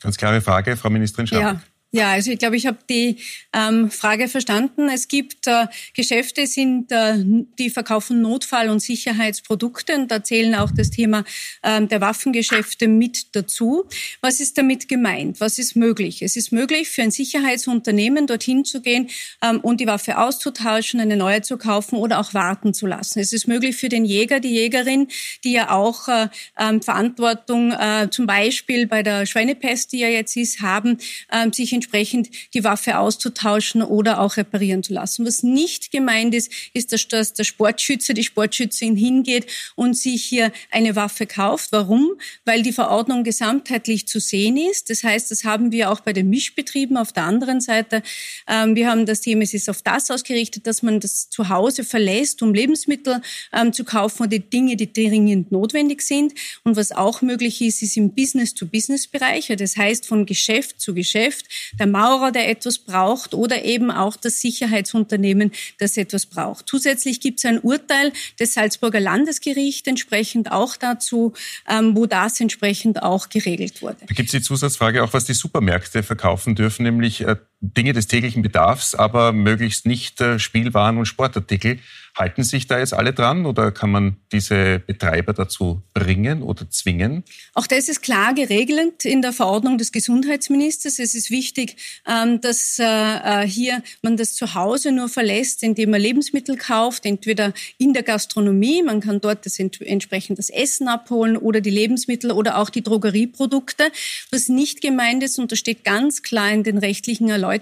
Ganz 0.00 0.16
klare 0.16 0.40
Frage, 0.40 0.76
Frau 0.76 0.90
Ministerin 0.90 1.26
Schaff. 1.26 1.40
Ja. 1.40 1.60
Ja, 1.94 2.10
also 2.10 2.32
ich 2.32 2.40
glaube, 2.40 2.56
ich 2.56 2.66
habe 2.66 2.78
die 2.90 3.18
ähm, 3.52 3.88
Frage 3.88 4.26
verstanden. 4.26 4.88
Es 4.88 5.06
gibt 5.06 5.46
äh, 5.46 5.68
Geschäfte, 5.94 6.48
sind, 6.48 6.90
äh, 6.90 7.22
die 7.56 7.70
verkaufen 7.70 8.20
Notfall- 8.20 8.68
und 8.68 8.80
Sicherheitsprodukte 8.80 9.94
und 9.94 10.10
da 10.10 10.24
zählen 10.24 10.56
auch 10.56 10.72
das 10.72 10.90
Thema 10.90 11.22
ähm, 11.62 11.86
der 11.86 12.00
Waffengeschäfte 12.00 12.88
mit 12.88 13.36
dazu. 13.36 13.84
Was 14.20 14.40
ist 14.40 14.58
damit 14.58 14.88
gemeint? 14.88 15.40
Was 15.40 15.56
ist 15.60 15.76
möglich? 15.76 16.20
Es 16.22 16.34
ist 16.34 16.50
möglich 16.50 16.90
für 16.90 17.02
ein 17.02 17.12
Sicherheitsunternehmen 17.12 18.26
dorthin 18.26 18.64
zu 18.64 18.82
gehen 18.82 19.08
ähm, 19.40 19.60
und 19.60 19.80
die 19.80 19.86
Waffe 19.86 20.18
auszutauschen, 20.18 20.98
eine 20.98 21.16
neue 21.16 21.42
zu 21.42 21.58
kaufen 21.58 21.94
oder 21.94 22.18
auch 22.18 22.34
warten 22.34 22.74
zu 22.74 22.88
lassen. 22.88 23.20
Es 23.20 23.32
ist 23.32 23.46
möglich 23.46 23.76
für 23.76 23.88
den 23.88 24.04
Jäger, 24.04 24.40
die 24.40 24.50
Jägerin, 24.50 25.06
die 25.44 25.52
ja 25.52 25.70
auch 25.70 26.08
äh, 26.08 26.26
ähm, 26.58 26.82
Verantwortung 26.82 27.70
äh, 27.70 28.08
zum 28.10 28.26
Beispiel 28.26 28.88
bei 28.88 29.04
der 29.04 29.26
Schweinepest, 29.26 29.92
die 29.92 30.00
ja 30.00 30.08
jetzt 30.08 30.36
ist, 30.36 30.60
haben, 30.60 30.98
äh, 31.28 31.48
sich 31.52 31.72
entsprechend 31.84 32.30
die 32.54 32.64
Waffe 32.64 32.98
auszutauschen 32.98 33.82
oder 33.82 34.20
auch 34.20 34.36
reparieren 34.36 34.82
zu 34.82 34.94
lassen. 34.94 35.26
Was 35.26 35.42
nicht 35.42 35.90
gemeint 35.90 36.34
ist, 36.34 36.50
ist, 36.72 36.92
dass 37.12 37.32
der 37.34 37.44
Sportschütze, 37.44 38.14
die 38.14 38.24
Sportschützin 38.24 38.96
hingeht 38.96 39.46
und 39.74 39.96
sich 39.96 40.24
hier 40.24 40.52
eine 40.70 40.96
Waffe 40.96 41.26
kauft. 41.26 41.72
Warum? 41.72 42.12
Weil 42.44 42.62
die 42.62 42.72
Verordnung 42.72 43.22
gesamtheitlich 43.24 44.06
zu 44.06 44.18
sehen 44.18 44.56
ist. 44.56 44.88
Das 44.88 45.04
heißt, 45.04 45.30
das 45.30 45.44
haben 45.44 45.72
wir 45.72 45.90
auch 45.90 46.00
bei 46.00 46.12
den 46.12 46.30
Mischbetrieben 46.30 46.96
auf 46.96 47.12
der 47.12 47.24
anderen 47.24 47.60
Seite. 47.60 48.02
Ähm, 48.48 48.74
wir 48.74 48.88
haben 48.88 49.04
das 49.06 49.20
Thema, 49.20 49.42
es 49.42 49.54
ist 49.54 49.68
auf 49.68 49.82
das 49.82 50.10
ausgerichtet, 50.10 50.66
dass 50.66 50.82
man 50.82 51.00
das 51.00 51.28
Zuhause 51.28 51.84
verlässt, 51.84 52.42
um 52.42 52.54
Lebensmittel 52.54 53.20
ähm, 53.52 53.72
zu 53.72 53.84
kaufen 53.84 54.22
oder 54.22 54.30
die 54.30 54.50
Dinge, 54.50 54.76
die 54.76 54.90
dringend 54.92 55.52
notwendig 55.52 56.02
sind. 56.02 56.32
Und 56.62 56.76
was 56.76 56.92
auch 56.92 57.20
möglich 57.20 57.60
ist, 57.60 57.82
ist 57.82 57.96
im 57.96 58.14
Business-to-Business-Bereich. 58.14 59.52
Das 59.58 59.76
heißt, 59.76 60.06
von 60.06 60.24
Geschäft 60.24 60.80
zu 60.80 60.94
Geschäft 60.94 61.46
der 61.78 61.86
Maurer, 61.86 62.32
der 62.32 62.48
etwas 62.48 62.78
braucht 62.78 63.34
oder 63.34 63.64
eben 63.64 63.90
auch 63.90 64.16
das 64.16 64.40
Sicherheitsunternehmen, 64.40 65.52
das 65.78 65.96
etwas 65.96 66.26
braucht. 66.26 66.68
Zusätzlich 66.68 67.20
gibt 67.20 67.38
es 67.38 67.44
ein 67.44 67.60
Urteil 67.60 68.12
des 68.38 68.54
Salzburger 68.54 69.00
Landesgerichts 69.00 69.88
entsprechend 69.88 70.52
auch 70.52 70.76
dazu, 70.76 71.32
ähm, 71.68 71.96
wo 71.96 72.06
das 72.06 72.40
entsprechend 72.40 73.02
auch 73.02 73.28
geregelt 73.28 73.82
wurde. 73.82 73.96
Da 74.00 74.14
gibt 74.14 74.28
es 74.28 74.32
die 74.32 74.42
Zusatzfrage 74.42 75.02
auch, 75.02 75.12
was 75.12 75.24
die 75.24 75.34
Supermärkte 75.34 76.02
verkaufen 76.02 76.54
dürfen, 76.54 76.84
nämlich 76.84 77.22
äh, 77.22 77.36
Dinge 77.72 77.92
des 77.94 78.06
täglichen 78.06 78.42
Bedarfs, 78.42 78.94
aber 78.94 79.32
möglichst 79.32 79.86
nicht 79.86 80.20
äh, 80.20 80.38
Spielwaren 80.38 80.98
und 80.98 81.06
Sportartikel. 81.06 81.78
Halten 82.16 82.44
sich 82.44 82.68
da 82.68 82.78
jetzt 82.78 82.94
alle 82.94 83.12
dran 83.12 83.44
oder 83.44 83.72
kann 83.72 83.90
man 83.90 84.16
diese 84.30 84.78
Betreiber 84.78 85.32
dazu 85.32 85.82
bringen 85.94 86.42
oder 86.42 86.70
zwingen? 86.70 87.24
Auch 87.54 87.66
das 87.66 87.88
ist 87.88 88.02
klar 88.02 88.34
geregelt 88.34 89.04
in 89.04 89.20
der 89.20 89.32
Verordnung 89.32 89.78
des 89.78 89.90
Gesundheitsministers. 89.90 91.00
Es 91.00 91.16
ist 91.16 91.32
wichtig, 91.32 91.74
ähm, 92.06 92.40
dass 92.40 92.78
äh, 92.78 92.84
äh, 92.84 93.48
hier 93.48 93.82
man 94.02 94.16
das 94.16 94.34
zu 94.34 94.54
Hause 94.54 94.92
nur 94.92 95.08
verlässt, 95.08 95.64
indem 95.64 95.90
man 95.90 96.00
Lebensmittel 96.00 96.56
kauft, 96.56 97.04
entweder 97.04 97.52
in 97.78 97.94
der 97.94 98.04
Gastronomie, 98.04 98.84
man 98.84 99.00
kann 99.00 99.20
dort 99.20 99.44
das 99.44 99.58
entsprechend 99.58 100.38
das 100.38 100.50
Essen 100.50 100.86
abholen 100.86 101.36
oder 101.36 101.60
die 101.60 101.70
Lebensmittel 101.70 102.30
oder 102.30 102.58
auch 102.58 102.70
die 102.70 102.82
Drogerieprodukte. 102.82 103.90
Was 104.30 104.48
nicht 104.48 104.82
gemeint 104.82 105.24
ist, 105.24 105.40
und 105.40 105.50
das 105.50 105.58
steht 105.58 105.82
ganz 105.82 106.22
klar 106.22 106.52
in 106.52 106.62
den 106.62 106.78
rechtlichen 106.78 107.28
Erläuterungen, 107.28 107.53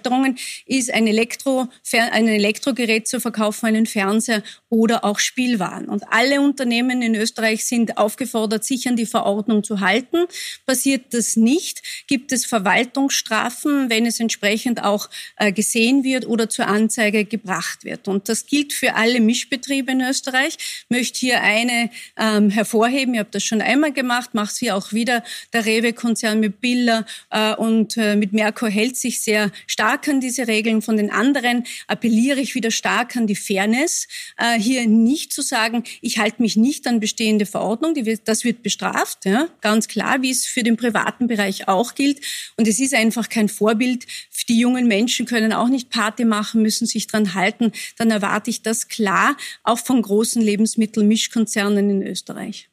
ist 0.66 0.92
ein, 0.92 1.06
Elektro, 1.06 1.68
ein 1.92 2.28
Elektrogerät 2.28 3.06
zu 3.08 3.20
verkaufen, 3.20 3.66
einen 3.66 3.86
Fernseher 3.86 4.42
oder 4.68 5.04
auch 5.04 5.18
Spielwaren. 5.18 5.88
Und 5.88 6.04
alle 6.10 6.40
Unternehmen 6.40 7.02
in 7.02 7.14
Österreich 7.14 7.64
sind 7.64 7.98
aufgefordert, 7.98 8.64
sich 8.64 8.88
an 8.88 8.96
die 8.96 9.06
Verordnung 9.06 9.62
zu 9.64 9.80
halten. 9.80 10.24
Passiert 10.66 11.12
das 11.14 11.36
nicht, 11.36 11.82
gibt 12.06 12.32
es 12.32 12.46
Verwaltungsstrafen, 12.46 13.90
wenn 13.90 14.06
es 14.06 14.20
entsprechend 14.20 14.82
auch 14.82 15.10
äh, 15.36 15.52
gesehen 15.52 16.04
wird 16.04 16.26
oder 16.26 16.48
zur 16.48 16.68
Anzeige 16.68 17.24
gebracht 17.24 17.84
wird. 17.84 18.08
Und 18.08 18.28
das 18.28 18.46
gilt 18.46 18.72
für 18.72 18.94
alle 18.94 19.20
Mischbetriebe 19.20 19.92
in 19.92 20.00
Österreich. 20.00 20.56
Ich 20.58 20.86
möchte 20.88 21.18
hier 21.18 21.42
eine 21.42 21.90
ähm, 22.16 22.50
hervorheben. 22.50 23.14
Ich 23.14 23.20
habe 23.20 23.30
das 23.30 23.44
schon 23.44 23.60
einmal 23.60 23.92
gemacht, 23.92 24.34
mache 24.34 24.52
es 24.52 24.58
hier 24.58 24.76
auch 24.76 24.92
wieder. 24.92 25.22
Der 25.52 25.64
Rewe-Konzern 25.64 26.40
mit 26.40 26.60
Billa 26.60 27.04
äh, 27.30 27.54
und 27.54 27.96
äh, 27.96 28.16
mit 28.16 28.32
Merco 28.32 28.66
hält 28.66 28.96
sich 28.96 29.22
sehr 29.22 29.50
stark 29.72 30.06
an 30.08 30.20
diese 30.20 30.46
Regeln. 30.46 30.82
Von 30.82 30.96
den 30.96 31.10
anderen 31.10 31.64
appelliere 31.86 32.40
ich 32.40 32.54
wieder 32.54 32.70
stark 32.70 33.16
an 33.16 33.26
die 33.26 33.36
Fairness 33.36 34.06
äh, 34.36 34.58
hier 34.58 34.86
nicht 34.86 35.32
zu 35.32 35.42
sagen, 35.42 35.84
ich 36.00 36.18
halte 36.18 36.42
mich 36.42 36.56
nicht 36.56 36.86
an 36.86 37.00
bestehende 37.00 37.46
Verordnung, 37.46 37.96
wird, 37.96 38.22
das 38.26 38.44
wird 38.44 38.62
bestraft, 38.62 39.24
ja, 39.24 39.48
ganz 39.60 39.88
klar, 39.88 40.22
wie 40.22 40.30
es 40.30 40.44
für 40.44 40.62
den 40.62 40.76
privaten 40.76 41.26
Bereich 41.26 41.68
auch 41.68 41.94
gilt. 41.94 42.20
Und 42.56 42.68
es 42.68 42.78
ist 42.78 42.94
einfach 42.94 43.28
kein 43.28 43.48
Vorbild. 43.48 44.06
Die 44.48 44.58
jungen 44.58 44.86
Menschen 44.88 45.26
können 45.26 45.52
auch 45.52 45.68
nicht 45.68 45.90
Party 45.90 46.24
machen, 46.24 46.62
müssen 46.62 46.86
sich 46.86 47.06
dran 47.06 47.34
halten. 47.34 47.72
Dann 47.96 48.10
erwarte 48.10 48.50
ich 48.50 48.62
das 48.62 48.88
klar, 48.88 49.36
auch 49.62 49.78
von 49.78 50.02
großen 50.02 50.42
Lebensmittelmischkonzernen 50.42 51.88
in 51.88 52.02
Österreich. 52.02 52.68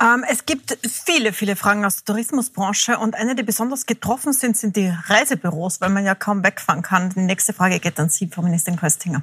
Ähm, 0.00 0.24
es 0.28 0.46
gibt 0.46 0.78
viele, 0.86 1.32
viele 1.32 1.56
Fragen 1.56 1.84
aus 1.84 1.96
der 1.96 2.04
Tourismusbranche 2.04 2.98
und 2.98 3.16
eine, 3.16 3.34
die 3.34 3.42
besonders 3.42 3.86
getroffen 3.86 4.32
sind, 4.32 4.56
sind 4.56 4.76
die 4.76 4.92
Reisebüros, 5.06 5.80
weil 5.80 5.90
man 5.90 6.04
ja 6.04 6.14
kaum 6.14 6.44
wegfahren 6.44 6.82
kann. 6.82 7.10
Die 7.10 7.20
nächste 7.20 7.52
Frage 7.52 7.80
geht 7.80 7.98
an 7.98 8.08
Sie, 8.08 8.28
Frau 8.28 8.42
Ministerin 8.42 8.78
Köstinger. 8.78 9.22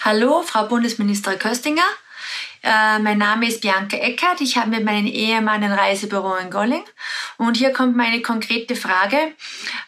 Hallo, 0.00 0.42
Frau 0.42 0.66
Bundesministerin 0.66 1.38
Köstinger. 1.38 1.82
Äh, 2.62 2.98
mein 3.00 3.18
Name 3.18 3.46
ist 3.48 3.60
Bianca 3.60 3.96
Eckert. 3.96 4.40
Ich 4.40 4.56
habe 4.56 4.70
mit 4.70 4.84
meinem 4.84 5.06
Ehemann 5.06 5.62
ein 5.62 5.72
Reisebüro 5.72 6.36
in 6.36 6.50
Golling. 6.50 6.84
Und 7.36 7.58
hier 7.58 7.72
kommt 7.72 7.96
meine 7.96 8.22
konkrete 8.22 8.76
Frage. 8.76 9.16
Äh, 9.16 9.30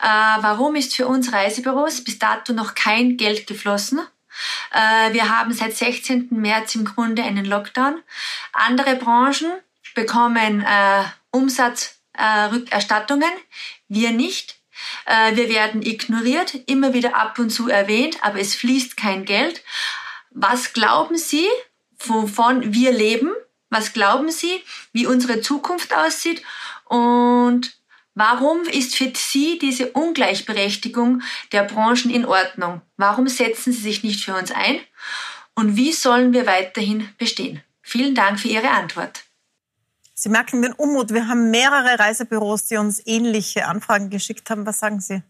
warum 0.02 0.76
ist 0.76 0.94
für 0.94 1.06
uns 1.06 1.32
Reisebüros 1.32 2.04
bis 2.04 2.18
dato 2.18 2.52
noch 2.52 2.74
kein 2.74 3.16
Geld 3.16 3.46
geflossen? 3.46 4.00
Äh, 4.72 5.12
wir 5.12 5.28
haben 5.28 5.52
seit 5.52 5.76
16. 5.76 6.28
März 6.30 6.74
im 6.74 6.84
Grunde 6.84 7.22
einen 7.22 7.44
Lockdown. 7.44 8.02
Andere 8.52 8.96
Branchen 8.96 9.52
bekommen 9.94 10.62
äh, 10.62 11.04
Umsatzrückerstattungen, 11.30 13.30
wir 13.88 14.12
nicht. 14.12 14.60
Äh, 15.06 15.36
wir 15.36 15.48
werden 15.48 15.82
ignoriert, 15.82 16.54
immer 16.66 16.94
wieder 16.94 17.16
ab 17.16 17.38
und 17.38 17.50
zu 17.50 17.68
erwähnt, 17.68 18.18
aber 18.22 18.40
es 18.40 18.54
fließt 18.54 18.96
kein 18.96 19.24
Geld. 19.24 19.62
Was 20.30 20.72
glauben 20.72 21.16
Sie, 21.16 21.48
wovon 21.98 22.72
wir 22.72 22.92
leben? 22.92 23.32
Was 23.68 23.92
glauben 23.92 24.30
Sie, 24.30 24.62
wie 24.92 25.06
unsere 25.06 25.40
Zukunft 25.40 25.94
aussieht? 25.94 26.42
Und 26.84 27.79
warum 28.20 28.64
ist 28.64 28.96
für 28.96 29.10
Sie 29.16 29.58
diese 29.58 29.92
Ungleichberechtigung 29.92 31.22
der 31.52 31.62
Branchen 31.64 32.10
in 32.10 32.26
Ordnung? 32.26 32.82
Warum 32.98 33.28
setzen 33.28 33.72
Sie 33.72 33.80
sich 33.80 34.04
nicht 34.04 34.22
für 34.22 34.34
uns 34.34 34.52
ein? 34.52 34.78
Und 35.54 35.76
wie 35.76 35.92
sollen 35.92 36.34
wir 36.34 36.46
weiterhin 36.46 37.08
bestehen? 37.16 37.62
Vielen 37.80 38.14
Dank 38.14 38.38
für 38.38 38.48
Ihre 38.48 38.68
Antwort. 38.68 39.24
Sie 40.12 40.28
merken 40.28 40.60
den 40.60 40.74
Unmut. 40.74 41.14
Wir 41.14 41.28
haben 41.28 41.50
mehrere 41.50 41.98
Reisebüros, 41.98 42.66
die 42.66 42.76
uns 42.76 43.00
ähnliche 43.06 43.66
Anfragen 43.66 44.10
geschickt 44.10 44.50
haben. 44.50 44.66
Was 44.66 44.80
sagen 44.80 45.00
Sie? 45.00 45.22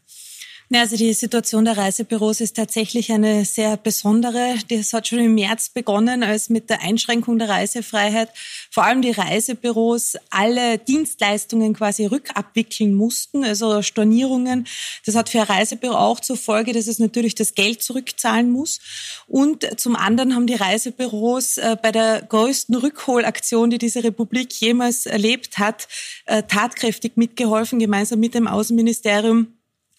Ja, 0.72 0.82
also 0.82 0.96
die 0.96 1.12
Situation 1.14 1.64
der 1.64 1.76
Reisebüros 1.76 2.40
ist 2.40 2.54
tatsächlich 2.54 3.10
eine 3.10 3.44
sehr 3.44 3.76
besondere. 3.76 4.54
Das 4.68 4.92
hat 4.92 5.08
schon 5.08 5.18
im 5.18 5.34
März 5.34 5.70
begonnen, 5.70 6.22
als 6.22 6.48
mit 6.48 6.70
der 6.70 6.80
Einschränkung 6.82 7.40
der 7.40 7.48
Reisefreiheit 7.48 8.28
vor 8.70 8.84
allem 8.84 9.02
die 9.02 9.10
Reisebüros 9.10 10.16
alle 10.30 10.78
Dienstleistungen 10.78 11.74
quasi 11.74 12.06
rückabwickeln 12.06 12.94
mussten, 12.94 13.42
also 13.42 13.82
Stornierungen. 13.82 14.68
Das 15.04 15.16
hat 15.16 15.28
für 15.28 15.40
ein 15.40 15.46
Reisebüro 15.48 15.96
auch 15.96 16.20
zur 16.20 16.36
Folge, 16.36 16.72
dass 16.72 16.86
es 16.86 17.00
natürlich 17.00 17.34
das 17.34 17.56
Geld 17.56 17.82
zurückzahlen 17.82 18.48
muss. 18.52 18.78
Und 19.26 19.66
zum 19.80 19.96
anderen 19.96 20.36
haben 20.36 20.46
die 20.46 20.54
Reisebüros 20.54 21.58
äh, 21.58 21.76
bei 21.82 21.90
der 21.90 22.22
größten 22.22 22.76
Rückholaktion, 22.76 23.70
die 23.70 23.78
diese 23.78 24.04
Republik 24.04 24.52
jemals 24.60 25.06
erlebt 25.06 25.58
hat, 25.58 25.88
äh, 26.26 26.44
tatkräftig 26.44 27.16
mitgeholfen, 27.16 27.80
gemeinsam 27.80 28.20
mit 28.20 28.34
dem 28.34 28.46
Außenministerium 28.46 29.56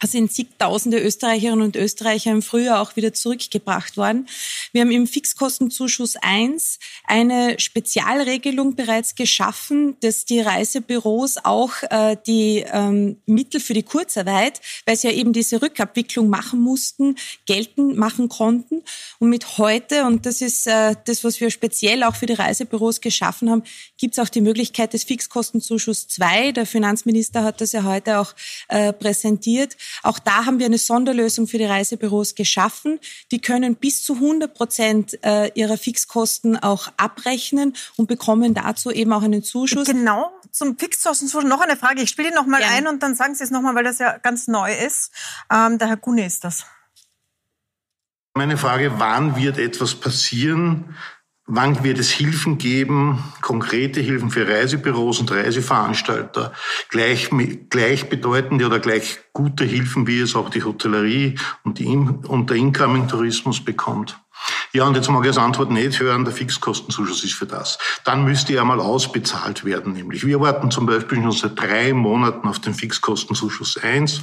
sind 0.08 0.32
zigtausende 0.32 1.00
Österreicherinnen 1.00 1.62
und 1.62 1.76
Österreicher 1.76 2.32
im 2.32 2.42
Frühjahr 2.42 2.82
auch 2.82 2.96
wieder 2.96 3.14
zurückgebracht 3.14 3.98
worden. 3.98 4.28
Wir 4.72 4.82
haben 4.82 4.92
im 4.92 5.08
Fixkostenzuschuss 5.08 6.16
1 6.22 6.80
eine 7.06 7.60
Spezialregelung 7.60 8.76
bereits 8.76 9.16
geschaffen, 9.16 9.98
dass 10.02 10.26
die 10.26 10.42
Reisebüros 10.42 11.38
auch 11.44 11.74
äh, 11.90 12.18
die 12.26 12.66
ähm, 12.72 13.18
Mittel 13.26 13.60
für 13.60 13.74
die 13.74 13.84
Kurzarbeit, 13.84 14.62
weil 14.86 14.96
sie 14.96 15.10
ja 15.10 15.14
eben 15.14 15.34
diese 15.34 15.62
Rückabwicklung 15.62 16.30
machen 16.30 16.62
mussten, 16.62 17.16
geltend 17.46 17.98
machen 17.98 18.30
konnten. 18.30 18.84
Und 19.20 19.30
mit 19.30 19.58
heute, 19.58 20.06
und 20.06 20.26
das 20.26 20.42
ist 20.42 20.68
äh, 20.68 20.96
das, 21.06 21.24
was 21.24 21.40
wir 21.40 21.52
speziell 21.52 22.04
auch 22.04 22.16
für 22.16 22.26
die 22.26 22.34
Reisebüros 22.34 23.02
geschaffen 23.02 23.50
haben, 23.50 23.64
gibt 23.98 24.18
es 24.18 24.20
auch 24.20 24.30
die 24.30 24.42
Möglichkeit 24.42 24.94
des 24.94 25.04
Fixkostenzuschuss 25.04 26.08
2. 26.08 26.54
Der 26.54 26.66
Finanzminister 26.66 27.44
hat 27.44 27.62
das 27.62 27.72
ja 27.72 27.84
heute 27.84 28.20
auch 28.20 28.34
äh, 28.68 28.94
präsentiert 28.94 29.78
auch 30.04 30.20
da 30.20 30.46
haben 30.46 30.60
wir 30.60 30.66
eine 30.66 30.78
Sonderlösung 30.78 31.48
für 31.48 31.58
die 31.58 31.66
Reisebüros 31.66 32.36
geschaffen. 32.36 33.00
Die 33.32 33.40
können 33.40 33.76
bis 33.76 34.04
zu 34.04 34.16
100 34.16 34.54
Prozent 34.54 35.24
äh, 35.24 35.52
ihrer 35.56 35.78
Fixkosten 35.78 36.58
auch 36.58 36.92
abrechnen 36.98 37.74
und 37.98 38.08
bekommen 38.08 38.54
dazu 38.54 38.92
eben 38.92 39.14
auch 39.14 39.24
einen 39.24 39.44
Zuschuss. 39.44 39.88
Genau, 39.88 40.32
zum 40.52 40.78
Fixkostenzuschuss 40.78 41.50
noch 41.50 41.62
eine 41.62 41.78
Frage. 41.78 42.02
Ich 42.02 42.10
spiele 42.10 42.30
die 42.30 42.36
noch 42.36 42.46
mal 42.46 42.62
ja. 42.62 42.68
ein 42.70 42.88
und 42.88 43.04
dann 43.04 43.16
sagen 43.16 43.36
Sie 43.36 43.44
es 43.44 43.52
noch 43.52 43.62
mal, 43.62 43.76
weil 43.76 43.84
das 43.84 44.00
ja 44.00 44.18
ganz 44.18 44.48
neu 44.48 44.74
ist. 44.74 45.12
Ähm, 45.52 45.78
der 45.78 45.88
Herr 45.88 45.98
Gune 45.98 46.26
ist 46.26 46.44
das. 46.44 46.66
Meine 48.34 48.58
Frage, 48.58 48.94
wann 48.98 49.36
wird 49.36 49.58
etwas 49.58 49.96
passieren, 49.96 50.96
Wann 51.54 51.84
wird 51.84 52.00
es 52.00 52.10
Hilfen 52.12 52.58
geben, 52.58 53.22
konkrete 53.42 54.00
Hilfen 54.00 54.32
für 54.32 54.48
Reisebüros 54.48 55.20
und 55.20 55.34
Reiseveranstalter, 55.34 56.54
gleich, 56.88 57.30
gleichbedeutende 57.70 58.66
oder 58.66 58.80
gleich 58.80 59.20
gute 59.34 59.66
Hilfen, 59.66 60.08
wie 60.08 60.22
es 60.22 60.34
auch 60.34 60.50
die 60.50 60.64
Hotellerie 60.64 61.36
und, 61.66 61.80
die, 61.80 61.88
und 61.88 62.50
der 62.50 62.56
Incoming-Tourismus 62.56 63.66
bekommt? 63.66 64.18
Ja, 64.72 64.86
und 64.86 64.96
jetzt 64.96 65.10
mag 65.10 65.24
ich 65.24 65.28
als 65.28 65.38
Antwort 65.38 65.72
nicht 65.72 66.00
hören, 66.00 66.24
der 66.24 66.34
Fixkostenzuschuss 66.34 67.26
ist 67.26 67.34
für 67.34 67.48
das. 67.48 67.78
Dann 68.06 68.24
müsste 68.24 68.56
er 68.56 68.64
mal 68.64 68.80
ausbezahlt 68.80 69.66
werden, 69.66 69.92
nämlich. 69.92 70.26
Wir 70.26 70.40
warten 70.40 70.72
zum 70.72 70.86
Beispiel 70.86 71.22
schon 71.22 71.34
seit 71.34 71.60
drei 71.60 71.92
Monaten 71.92 72.48
auf 72.48 72.60
den 72.60 72.74
Fixkostenzuschuss 72.74 73.78
1 73.78 74.22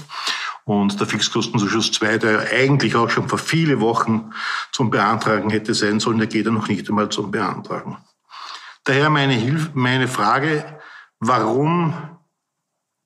und 0.69 1.01
der 1.01 1.07
Fixkostenzuschuss 1.07 1.93
2, 1.93 2.19
der 2.19 2.51
eigentlich 2.53 2.95
auch 2.95 3.09
schon 3.09 3.27
vor 3.27 3.39
viele 3.39 3.81
Wochen 3.81 4.33
zum 4.71 4.91
Beantragen 4.91 5.49
hätte 5.49 5.73
sein 5.73 5.99
sollen, 5.99 6.19
der 6.19 6.27
geht 6.27 6.45
ja 6.45 6.53
noch 6.53 6.69
nicht 6.69 6.87
einmal 6.91 7.09
zum 7.09 7.31
Beantragen. 7.31 7.97
Daher 8.85 9.09
meine, 9.09 9.33
Hilf 9.33 9.71
meine 9.73 10.09
Frage, 10.09 10.79
warum 11.21 11.95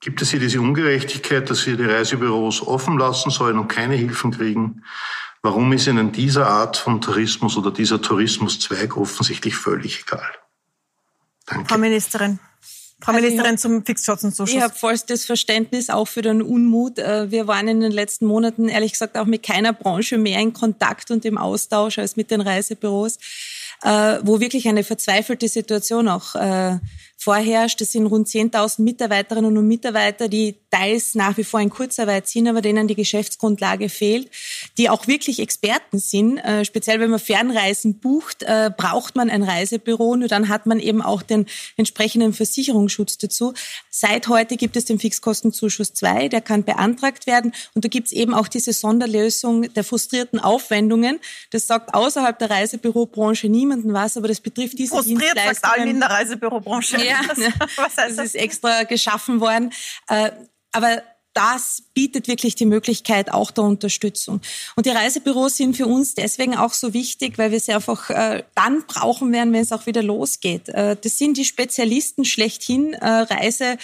gibt 0.00 0.20
es 0.22 0.30
hier 0.32 0.40
diese 0.40 0.60
Ungerechtigkeit, 0.60 1.48
dass 1.50 1.64
wir 1.64 1.76
die 1.76 1.84
Reisebüros 1.84 2.66
offen 2.66 2.98
lassen 2.98 3.30
sollen 3.30 3.60
und 3.60 3.68
keine 3.68 3.94
Hilfen 3.94 4.32
kriegen? 4.32 4.82
Warum 5.40 5.72
ist 5.72 5.86
Ihnen 5.86 6.10
dieser 6.10 6.48
Art 6.48 6.76
von 6.76 7.00
Tourismus 7.00 7.56
oder 7.56 7.70
dieser 7.70 8.02
Tourismuszweig 8.02 8.96
offensichtlich 8.96 9.54
völlig 9.54 10.00
egal? 10.00 10.32
Danke. 11.46 11.68
Frau 11.68 11.78
Ministerin. 11.78 12.40
Frau 13.02 13.12
also 13.12 13.24
Ministerin, 13.24 13.58
zum 13.58 13.84
Fixkostenzuschuss. 13.84 14.54
Ich 14.54 14.62
habe 14.62 14.74
vollstes 14.74 15.24
Verständnis 15.24 15.90
auch 15.90 16.06
für 16.06 16.22
den 16.22 16.40
Unmut. 16.40 16.98
Äh, 16.98 17.30
wir 17.30 17.48
waren 17.48 17.66
in 17.66 17.80
den 17.80 17.92
letzten 17.92 18.26
Monaten 18.26 18.68
ehrlich 18.68 18.92
gesagt 18.92 19.18
auch 19.18 19.26
mit 19.26 19.42
keiner 19.42 19.72
Branche 19.72 20.18
mehr 20.18 20.38
in 20.40 20.52
Kontakt 20.52 21.10
und 21.10 21.24
im 21.24 21.36
Austausch 21.36 21.98
als 21.98 22.16
mit 22.16 22.30
den 22.30 22.40
Reisebüros, 22.40 23.18
äh, 23.82 24.18
wo 24.22 24.40
wirklich 24.40 24.68
eine 24.68 24.84
verzweifelte 24.84 25.48
Situation 25.48 26.08
auch 26.08 26.36
äh, 26.36 26.78
vorherrscht. 27.22 27.80
Das 27.80 27.92
sind 27.92 28.06
rund 28.06 28.26
10.000 28.26 28.82
Mitarbeiterinnen 28.82 29.56
und 29.56 29.68
Mitarbeiter, 29.68 30.28
die 30.28 30.56
teils 30.70 31.14
nach 31.14 31.36
wie 31.36 31.44
vor 31.44 31.60
in 31.60 31.70
Kurzarbeit 31.70 32.26
sind, 32.28 32.48
aber 32.48 32.62
denen 32.62 32.88
die 32.88 32.94
Geschäftsgrundlage 32.94 33.88
fehlt, 33.88 34.30
die 34.78 34.90
auch 34.90 35.06
wirklich 35.06 35.38
Experten 35.38 35.98
sind. 35.98 36.38
Äh, 36.38 36.64
speziell 36.64 36.98
wenn 37.00 37.10
man 37.10 37.20
Fernreisen 37.20 37.98
bucht, 38.00 38.42
äh, 38.42 38.70
braucht 38.76 39.16
man 39.16 39.30
ein 39.30 39.42
Reisebüro, 39.42 40.16
nur 40.16 40.28
dann 40.28 40.48
hat 40.48 40.66
man 40.66 40.80
eben 40.80 41.02
auch 41.02 41.22
den 41.22 41.46
entsprechenden 41.76 42.32
Versicherungsschutz 42.32 43.18
dazu. 43.18 43.54
Seit 43.90 44.28
heute 44.28 44.56
gibt 44.56 44.76
es 44.76 44.84
den 44.84 44.98
Fixkostenzuschuss 44.98 45.92
2, 45.94 46.28
der 46.28 46.40
kann 46.40 46.64
beantragt 46.64 47.26
werden 47.26 47.52
und 47.74 47.84
da 47.84 47.88
gibt 47.88 48.08
es 48.08 48.12
eben 48.12 48.34
auch 48.34 48.48
diese 48.48 48.72
Sonderlösung 48.72 49.72
der 49.74 49.84
frustrierten 49.84 50.40
Aufwendungen. 50.40 51.20
Das 51.50 51.66
sagt 51.66 51.94
außerhalb 51.94 52.38
der 52.38 52.50
Reisebürobranche 52.50 53.48
niemanden 53.48 53.92
was, 53.92 54.16
aber 54.16 54.28
das 54.28 54.40
betrifft 54.40 54.78
diese 54.78 54.94
Frustriert 54.94 55.36
sagt 55.36 55.64
allen 55.64 55.88
in 55.88 56.00
der 56.00 56.10
Reisebürobranche. 56.10 56.96
Ja, 57.04 57.11
was 57.76 57.96
heißt 57.96 57.98
das? 57.98 58.16
das 58.16 58.26
ist 58.26 58.34
extra 58.34 58.84
geschaffen 58.84 59.40
worden. 59.40 59.72
Äh, 60.08 60.30
aber 60.72 61.02
das 61.34 61.82
bietet 61.94 62.28
wirklich 62.28 62.54
die 62.54 62.66
Möglichkeit 62.66 63.32
auch 63.32 63.50
der 63.50 63.64
Unterstützung. 63.64 64.40
Und 64.76 64.86
die 64.86 64.90
Reisebüros 64.90 65.56
sind 65.56 65.76
für 65.76 65.86
uns 65.86 66.14
deswegen 66.14 66.56
auch 66.56 66.72
so 66.72 66.92
wichtig, 66.92 67.38
weil 67.38 67.50
wir 67.50 67.60
sie 67.60 67.72
einfach 67.72 68.10
äh, 68.10 68.42
dann 68.54 68.84
brauchen 68.86 69.32
werden, 69.32 69.52
wenn 69.52 69.62
es 69.62 69.72
auch 69.72 69.86
wieder 69.86 70.02
losgeht. 70.02 70.68
Äh, 70.68 70.96
das 71.00 71.18
sind 71.18 71.36
die 71.36 71.44
Spezialisten 71.44 72.24
schlechthin. 72.24 72.94
Äh, 72.94 73.06
Reise 73.06 73.78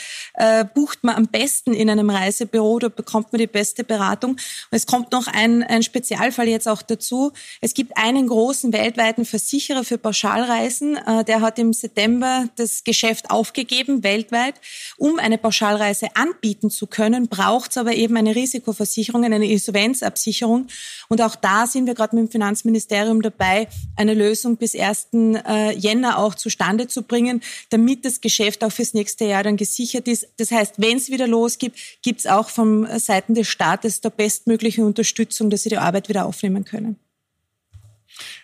bucht 0.75 1.03
man 1.03 1.17
am 1.17 1.27
besten 1.27 1.73
in 1.73 1.91
einem 1.91 2.11
Reisebüro, 2.11 2.79
da 2.79 2.89
bekommt 2.89 3.33
man 3.33 3.41
die 3.41 3.47
beste 3.47 3.83
Beratung. 3.83 4.33
Und 4.33 4.41
es 4.71 4.87
kommt 4.87 5.13
noch 5.13 5.27
ein, 5.27 5.63
ein 5.63 5.83
Spezialfall 5.83 6.49
jetzt 6.49 6.69
auch 6.69 6.83
dazu. 6.83 7.33
Es 7.61 7.75
gibt 7.75 7.97
einen 7.97 8.29
großen 8.29 8.73
weltweiten 8.73 9.25
Versicherer 9.25 9.85
für 9.85 9.99
Pauschalreisen, 9.99 10.99
der 11.27 11.41
hat 11.41 11.59
im 11.59 11.73
September 11.73 12.49
das 12.57 12.85
Geschäft 12.85 13.31
aufgegeben, 13.31 14.05
weltweit. 14.05 14.55
Um 14.97 15.19
eine 15.19 15.39
Pauschalreise 15.39 16.09
anbieten 16.15 16.71
zu 16.71 16.87
können, 16.87 17.29
braucht 17.39 17.71
es 17.71 17.77
aber 17.77 17.95
eben 17.95 18.17
eine 18.17 18.35
Risikoversicherung, 18.35 19.25
eine 19.25 19.47
Insolvenzabsicherung. 19.47 20.67
Und 21.09 21.23
auch 21.23 21.37
da 21.37 21.69
sind 21.69 21.87
wir 21.87 21.95
gerade 21.95 22.17
mit 22.17 22.27
dem 22.27 22.33
Finanzministerium 22.33 23.23
dabei, 23.23 23.69
eine 23.95 24.15
Lösung 24.15 24.57
bis 24.57 24.75
1. 24.75 25.09
Äh, 25.13 25.79
Jänner 25.79 26.19
auch 26.19 26.35
zustande 26.35 26.89
zu 26.89 27.03
bringen, 27.03 27.41
damit 27.71 28.05
das 28.05 28.21
Geschäft 28.21 28.65
auch 28.65 28.73
fürs 28.73 28.93
nächste 28.93 29.25
Jahr 29.25 29.45
dann 29.45 29.57
gesichert 29.57 30.09
ist. 30.09 30.27
Das 30.39 30.51
heißt, 30.51 30.75
wenn 30.79 30.97
es 30.97 31.11
wieder 31.11 31.29
losgibt, 31.29 31.79
gibt 32.03 32.21
es 32.21 32.27
auch 32.27 32.49
von 32.51 32.89
Seiten 32.99 33.35
des 33.35 33.47
Staates 33.47 34.01
der 34.01 34.11
bestmögliche 34.11 34.85
Unterstützung, 34.85 35.49
dass 35.49 35.63
sie 35.63 35.69
die 35.69 35.79
Arbeit 35.79 36.09
wieder 36.09 36.27
aufnehmen 36.27 36.65
können. 36.65 36.97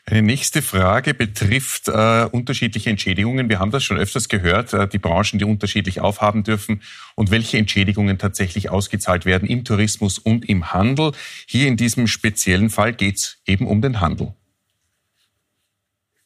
Eine 0.06 0.22
nächste 0.22 0.62
Frage 0.62 1.14
betrifft 1.14 1.88
äh, 1.88 2.28
unterschiedliche 2.30 2.90
Entschädigungen. 2.90 3.48
Wir 3.48 3.58
haben 3.58 3.70
das 3.70 3.84
schon 3.84 3.98
öfters 3.98 4.28
gehört, 4.28 4.72
äh, 4.72 4.86
die 4.86 4.98
Branchen, 4.98 5.38
die 5.38 5.44
unterschiedlich 5.44 6.00
aufhaben 6.00 6.42
dürfen 6.42 6.82
und 7.14 7.30
welche 7.30 7.58
Entschädigungen 7.58 8.18
tatsächlich 8.18 8.70
ausgezahlt 8.70 9.24
werden 9.24 9.48
im 9.48 9.64
Tourismus 9.64 10.18
und 10.18 10.48
im 10.48 10.72
Handel. 10.72 11.12
Hier 11.46 11.68
in 11.68 11.76
diesem 11.76 12.06
speziellen 12.06 12.70
Fall 12.70 12.92
geht 12.92 13.16
es 13.16 13.38
eben 13.46 13.66
um 13.66 13.80
den 13.80 14.00
Handel. 14.00 14.34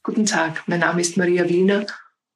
Guten 0.03 0.27
Tag, 0.27 0.63
mein 0.67 0.81
Name 0.81 1.01
ist 1.01 1.17
Maria 1.17 1.49
Wiener 1.49 1.87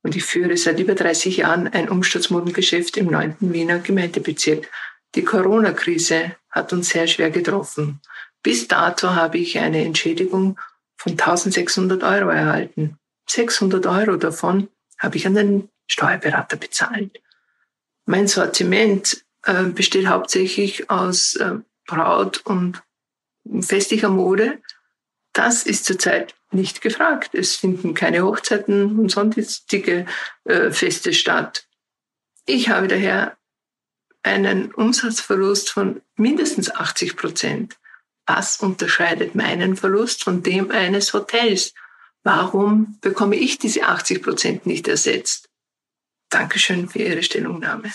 und 0.02 0.14
ich 0.14 0.24
führe 0.24 0.56
seit 0.56 0.78
über 0.78 0.94
30 0.94 1.38
Jahren 1.38 1.68
ein 1.68 1.88
Umsturzmodengeschäft 1.88 2.96
im 2.96 3.06
9. 3.06 3.36
Wiener 3.40 3.78
Gemeindebezirk. 3.78 4.68
Die 5.14 5.24
Corona-Krise 5.24 6.36
hat 6.50 6.72
uns 6.72 6.90
sehr 6.90 7.06
schwer 7.06 7.30
getroffen. 7.30 8.00
Bis 8.42 8.68
dato 8.68 9.14
habe 9.14 9.38
ich 9.38 9.58
eine 9.58 9.84
Entschädigung 9.84 10.58
von 11.02 11.12
1600 11.12 12.04
Euro 12.04 12.30
erhalten. 12.30 12.96
600 13.28 13.86
Euro 13.86 14.16
davon 14.16 14.68
habe 15.00 15.16
ich 15.16 15.26
an 15.26 15.34
den 15.34 15.68
Steuerberater 15.88 16.56
bezahlt. 16.56 17.20
Mein 18.06 18.28
Sortiment 18.28 19.24
äh, 19.44 19.64
besteht 19.64 20.06
hauptsächlich 20.06 20.90
aus 20.90 21.34
äh, 21.34 21.56
Braut- 21.86 22.42
und 22.44 22.84
festlicher 23.60 24.10
Mode. 24.10 24.62
Das 25.32 25.64
ist 25.64 25.86
zurzeit 25.86 26.36
nicht 26.52 26.82
gefragt. 26.82 27.34
Es 27.34 27.56
finden 27.56 27.94
keine 27.94 28.22
Hochzeiten 28.22 29.00
und 29.00 29.10
sonstige 29.10 30.06
äh, 30.44 30.70
Feste 30.70 31.12
statt. 31.12 31.66
Ich 32.46 32.68
habe 32.68 32.86
daher 32.86 33.36
einen 34.22 34.72
Umsatzverlust 34.72 35.70
von 35.70 36.00
mindestens 36.14 36.70
80 36.70 37.16
Prozent. 37.16 37.76
Was 38.26 38.58
unterscheidet 38.58 39.34
meinen 39.34 39.76
Verlust 39.76 40.24
von 40.24 40.42
dem 40.42 40.70
eines 40.70 41.12
Hotels? 41.12 41.74
Warum 42.22 42.98
bekomme 43.00 43.36
ich 43.36 43.58
diese 43.58 43.84
80 43.84 44.22
Prozent 44.22 44.66
nicht 44.66 44.86
ersetzt? 44.86 45.48
Dankeschön 46.30 46.88
für 46.88 47.00
Ihre 47.00 47.22
Stellungnahme. 47.22 47.92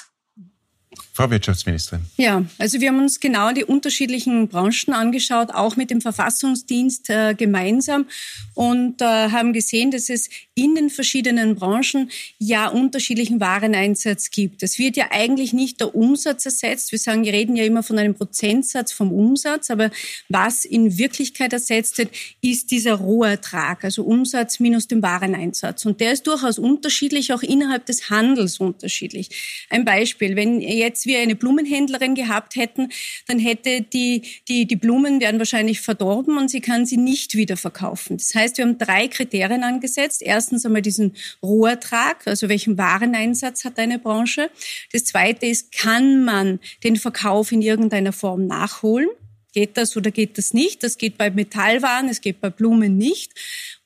Frau 1.18 1.32
Wirtschaftsministerin. 1.32 2.06
Ja, 2.18 2.46
also 2.60 2.80
wir 2.80 2.90
haben 2.90 3.00
uns 3.00 3.20
genau 3.20 3.52
die 3.52 3.64
unterschiedlichen 3.64 4.50
Branchen 4.50 4.94
angeschaut, 4.94 5.50
auch 5.52 5.76
mit 5.76 5.90
dem 5.90 6.00
Verfassungsdienst 6.00 7.10
äh, 7.10 7.34
gemeinsam 7.34 8.06
und 8.54 9.02
äh, 9.02 9.06
haben 9.06 9.52
gesehen, 9.52 9.90
dass 9.90 10.10
es 10.10 10.30
in 10.54 10.76
den 10.76 10.92
verschiedenen 10.92 11.56
Branchen 11.56 12.12
ja 12.38 12.68
unterschiedlichen 12.68 13.40
Wareneinsatz 13.40 14.30
gibt. 14.30 14.62
Es 14.62 14.78
wird 14.78 14.96
ja 14.96 15.08
eigentlich 15.10 15.54
nicht 15.54 15.80
der 15.80 15.96
Umsatz 15.96 16.46
ersetzt. 16.46 16.92
Wir 16.92 17.00
sagen, 17.00 17.26
wir 17.26 17.34
reden 17.34 17.56
ja 17.56 17.64
immer 17.64 17.82
von 17.82 17.98
einem 17.98 18.14
Prozentsatz 18.14 18.92
vom 18.92 19.12
Umsatz, 19.12 19.72
aber 19.72 19.90
was 20.30 20.66
in 20.66 21.00
Wirklichkeit 21.00 21.52
ersetzt 21.52 21.98
wird, 21.98 22.12
ist 22.42 22.70
dieser 22.70 22.94
Rohertrag, 22.94 23.84
also 23.84 24.04
Umsatz 24.04 24.60
minus 24.60 24.88
dem 24.88 25.02
Wareneinsatz. 25.02 25.84
Und 25.84 26.00
der 26.00 26.12
ist 26.12 26.28
durchaus 26.28 26.60
unterschiedlich, 26.60 27.34
auch 27.34 27.42
innerhalb 27.42 27.88
des 27.88 28.12
Handels 28.12 28.60
unterschiedlich. 28.60 29.66
Ein 29.72 29.84
Beispiel, 29.84 30.36
wenn 30.36 30.62
jetzt 30.62 31.07
wir 31.08 31.20
eine 31.20 31.36
Blumenhändlerin 31.36 32.16
gehabt 32.16 32.56
hätten, 32.56 32.90
dann 33.28 33.40
hätte 33.40 33.82
die, 33.82 34.24
die, 34.48 34.66
die 34.66 34.76
Blumen 34.76 35.20
werden 35.20 35.40
wahrscheinlich 35.40 35.82
verdorben 35.82 36.38
und 36.38 36.50
sie 36.50 36.62
kann 36.62 36.86
sie 36.86 36.98
nicht 36.98 37.36
wieder 37.36 37.58
verkaufen. 37.58 38.18
Das 38.18 38.36
heißt, 38.36 38.58
wir 38.58 38.66
haben 38.66 38.78
drei 38.78 39.08
Kriterien 39.08 39.64
angesetzt. 39.64 40.22
Erstens 40.22 40.66
einmal 40.66 40.82
diesen 40.82 41.16
Rohertrag, 41.42 42.28
also 42.28 42.50
welchen 42.50 42.78
Wareneinsatz 42.78 43.66
hat 43.66 43.80
eine 43.80 44.00
Branche. 44.00 44.50
Das 44.92 45.06
zweite 45.06 45.46
ist, 45.46 45.72
kann 45.72 46.24
man 46.24 46.60
den 46.84 46.96
Verkauf 46.98 47.52
in 47.52 47.62
irgendeiner 47.62 48.14
Form 48.14 48.48
nachholen? 48.48 49.10
Geht 49.54 49.78
das 49.78 49.98
oder 49.98 50.12
geht 50.12 50.38
das 50.38 50.54
nicht? 50.54 50.84
Das 50.84 50.98
geht 50.98 51.18
bei 51.18 51.32
Metallwaren, 51.32 52.10
es 52.10 52.22
geht 52.22 52.42
bei 52.42 52.50
Blumen 52.50 52.98
nicht. 52.98 53.34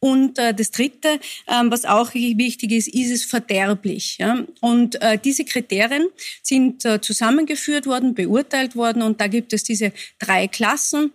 Und 0.04 0.40
äh, 0.40 0.52
das 0.56 0.72
Dritte, 0.72 1.20
ähm, 1.48 1.72
was 1.72 1.86
auch 1.86 2.16
wichtig 2.16 2.72
ist, 2.72 2.88
ist 2.88 3.12
es 3.12 3.24
verderblich. 3.24 4.18
Ja? 4.18 4.44
Und 4.60 5.00
äh, 5.00 5.20
diese 5.24 5.46
Kriterien 5.46 6.08
sind 6.42 6.84
äh, 6.86 7.00
zusammengeführt 7.00 7.86
worden, 7.86 8.16
beurteilt 8.16 8.76
worden 8.76 9.04
und 9.04 9.22
da 9.22 9.28
gibt 9.28 9.54
es 9.54 9.64
diese 9.64 9.94
drei 10.18 10.48
Klassen. 10.48 11.14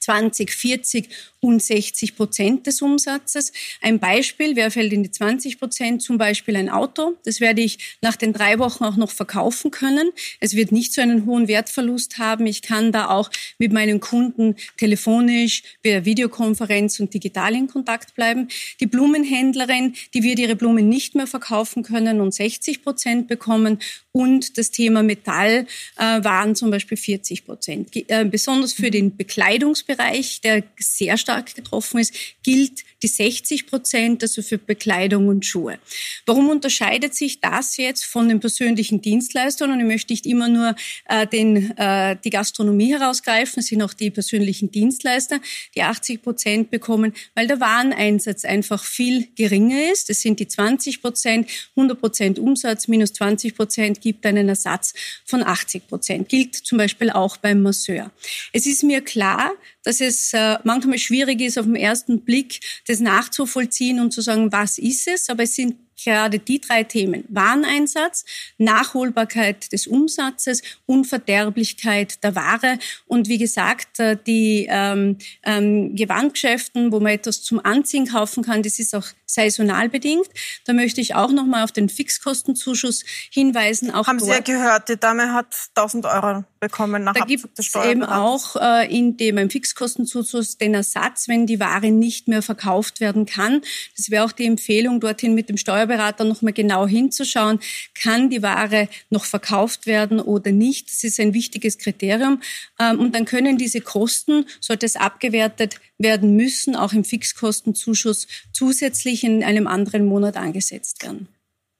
20, 0.00 0.52
40 0.52 1.08
und 1.44 1.62
60 1.62 2.16
Prozent 2.16 2.66
des 2.66 2.80
Umsatzes. 2.80 3.52
Ein 3.82 3.98
Beispiel, 3.98 4.56
wer 4.56 4.70
fällt 4.70 4.94
in 4.94 5.02
die 5.02 5.10
20 5.10 5.58
Prozent? 5.58 6.00
Zum 6.00 6.16
Beispiel 6.16 6.56
ein 6.56 6.70
Auto. 6.70 7.16
Das 7.24 7.38
werde 7.40 7.60
ich 7.60 7.96
nach 8.00 8.16
den 8.16 8.32
drei 8.32 8.58
Wochen 8.58 8.82
auch 8.84 8.96
noch 8.96 9.10
verkaufen 9.10 9.70
können. 9.70 10.10
Es 10.40 10.56
wird 10.56 10.72
nicht 10.72 10.94
so 10.94 11.02
einen 11.02 11.26
hohen 11.26 11.46
Wertverlust 11.46 12.16
haben. 12.16 12.46
Ich 12.46 12.62
kann 12.62 12.92
da 12.92 13.10
auch 13.10 13.30
mit 13.58 13.72
meinen 13.72 14.00
Kunden 14.00 14.56
telefonisch, 14.78 15.62
per 15.82 16.06
Videokonferenz 16.06 16.98
und 16.98 17.12
digital 17.12 17.54
in 17.54 17.68
Kontakt 17.68 18.14
bleiben. 18.14 18.48
Die 18.80 18.86
Blumenhändlerin, 18.86 19.94
die 20.14 20.22
wird 20.22 20.38
ihre 20.38 20.56
Blumen 20.56 20.88
nicht 20.88 21.14
mehr 21.14 21.26
verkaufen 21.26 21.82
können 21.82 22.22
und 22.22 22.32
60 22.32 22.82
Prozent 22.82 23.28
bekommen. 23.28 23.80
Und 24.12 24.56
das 24.56 24.70
Thema 24.70 25.02
Metall 25.02 25.66
äh, 25.96 26.24
waren 26.24 26.54
zum 26.54 26.70
Beispiel 26.70 26.96
40 26.96 27.44
Prozent. 27.44 27.90
Äh, 28.08 28.24
besonders 28.24 28.72
für 28.72 28.90
den 28.90 29.16
Bekleidungsbereich, 29.16 30.40
der 30.40 30.62
sehr 30.78 31.16
stark 31.18 31.33
stark 31.34 31.54
getroffen 31.54 31.98
ist, 31.98 32.14
gilt 32.42 32.84
die 33.02 33.08
60 33.08 33.66
Prozent, 33.66 34.22
also 34.22 34.40
für 34.40 34.56
Bekleidung 34.56 35.28
und 35.28 35.44
Schuhe. 35.44 35.78
Warum 36.26 36.48
unterscheidet 36.48 37.14
sich 37.14 37.40
das 37.40 37.76
jetzt 37.76 38.04
von 38.04 38.28
den 38.28 38.40
persönlichen 38.40 39.02
Dienstleistern? 39.02 39.72
Und 39.72 39.80
ich 39.80 39.86
möchte 39.86 40.12
nicht 40.12 40.26
immer 40.26 40.48
nur 40.48 40.74
äh, 41.08 41.26
den, 41.26 41.76
äh, 41.76 42.16
die 42.22 42.30
Gastronomie 42.30 42.92
herausgreifen, 42.92 43.60
es 43.60 43.66
sind 43.66 43.82
auch 43.82 43.92
die 43.92 44.10
persönlichen 44.10 44.70
Dienstleister, 44.70 45.40
die 45.74 45.82
80 45.82 46.22
Prozent 46.22 46.70
bekommen, 46.70 47.12
weil 47.34 47.46
der 47.46 47.60
Wareneinsatz 47.60 48.44
einfach 48.44 48.84
viel 48.84 49.28
geringer 49.36 49.90
ist. 49.92 50.08
Das 50.08 50.20
sind 50.20 50.40
die 50.40 50.48
20 50.48 51.02
Prozent, 51.02 51.50
100 51.76 52.00
Prozent 52.00 52.38
Umsatz 52.38 52.88
minus 52.88 53.12
20 53.14 53.56
Prozent 53.56 54.00
gibt 54.00 54.24
einen 54.24 54.48
Ersatz 54.48 54.94
von 55.24 55.42
80 55.42 55.88
Prozent. 55.88 56.28
Gilt 56.28 56.54
zum 56.54 56.78
Beispiel 56.78 57.10
auch 57.10 57.36
beim 57.36 57.62
Masseur. 57.62 58.10
Es 58.52 58.66
ist 58.66 58.82
mir 58.82 59.00
klar, 59.02 59.52
dass 59.84 60.00
es 60.00 60.32
äh, 60.32 60.58
manchmal 60.64 60.98
schwierig 60.98 61.23
ist, 61.28 61.58
auf 61.58 61.66
den 61.66 61.76
ersten 61.76 62.22
Blick 62.22 62.60
das 62.86 63.00
nachzuvollziehen 63.00 64.00
und 64.00 64.12
zu 64.12 64.20
sagen, 64.20 64.52
was 64.52 64.78
ist 64.78 65.08
es? 65.08 65.28
Aber 65.28 65.44
es 65.44 65.54
sind 65.54 65.76
gerade 66.02 66.38
die 66.38 66.60
drei 66.60 66.84
Themen 66.84 67.24
Wareneinsatz, 67.28 68.24
Nachholbarkeit 68.58 69.72
des 69.72 69.86
Umsatzes, 69.86 70.62
Unverderblichkeit 70.86 72.22
der 72.22 72.34
Ware 72.34 72.78
und 73.06 73.28
wie 73.28 73.38
gesagt, 73.38 74.00
äh, 74.00 74.16
die 74.26 74.66
ähm, 74.70 75.18
ähm, 75.42 75.94
Gewandgeschäften, 75.94 76.92
wo 76.92 77.00
man 77.00 77.12
etwas 77.12 77.42
zum 77.42 77.64
Anziehen 77.64 78.06
kaufen 78.06 78.44
kann, 78.44 78.62
das 78.62 78.78
ist 78.78 78.94
auch 78.94 79.06
saisonal 79.26 79.88
bedingt. 79.88 80.28
Da 80.64 80.72
möchte 80.72 81.00
ich 81.00 81.14
auch 81.14 81.30
noch 81.30 81.44
mal 81.44 81.64
auf 81.64 81.72
den 81.72 81.88
Fixkostenzuschuss 81.88 83.04
hinweisen. 83.30 83.90
Auch 83.90 84.06
Haben 84.06 84.20
Sie 84.20 84.30
ja 84.30 84.40
gehört, 84.40 84.88
die 84.88 84.96
Dame 84.96 85.32
hat 85.32 85.54
1000 85.74 86.06
Euro 86.06 86.44
bekommen 86.60 87.04
nach 87.04 87.12
Da 87.12 87.24
gibt 87.24 87.58
es 87.58 87.74
eben 87.74 88.04
auch 88.04 88.56
äh, 88.56 88.96
in 88.96 89.16
dem 89.16 89.50
Fixkostenzuschuss 89.50 90.56
den 90.58 90.74
Ersatz, 90.74 91.28
wenn 91.28 91.46
die 91.46 91.60
Ware 91.60 91.90
nicht 91.90 92.28
mehr 92.28 92.42
verkauft 92.42 93.00
werden 93.00 93.26
kann. 93.26 93.60
Das 93.96 94.10
wäre 94.10 94.24
auch 94.24 94.32
die 94.32 94.46
Empfehlung, 94.46 95.00
dorthin 95.00 95.34
mit 95.34 95.48
dem 95.48 95.56
Steuerberater 95.84 96.24
noch 96.24 96.42
mal 96.42 96.52
genau 96.52 96.86
hinzuschauen, 96.86 97.60
kann 98.00 98.30
die 98.30 98.42
Ware 98.42 98.88
noch 99.10 99.24
verkauft 99.24 99.86
werden 99.86 100.20
oder 100.20 100.50
nicht. 100.50 100.90
Das 100.90 101.04
ist 101.04 101.20
ein 101.20 101.34
wichtiges 101.34 101.78
Kriterium. 101.78 102.40
Ähm, 102.78 102.98
und 102.98 103.14
dann 103.14 103.24
können 103.24 103.58
diese 103.58 103.80
Kosten, 103.80 104.46
sollte 104.60 104.86
es 104.86 104.96
abgewertet 104.96 105.80
werden 105.98 106.36
müssen, 106.36 106.74
auch 106.76 106.92
im 106.92 107.04
Fixkostenzuschuss 107.04 108.26
zusätzlich 108.52 109.24
in 109.24 109.44
einem 109.44 109.66
anderen 109.66 110.06
Monat 110.06 110.36
angesetzt 110.36 111.02
werden. 111.02 111.28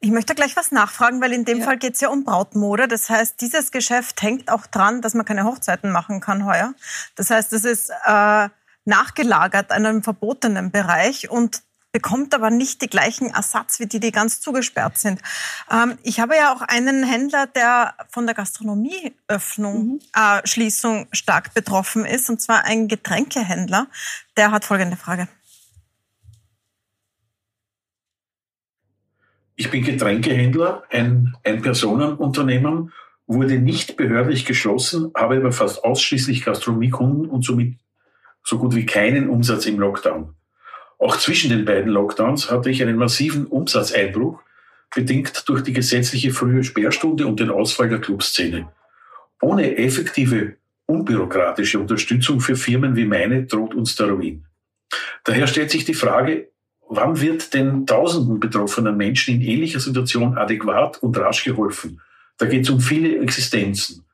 Ich 0.01 0.11
möchte 0.11 0.35
gleich 0.35 0.55
was 0.55 0.71
nachfragen, 0.71 1.23
weil 1.23 1.33
in 1.33 1.47
dem 1.47 1.61
ja. 1.61 1.65
Fall 1.65 1.79
geht 1.79 1.95
es 1.95 2.01
ja 2.03 2.11
um 2.11 2.25
Brautmode. 2.25 2.89
Das 2.89 3.09
heißt, 3.09 3.41
dieses 3.41 3.71
Geschäft 3.71 4.21
hängt 4.21 4.51
auch 4.51 4.67
dran, 4.67 5.01
dass 5.01 5.15
man 5.15 5.25
keine 5.25 5.45
Hochzeiten 5.45 5.91
machen 5.91 6.21
kann 6.21 6.45
heuer. 6.45 6.75
Das 7.17 7.31
heißt, 7.31 7.55
es 7.55 7.65
ist 7.65 7.91
äh, 8.05 8.49
nachgelagert 8.85 9.71
einem 9.71 10.03
verbotenen 10.03 10.71
Bereich 10.71 11.31
und 11.31 11.63
bekommt 11.95 12.35
aber 12.35 12.51
nicht 12.51 12.83
die 12.83 12.89
gleichen 12.89 13.31
Ersatz 13.31 13.79
wie 13.79 13.87
die, 13.87 14.01
die 14.01 14.11
ganz 14.11 14.41
zugesperrt 14.41 14.99
sind. 14.99 15.21
Ähm, 15.71 15.97
ich 16.03 16.19
habe 16.19 16.35
ja 16.35 16.53
auch 16.53 16.61
einen 16.61 17.05
Händler, 17.05 17.47
der 17.47 17.95
von 18.11 18.27
der 18.27 18.35
Gastronomieöffnung, 18.35 19.87
mhm. 19.87 20.01
äh, 20.13 20.45
Schließung 20.45 21.07
stark 21.13 21.55
betroffen 21.55 22.05
ist, 22.05 22.29
und 22.29 22.41
zwar 22.41 22.65
ein 22.65 22.89
Getränkehändler. 22.89 23.87
Der 24.37 24.51
hat 24.51 24.65
folgende 24.65 24.97
Frage. 24.97 25.29
Ich 29.55 29.71
bin 29.71 29.85
Getränkehändler, 29.85 30.83
ein 30.91 31.37
Ein-Personen-Unternehmen, 31.45 32.93
wurde 33.29 33.61
nicht 33.61 33.97
behördlich 33.97 34.45
geschlossen, 34.45 35.13
habe 35.17 35.37
aber 35.37 35.53
fast 35.53 35.85
ausschließlich 35.85 36.45
Gastronomiekunden 36.45 37.31
und 37.31 37.45
somit 37.45 37.79
so 38.43 38.59
gut 38.59 38.75
wie 38.75 38.85
keinen 38.85 39.31
Umsatz 39.31 39.67
im 39.67 39.79
Lockdown. 39.79 40.35
Auch 40.99 41.17
zwischen 41.17 41.51
den 41.51 41.65
beiden 41.65 41.91
Lockdowns 41.91 42.51
hatte 42.51 42.71
ich 42.71 42.83
einen 42.83 42.97
massiven 42.97 43.47
Umsatzeinbruch, 43.47 44.41
bedingt 44.95 45.49
durch 45.49 45.63
die 45.63 45.73
gesetzliche 45.73 46.31
frühe 46.31 46.63
Sperrstunde 46.63 47.27
und 47.27 47.41
den 47.41 47.51
Ausfall 47.51 47.89
der 47.89 48.01
Clubszene. 48.01 48.69
Ohne 49.41 49.77
effektive, 49.77 50.57
unbürokratische 50.87 51.79
Unterstützung 51.79 52.41
für 52.41 52.57
Firmen 52.57 52.97
wie 52.97 53.05
meine 53.05 53.45
droht 53.45 53.75
uns 53.75 53.97
der 53.97 54.09
Ruin. 54.09 54.47
Daher 55.25 55.47
stellt 55.47 55.71
sich 55.71 55.85
die 55.85 55.95
Frage, 55.95 56.51
wann 56.89 57.21
wird 57.21 57.55
den 57.55 57.87
tausenden 57.87 58.41
betroffenen 58.41 58.97
Menschen 58.97 59.35
in 59.35 59.41
ähnlicher 59.43 59.81
Situation 59.81 60.39
adäquat 60.39 61.03
und 61.03 61.17
rasch 61.19 61.45
geholfen? 61.45 62.01
Da 62.39 62.47
geht 62.47 62.63
es 62.63 62.71
um 62.71 62.81
viele 62.81 63.19
Existenzen. 63.21 64.05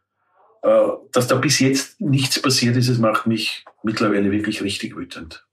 Äh, 0.62 0.88
dass 1.12 1.26
da 1.26 1.36
bis 1.36 1.58
jetzt 1.58 2.00
nichts 2.00 2.40
passiert 2.40 2.76
ist, 2.76 2.88
das 2.88 2.98
macht 2.98 3.26
mich 3.26 3.64
mittlerweile 3.82 4.30
wirklich 4.30 4.62
richtig 4.62 4.96
wütend. 4.96 5.44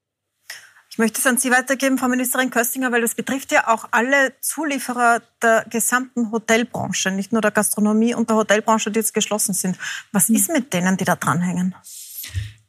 Ich 0.98 1.00
möchte 1.00 1.20
es 1.20 1.28
an 1.28 1.38
Sie 1.38 1.52
weitergeben, 1.52 2.00
Frau 2.00 2.08
Ministerin 2.08 2.50
Köstinger, 2.50 2.92
weil 2.92 3.02
das 3.02 3.14
betrifft 3.14 3.52
ja 3.52 3.68
auch 3.68 3.88
alle 3.92 4.34
Zulieferer 4.42 5.22
der 5.44 5.64
gesamten 5.70 6.32
Hotelbranche, 6.32 7.12
nicht 7.12 7.32
nur 7.32 7.42
der 7.42 7.52
Gastronomie 7.52 8.16
und 8.16 8.32
der 8.32 8.38
Hotelbranche, 8.38 8.90
die 8.90 8.98
jetzt 8.98 9.14
geschlossen 9.14 9.54
sind. 9.54 9.78
Was 10.12 10.28
ist 10.32 10.50
mit 10.50 10.74
denen, 10.74 10.98
die 10.98 11.06
da 11.06 11.16
dranhängen? 11.16 11.76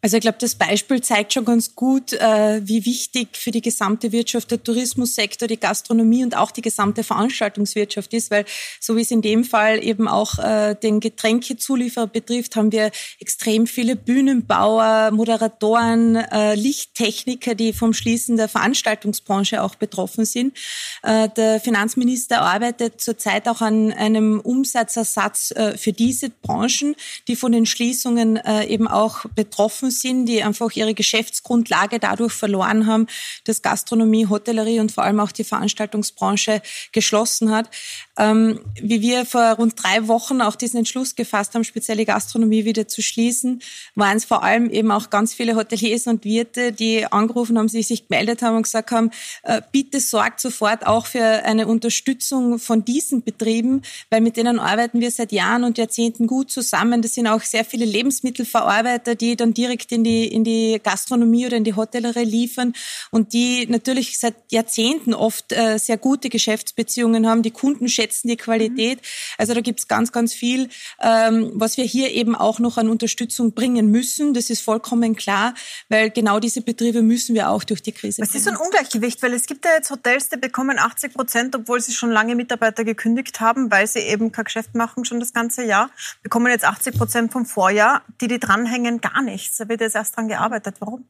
Also 0.08 0.16
ich 0.16 0.22
glaube, 0.22 0.38
das 0.40 0.54
Beispiel 0.54 1.02
zeigt 1.02 1.34
schon 1.34 1.44
ganz 1.44 1.74
gut, 1.74 2.14
äh, 2.14 2.66
wie 2.66 2.86
wichtig 2.86 3.36
für 3.36 3.50
die 3.50 3.60
gesamte 3.60 4.10
Wirtschaft 4.10 4.50
der 4.50 4.62
Tourismussektor, 4.62 5.46
die 5.46 5.60
Gastronomie 5.60 6.24
und 6.24 6.34
auch 6.34 6.50
die 6.50 6.62
gesamte 6.62 7.04
Veranstaltungswirtschaft 7.04 8.14
ist, 8.14 8.30
weil 8.30 8.46
so 8.80 8.96
wie 8.96 9.02
es 9.02 9.10
in 9.10 9.20
dem 9.20 9.44
Fall 9.44 9.84
eben 9.84 10.08
auch 10.08 10.38
äh, 10.38 10.74
den 10.76 11.00
Getränkezulieferer 11.00 12.06
betrifft, 12.06 12.56
haben 12.56 12.72
wir 12.72 12.90
extrem 13.20 13.66
viele 13.66 13.96
Bühnenbauer, 13.96 15.10
Moderatoren, 15.10 16.16
äh, 16.16 16.54
Lichttechniker, 16.54 17.54
die 17.54 17.74
vom 17.74 17.92
Schließen 17.92 18.38
der 18.38 18.48
Veranstaltungsbranche 18.48 19.62
auch 19.62 19.74
betroffen 19.74 20.24
sind. 20.24 20.56
Der 21.04 21.60
Finanzminister 21.60 22.40
arbeitet 22.40 23.00
zurzeit 23.00 23.48
auch 23.48 23.60
an 23.60 23.92
einem 23.92 24.40
Umsatzersatz 24.40 25.52
für 25.76 25.92
diese 25.92 26.30
Branchen, 26.30 26.94
die 27.26 27.36
von 27.36 27.52
den 27.52 27.66
Schließungen 27.66 28.40
eben 28.68 28.88
auch 28.88 29.24
betroffen 29.34 29.58
betroffen 29.58 29.90
sind, 30.00 30.26
die 30.26 30.42
einfach 30.42 30.70
ihre 30.74 30.94
Geschäftsgrundlage 30.94 31.98
dadurch 31.98 32.32
verloren 32.32 32.86
haben, 32.86 33.06
dass 33.44 33.62
Gastronomie, 33.62 34.26
Hotellerie 34.28 34.80
und 34.80 34.92
vor 34.92 35.04
allem 35.04 35.20
auch 35.20 35.32
die 35.32 35.44
Veranstaltungsbranche 35.44 36.62
geschlossen 36.92 37.50
hat. 37.50 37.70
Ähm, 38.18 38.60
wie 38.80 39.00
wir 39.00 39.26
vor 39.26 39.52
rund 39.52 39.82
drei 39.82 40.08
Wochen 40.08 40.40
auch 40.40 40.56
diesen 40.56 40.78
Entschluss 40.78 41.14
gefasst 41.14 41.54
haben, 41.54 41.64
spezielle 41.64 42.04
Gastronomie 42.04 42.64
wieder 42.64 42.88
zu 42.88 43.02
schließen, 43.02 43.62
waren 43.94 44.16
es 44.16 44.24
vor 44.24 44.42
allem 44.42 44.70
eben 44.70 44.90
auch 44.90 45.10
ganz 45.10 45.34
viele 45.34 45.54
Hoteliers 45.54 46.06
und 46.06 46.24
Wirte, 46.24 46.72
die 46.72 47.06
angerufen 47.06 47.58
haben, 47.58 47.68
die 47.68 47.82
sich 47.82 48.08
gemeldet 48.08 48.42
haben 48.42 48.56
und 48.56 48.62
gesagt 48.64 48.90
haben, 48.90 49.10
äh, 49.44 49.62
bitte 49.70 50.00
sorgt 50.00 50.40
sofort 50.40 50.86
auch 50.86 51.06
für 51.06 51.22
eine 51.44 51.66
Unterstützung 51.68 52.58
von 52.58 52.84
diesen 52.84 53.22
Betrieben, 53.22 53.82
weil 54.10 54.20
mit 54.20 54.36
denen 54.36 54.58
arbeiten 54.58 55.00
wir 55.00 55.10
seit 55.10 55.32
Jahren 55.32 55.64
und 55.64 55.78
Jahrzehnten 55.78 56.26
gut 56.26 56.50
zusammen. 56.50 57.02
Das 57.02 57.14
sind 57.14 57.26
auch 57.26 57.42
sehr 57.42 57.64
viele 57.64 57.84
Lebensmittelverarbeiter, 57.84 59.14
die 59.14 59.36
dann 59.36 59.54
direkt 59.54 59.77
direkt 59.78 59.92
in 59.92 60.04
die, 60.04 60.26
in 60.26 60.44
die 60.44 60.80
Gastronomie 60.82 61.46
oder 61.46 61.56
in 61.56 61.64
die 61.64 61.74
Hotellerie 61.74 62.24
liefern 62.24 62.72
und 63.10 63.32
die 63.32 63.66
natürlich 63.68 64.18
seit 64.18 64.34
Jahrzehnten 64.50 65.14
oft 65.14 65.52
äh, 65.52 65.78
sehr 65.78 65.96
gute 65.96 66.28
Geschäftsbeziehungen 66.28 67.26
haben. 67.26 67.42
Die 67.42 67.50
Kunden 67.50 67.88
schätzen 67.88 68.28
die 68.28 68.36
Qualität. 68.36 69.00
Also 69.38 69.54
da 69.54 69.60
gibt 69.60 69.80
es 69.80 69.88
ganz, 69.88 70.12
ganz 70.12 70.34
viel, 70.34 70.68
ähm, 71.00 71.52
was 71.54 71.76
wir 71.76 71.84
hier 71.84 72.10
eben 72.10 72.34
auch 72.34 72.58
noch 72.58 72.78
an 72.78 72.88
Unterstützung 72.88 73.52
bringen 73.52 73.90
müssen. 73.90 74.34
Das 74.34 74.50
ist 74.50 74.62
vollkommen 74.62 75.16
klar, 75.16 75.54
weil 75.88 76.10
genau 76.10 76.40
diese 76.40 76.62
Betriebe 76.62 77.02
müssen 77.02 77.34
wir 77.34 77.50
auch 77.50 77.64
durch 77.64 77.82
die 77.82 77.92
Krise. 77.92 78.22
Es 78.22 78.34
ist 78.34 78.44
so 78.44 78.50
ein 78.50 78.56
Ungleichgewicht, 78.56 79.22
weil 79.22 79.32
es 79.32 79.46
gibt 79.46 79.64
ja 79.64 79.72
jetzt 79.72 79.90
Hotels, 79.90 80.28
die 80.28 80.36
bekommen 80.36 80.78
80 80.78 81.14
Prozent, 81.14 81.54
obwohl 81.54 81.80
sie 81.80 81.92
schon 81.92 82.10
lange 82.10 82.34
Mitarbeiter 82.34 82.84
gekündigt 82.84 83.40
haben, 83.40 83.70
weil 83.70 83.86
sie 83.86 84.00
eben 84.00 84.32
kein 84.32 84.44
Geschäft 84.44 84.74
machen 84.74 85.04
schon 85.04 85.20
das 85.20 85.32
ganze 85.32 85.64
Jahr, 85.64 85.90
bekommen 86.22 86.50
jetzt 86.50 86.64
80 86.64 86.96
Prozent 86.96 87.32
vom 87.32 87.46
Vorjahr, 87.46 88.02
die 88.20 88.28
die 88.28 88.38
dranhängen, 88.38 89.00
gar 89.00 89.22
nichts. 89.22 89.60
Wird 89.68 89.80
jetzt 89.80 89.94
erst 89.94 90.16
dran 90.16 90.28
gearbeitet. 90.28 90.76
Warum? 90.80 91.04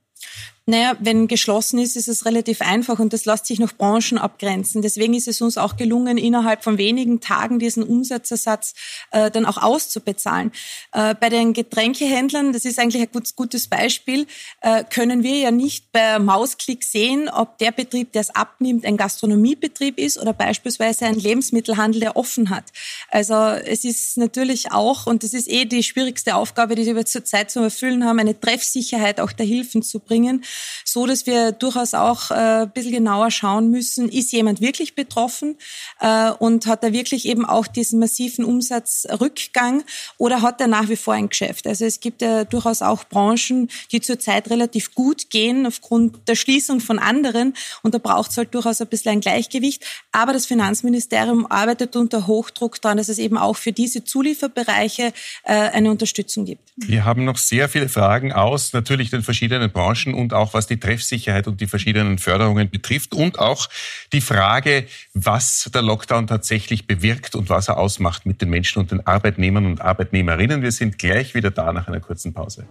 Naja, 0.70 0.97
wenn 1.01 1.28
geschlossen 1.28 1.78
ist, 1.78 1.97
ist 1.97 2.09
es 2.09 2.26
relativ 2.26 2.60
einfach 2.60 2.98
und 2.98 3.14
das 3.14 3.24
lässt 3.24 3.47
sich 3.47 3.59
noch 3.59 3.72
Branchen 3.72 4.18
abgrenzen. 4.18 4.82
Deswegen 4.82 5.14
ist 5.14 5.26
es 5.26 5.40
uns 5.40 5.56
auch 5.56 5.78
gelungen, 5.78 6.18
innerhalb 6.18 6.62
von 6.62 6.76
wenigen 6.76 7.22
Tagen 7.22 7.59
diesen 7.59 7.82
Umsatzersatz 7.82 8.74
äh, 9.10 9.30
dann 9.30 9.47
auch 9.47 9.56
auszubezahlen. 9.56 10.52
Äh, 10.93 11.14
bei 11.14 11.30
den 11.30 11.55
Getränkehändlern, 11.55 12.52
das 12.52 12.66
ist 12.66 12.78
eigentlich 12.78 13.01
ein 13.01 13.10
gut, 13.10 13.35
gutes 13.35 13.68
Beispiel, 13.68 14.26
äh, 14.60 14.85
können 14.85 15.22
wir 15.22 15.39
ja 15.39 15.51
nicht 15.51 15.90
bei 15.90 16.18
Mausklick 16.18 16.85
sehen, 16.85 17.30
ob 17.30 17.56
der 17.56 17.72
Betrieb, 17.72 18.12
der 18.12 18.20
es 18.20 18.28
abnimmt, 18.35 18.85
ein 18.85 18.98
Gastronomiebetrieb 18.98 19.98
ist 19.98 20.18
oder 20.18 20.35
beispielsweise 20.35 21.06
ein 21.06 21.14
Lebensmittelhandel, 21.14 22.01
der 22.01 22.16
offen 22.18 22.51
hat. 22.51 22.64
Also 23.10 23.35
es 23.35 23.85
ist 23.85 24.18
natürlich 24.18 24.70
auch, 24.70 25.06
und 25.06 25.22
das 25.22 25.32
ist 25.32 25.48
eh 25.48 25.64
die 25.64 25.82
schwierigste 25.82 26.35
Aufgabe, 26.35 26.74
die 26.74 26.94
wir 26.94 27.06
zurzeit 27.06 27.51
zu 27.51 27.60
erfüllen 27.60 28.05
haben, 28.05 28.18
eine 28.18 28.35
Treffsicherheit 28.49 29.20
auch 29.20 29.33
der 29.33 29.45
Hilfen 29.45 29.83
zu 29.83 30.01
bringen, 30.01 30.43
so 30.85 31.07
dass 31.07 31.27
wir 31.27 31.53
durchaus 31.53 31.93
auch 31.93 32.31
äh, 32.31 32.62
ein 32.62 32.70
bisschen 32.70 32.93
genauer 32.93 33.31
schauen 33.31 33.70
müssen, 33.70 34.09
ist 34.09 34.33
jemand 34.33 34.61
wirklich 34.62 34.95
betroffen 34.95 35.57
äh, 36.01 36.31
und 36.31 36.66
hat 36.66 36.83
er 36.83 36.93
wirklich 36.93 37.27
eben 37.27 37.45
auch 37.45 37.66
diesen 37.66 37.99
massiven 38.01 38.45
Umsatzrückgang 38.45 39.85
oder 40.16 40.41
hat 40.41 40.61
er 40.62 40.66
nach 40.66 40.89
wie 40.89 40.97
vor 40.97 41.15
ein 41.15 41.29
Geschäft? 41.29 41.66
Also 41.66 41.85
es 41.85 42.01
gibt 42.01 42.23
ja 42.23 42.45
durchaus 42.45 42.81
auch 42.81 43.05
Branchen, 43.05 43.69
die 43.93 44.01
zurzeit 44.01 44.49
relativ 44.49 44.95
gut 44.95 45.29
gehen 45.29 45.66
aufgrund 45.66 46.27
der 46.27 46.35
Schließung 46.35 46.81
von 46.81 46.99
anderen 46.99 47.55
und 47.83 47.95
da 47.95 47.99
braucht 47.99 48.31
es 48.31 48.39
halt 48.39 48.55
durchaus 48.55 48.81
ein 48.81 48.87
bisschen 48.87 49.12
ein 49.12 49.20
Gleichgewicht. 49.20 49.85
Aber 50.11 50.33
das 50.33 50.47
Finanzministerium 50.47 51.47
arbeitet 51.51 51.97
unter 51.97 52.27
Hochdruck 52.27 52.81
daran, 52.81 52.97
dass 52.97 53.11
es 53.11 53.19
eben 53.19 53.37
auch 53.37 53.57
für 53.57 53.73
diese 53.73 54.05
Zulieferbereiche 54.05 55.12
äh, 55.45 55.53
eine 55.53 55.91
Unterstützung 55.91 56.47
gibt. 56.47 56.62
Wir 56.77 57.05
haben 57.05 57.25
noch 57.25 57.37
sehr 57.37 57.69
viele 57.69 57.91
Fragen 57.91 58.33
aus 58.39 58.73
natürlich 58.73 59.10
den 59.10 59.23
verschiedenen 59.23 59.70
Branchen. 59.70 60.15
Und 60.15 60.32
auch 60.32 60.55
was 60.55 60.66
die 60.66 60.78
Treffsicherheit 60.78 61.47
und 61.47 61.60
die 61.60 61.66
verschiedenen 61.66 62.19
Förderungen 62.19 62.70
betrifft 62.70 63.15
und 63.15 63.39
auch 63.39 63.69
die 64.12 64.20
Frage, 64.20 64.86
was 65.15 65.70
der 65.73 65.82
Lockdown 65.82 66.27
tatsächlich 66.27 66.86
bewirkt 66.86 67.35
und 67.35 67.51
was 67.51 67.69
er 67.69 67.78
ausmacht 67.78 68.27
mit 68.27 68.40
den 68.40 68.51
Menschen 68.51 68.81
und 68.81 68.90
den 68.90 69.06
Arbeitnehmern 69.06 69.66
und 69.66 69.81
Arbeitnehmerinnen. 69.81 70.62
Wir 70.62 70.73
sind 70.73 70.98
gleich 70.98 71.35
wieder 71.35 71.51
da 71.51 71.73
nach 71.73 71.89
einer 71.89 72.01
kurzen 72.01 72.32
Pause. 72.32 72.66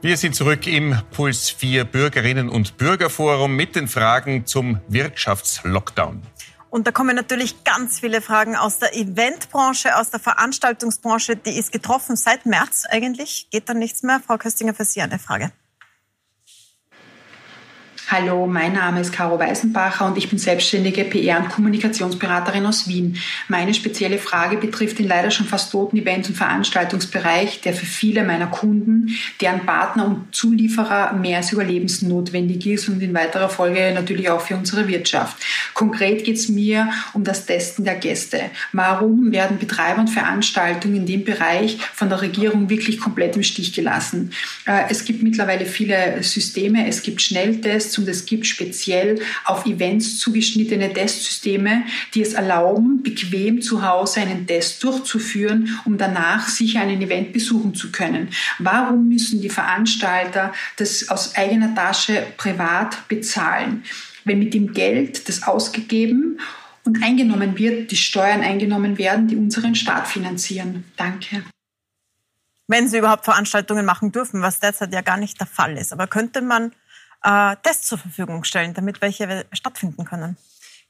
Wir 0.00 0.16
sind 0.16 0.36
zurück 0.36 0.68
im 0.68 0.96
Puls 1.10 1.50
4 1.50 1.84
Bürgerinnen 1.84 2.48
und 2.48 2.76
Bürgerforum 2.76 3.56
mit 3.56 3.74
den 3.74 3.88
Fragen 3.88 4.46
zum 4.46 4.80
Wirtschaftslockdown. 4.86 6.22
Und 6.70 6.86
da 6.86 6.92
kommen 6.92 7.16
natürlich 7.16 7.64
ganz 7.64 7.98
viele 7.98 8.22
Fragen 8.22 8.54
aus 8.54 8.78
der 8.78 8.94
Eventbranche, 8.94 9.96
aus 9.96 10.10
der 10.10 10.20
Veranstaltungsbranche. 10.20 11.34
Die 11.34 11.58
ist 11.58 11.72
getroffen 11.72 12.14
seit 12.14 12.46
März 12.46 12.84
eigentlich. 12.88 13.48
Geht 13.50 13.68
dann 13.68 13.80
nichts 13.80 14.04
mehr. 14.04 14.20
Frau 14.24 14.38
Köstinger, 14.38 14.72
für 14.72 14.84
Sie 14.84 15.02
eine 15.02 15.18
Frage. 15.18 15.50
Hallo, 18.10 18.46
mein 18.46 18.72
Name 18.72 19.02
ist 19.02 19.12
Caro 19.12 19.38
Weißenbacher 19.38 20.06
und 20.06 20.16
ich 20.16 20.30
bin 20.30 20.38
selbstständige 20.38 21.02
PR- 21.04 21.42
und 21.42 21.50
Kommunikationsberaterin 21.50 22.64
aus 22.64 22.88
Wien. 22.88 23.18
Meine 23.48 23.74
spezielle 23.74 24.16
Frage 24.16 24.56
betrifft 24.56 24.98
den 24.98 25.06
leider 25.06 25.30
schon 25.30 25.44
fast 25.44 25.72
toten 25.72 25.98
Event- 25.98 26.26
und 26.26 26.34
Veranstaltungsbereich, 26.34 27.60
der 27.60 27.74
für 27.74 27.84
viele 27.84 28.24
meiner 28.24 28.46
Kunden, 28.46 29.10
deren 29.42 29.66
Partner 29.66 30.06
und 30.06 30.34
Zulieferer 30.34 31.12
mehr 31.12 31.36
als 31.36 31.52
überlebensnotwendig 31.52 32.66
ist 32.66 32.88
und 32.88 33.02
in 33.02 33.12
weiterer 33.12 33.50
Folge 33.50 33.92
natürlich 33.94 34.30
auch 34.30 34.40
für 34.40 34.56
unsere 34.56 34.88
Wirtschaft. 34.88 35.36
Konkret 35.74 36.24
geht 36.24 36.36
es 36.36 36.48
mir 36.48 36.88
um 37.12 37.24
das 37.24 37.44
Testen 37.44 37.84
der 37.84 37.96
Gäste. 37.96 38.40
Warum 38.72 39.32
werden 39.32 39.58
Betreiber 39.58 40.00
und 40.00 40.08
Veranstaltungen 40.08 40.96
in 40.96 41.06
dem 41.06 41.24
Bereich 41.24 41.76
von 41.92 42.08
der 42.08 42.22
Regierung 42.22 42.70
wirklich 42.70 43.00
komplett 43.00 43.36
im 43.36 43.42
Stich 43.42 43.74
gelassen? 43.74 44.30
Äh, 44.64 44.84
es 44.88 45.04
gibt 45.04 45.22
mittlerweile 45.22 45.66
viele 45.66 46.22
Systeme, 46.22 46.88
es 46.88 47.02
gibt 47.02 47.20
Schnelltests, 47.20 47.97
und 47.98 48.08
es 48.08 48.26
gibt 48.26 48.46
speziell 48.46 49.20
auf 49.44 49.66
Events 49.66 50.18
zugeschnittene 50.18 50.92
Testsysteme, 50.92 51.84
die 52.14 52.22
es 52.22 52.34
erlauben, 52.34 53.02
bequem 53.02 53.60
zu 53.62 53.82
Hause 53.82 54.20
einen 54.20 54.46
Test 54.46 54.82
durchzuführen, 54.82 55.78
um 55.84 55.98
danach 55.98 56.48
sicher 56.48 56.80
einen 56.80 57.00
Event 57.00 57.32
besuchen 57.32 57.74
zu 57.74 57.92
können. 57.92 58.28
Warum 58.58 59.08
müssen 59.08 59.40
die 59.40 59.50
Veranstalter 59.50 60.52
das 60.76 61.08
aus 61.08 61.34
eigener 61.34 61.74
Tasche 61.74 62.26
privat 62.36 63.08
bezahlen? 63.08 63.84
Wenn 64.24 64.38
mit 64.38 64.54
dem 64.54 64.72
Geld, 64.72 65.28
das 65.28 65.42
ausgegeben 65.44 66.38
und 66.84 67.02
eingenommen 67.02 67.58
wird, 67.58 67.90
die 67.90 67.96
Steuern 67.96 68.42
eingenommen 68.42 68.98
werden, 68.98 69.28
die 69.28 69.36
unseren 69.36 69.74
Staat 69.74 70.08
finanzieren. 70.08 70.84
Danke. 70.96 71.42
Wenn 72.66 72.86
Sie 72.86 72.98
überhaupt 72.98 73.24
Veranstaltungen 73.24 73.86
machen 73.86 74.12
dürfen, 74.12 74.42
was 74.42 74.60
derzeit 74.60 74.92
ja 74.92 75.00
gar 75.00 75.16
nicht 75.16 75.40
der 75.40 75.46
Fall 75.46 75.78
ist. 75.78 75.92
Aber 75.92 76.06
könnte 76.06 76.42
man 76.42 76.72
äh, 77.22 77.56
Tests 77.62 77.88
zur 77.88 77.98
Verfügung 77.98 78.44
stellen, 78.44 78.74
damit 78.74 79.00
welche 79.00 79.46
stattfinden 79.52 80.04
können. 80.04 80.36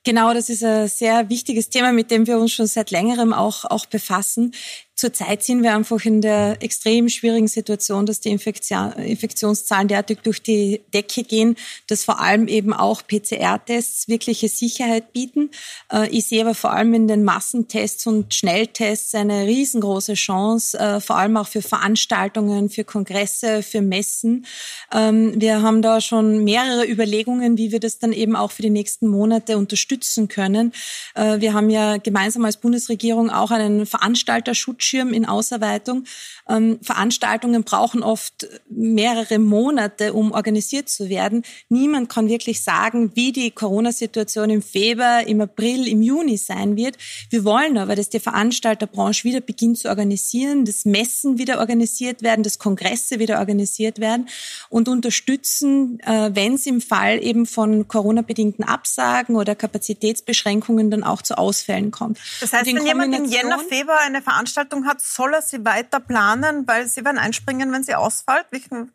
Genau, 0.04 0.32
das 0.32 0.48
ist 0.48 0.64
ein 0.64 0.88
sehr 0.88 1.28
wichtiges 1.28 1.70
Thema, 1.70 1.92
mit 1.92 2.10
dem 2.10 2.26
wir 2.26 2.38
uns 2.38 2.52
schon 2.52 2.66
seit 2.66 2.90
längerem 2.90 3.32
auch, 3.32 3.64
auch 3.64 3.86
befassen. 3.86 4.54
Zurzeit 4.98 5.44
sind 5.44 5.62
wir 5.62 5.76
einfach 5.76 6.04
in 6.04 6.20
der 6.20 6.56
extrem 6.60 7.08
schwierigen 7.08 7.46
Situation, 7.46 8.04
dass 8.04 8.18
die 8.18 8.30
Infektionszahlen 8.30 9.86
derartig 9.86 10.18
durch 10.24 10.42
die 10.42 10.80
Decke 10.92 11.22
gehen, 11.22 11.54
dass 11.86 12.02
vor 12.02 12.20
allem 12.20 12.48
eben 12.48 12.72
auch 12.72 13.02
PCR-Tests 13.06 14.08
wirkliche 14.08 14.48
Sicherheit 14.48 15.12
bieten. 15.12 15.50
Äh, 15.92 16.08
ich 16.08 16.26
sehe 16.26 16.40
aber 16.40 16.56
vor 16.56 16.72
allem 16.72 16.94
in 16.94 17.06
den 17.06 17.22
Massentests 17.22 18.08
und 18.08 18.34
Schnelltests 18.34 19.14
eine 19.14 19.46
riesengroße 19.46 20.14
Chance, 20.14 20.76
äh, 20.76 21.00
vor 21.00 21.14
allem 21.14 21.36
auch 21.36 21.46
für 21.46 21.62
Veranstaltungen, 21.62 22.68
für 22.68 22.82
Kongresse, 22.82 23.62
für 23.62 23.82
Messen. 23.82 24.46
Ähm, 24.92 25.40
wir 25.40 25.62
haben 25.62 25.80
da 25.80 26.00
schon 26.00 26.42
mehrere 26.42 26.84
Überlegungen, 26.84 27.56
wie 27.56 27.70
wir 27.70 27.78
das 27.78 28.00
dann 28.00 28.12
eben 28.12 28.34
auch 28.34 28.50
für 28.50 28.62
die 28.62 28.70
nächsten 28.70 29.06
Monate 29.06 29.58
unterstützen 29.58 30.26
können. 30.26 30.72
Äh, 31.14 31.38
wir 31.38 31.52
haben 31.52 31.70
ja 31.70 31.98
gemeinsam 31.98 32.44
als 32.44 32.56
Bundesregierung 32.56 33.30
auch 33.30 33.52
einen 33.52 33.86
Veranstalterschutz 33.86 34.87
Bildschirm 34.88 35.12
in 35.12 35.26
Ausarbeitung. 35.26 36.04
Ähm, 36.48 36.78
Veranstaltungen 36.82 37.64
brauchen 37.64 38.02
oft 38.02 38.46
mehrere 38.70 39.38
Monate, 39.38 40.12
um 40.12 40.32
organisiert 40.32 40.88
zu 40.88 41.08
werden. 41.08 41.42
Niemand 41.68 42.08
kann 42.08 42.28
wirklich 42.28 42.62
sagen, 42.62 43.12
wie 43.14 43.32
die 43.32 43.50
Corona-Situation 43.50 44.50
im 44.50 44.62
Februar, 44.62 45.26
im 45.26 45.40
April, 45.40 45.86
im 45.86 46.02
Juni 46.02 46.36
sein 46.36 46.76
wird. 46.76 46.96
Wir 47.30 47.44
wollen 47.44 47.76
aber, 47.76 47.96
dass 47.96 48.08
die 48.08 48.20
Veranstalterbranche 48.20 49.24
wieder 49.24 49.40
beginnt 49.40 49.78
zu 49.78 49.88
organisieren, 49.88 50.64
dass 50.64 50.84
Messen 50.84 51.38
wieder 51.38 51.58
organisiert 51.58 52.22
werden, 52.22 52.42
dass 52.42 52.58
Kongresse 52.58 53.18
wieder 53.18 53.38
organisiert 53.38 54.00
werden 54.00 54.28
und 54.70 54.88
unterstützen, 54.88 56.00
äh, 56.00 56.30
wenn 56.32 56.54
es 56.54 56.66
im 56.66 56.80
Fall 56.80 57.22
eben 57.22 57.46
von 57.46 57.88
Corona-bedingten 57.88 58.64
Absagen 58.64 59.36
oder 59.36 59.54
Kapazitätsbeschränkungen 59.54 60.90
dann 60.90 61.04
auch 61.04 61.22
zu 61.22 61.36
Ausfällen 61.36 61.90
kommt. 61.90 62.18
Das 62.40 62.52
heißt, 62.52 62.66
wenn 62.66 62.86
jemand 62.86 63.14
im 63.14 63.24
Jänner, 63.24 63.58
Februar 63.58 64.00
eine 64.00 64.22
Veranstaltung 64.22 64.86
hat, 64.86 65.00
soll 65.00 65.34
er 65.34 65.42
sie 65.42 65.64
weiter 65.64 66.00
planen? 66.00 66.37
Planen, 66.38 66.66
weil 66.66 66.86
Sie 66.86 67.04
werden 67.04 67.18
einspringen, 67.18 67.72
wenn 67.72 67.82
sie 67.82 67.94
ausfällt? 67.94 68.46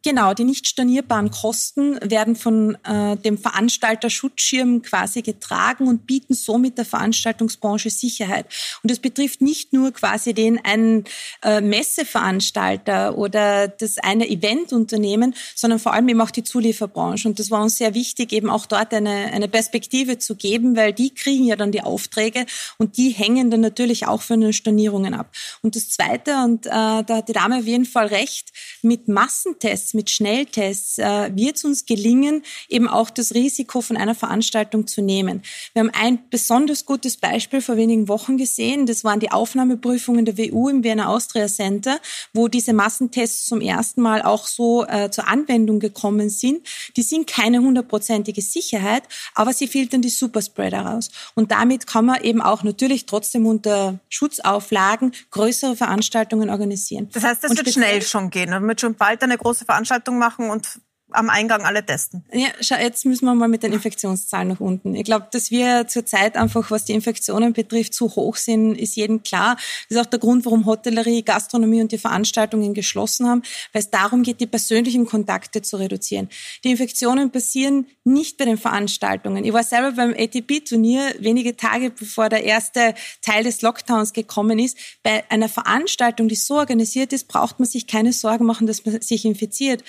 Genau, 0.04 0.34
die 0.34 0.44
nicht 0.44 0.68
stornierbaren 0.68 1.32
Kosten 1.32 2.00
werden 2.02 2.36
von 2.36 2.78
äh, 2.84 3.16
dem 3.18 3.38
Veranstalter-Schutzschirm 3.38 4.82
quasi 4.82 5.22
getragen 5.22 5.88
und 5.88 6.08
bieten 6.08 6.34
somit 6.34 6.78
der 6.78 6.86
Veranstaltungsbranche 6.86 7.90
Sicherheit. 7.90 8.46
Und 8.82 8.92
das 8.92 9.00
betrifft 9.00 9.42
nicht 9.42 9.74
nur 9.74 9.92
quasi 9.92 10.34
den 10.34 10.64
einen 10.64 11.06
äh, 11.44 11.62
Messeveranstalter 11.62 13.18
oder 13.18 13.68
das 13.68 13.98
eine 13.98 14.30
Eventunternehmen, 14.30 15.36
sondern 15.56 15.80
vor 15.80 15.94
allem 15.94 16.08
eben 16.10 16.22
auch 16.22 16.32
die 16.32 16.44
Zulieferbranche. 16.44 17.28
Und 17.28 17.40
das 17.40 17.52
war 17.52 17.62
uns 17.62 17.78
sehr 17.78 17.94
wichtig, 17.94 18.32
eben 18.34 18.50
auch 18.50 18.66
dort 18.66 18.94
eine, 18.94 19.32
eine 19.34 19.48
Perspektive 19.48 20.18
zu 20.18 20.36
geben, 20.36 20.76
weil 20.76 20.94
die 20.94 21.14
kriegen 21.14 21.46
ja 21.46 21.56
dann 21.56 21.72
die 21.72 21.82
Aufträge 21.82 22.46
und 22.78 22.98
die 22.98 23.10
hängen 23.10 23.52
dann 23.52 23.62
natürlich 23.62 24.08
auch 24.08 24.22
von 24.22 24.42
den 24.42 24.54
Stornierungen 24.54 25.14
ab. 25.14 25.32
Und 25.62 25.76
das 25.76 25.90
Zweite, 25.90 26.44
und 26.44 26.66
äh, 26.66 26.70
da 26.70 27.06
hat 27.10 27.30
die 27.34 27.40
Dame 27.40 27.58
auf 27.58 27.66
jeden 27.66 27.86
Fall 27.86 28.08
recht, 28.08 28.52
mit 28.82 29.08
Massentests, 29.08 29.94
mit 29.94 30.10
Schnelltests 30.10 31.00
äh, 31.00 31.32
wird 31.36 31.56
es 31.56 31.64
uns 31.64 31.86
gelingen, 31.86 32.44
eben 32.70 32.88
auch 32.88 33.10
das 33.10 33.34
Risiko 33.34 33.82
von 33.82 33.98
einer 33.98 34.14
Veranstaltung 34.14 34.88
zu 34.88 35.02
nehmen. 35.02 35.42
Wir 35.74 35.82
haben 35.82 35.92
ein 35.94 36.20
besonders 36.30 36.86
gutes 36.86 37.18
Beispiel 37.18 37.62
vor 37.62 37.78
wenigen 37.78 38.08
Wochen 38.08 38.38
gesehen. 38.38 38.86
Das 38.86 39.04
waren 39.04 39.20
die 39.20 39.32
Aufnahmeprüfungen 39.32 40.26
der 40.26 40.38
WU 40.38 40.70
im 40.70 40.84
Vienna 40.84 41.08
Austria 41.08 41.48
Center, 41.48 42.00
wo 42.34 42.48
diese 42.48 42.74
Massentests 42.74 43.46
zum 43.46 43.62
ersten 43.62 44.02
Mal 44.02 44.22
auch 44.22 44.48
so 44.48 44.86
äh, 44.86 45.10
zur 45.10 45.28
Anwendung 45.28 45.80
gekommen 45.80 46.30
sind. 46.30 46.68
Die 46.96 47.04
sind 47.04 47.28
keine 47.28 47.60
hundertprozentige 47.60 48.42
Sicherheit, 48.42 49.04
aber 49.34 49.54
sie 49.54 49.68
filtern 49.68 50.02
die 50.02 50.10
Superspreader 50.10 50.82
raus. 50.82 51.10
Und 51.36 51.52
damit 51.52 51.88
kann 51.88 52.06
man 52.06 52.22
eben 52.22 52.42
auch 52.42 52.64
natürlich 52.64 53.06
trotzdem 53.06 53.46
unter 53.46 54.00
Schutzauflagen 54.10 55.14
größere 55.32 55.76
Veranstaltungen 55.76 56.50
organisieren. 56.50 57.10
Das 57.14 57.23
heißt, 57.24 57.44
es 57.44 57.58
wird 57.58 57.70
schnell 57.70 58.02
schon 58.02 58.30
gehen. 58.30 58.50
Man 58.50 58.68
wird 58.68 58.82
schon 58.82 58.96
bald 58.96 59.24
eine 59.24 59.38
große 59.38 59.66
Veranstaltung 59.66 60.18
machen 60.18 60.50
und 60.50 60.80
am 61.14 61.30
Eingang 61.30 61.64
alle 61.64 61.86
testen. 61.86 62.24
Ja, 62.32 62.50
schau, 62.62 62.76
jetzt 62.76 63.06
müssen 63.06 63.26
wir 63.26 63.36
mal 63.36 63.48
mit 63.48 63.64
den 63.64 63.74
Infektionszahlen 63.74 64.48
nach 64.50 64.60
unten. 64.60 64.96
Ich 64.96 65.04
glaube, 65.04 65.28
dass 65.32 65.52
wir 65.52 65.88
zurzeit 65.88 66.36
einfach, 66.36 66.72
was 66.72 66.86
die 66.86 66.94
Infektionen 66.94 67.54
betrifft, 67.54 67.94
zu 67.94 68.16
hoch 68.16 68.36
sind, 68.36 68.76
ist 68.76 68.96
jedem 68.96 69.24
klar. 69.24 69.56
Das 69.90 69.98
ist 69.98 70.06
auch 70.06 70.10
der 70.10 70.20
Grund, 70.20 70.46
warum 70.46 70.66
Hotellerie, 70.66 71.24
Gastronomie 71.24 71.82
und 71.82 71.92
die 71.92 71.98
Veranstaltungen 71.98 72.74
geschlossen 72.74 73.28
haben, 73.28 73.44
weil 73.72 73.82
es 73.82 73.90
darum 73.90 74.24
geht, 74.24 74.40
die 74.40 74.48
persönlichen 74.48 75.06
Kontakte 75.06 75.62
zu 75.62 75.78
reduzieren. 75.78 76.30
Die 76.64 76.72
Infektionen 76.72 77.32
passieren 77.32 77.88
nicht 78.04 78.38
bei 78.38 78.46
den 78.46 78.58
Veranstaltungen. 78.58 79.46
Ich 79.46 79.54
war 79.54 79.64
selber 79.64 79.92
beim 79.94 80.14
ATP-Turnier 80.14 81.16
wenige 81.20 81.56
Tage 81.56 81.92
bevor 81.92 82.30
der 82.30 82.44
erste 82.44 82.94
Teil 83.22 83.44
des 83.44 83.62
Lockdowns 83.62 84.14
gekommen 84.14 84.60
ist. 84.60 84.78
Bei 85.04 85.24
einer 85.30 85.50
Veranstaltung, 85.50 86.28
die 86.28 86.36
so 86.36 86.56
organisiert 86.56 87.14
ist, 87.14 87.28
braucht 87.28 87.60
man 87.60 87.68
sich 87.68 87.88
keine 87.88 88.14
Sorgen 88.14 88.46
machen, 88.46 88.68
dass 88.68 88.86
man 88.86 89.02
sich 89.02 89.26
infiziert. 89.26 89.84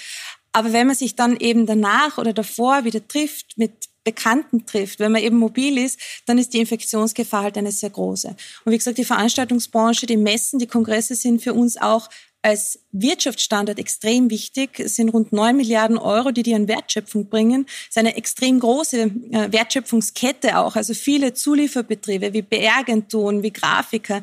Aber 0.55 0.73
wenn 0.73 0.87
man 0.87 0.95
sich 0.95 1.17
dann 1.17 1.37
eben 1.37 1.67
danach 1.67 2.17
oder 2.17 2.33
davor 2.33 2.85
wieder 2.85 3.07
trifft, 3.07 3.59
mit 3.59 3.73
Bekannten 4.05 4.67
trifft, 4.67 5.01
wenn 5.01 5.11
man 5.11 5.23
eben 5.23 5.37
mobil 5.37 5.79
ist, 5.79 5.99
dann 6.27 6.39
ist 6.39 6.55
die 6.55 6.61
Infektionsgefahr 6.61 7.43
halt 7.43 7.59
eine 7.59 7.73
sehr 7.73 7.91
große. 7.91 8.29
Und 8.65 8.73
wie 8.73 8.79
gesagt, 8.79 8.99
die 8.99 9.05
Veranstaltungsbranche, 9.05 10.07
die 10.07 10.17
Messen, 10.17 10.61
die 10.61 10.69
Kongresse 10.69 11.17
sind 11.17 11.43
für 11.43 11.55
uns 11.55 11.77
auch 11.77 12.09
als 12.45 12.79
Wirtschaftsstandort 12.93 13.79
extrem 13.79 14.29
wichtig. 14.29 14.79
Es 14.79 14.97
sind 14.97 15.09
rund 15.09 15.33
neun 15.33 15.57
Milliarden 15.57 15.97
Euro, 15.97 16.31
die 16.31 16.43
die 16.43 16.55
an 16.55 16.69
Wertschöpfung 16.69 17.31
bringen. 17.31 17.65
Es 17.66 17.97
ist 17.97 17.99
eine 17.99 18.16
extrem 18.16 18.61
große 18.61 19.01
äh, 19.01 19.51
Wertschöpfungskette 19.51 20.59
auch. 20.59 20.77
Also 20.77 20.93
viele 20.93 21.33
Zulieferbetriebe 21.33 22.35
wie 22.35 22.43
PR-Agenturen, 22.43 23.43
wie 23.43 23.51
Grafiker. 23.51 24.23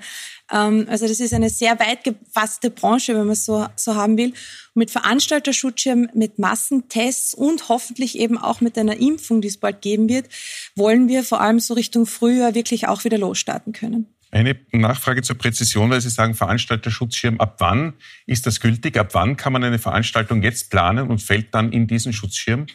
Ähm, 0.52 0.86
also 0.88 1.08
das 1.08 1.20
ist 1.20 1.34
eine 1.34 1.50
sehr 1.50 1.80
weit 1.80 2.04
gefasste 2.04 2.70
Branche, 2.70 3.16
wenn 3.16 3.26
man 3.26 3.36
so, 3.36 3.66
so 3.76 3.96
haben 3.96 4.18
will. 4.18 4.34
Mit 4.76 4.92
Veranstalterschutzschirm, 4.92 6.10
mit 6.14 6.38
Massentests 6.38 7.34
und 7.34 7.70
hoffentlich 7.70 8.20
eben 8.20 8.38
auch 8.38 8.62
mit 8.62 8.78
einer 8.78 8.98
Impfung, 8.98 9.42
die 9.42 9.48
es 9.48 9.58
bald 9.58 9.82
geben 9.82 10.10
wird, 10.10 10.28
wollen 10.76 11.08
wir 11.08 11.24
vor 11.24 11.42
allem 11.42 11.60
so 11.60 11.74
Richtung 11.74 12.06
Frühjahr 12.06 12.54
wirklich 12.54 12.88
auch 12.88 13.04
wieder 13.04 13.18
losstarten 13.18 13.74
können. 13.74 14.14
Eine 14.32 14.58
Nachfrage 14.72 15.22
zur 15.24 15.38
Präzision, 15.38 15.90
weil 15.90 16.00
Sie 16.00 16.10
sagen 16.10 16.36
Veranstalterschutzschirm. 16.36 17.40
Ab 17.42 17.58
wann 17.60 17.94
ist 18.26 18.48
das 18.48 18.62
gültig? 18.62 18.98
Ab 18.98 19.10
wann 19.12 19.36
kann 19.36 19.52
man 19.52 19.64
eine 19.64 19.78
Veranstaltung 19.78 20.42
jetzt 20.42 20.72
planen 20.72 21.10
und 21.10 21.22
fällt 21.22 21.54
dann 21.54 21.74
in 21.74 21.86
diesen 21.86 22.14
Schutzschirm? 22.14 22.66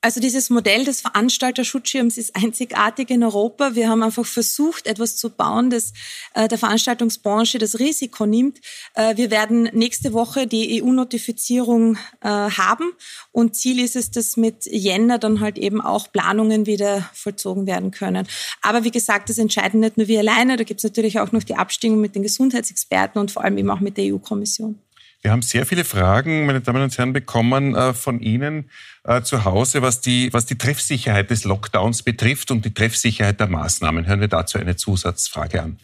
Also 0.00 0.20
dieses 0.20 0.48
Modell 0.48 0.84
des 0.84 1.00
Veranstalterschutzschirms 1.00 2.18
ist 2.18 2.36
einzigartig 2.36 3.10
in 3.10 3.24
Europa. 3.24 3.74
Wir 3.74 3.88
haben 3.88 4.04
einfach 4.04 4.24
versucht, 4.24 4.86
etwas 4.86 5.16
zu 5.16 5.28
bauen, 5.28 5.70
das 5.70 5.92
äh, 6.34 6.46
der 6.46 6.56
Veranstaltungsbranche 6.56 7.58
das 7.58 7.80
Risiko 7.80 8.24
nimmt. 8.24 8.60
Äh, 8.94 9.16
wir 9.16 9.32
werden 9.32 9.64
nächste 9.72 10.12
Woche 10.12 10.46
die 10.46 10.80
EU-Notifizierung 10.80 11.96
äh, 12.20 12.28
haben 12.28 12.92
und 13.32 13.56
Ziel 13.56 13.80
ist 13.80 13.96
es, 13.96 14.12
dass 14.12 14.36
mit 14.36 14.66
Jänner 14.66 15.18
dann 15.18 15.40
halt 15.40 15.58
eben 15.58 15.80
auch 15.80 16.12
Planungen 16.12 16.66
wieder 16.66 17.10
vollzogen 17.12 17.66
werden 17.66 17.90
können. 17.90 18.28
Aber 18.62 18.84
wie 18.84 18.92
gesagt, 18.92 19.28
das 19.30 19.38
entscheiden 19.38 19.80
nicht 19.80 19.96
nur 19.96 20.06
wir 20.06 20.20
alleine. 20.20 20.56
Da 20.56 20.62
gibt 20.62 20.78
es 20.78 20.84
natürlich 20.84 21.18
auch 21.18 21.32
noch 21.32 21.42
die 21.42 21.56
Abstimmung 21.56 22.00
mit 22.00 22.14
den 22.14 22.22
Gesundheitsexperten 22.22 23.20
und 23.20 23.32
vor 23.32 23.42
allem 23.42 23.58
eben 23.58 23.70
auch 23.70 23.80
mit 23.80 23.96
der 23.96 24.14
EU-Kommission. 24.14 24.78
Wir 25.20 25.32
haben 25.32 25.42
sehr 25.42 25.66
viele 25.66 25.84
Fragen, 25.84 26.46
meine 26.46 26.60
Damen 26.60 26.80
und 26.80 26.96
Herren, 26.96 27.12
bekommen 27.12 27.74
äh, 27.74 27.92
von 27.92 28.20
Ihnen 28.20 28.70
äh, 29.02 29.20
zu 29.22 29.44
Hause, 29.44 29.82
was 29.82 30.00
die, 30.00 30.32
was 30.32 30.46
die 30.46 30.56
Treffsicherheit 30.56 31.30
des 31.30 31.42
Lockdowns 31.44 32.04
betrifft 32.04 32.52
und 32.52 32.64
die 32.64 32.72
Treffsicherheit 32.72 33.40
der 33.40 33.48
Maßnahmen. 33.48 34.06
Hören 34.06 34.20
wir 34.20 34.28
dazu 34.28 34.58
eine 34.58 34.76
Zusatzfrage 34.76 35.60
an. 35.60 35.78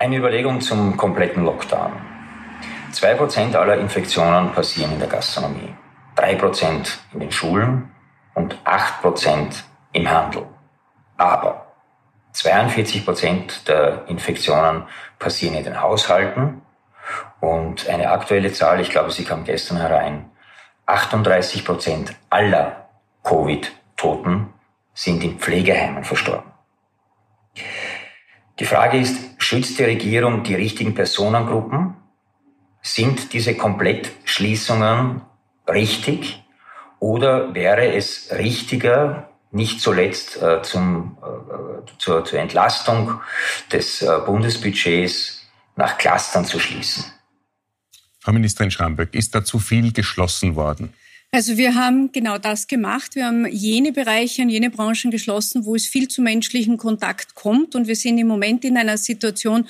Eine 0.00 0.16
Überlegung 0.16 0.60
zum 0.60 0.96
kompletten 0.96 1.44
Lockdown. 1.44 1.92
Zwei 2.90 3.14
Prozent 3.14 3.54
aller 3.54 3.78
Infektionen 3.78 4.52
passieren 4.52 4.92
in 4.92 4.98
der 4.98 5.08
Gastronomie, 5.08 5.74
drei 6.16 6.34
Prozent 6.34 6.98
in 7.12 7.20
den 7.20 7.30
Schulen 7.30 7.90
und 8.34 8.58
acht 8.64 9.02
Prozent 9.02 9.64
im 9.92 10.10
Handel. 10.10 10.46
Aber 11.16 11.74
42 12.32 13.04
Prozent 13.04 13.68
der 13.68 14.04
Infektionen 14.08 14.84
passieren 15.18 15.54
in 15.54 15.64
den 15.64 15.80
Haushalten 15.80 16.62
und 17.40 17.88
eine 17.88 18.10
aktuelle 18.10 18.52
Zahl, 18.52 18.80
ich 18.80 18.90
glaube, 18.90 19.10
sie 19.10 19.24
kam 19.24 19.44
gestern 19.44 19.78
herein, 19.78 20.30
38 20.86 21.64
Prozent 21.64 22.14
aller 22.30 22.88
Covid-Toten 23.22 24.52
sind 24.94 25.22
in 25.22 25.38
Pflegeheimen 25.38 26.04
verstorben. 26.04 26.50
Die 28.58 28.64
Frage 28.64 28.98
ist, 28.98 29.16
schützt 29.38 29.78
die 29.78 29.84
Regierung 29.84 30.42
die 30.42 30.54
richtigen 30.54 30.94
Personengruppen? 30.94 31.94
Sind 32.82 33.32
diese 33.32 33.54
Komplettschließungen 33.54 35.20
richtig? 35.68 36.42
Oder 36.98 37.54
wäre 37.54 37.92
es 37.94 38.32
richtiger, 38.32 39.28
nicht 39.50 39.80
zuletzt 39.80 40.42
äh, 40.42 40.62
zum, 40.62 41.18
äh, 41.22 41.98
zur, 41.98 42.24
zur 42.24 42.38
Entlastung 42.38 43.20
des 43.72 44.02
äh, 44.02 44.18
Bundesbudgets 44.26 45.37
nach 45.78 45.96
Clustern 45.96 46.44
zu 46.44 46.58
schließen? 46.58 47.04
Frau 48.20 48.32
Ministerin 48.32 48.70
Schramböck, 48.70 49.14
ist 49.14 49.34
da 49.34 49.44
zu 49.44 49.58
viel 49.58 49.92
geschlossen 49.92 50.56
worden? 50.56 50.92
Also 51.30 51.58
wir 51.58 51.74
haben 51.74 52.10
genau 52.10 52.38
das 52.38 52.66
gemacht. 52.66 53.14
Wir 53.14 53.26
haben 53.26 53.46
jene 53.46 53.92
Bereiche 53.92 54.42
und 54.42 54.48
jene 54.48 54.70
Branchen 54.70 55.10
geschlossen, 55.10 55.66
wo 55.66 55.74
es 55.74 55.86
viel 55.86 56.08
zu 56.08 56.22
menschlichen 56.22 56.78
Kontakt 56.78 57.34
kommt. 57.34 57.74
Und 57.74 57.86
wir 57.86 57.96
sind 57.96 58.16
im 58.16 58.26
Moment 58.26 58.64
in 58.64 58.78
einer 58.78 58.96
Situation, 58.96 59.66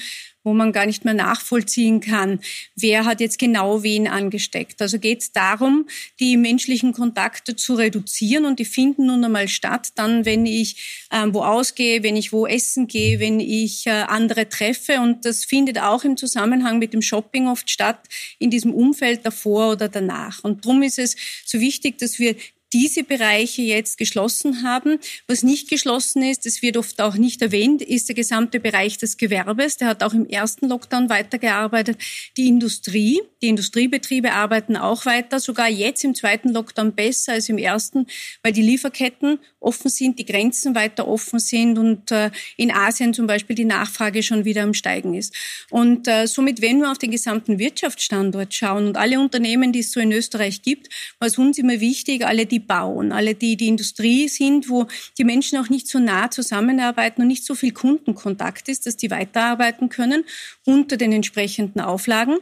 wo 0.48 0.54
man 0.54 0.72
gar 0.72 0.86
nicht 0.86 1.04
mehr 1.04 1.14
nachvollziehen 1.14 2.00
kann, 2.00 2.40
wer 2.74 3.04
hat 3.04 3.20
jetzt 3.20 3.38
genau 3.38 3.82
wen 3.82 4.08
angesteckt. 4.08 4.80
Also 4.80 4.98
geht 4.98 5.20
es 5.20 5.32
darum, 5.32 5.86
die 6.18 6.36
menschlichen 6.36 6.92
Kontakte 6.92 7.54
zu 7.54 7.74
reduzieren 7.74 8.46
und 8.46 8.58
die 8.58 8.64
finden 8.64 9.06
nun 9.06 9.24
einmal 9.24 9.48
statt, 9.48 9.90
dann 9.94 10.24
wenn 10.24 10.46
ich 10.46 11.06
ähm, 11.12 11.34
wo 11.34 11.42
ausgehe, 11.42 12.02
wenn 12.02 12.16
ich 12.16 12.32
wo 12.32 12.46
essen 12.46 12.86
gehe, 12.86 13.20
wenn 13.20 13.40
ich 13.40 13.86
äh, 13.86 13.90
andere 13.90 14.48
treffe 14.48 15.00
und 15.00 15.24
das 15.24 15.44
findet 15.44 15.78
auch 15.78 16.04
im 16.04 16.16
Zusammenhang 16.16 16.78
mit 16.78 16.94
dem 16.94 17.02
Shopping 17.02 17.46
oft 17.46 17.70
statt, 17.70 18.00
in 18.38 18.50
diesem 18.50 18.72
Umfeld 18.72 19.26
davor 19.26 19.72
oder 19.72 19.88
danach. 19.88 20.42
Und 20.42 20.64
darum 20.64 20.82
ist 20.82 20.98
es 20.98 21.16
so 21.44 21.60
wichtig, 21.60 21.98
dass 21.98 22.18
wir 22.18 22.34
diese 22.72 23.04
Bereiche 23.04 23.62
jetzt 23.62 23.98
geschlossen 23.98 24.62
haben. 24.62 24.98
Was 25.26 25.42
nicht 25.42 25.68
geschlossen 25.68 26.22
ist, 26.22 26.46
das 26.46 26.62
wird 26.62 26.76
oft 26.76 27.00
auch 27.00 27.14
nicht 27.14 27.40
erwähnt, 27.42 27.82
ist 27.82 28.08
der 28.08 28.14
gesamte 28.14 28.60
Bereich 28.60 28.98
des 28.98 29.16
Gewerbes. 29.16 29.76
Der 29.76 29.88
hat 29.88 30.02
auch 30.02 30.14
im 30.14 30.26
ersten 30.26 30.68
Lockdown 30.68 31.08
weitergearbeitet. 31.08 31.98
Die 32.36 32.48
Industrie, 32.48 33.20
die 33.42 33.48
Industriebetriebe 33.48 34.32
arbeiten 34.32 34.76
auch 34.76 35.06
weiter, 35.06 35.40
sogar 35.40 35.68
jetzt 35.68 36.04
im 36.04 36.14
zweiten 36.14 36.50
Lockdown 36.50 36.94
besser 36.94 37.32
als 37.32 37.48
im 37.48 37.58
ersten, 37.58 38.06
weil 38.42 38.52
die 38.52 38.62
Lieferketten 38.62 39.38
offen 39.60 39.90
sind, 39.90 40.18
die 40.18 40.24
Grenzen 40.24 40.74
weiter 40.74 41.08
offen 41.08 41.38
sind 41.38 41.78
und 41.78 42.10
äh, 42.10 42.30
in 42.56 42.70
Asien 42.70 43.12
zum 43.12 43.26
Beispiel 43.26 43.56
die 43.56 43.64
Nachfrage 43.64 44.22
schon 44.22 44.44
wieder 44.44 44.62
am 44.62 44.74
Steigen 44.74 45.14
ist. 45.14 45.34
Und 45.70 46.06
äh, 46.06 46.26
somit, 46.26 46.62
wenn 46.62 46.80
wir 46.80 46.90
auf 46.90 46.98
den 46.98 47.10
gesamten 47.10 47.58
Wirtschaftsstandort 47.58 48.54
schauen 48.54 48.86
und 48.86 48.96
alle 48.96 49.18
Unternehmen, 49.18 49.72
die 49.72 49.80
es 49.80 49.92
so 49.92 50.00
in 50.00 50.12
Österreich 50.12 50.62
gibt, 50.62 50.88
war 51.18 51.28
es 51.28 51.38
uns 51.38 51.58
immer 51.58 51.80
wichtig, 51.80 52.24
alle 52.24 52.46
die 52.46 52.60
bauen, 52.60 53.12
alle 53.12 53.34
die 53.34 53.56
die 53.56 53.68
Industrie 53.68 54.28
sind, 54.28 54.68
wo 54.68 54.86
die 55.18 55.24
Menschen 55.24 55.58
auch 55.58 55.68
nicht 55.68 55.88
so 55.88 55.98
nah 55.98 56.30
zusammenarbeiten 56.30 57.22
und 57.22 57.28
nicht 57.28 57.44
so 57.44 57.54
viel 57.54 57.72
Kundenkontakt 57.72 58.68
ist, 58.68 58.86
dass 58.86 58.96
die 58.96 59.10
weiterarbeiten 59.10 59.88
können 59.88 60.24
unter 60.64 60.96
den 60.96 61.12
entsprechenden 61.12 61.80
Auflagen 61.80 62.38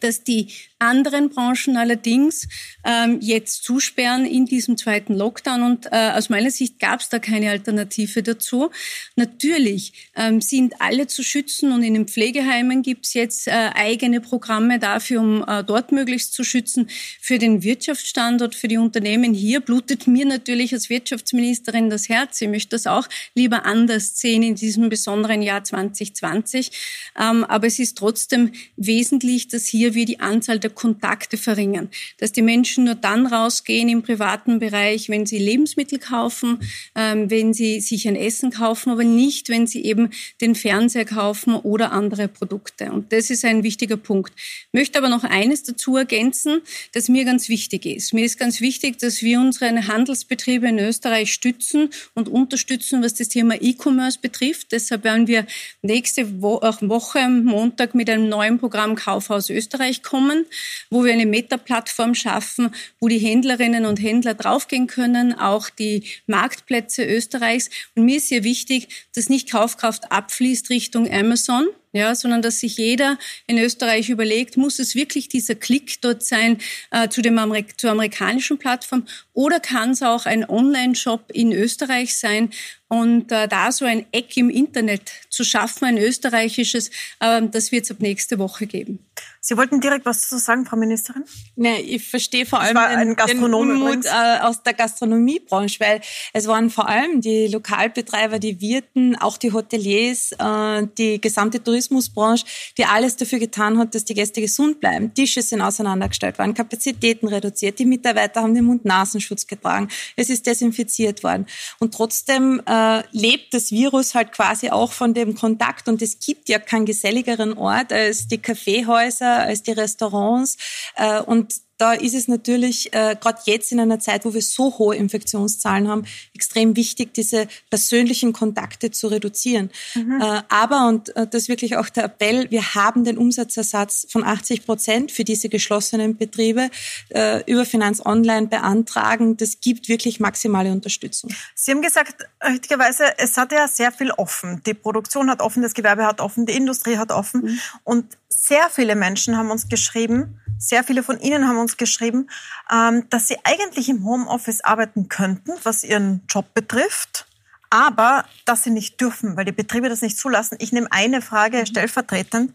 dass 0.00 0.22
die 0.22 0.48
anderen 0.84 1.30
Branchen 1.30 1.76
allerdings 1.76 2.46
ähm, 2.84 3.18
jetzt 3.20 3.64
zusperren 3.64 4.26
in 4.26 4.46
diesem 4.46 4.76
zweiten 4.76 5.14
Lockdown. 5.14 5.62
Und 5.62 5.86
äh, 5.86 6.12
aus 6.14 6.28
meiner 6.28 6.50
Sicht 6.50 6.78
gab 6.78 7.00
es 7.00 7.08
da 7.08 7.18
keine 7.18 7.50
Alternative 7.50 8.22
dazu. 8.22 8.70
Natürlich 9.16 10.10
ähm, 10.14 10.40
sind 10.40 10.80
alle 10.80 11.06
zu 11.06 11.22
schützen 11.22 11.72
und 11.72 11.82
in 11.82 11.94
den 11.94 12.06
Pflegeheimen 12.06 12.82
gibt 12.82 13.06
es 13.06 13.14
jetzt 13.14 13.48
äh, 13.48 13.70
eigene 13.74 14.20
Programme 14.20 14.78
dafür, 14.78 15.20
um 15.20 15.44
äh, 15.46 15.64
dort 15.64 15.92
möglichst 15.92 16.34
zu 16.34 16.44
schützen. 16.44 16.88
Für 17.20 17.38
den 17.38 17.62
Wirtschaftsstandort, 17.62 18.54
für 18.54 18.68
die 18.68 18.76
Unternehmen 18.76 19.34
hier 19.34 19.60
blutet 19.60 20.06
mir 20.06 20.26
natürlich 20.26 20.72
als 20.72 20.90
Wirtschaftsministerin 20.90 21.90
das 21.90 22.08
Herz. 22.08 22.40
Ich 22.40 22.48
möchte 22.48 22.70
das 22.70 22.86
auch 22.86 23.08
lieber 23.34 23.64
anders 23.64 24.18
sehen 24.18 24.42
in 24.42 24.54
diesem 24.54 24.88
besonderen 24.88 25.42
Jahr 25.42 25.64
2020. 25.64 26.70
Ähm, 27.18 27.44
aber 27.44 27.66
es 27.66 27.78
ist 27.78 27.96
trotzdem 27.96 28.52
wesentlich, 28.76 29.48
dass 29.48 29.66
hier 29.66 29.94
wir 29.94 30.04
die 30.04 30.20
Anzahl 30.20 30.58
der 30.58 30.70
Kontakte 30.74 31.36
verringern. 31.36 31.88
Dass 32.18 32.32
die 32.32 32.42
Menschen 32.42 32.84
nur 32.84 32.94
dann 32.94 33.26
rausgehen 33.26 33.88
im 33.88 34.02
privaten 34.02 34.58
Bereich, 34.58 35.08
wenn 35.08 35.26
sie 35.26 35.38
Lebensmittel 35.38 35.98
kaufen, 35.98 36.60
ähm, 36.94 37.30
wenn 37.30 37.54
sie 37.54 37.80
sich 37.80 38.06
ein 38.08 38.16
Essen 38.16 38.50
kaufen, 38.50 38.90
aber 38.90 39.04
nicht, 39.04 39.48
wenn 39.48 39.66
sie 39.66 39.84
eben 39.84 40.10
den 40.40 40.54
Fernseher 40.54 41.04
kaufen 41.04 41.54
oder 41.54 41.92
andere 41.92 42.28
Produkte. 42.28 42.92
Und 42.92 43.12
das 43.12 43.30
ist 43.30 43.44
ein 43.44 43.62
wichtiger 43.62 43.96
Punkt. 43.96 44.32
Ich 44.36 44.72
möchte 44.72 44.98
aber 44.98 45.08
noch 45.08 45.24
eines 45.24 45.62
dazu 45.62 45.96
ergänzen, 45.96 46.60
das 46.92 47.08
mir 47.08 47.24
ganz 47.24 47.48
wichtig 47.48 47.86
ist. 47.86 48.12
Mir 48.12 48.24
ist 48.24 48.38
ganz 48.38 48.60
wichtig, 48.60 48.98
dass 48.98 49.22
wir 49.22 49.40
unsere 49.40 49.86
Handelsbetriebe 49.86 50.68
in 50.68 50.78
Österreich 50.78 51.32
stützen 51.32 51.90
und 52.14 52.28
unterstützen, 52.28 53.02
was 53.02 53.14
das 53.14 53.28
Thema 53.28 53.60
E-Commerce 53.60 54.18
betrifft. 54.20 54.72
Deshalb 54.72 55.04
werden 55.04 55.26
wir 55.26 55.46
nächste 55.82 56.40
Woche, 56.40 57.28
Montag, 57.28 57.94
mit 57.94 58.10
einem 58.10 58.28
neuen 58.28 58.58
Programm 58.58 58.94
Kaufhaus 58.94 59.50
Österreich 59.50 60.02
kommen, 60.02 60.46
wo 60.90 61.04
wir 61.04 61.12
eine 61.12 61.26
Meta-Plattform 61.26 62.14
schaffen, 62.14 62.74
wo 63.00 63.08
die 63.08 63.18
Händlerinnen 63.18 63.86
und 63.86 64.00
Händler 64.00 64.34
draufgehen 64.34 64.86
können, 64.86 65.38
auch 65.38 65.70
die 65.70 66.04
Marktplätze 66.26 67.04
Österreichs. 67.04 67.70
Und 67.94 68.04
mir 68.04 68.16
ist 68.16 68.28
hier 68.28 68.44
wichtig, 68.44 68.88
dass 69.14 69.28
nicht 69.28 69.50
Kaufkraft 69.50 70.10
abfließt 70.10 70.70
Richtung 70.70 71.10
Amazon, 71.10 71.66
ja, 71.94 72.14
sondern 72.14 72.42
dass 72.42 72.60
sich 72.60 72.76
jeder 72.76 73.18
in 73.46 73.56
Österreich 73.56 74.10
überlegt, 74.10 74.56
muss 74.56 74.78
es 74.80 74.94
wirklich 74.94 75.28
dieser 75.28 75.54
Klick 75.54 76.00
dort 76.02 76.24
sein 76.24 76.58
äh, 76.90 77.08
zu 77.08 77.22
dem 77.22 77.38
Amerik 77.38 77.80
zur 77.80 77.92
amerikanischen 77.92 78.58
Plattform 78.58 79.06
oder 79.32 79.60
kann 79.60 79.90
es 79.90 80.02
auch 80.02 80.26
ein 80.26 80.48
Online-Shop 80.48 81.30
in 81.32 81.52
Österreich 81.52 82.16
sein 82.16 82.50
und 82.88 83.32
äh, 83.32 83.48
da 83.48 83.72
so 83.72 83.84
ein 83.84 84.06
Eck 84.12 84.36
im 84.36 84.50
Internet 84.50 85.10
zu 85.28 85.44
schaffen, 85.44 85.84
ein 85.84 85.98
österreichisches, 85.98 86.90
äh, 87.20 87.42
das 87.42 87.72
wird 87.72 87.84
es 87.84 87.90
ab 87.90 87.98
nächste 88.00 88.38
Woche 88.38 88.66
geben. 88.66 88.98
Sie 89.40 89.56
wollten 89.56 89.80
direkt 89.80 90.06
was 90.06 90.28
zu 90.28 90.38
sagen, 90.38 90.64
Frau 90.64 90.76
Ministerin? 90.76 91.24
Nee, 91.56 91.80
ich 91.80 92.08
verstehe 92.08 92.46
vor 92.46 92.60
allem 92.60 93.14
den, 93.16 93.26
den 93.26 93.54
Unmut 93.54 94.06
äh, 94.06 94.38
aus 94.40 94.62
der 94.62 94.72
Gastronomiebranche, 94.74 95.80
weil 95.80 96.00
es 96.32 96.46
waren 96.46 96.70
vor 96.70 96.88
allem 96.88 97.20
die 97.20 97.48
Lokalbetreiber, 97.48 98.38
die 98.38 98.60
Wirten, 98.60 99.16
auch 99.16 99.36
die 99.36 99.52
Hoteliers, 99.52 100.32
äh, 100.38 100.86
die 100.96 101.20
gesamte 101.20 101.60
Tourismusbranche, 101.84 102.44
die 102.78 102.84
alles 102.84 103.16
dafür 103.16 103.38
getan 103.38 103.78
hat, 103.78 103.94
dass 103.94 104.04
die 104.04 104.14
Gäste 104.14 104.40
gesund 104.40 104.80
bleiben. 104.80 105.12
Tische 105.14 105.42
sind 105.42 105.60
auseinandergestellt 105.60 106.38
worden, 106.38 106.54
Kapazitäten 106.54 107.28
reduziert, 107.28 107.78
die 107.78 107.84
Mitarbeiter 107.84 108.42
haben 108.42 108.54
den 108.54 108.64
Mund-Nasenschutz 108.64 109.46
getragen, 109.46 109.88
es 110.16 110.30
ist 110.30 110.46
desinfiziert 110.46 111.22
worden. 111.22 111.46
Und 111.78 111.94
trotzdem 111.94 112.62
äh, 112.66 113.02
lebt 113.12 113.54
das 113.54 113.70
Virus 113.70 114.14
halt 114.14 114.32
quasi 114.32 114.70
auch 114.70 114.92
von 114.92 115.14
dem 115.14 115.34
Kontakt 115.34 115.88
und 115.88 116.02
es 116.02 116.18
gibt 116.18 116.48
ja 116.48 116.58
keinen 116.58 116.86
geselligeren 116.86 117.54
Ort 117.54 117.92
als 117.92 118.28
die 118.28 118.38
Kaffeehäuser, 118.38 119.40
als 119.40 119.62
die 119.62 119.72
Restaurants. 119.72 120.56
Äh, 120.96 121.20
und 121.20 121.54
da 121.84 121.92
ist 121.92 122.14
es 122.14 122.28
natürlich 122.28 122.94
äh, 122.94 123.14
gerade 123.20 123.40
jetzt 123.44 123.70
in 123.70 123.78
einer 123.78 123.98
Zeit, 123.98 124.24
wo 124.24 124.32
wir 124.32 124.40
so 124.40 124.78
hohe 124.78 124.96
Infektionszahlen 124.96 125.86
haben, 125.86 126.06
extrem 126.34 126.76
wichtig, 126.76 127.12
diese 127.12 127.46
persönlichen 127.68 128.32
Kontakte 128.32 128.90
zu 128.90 129.08
reduzieren. 129.08 129.70
Mhm. 129.94 130.18
Äh, 130.18 130.42
aber, 130.48 130.88
und 130.88 131.14
äh, 131.14 131.26
das 131.26 131.42
ist 131.42 131.48
wirklich 131.50 131.76
auch 131.76 131.90
der 131.90 132.04
Appell, 132.04 132.50
wir 132.50 132.74
haben 132.74 133.04
den 133.04 133.18
Umsatzersatz 133.18 134.06
von 134.08 134.24
80 134.24 134.64
Prozent 134.64 135.12
für 135.12 135.24
diese 135.24 135.50
geschlossenen 135.50 136.16
Betriebe 136.16 136.70
äh, 137.10 137.42
über 137.44 137.66
Finanz 137.66 138.00
Online 138.02 138.46
beantragen. 138.46 139.36
Das 139.36 139.60
gibt 139.60 139.90
wirklich 139.90 140.20
maximale 140.20 140.72
Unterstützung. 140.72 141.34
Sie 141.54 141.70
haben 141.70 141.82
gesagt, 141.82 142.26
richtigerweise, 142.42 143.04
es 143.18 143.36
hat 143.36 143.52
ja 143.52 143.68
sehr 143.68 143.92
viel 143.92 144.10
offen. 144.12 144.62
Die 144.64 144.72
Produktion 144.72 145.28
hat 145.28 145.42
offen, 145.42 145.62
das 145.62 145.74
Gewerbe 145.74 146.06
hat 146.06 146.22
offen, 146.22 146.46
die 146.46 146.56
Industrie 146.56 146.96
hat 146.96 147.12
offen. 147.12 147.42
Mhm. 147.42 147.58
Und 147.84 148.18
sehr 148.30 148.70
viele 148.70 148.94
Menschen 148.96 149.36
haben 149.36 149.50
uns 149.50 149.68
geschrieben, 149.68 150.40
sehr 150.58 150.84
viele 150.84 151.02
von 151.02 151.20
Ihnen 151.20 151.46
haben 151.48 151.58
uns 151.58 151.73
geschrieben, 151.76 152.28
ähm, 152.70 153.08
dass 153.10 153.28
sie 153.28 153.36
eigentlich 153.44 153.88
im 153.88 154.04
Homeoffice 154.04 154.62
arbeiten 154.62 155.08
könnten, 155.08 155.52
was 155.62 155.84
ihren 155.84 156.22
Job 156.28 156.52
betrifft, 156.54 157.26
aber 157.74 158.24
dass 158.44 158.62
sie 158.62 158.70
nicht 158.70 159.00
dürfen, 159.00 159.36
weil 159.36 159.44
die 159.44 159.52
Betriebe 159.52 159.88
das 159.88 160.00
nicht 160.00 160.16
zulassen. 160.16 160.56
Ich 160.60 160.70
nehme 160.70 160.86
eine 160.92 161.20
Frage 161.20 161.58
mhm. 161.58 161.66
stellvertretend, 161.66 162.52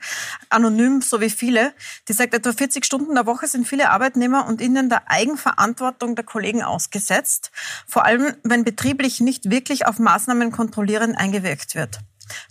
anonym, 0.49 1.01
so 1.01 1.19
wie 1.19 1.29
viele, 1.29 1.73
die 2.07 2.13
sagt, 2.13 2.33
etwa 2.33 2.53
40 2.53 2.85
Stunden 2.85 3.15
der 3.15 3.25
Woche 3.25 3.47
sind 3.47 3.67
viele 3.67 3.89
Arbeitnehmer 3.89 4.47
und 4.47 4.61
ihnen 4.61 4.87
der 4.87 5.11
Eigenverantwortung 5.11 6.15
der 6.15 6.23
Kollegen 6.23 6.63
ausgesetzt, 6.63 7.51
vor 7.85 8.05
allem 8.05 8.33
wenn 8.43 8.63
betrieblich 8.63 9.19
nicht 9.19 9.49
wirklich 9.49 9.85
auf 9.85 9.99
Maßnahmen 9.99 10.53
kontrollieren 10.53 11.15
eingewirkt 11.15 11.75
wird. 11.75 11.99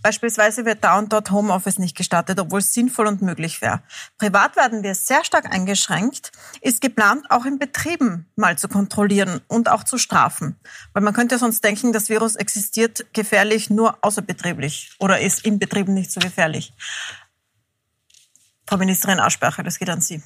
Beispielsweise 0.02 0.64
wird 0.64 0.84
da 0.84 0.98
und 0.98 1.12
dort 1.12 1.30
Homeoffice 1.30 1.78
nicht 1.78 1.96
gestartet, 1.96 2.38
obwohl 2.40 2.60
es 2.60 2.72
sinnvoll 2.72 3.06
und 3.06 3.22
möglich 3.22 3.60
wäre. 3.60 3.82
Privat 4.18 4.56
werden 4.56 4.82
wir 4.82 4.94
sehr 4.94 5.24
stark 5.24 5.52
eingeschränkt, 5.52 6.32
ist 6.60 6.80
geplant, 6.80 7.30
auch 7.30 7.44
in 7.44 7.58
Betrieben 7.58 8.26
mal 8.36 8.58
zu 8.58 8.68
kontrollieren 8.68 9.40
und 9.48 9.68
auch 9.68 9.84
zu 9.84 9.98
strafen. 9.98 10.56
Weil 10.92 11.02
man 11.02 11.14
könnte 11.14 11.38
sonst 11.38 11.62
denken, 11.64 11.92
das 11.92 12.08
Virus 12.08 12.36
existiert 12.36 13.06
gefährlich 13.12 13.70
nur 13.70 13.98
außerbetrieblich 14.02 14.96
oder 14.98 15.20
ist 15.20 15.44
in 15.44 15.58
Betrieben 15.58 15.94
nicht 15.94 16.12
so 16.12 16.20
gefährlich. 16.20 16.72
Frau 18.66 18.76
Ministerin 18.76 19.20
Aschbacher, 19.20 19.62
das 19.62 19.78
geht 19.78 19.88
an 19.88 20.00
Sie. 20.00 20.22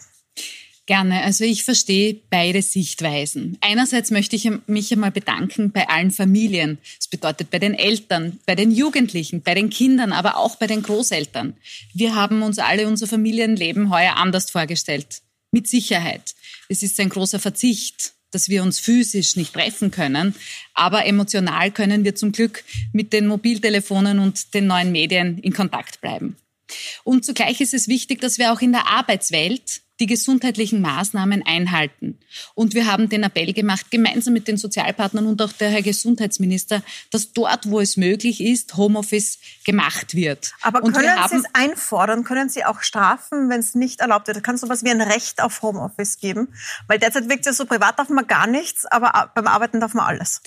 Gerne. 0.92 1.22
Also 1.22 1.44
ich 1.44 1.64
verstehe 1.64 2.20
beide 2.28 2.60
Sichtweisen. 2.60 3.56
Einerseits 3.62 4.10
möchte 4.10 4.36
ich 4.36 4.50
mich 4.66 4.92
einmal 4.92 5.10
bedanken 5.10 5.72
bei 5.72 5.88
allen 5.88 6.10
Familien. 6.10 6.76
Das 6.98 7.08
bedeutet 7.08 7.50
bei 7.50 7.58
den 7.58 7.72
Eltern, 7.72 8.40
bei 8.44 8.54
den 8.54 8.70
Jugendlichen, 8.70 9.40
bei 9.40 9.54
den 9.54 9.70
Kindern, 9.70 10.12
aber 10.12 10.36
auch 10.36 10.56
bei 10.56 10.66
den 10.66 10.82
Großeltern. 10.82 11.56
Wir 11.94 12.14
haben 12.14 12.42
uns 12.42 12.58
alle 12.58 12.86
unser 12.86 13.06
Familienleben 13.06 13.88
heuer 13.88 14.16
anders 14.18 14.50
vorgestellt. 14.50 15.22
Mit 15.50 15.66
Sicherheit. 15.66 16.34
Es 16.68 16.82
ist 16.82 17.00
ein 17.00 17.08
großer 17.08 17.38
Verzicht, 17.38 18.12
dass 18.30 18.50
wir 18.50 18.62
uns 18.62 18.78
physisch 18.78 19.34
nicht 19.36 19.54
treffen 19.54 19.90
können, 19.90 20.34
aber 20.74 21.06
emotional 21.06 21.70
können 21.70 22.04
wir 22.04 22.16
zum 22.16 22.32
Glück 22.32 22.64
mit 22.92 23.14
den 23.14 23.28
Mobiltelefonen 23.28 24.18
und 24.18 24.52
den 24.52 24.66
neuen 24.66 24.92
Medien 24.92 25.38
in 25.38 25.54
Kontakt 25.54 26.02
bleiben. 26.02 26.36
Und 27.02 27.24
zugleich 27.24 27.62
ist 27.62 27.72
es 27.72 27.88
wichtig, 27.88 28.20
dass 28.20 28.36
wir 28.36 28.52
auch 28.52 28.60
in 28.60 28.72
der 28.72 28.88
Arbeitswelt 28.88 29.81
die 30.00 30.06
gesundheitlichen 30.06 30.80
Maßnahmen 30.80 31.44
einhalten. 31.46 32.18
Und 32.54 32.74
wir 32.74 32.86
haben 32.86 33.08
den 33.08 33.22
Appell 33.22 33.52
gemacht, 33.52 33.90
gemeinsam 33.90 34.32
mit 34.32 34.48
den 34.48 34.56
Sozialpartnern 34.56 35.26
und 35.26 35.40
auch 35.42 35.52
der 35.52 35.70
Herr 35.70 35.82
Gesundheitsminister, 35.82 36.82
dass 37.10 37.32
dort, 37.32 37.70
wo 37.70 37.78
es 37.80 37.96
möglich 37.96 38.40
ist, 38.40 38.76
Homeoffice 38.76 39.38
gemacht 39.64 40.14
wird. 40.14 40.52
Aber 40.62 40.82
und 40.82 40.92
können 40.92 41.16
Sie 41.28 41.36
es 41.36 41.44
einfordern? 41.52 42.24
Können 42.24 42.48
Sie 42.48 42.64
auch 42.64 42.82
strafen, 42.82 43.48
wenn 43.48 43.60
es 43.60 43.74
nicht 43.74 44.00
erlaubt 44.00 44.28
wird? 44.28 44.42
Kann 44.42 44.54
es 44.54 44.62
so 44.62 44.66
etwas 44.66 44.82
wie 44.82 44.90
ein 44.90 45.00
Recht 45.00 45.42
auf 45.42 45.62
Homeoffice 45.62 46.18
geben? 46.18 46.48
Weil 46.86 46.98
derzeit 46.98 47.28
wirkt 47.28 47.40
es 47.40 47.46
ja 47.46 47.52
so, 47.52 47.66
privat 47.66 47.98
darf 47.98 48.08
man 48.08 48.26
gar 48.26 48.46
nichts, 48.46 48.86
aber 48.86 49.30
beim 49.34 49.46
Arbeiten 49.46 49.80
darf 49.80 49.94
man 49.94 50.06
alles. 50.06 50.40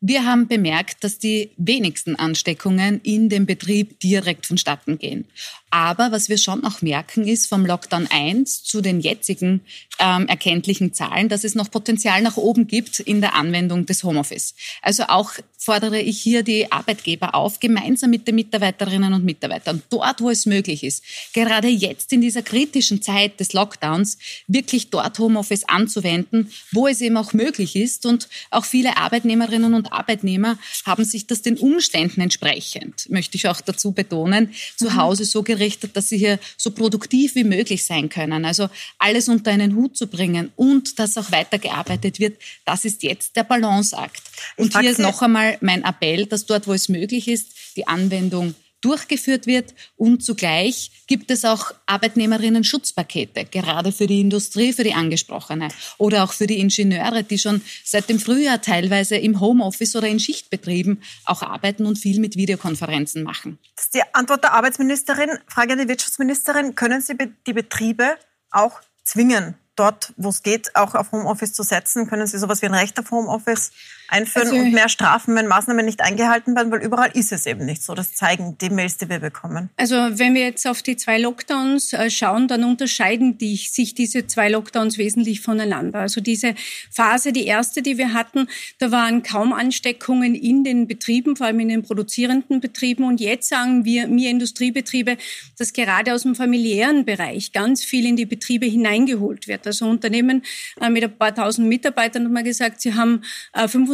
Wir 0.00 0.26
haben 0.26 0.46
bemerkt, 0.46 1.04
dass 1.04 1.18
die 1.18 1.50
wenigsten 1.56 2.16
Ansteckungen 2.16 3.00
in 3.02 3.30
dem 3.30 3.46
Betrieb 3.46 3.98
direkt 4.00 4.46
vonstatten 4.46 4.98
gehen. 4.98 5.24
Aber 5.70 6.12
was 6.12 6.28
wir 6.28 6.36
schon 6.36 6.64
auch 6.64 6.82
merken, 6.82 7.26
ist 7.26 7.46
vom 7.46 7.64
Lockdown 7.64 8.06
1 8.10 8.62
zu 8.62 8.82
den 8.82 9.00
jetzigen 9.00 9.62
ähm, 9.98 10.28
erkenntlichen 10.28 10.92
Zahlen, 10.92 11.28
dass 11.28 11.44
es 11.44 11.54
noch 11.54 11.70
Potenzial 11.70 12.20
nach 12.20 12.36
oben 12.36 12.66
gibt 12.66 13.00
in 13.00 13.20
der 13.20 13.34
Anwendung 13.34 13.86
des 13.86 14.04
Homeoffice. 14.04 14.54
Also 14.82 15.04
auch 15.04 15.32
fordere 15.66 16.00
ich 16.00 16.20
hier 16.20 16.44
die 16.44 16.70
Arbeitgeber 16.70 17.34
auf, 17.34 17.58
gemeinsam 17.58 18.10
mit 18.10 18.28
den 18.28 18.36
Mitarbeiterinnen 18.36 19.12
und 19.12 19.24
Mitarbeitern, 19.24 19.82
dort, 19.90 20.20
wo 20.20 20.30
es 20.30 20.46
möglich 20.46 20.84
ist, 20.84 21.02
gerade 21.32 21.66
jetzt 21.66 22.12
in 22.12 22.20
dieser 22.20 22.42
kritischen 22.42 23.02
Zeit 23.02 23.40
des 23.40 23.52
Lockdowns, 23.52 24.16
wirklich 24.46 24.90
dort 24.90 25.18
Homeoffice 25.18 25.64
anzuwenden, 25.64 26.52
wo 26.70 26.86
es 26.86 27.00
eben 27.00 27.16
auch 27.16 27.32
möglich 27.32 27.74
ist. 27.74 28.06
Und 28.06 28.28
auch 28.50 28.64
viele 28.64 28.96
Arbeitnehmerinnen 28.96 29.74
und 29.74 29.92
Arbeitnehmer 29.92 30.56
haben 30.84 31.04
sich 31.04 31.26
das 31.26 31.42
den 31.42 31.58
Umständen 31.58 32.20
entsprechend, 32.20 33.10
möchte 33.10 33.36
ich 33.36 33.48
auch 33.48 33.60
dazu 33.60 33.90
betonen, 33.90 34.54
zu 34.76 34.90
mhm. 34.90 34.96
Hause 34.96 35.24
so 35.24 35.42
gerichtet, 35.42 35.96
dass 35.96 36.08
sie 36.08 36.18
hier 36.18 36.38
so 36.56 36.70
produktiv 36.70 37.34
wie 37.34 37.42
möglich 37.42 37.84
sein 37.84 38.08
können. 38.08 38.44
Also 38.44 38.68
alles 38.98 39.28
unter 39.28 39.50
einen 39.50 39.74
Hut 39.74 39.96
zu 39.96 40.06
bringen 40.06 40.52
und 40.54 41.00
dass 41.00 41.18
auch 41.18 41.32
weitergearbeitet 41.32 42.20
wird, 42.20 42.40
das 42.64 42.84
ist 42.84 43.02
jetzt 43.02 43.34
der 43.34 43.42
Balanceakt. 43.42 44.22
Und 44.56 44.78
hier 44.78 44.92
ist 44.92 45.00
noch 45.00 45.22
einmal 45.22 45.55
mein 45.62 45.84
Appell, 45.84 46.26
dass 46.26 46.46
dort, 46.46 46.66
wo 46.66 46.72
es 46.72 46.88
möglich 46.88 47.28
ist, 47.28 47.76
die 47.76 47.86
Anwendung 47.86 48.54
durchgeführt 48.80 49.46
wird 49.46 49.74
und 49.96 50.22
zugleich 50.22 50.92
gibt 51.06 51.30
es 51.30 51.44
auch 51.44 51.72
Arbeitnehmerinnen-Schutzpakete, 51.86 53.44
gerade 53.46 53.90
für 53.90 54.06
die 54.06 54.20
Industrie, 54.20 54.72
für 54.72 54.84
die 54.84 54.94
angesprochene 54.94 55.68
oder 55.98 56.22
auch 56.22 56.32
für 56.32 56.46
die 56.46 56.60
Ingenieure, 56.60 57.22
die 57.22 57.38
schon 57.38 57.62
seit 57.84 58.08
dem 58.08 58.20
Frühjahr 58.20 58.60
teilweise 58.60 59.16
im 59.16 59.40
Homeoffice 59.40 59.96
oder 59.96 60.06
in 60.06 60.20
Schichtbetrieben 60.20 61.02
auch 61.24 61.42
arbeiten 61.42 61.86
und 61.86 61.98
viel 61.98 62.20
mit 62.20 62.36
Videokonferenzen 62.36 63.22
machen. 63.22 63.58
Das 63.74 63.86
ist 63.86 63.94
die 63.94 64.02
Antwort 64.12 64.44
der 64.44 64.52
Arbeitsministerin. 64.52 65.30
Frage 65.48 65.72
an 65.72 65.78
die 65.80 65.88
Wirtschaftsministerin. 65.88 66.74
Können 66.74 67.00
Sie 67.00 67.14
die 67.46 67.52
Betriebe 67.52 68.16
auch 68.50 68.80
zwingen, 69.02 69.54
dort, 69.74 70.12
wo 70.16 70.28
es 70.28 70.42
geht, 70.42 70.76
auch 70.76 70.94
auf 70.94 71.12
Homeoffice 71.12 71.54
zu 71.54 71.62
setzen? 71.62 72.08
Können 72.08 72.26
Sie 72.26 72.38
sowas 72.38 72.62
wie 72.62 72.66
ein 72.66 72.74
Recht 72.74 72.98
auf 72.98 73.10
Homeoffice 73.10 73.72
einführen 74.08 74.48
also, 74.48 74.60
und 74.60 74.72
mehr 74.72 74.88
Strafen, 74.88 75.34
wenn 75.34 75.46
Maßnahmen 75.46 75.84
nicht 75.84 76.00
eingehalten 76.00 76.54
werden? 76.54 76.72
Weil 76.72 76.82
überall 76.82 77.10
ist 77.14 77.32
es 77.32 77.46
eben 77.46 77.64
nicht 77.64 77.82
so. 77.82 77.94
Das 77.94 78.14
zeigen 78.14 78.56
die 78.58 78.70
Mails, 78.70 78.96
die 78.96 79.08
wir 79.08 79.18
bekommen. 79.18 79.70
Also 79.76 79.96
wenn 79.96 80.34
wir 80.34 80.42
jetzt 80.42 80.66
auf 80.66 80.82
die 80.82 80.96
zwei 80.96 81.18
Lockdowns 81.18 81.92
äh, 81.92 82.10
schauen, 82.10 82.48
dann 82.48 82.64
unterscheiden 82.64 83.38
die, 83.38 83.56
sich 83.56 83.94
diese 83.94 84.26
zwei 84.26 84.48
Lockdowns 84.48 84.98
wesentlich 84.98 85.40
voneinander. 85.40 86.00
Also 86.00 86.20
diese 86.20 86.54
Phase, 86.90 87.32
die 87.32 87.46
erste, 87.46 87.82
die 87.82 87.98
wir 87.98 88.12
hatten, 88.12 88.48
da 88.78 88.90
waren 88.90 89.22
kaum 89.22 89.52
Ansteckungen 89.52 90.34
in 90.34 90.64
den 90.64 90.86
Betrieben, 90.86 91.36
vor 91.36 91.46
allem 91.46 91.60
in 91.60 91.68
den 91.68 91.82
produzierenden 91.82 92.60
Betrieben. 92.60 93.04
Und 93.04 93.20
jetzt 93.20 93.48
sagen 93.48 93.84
wir, 93.84 94.08
mir 94.08 94.30
Industriebetriebe, 94.30 95.16
dass 95.58 95.72
gerade 95.72 96.14
aus 96.14 96.22
dem 96.22 96.34
familiären 96.34 97.04
Bereich 97.04 97.52
ganz 97.52 97.84
viel 97.84 98.06
in 98.06 98.16
die 98.16 98.26
Betriebe 98.26 98.66
hineingeholt 98.66 99.48
wird. 99.48 99.66
Also 99.66 99.86
Unternehmen 99.86 100.42
äh, 100.80 100.90
mit 100.90 101.04
ein 101.04 101.16
paar 101.16 101.34
tausend 101.34 101.68
Mitarbeitern 101.68 102.24
haben 102.24 102.32
wir 102.32 102.42
gesagt, 102.42 102.80
sie 102.80 102.94
haben 102.94 103.22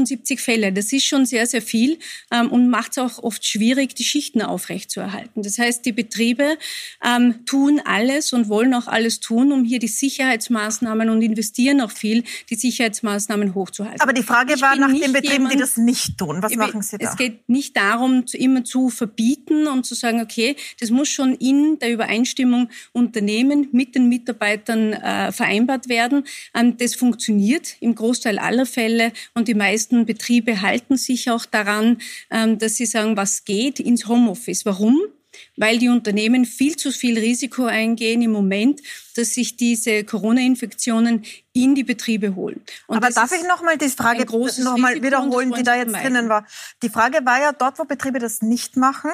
75 0.06 0.38
äh, 0.38 0.42
Fälle. 0.42 0.72
Das 0.72 0.92
ist 0.92 1.04
schon 1.04 1.26
sehr, 1.26 1.46
sehr 1.46 1.62
viel 1.62 1.98
ähm, 2.30 2.50
und 2.50 2.68
macht 2.68 2.92
es 2.92 2.98
auch 2.98 3.22
oft 3.22 3.44
schwierig, 3.44 3.94
die 3.94 4.04
Schichten 4.04 4.42
aufrechtzuerhalten. 4.42 5.42
Das 5.42 5.58
heißt, 5.58 5.84
die 5.84 5.92
Betriebe 5.92 6.58
ähm, 7.04 7.44
tun 7.46 7.80
alles 7.84 8.32
und 8.32 8.48
wollen 8.48 8.74
auch 8.74 8.86
alles 8.86 9.20
tun, 9.20 9.52
um 9.52 9.64
hier 9.64 9.78
die 9.78 9.88
Sicherheitsmaßnahmen 9.88 11.08
und 11.08 11.22
investieren 11.22 11.80
auch 11.80 11.90
viel, 11.90 12.24
die 12.50 12.56
Sicherheitsmaßnahmen 12.56 13.54
hochzuhalten. 13.54 14.00
Aber 14.00 14.12
die 14.12 14.22
Frage 14.22 14.54
ich 14.54 14.62
war 14.62 14.76
nach 14.76 14.88
den 14.88 15.12
Betrieben, 15.12 15.32
jemand, 15.32 15.54
die 15.54 15.58
das 15.58 15.76
nicht 15.76 16.18
tun. 16.18 16.42
Was 16.42 16.54
machen 16.54 16.82
Sie 16.82 16.98
da? 16.98 17.10
Es 17.10 17.16
geht 17.16 17.48
nicht 17.48 17.76
darum, 17.76 18.24
immer 18.32 18.64
zu 18.64 18.90
verbieten 18.90 19.66
und 19.66 19.84
zu 19.84 19.94
sagen, 19.94 20.20
okay, 20.20 20.56
das 20.80 20.90
muss 20.90 21.08
schon 21.08 21.34
in 21.34 21.78
der 21.78 21.92
Übereinstimmung 21.92 22.68
Unternehmen 22.92 23.68
mit 23.72 23.94
den 23.94 24.08
Mitarbeitern 24.08 24.92
äh, 24.92 25.32
vereinbart 25.32 25.62
vereinbart 25.62 25.88
werden. 25.88 26.24
Ähm, 26.54 26.76
das 26.76 26.94
funktioniert 26.94 27.76
im 27.80 27.94
Großteil 27.94 28.38
aller 28.38 28.66
Fälle 28.66 29.12
und 29.34 29.48
die 29.48 29.54
meisten 29.54 29.91
Betriebe 30.06 30.62
halten 30.62 30.97
sich 30.97 31.31
auch 31.31 31.47
daran, 31.47 31.98
ähm, 32.31 32.59
dass 32.59 32.77
sie 32.77 32.86
sagen, 32.86 33.16
was 33.16 33.44
geht 33.44 33.81
ins 33.81 34.06
Homeoffice. 34.09 34.64
Warum? 34.66 35.01
weil 35.56 35.78
die 35.78 35.89
Unternehmen 35.89 36.44
viel 36.44 36.77
zu 36.77 36.93
viel 36.93 37.19
Risiko 37.19 37.64
eingehen 37.64 38.23
im 38.23 38.32
Moment, 38.32 38.81
dass 39.16 39.35
sich 39.35 39.56
diese 39.56 40.05
Corona-Infektionen 40.05 41.24
in 41.52 41.74
die 41.74 41.85
Betriebe 41.85 42.35
holen. 42.35 42.60
Und 42.86 42.98
Aber 42.98 43.10
darf 43.10 43.32
ich 43.32 43.47
noch 43.47 43.62
mal 43.62 43.78
die 43.78 43.89
Frage 43.89 44.24
noch 44.24 44.77
mal 44.77 45.02
wiederholen, 45.02 45.52
die 45.52 45.62
da 45.62 45.77
jetzt 45.77 45.94
drinnen 45.94 46.28
war? 46.28 46.47
Die 46.82 46.89
Frage 46.89 47.24
war 47.24 47.40
ja 47.40 47.52
dort, 47.52 47.78
wo 47.78 47.85
Betriebe 47.85 48.19
das 48.19 48.43
nicht 48.43 48.77
machen, 48.77 49.10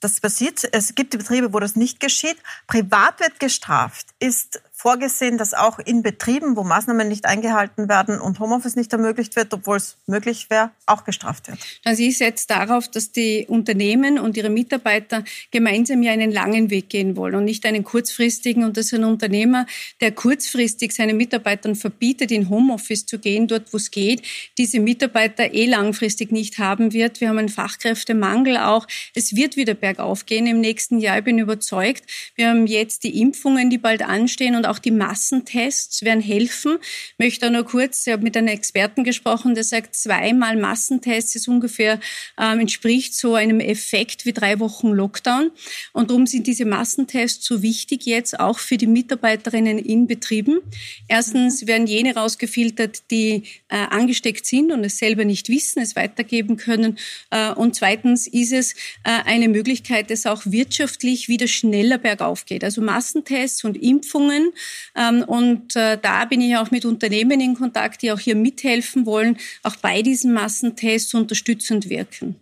das 0.00 0.20
passiert. 0.20 0.62
Es 0.72 0.94
gibt 0.94 1.10
Betriebe, 1.10 1.52
wo 1.52 1.58
das 1.58 1.74
nicht 1.74 2.00
geschieht. 2.00 2.36
Privat 2.66 3.20
wird 3.20 3.40
gestraft, 3.40 4.06
ist 4.20 4.62
vorgesehen, 4.78 5.38
dass 5.38 5.54
auch 5.54 5.80
in 5.80 6.02
Betrieben, 6.04 6.56
wo 6.56 6.62
Maßnahmen 6.62 7.08
nicht 7.08 7.26
eingehalten 7.26 7.88
werden 7.88 8.20
und 8.20 8.38
Homeoffice 8.38 8.76
nicht 8.76 8.92
ermöglicht 8.92 9.34
wird, 9.34 9.52
obwohl 9.52 9.76
es 9.76 9.96
möglich 10.06 10.50
wäre, 10.50 10.70
auch 10.86 11.02
gestraft 11.02 11.48
wird? 11.48 11.58
Also 11.84 12.04
ich 12.04 12.16
setze 12.16 12.46
darauf, 12.46 12.86
dass 12.86 13.10
die 13.10 13.46
Unternehmen 13.48 14.20
und 14.20 14.36
ihre 14.36 14.50
Mitarbeiter 14.50 15.24
gemeinsam 15.50 16.04
ja 16.04 16.12
einen 16.12 16.30
langen 16.30 16.70
Weg 16.70 16.90
gehen 16.90 17.16
wollen 17.16 17.34
und 17.34 17.44
nicht 17.44 17.66
einen 17.66 17.82
kurzfristigen. 17.82 18.62
Und 18.62 18.76
dass 18.76 18.92
ein 18.92 19.02
Unternehmer, 19.02 19.66
der 20.00 20.12
kurzfristig 20.12 20.92
seinen 20.92 21.16
Mitarbeitern 21.16 21.74
verbietet, 21.74 22.30
in 22.30 22.48
Homeoffice 22.48 23.04
zu 23.04 23.18
gehen, 23.18 23.48
dort 23.48 23.72
wo 23.72 23.78
es 23.78 23.90
geht, 23.90 24.22
diese 24.58 24.78
Mitarbeiter 24.78 25.54
eh 25.54 25.66
langfristig 25.66 26.30
nicht 26.30 26.58
haben 26.58 26.92
wird. 26.92 27.20
Wir 27.20 27.30
haben 27.30 27.38
einen 27.38 27.48
Fachkräftemangel 27.48 28.56
auch. 28.58 28.86
Es 29.12 29.34
wird 29.34 29.56
wieder 29.56 29.74
bergauf 29.74 30.24
gehen 30.24 30.46
im 30.46 30.60
nächsten 30.60 30.98
Jahr. 30.98 31.18
Ich 31.18 31.24
bin 31.24 31.40
überzeugt. 31.40 32.04
Wir 32.36 32.50
haben 32.50 32.68
jetzt 32.68 33.02
die 33.02 33.20
Impfungen, 33.20 33.70
die 33.70 33.78
bald 33.78 34.02
anstehen 34.02 34.54
und 34.54 34.67
auch 34.68 34.78
die 34.78 34.90
Massentests 34.90 36.02
werden 36.02 36.22
helfen. 36.22 36.78
Ich 36.80 37.18
möchte 37.18 37.50
nur 37.50 37.64
kurz, 37.64 38.06
ich 38.06 38.12
habe 38.12 38.22
mit 38.22 38.36
einem 38.36 38.48
Experten 38.48 39.04
gesprochen, 39.04 39.54
der 39.54 39.64
sagt, 39.64 39.94
zweimal 39.94 40.56
Massentests 40.56 41.34
ist 41.34 41.48
ungefähr, 41.48 42.00
ähm, 42.38 42.60
entspricht 42.60 43.14
so 43.14 43.34
einem 43.34 43.60
Effekt 43.60 44.24
wie 44.24 44.32
drei 44.32 44.60
Wochen 44.60 44.88
Lockdown. 44.88 45.50
Und 45.92 46.10
darum 46.10 46.26
sind 46.26 46.46
diese 46.46 46.64
Massentests 46.64 47.44
so 47.44 47.62
wichtig 47.62 48.06
jetzt 48.06 48.38
auch 48.38 48.58
für 48.58 48.76
die 48.76 48.86
Mitarbeiterinnen 48.86 49.78
in 49.78 50.06
Betrieben. 50.06 50.60
Erstens 51.08 51.66
werden 51.66 51.86
jene 51.86 52.14
rausgefiltert, 52.14 53.10
die 53.10 53.44
äh, 53.68 53.76
angesteckt 53.76 54.46
sind 54.46 54.72
und 54.72 54.84
es 54.84 54.98
selber 54.98 55.24
nicht 55.24 55.48
wissen, 55.48 55.80
es 55.80 55.96
weitergeben 55.96 56.56
können. 56.56 56.98
Äh, 57.30 57.52
und 57.52 57.74
zweitens 57.74 58.26
ist 58.26 58.52
es 58.52 58.72
äh, 59.04 59.10
eine 59.24 59.48
Möglichkeit, 59.48 60.10
dass 60.10 60.26
auch 60.26 60.42
wirtschaftlich 60.46 61.28
wieder 61.28 61.48
schneller 61.48 61.98
bergauf 61.98 62.44
geht. 62.44 62.64
Also 62.64 62.80
Massentests 62.80 63.64
und 63.64 63.76
Impfungen 63.76 64.52
und 65.26 65.76
äh, 65.76 65.98
da 66.00 66.24
bin 66.24 66.40
ich 66.40 66.56
auch 66.56 66.70
mit 66.70 66.84
Unternehmen 66.84 67.40
in 67.40 67.54
Kontakt, 67.54 68.02
die 68.02 68.12
auch 68.12 68.18
hier 68.18 68.36
mithelfen 68.36 69.06
wollen, 69.06 69.36
auch 69.62 69.76
bei 69.76 70.02
diesen 70.02 70.32
Massentests 70.32 71.14
unterstützend 71.14 71.88
wirken. 71.88 72.36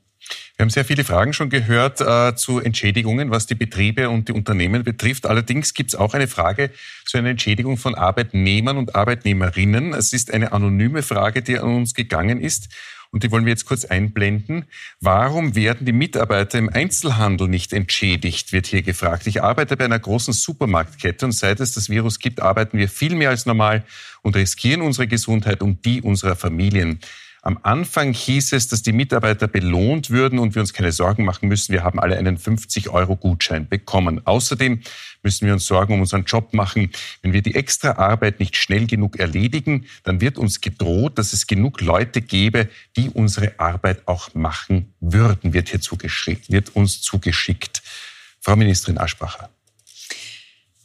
Wir 0.56 0.64
haben 0.64 0.70
sehr 0.70 0.84
viele 0.84 1.04
Fragen 1.04 1.32
schon 1.32 1.50
gehört 1.50 2.00
äh, 2.00 2.34
zu 2.34 2.60
Entschädigungen, 2.60 3.30
was 3.30 3.46
die 3.46 3.54
Betriebe 3.54 4.08
und 4.08 4.28
die 4.28 4.32
Unternehmen 4.32 4.82
betrifft. 4.84 5.26
Allerdings 5.26 5.74
gibt 5.74 5.90
es 5.90 5.94
auch 5.94 6.14
eine 6.14 6.28
Frage 6.28 6.70
zu 7.04 7.18
einer 7.18 7.30
Entschädigung 7.30 7.76
von 7.76 7.94
Arbeitnehmern 7.94 8.76
und 8.76 8.94
Arbeitnehmerinnen. 8.94 9.92
Es 9.92 10.12
ist 10.12 10.32
eine 10.32 10.52
anonyme 10.52 11.02
Frage, 11.02 11.42
die 11.42 11.58
an 11.58 11.76
uns 11.76 11.94
gegangen 11.94 12.40
ist. 12.40 12.68
Und 13.10 13.22
die 13.22 13.30
wollen 13.30 13.44
wir 13.44 13.52
jetzt 13.52 13.66
kurz 13.66 13.84
einblenden. 13.84 14.66
Warum 15.00 15.54
werden 15.54 15.86
die 15.86 15.92
Mitarbeiter 15.92 16.58
im 16.58 16.68
Einzelhandel 16.68 17.48
nicht 17.48 17.72
entschädigt, 17.72 18.52
wird 18.52 18.66
hier 18.66 18.82
gefragt. 18.82 19.26
Ich 19.26 19.42
arbeite 19.42 19.76
bei 19.76 19.84
einer 19.84 19.98
großen 19.98 20.34
Supermarktkette 20.34 21.24
und 21.26 21.32
seit 21.32 21.60
es 21.60 21.72
das 21.72 21.88
Virus 21.88 22.18
gibt, 22.18 22.40
arbeiten 22.40 22.78
wir 22.78 22.88
viel 22.88 23.14
mehr 23.14 23.30
als 23.30 23.46
normal 23.46 23.84
und 24.22 24.36
riskieren 24.36 24.82
unsere 24.82 25.06
Gesundheit 25.06 25.62
und 25.62 25.84
die 25.84 26.02
unserer 26.02 26.36
Familien. 26.36 27.00
Am 27.46 27.60
Anfang 27.62 28.12
hieß 28.12 28.54
es, 28.54 28.66
dass 28.66 28.82
die 28.82 28.90
Mitarbeiter 28.90 29.46
belohnt 29.46 30.10
würden 30.10 30.40
und 30.40 30.56
wir 30.56 30.60
uns 30.62 30.72
keine 30.72 30.90
Sorgen 30.90 31.24
machen 31.24 31.46
müssen. 31.48 31.72
Wir 31.72 31.84
haben 31.84 32.00
alle 32.00 32.18
einen 32.18 32.38
50-Euro-Gutschein 32.38 33.68
bekommen. 33.68 34.20
Außerdem 34.26 34.80
müssen 35.22 35.46
wir 35.46 35.52
uns 35.52 35.64
Sorgen 35.64 35.94
um 35.94 36.00
unseren 36.00 36.24
Job 36.24 36.54
machen. 36.54 36.90
Wenn 37.22 37.32
wir 37.32 37.42
die 37.42 37.54
extra 37.54 37.92
Arbeit 37.98 38.40
nicht 38.40 38.56
schnell 38.56 38.88
genug 38.88 39.20
erledigen, 39.20 39.86
dann 40.02 40.20
wird 40.20 40.38
uns 40.38 40.60
gedroht, 40.60 41.18
dass 41.18 41.32
es 41.32 41.46
genug 41.46 41.80
Leute 41.80 42.20
gäbe, 42.20 42.68
die 42.96 43.10
unsere 43.10 43.60
Arbeit 43.60 44.08
auch 44.08 44.34
machen 44.34 44.92
würden, 44.98 45.52
wird 45.52 45.68
hier 45.68 45.80
zugeschickt, 45.80 46.50
wird 46.50 46.74
uns 46.74 47.00
zugeschickt. 47.00 47.80
Frau 48.40 48.56
Ministerin 48.56 48.98
Aschbacher. 48.98 49.50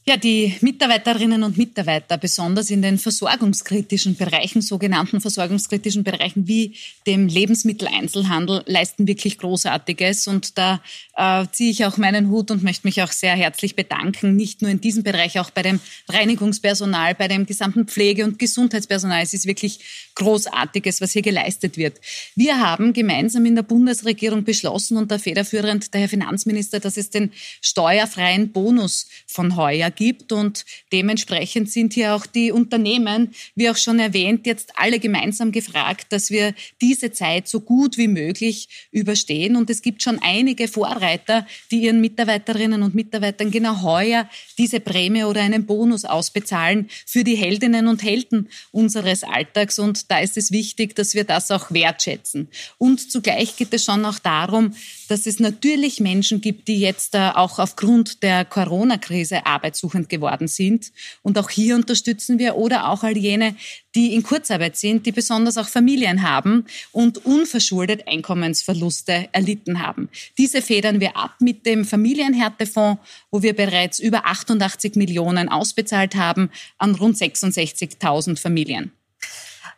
Ja, 0.03 0.17
die 0.17 0.57
Mitarbeiterinnen 0.61 1.43
und 1.43 1.59
Mitarbeiter, 1.59 2.17
besonders 2.17 2.71
in 2.71 2.81
den 2.81 2.97
versorgungskritischen 2.97 4.15
Bereichen, 4.15 4.63
sogenannten 4.63 5.21
versorgungskritischen 5.21 6.03
Bereichen 6.03 6.47
wie 6.47 6.73
dem 7.05 7.27
Lebensmitteleinzelhandel, 7.27 8.63
leisten 8.65 9.07
wirklich 9.07 9.37
Großartiges. 9.37 10.25
Und 10.25 10.57
da 10.57 10.81
äh, 11.15 11.45
ziehe 11.51 11.69
ich 11.69 11.85
auch 11.85 11.97
meinen 11.97 12.29
Hut 12.29 12.49
und 12.49 12.63
möchte 12.63 12.87
mich 12.87 12.99
auch 13.03 13.11
sehr 13.11 13.35
herzlich 13.35 13.75
bedanken, 13.75 14.35
nicht 14.35 14.63
nur 14.63 14.71
in 14.71 14.81
diesem 14.81 15.03
Bereich, 15.03 15.39
auch 15.39 15.51
bei 15.51 15.61
dem 15.61 15.79
Reinigungspersonal, 16.09 17.13
bei 17.13 17.27
dem 17.27 17.45
gesamten 17.45 17.85
Pflege- 17.85 18.23
und 18.23 18.39
Gesundheitspersonal. 18.39 19.21
Es 19.21 19.35
ist 19.35 19.45
wirklich 19.45 19.81
Großartiges, 20.15 20.99
was 21.01 21.11
hier 21.11 21.21
geleistet 21.21 21.77
wird. 21.77 22.01
Wir 22.35 22.59
haben 22.59 22.93
gemeinsam 22.93 23.45
in 23.45 23.53
der 23.53 23.61
Bundesregierung 23.61 24.45
beschlossen 24.45 24.97
und 24.97 25.11
da 25.11 25.19
federführend 25.19 25.93
der 25.93 26.01
Herr 26.01 26.09
Finanzminister, 26.09 26.79
dass 26.79 26.97
es 26.97 27.11
den 27.11 27.31
steuerfreien 27.61 28.51
Bonus 28.51 29.07
von 29.27 29.55
heuer 29.55 29.90
gibt. 29.91 30.31
Und 30.31 30.65
dementsprechend 30.91 31.69
sind 31.69 31.93
hier 31.93 32.15
auch 32.15 32.25
die 32.25 32.51
Unternehmen, 32.51 33.33
wie 33.55 33.69
auch 33.69 33.77
schon 33.77 33.99
erwähnt, 33.99 34.45
jetzt 34.45 34.73
alle 34.75 34.99
gemeinsam 34.99 35.51
gefragt, 35.51 36.07
dass 36.09 36.31
wir 36.31 36.53
diese 36.81 37.11
Zeit 37.11 37.47
so 37.47 37.59
gut 37.59 37.97
wie 37.97 38.07
möglich 38.07 38.87
überstehen. 38.91 39.55
Und 39.55 39.69
es 39.69 39.81
gibt 39.81 40.01
schon 40.01 40.19
einige 40.21 40.67
Vorreiter, 40.67 41.45
die 41.69 41.81
ihren 41.81 42.01
Mitarbeiterinnen 42.01 42.83
und 42.83 42.95
Mitarbeitern 42.95 43.51
genau 43.51 43.81
heuer 43.81 44.29
diese 44.57 44.79
Prämie 44.79 45.23
oder 45.23 45.41
einen 45.41 45.65
Bonus 45.65 46.05
ausbezahlen 46.05 46.89
für 47.05 47.23
die 47.23 47.35
Heldinnen 47.35 47.87
und 47.87 48.03
Helden 48.03 48.49
unseres 48.71 49.23
Alltags. 49.23 49.79
Und 49.79 50.09
da 50.11 50.19
ist 50.19 50.37
es 50.37 50.51
wichtig, 50.51 50.95
dass 50.95 51.13
wir 51.13 51.23
das 51.23 51.51
auch 51.51 51.71
wertschätzen. 51.71 52.47
Und 52.77 53.11
zugleich 53.11 53.55
geht 53.55 53.73
es 53.73 53.85
schon 53.85 54.05
auch 54.05 54.19
darum, 54.19 54.73
dass 55.11 55.25
es 55.25 55.41
natürlich 55.41 55.99
Menschen 55.99 56.39
gibt, 56.39 56.69
die 56.69 56.79
jetzt 56.79 57.15
äh, 57.15 57.31
auch 57.35 57.59
aufgrund 57.59 58.23
der 58.23 58.45
Corona-Krise 58.45 59.45
arbeitssuchend 59.45 60.07
geworden 60.07 60.47
sind. 60.47 60.93
Und 61.21 61.37
auch 61.37 61.49
hier 61.49 61.75
unterstützen 61.75 62.39
wir 62.39 62.55
oder 62.55 62.87
auch 62.87 63.03
all 63.03 63.17
jene, 63.17 63.57
die 63.93 64.15
in 64.15 64.23
Kurzarbeit 64.23 64.77
sind, 64.77 65.05
die 65.05 65.11
besonders 65.11 65.57
auch 65.57 65.67
Familien 65.67 66.21
haben 66.21 66.65
und 66.93 67.25
unverschuldet 67.25 68.07
Einkommensverluste 68.07 69.27
erlitten 69.33 69.85
haben. 69.85 70.07
Diese 70.37 70.61
federn 70.61 71.01
wir 71.01 71.17
ab 71.17 71.35
mit 71.41 71.65
dem 71.65 71.83
Familienhärtefonds, 71.83 73.01
wo 73.31 73.41
wir 73.41 73.53
bereits 73.53 73.99
über 73.99 74.25
88 74.27 74.95
Millionen 74.95 75.49
ausbezahlt 75.49 76.15
haben 76.15 76.49
an 76.77 76.95
rund 76.95 77.17
66.000 77.17 78.39
Familien. 78.39 78.93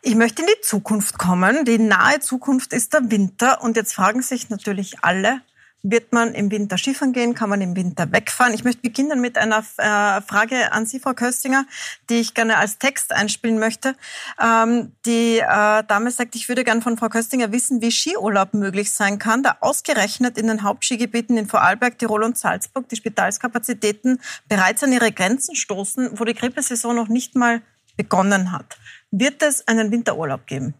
Ich 0.06 0.16
möchte 0.16 0.42
in 0.42 0.48
die 0.48 0.60
Zukunft 0.60 1.16
kommen. 1.16 1.64
Die 1.64 1.78
nahe 1.78 2.20
Zukunft 2.20 2.74
ist 2.74 2.92
der 2.92 3.10
Winter. 3.10 3.62
Und 3.62 3.74
jetzt 3.74 3.94
fragen 3.94 4.20
sich 4.20 4.50
natürlich 4.50 4.98
alle, 5.00 5.40
wird 5.82 6.12
man 6.12 6.34
im 6.34 6.50
Winter 6.50 6.76
Skifahren 6.76 7.14
gehen? 7.14 7.34
Kann 7.34 7.48
man 7.48 7.62
im 7.62 7.74
Winter 7.74 8.12
wegfahren? 8.12 8.52
Ich 8.52 8.64
möchte 8.64 8.82
beginnen 8.82 9.22
mit 9.22 9.38
einer 9.38 9.64
äh, 9.78 10.20
Frage 10.20 10.72
an 10.72 10.84
Sie, 10.84 11.00
Frau 11.00 11.14
Köstinger, 11.14 11.64
die 12.10 12.20
ich 12.20 12.34
gerne 12.34 12.58
als 12.58 12.76
Text 12.76 13.12
einspielen 13.12 13.58
möchte. 13.58 13.96
Ähm, 14.38 14.92
die 15.06 15.38
äh, 15.38 15.82
Dame 15.84 16.10
sagt, 16.10 16.36
ich 16.36 16.50
würde 16.50 16.64
gerne 16.64 16.82
von 16.82 16.98
Frau 16.98 17.08
Köstinger 17.08 17.50
wissen, 17.50 17.80
wie 17.80 17.90
Skiurlaub 17.90 18.52
möglich 18.52 18.92
sein 18.92 19.18
kann, 19.18 19.42
da 19.42 19.56
ausgerechnet 19.60 20.36
in 20.36 20.48
den 20.48 20.64
Hauptskigebieten 20.64 21.38
in 21.38 21.46
Vorarlberg, 21.46 21.98
Tirol 21.98 22.24
und 22.24 22.36
Salzburg 22.36 22.90
die 22.90 22.96
Spitalskapazitäten 22.96 24.20
bereits 24.50 24.84
an 24.84 24.92
ihre 24.92 25.12
Grenzen 25.12 25.56
stoßen, 25.56 26.18
wo 26.18 26.24
die 26.24 26.34
Grippesaison 26.34 26.94
noch 26.94 27.08
nicht 27.08 27.36
mal 27.36 27.62
begonnen 27.96 28.52
hat. 28.52 28.76
Wird 29.16 29.44
es 29.44 29.68
einen 29.68 29.92
Winterurlaub 29.92 30.44
geben? 30.44 30.74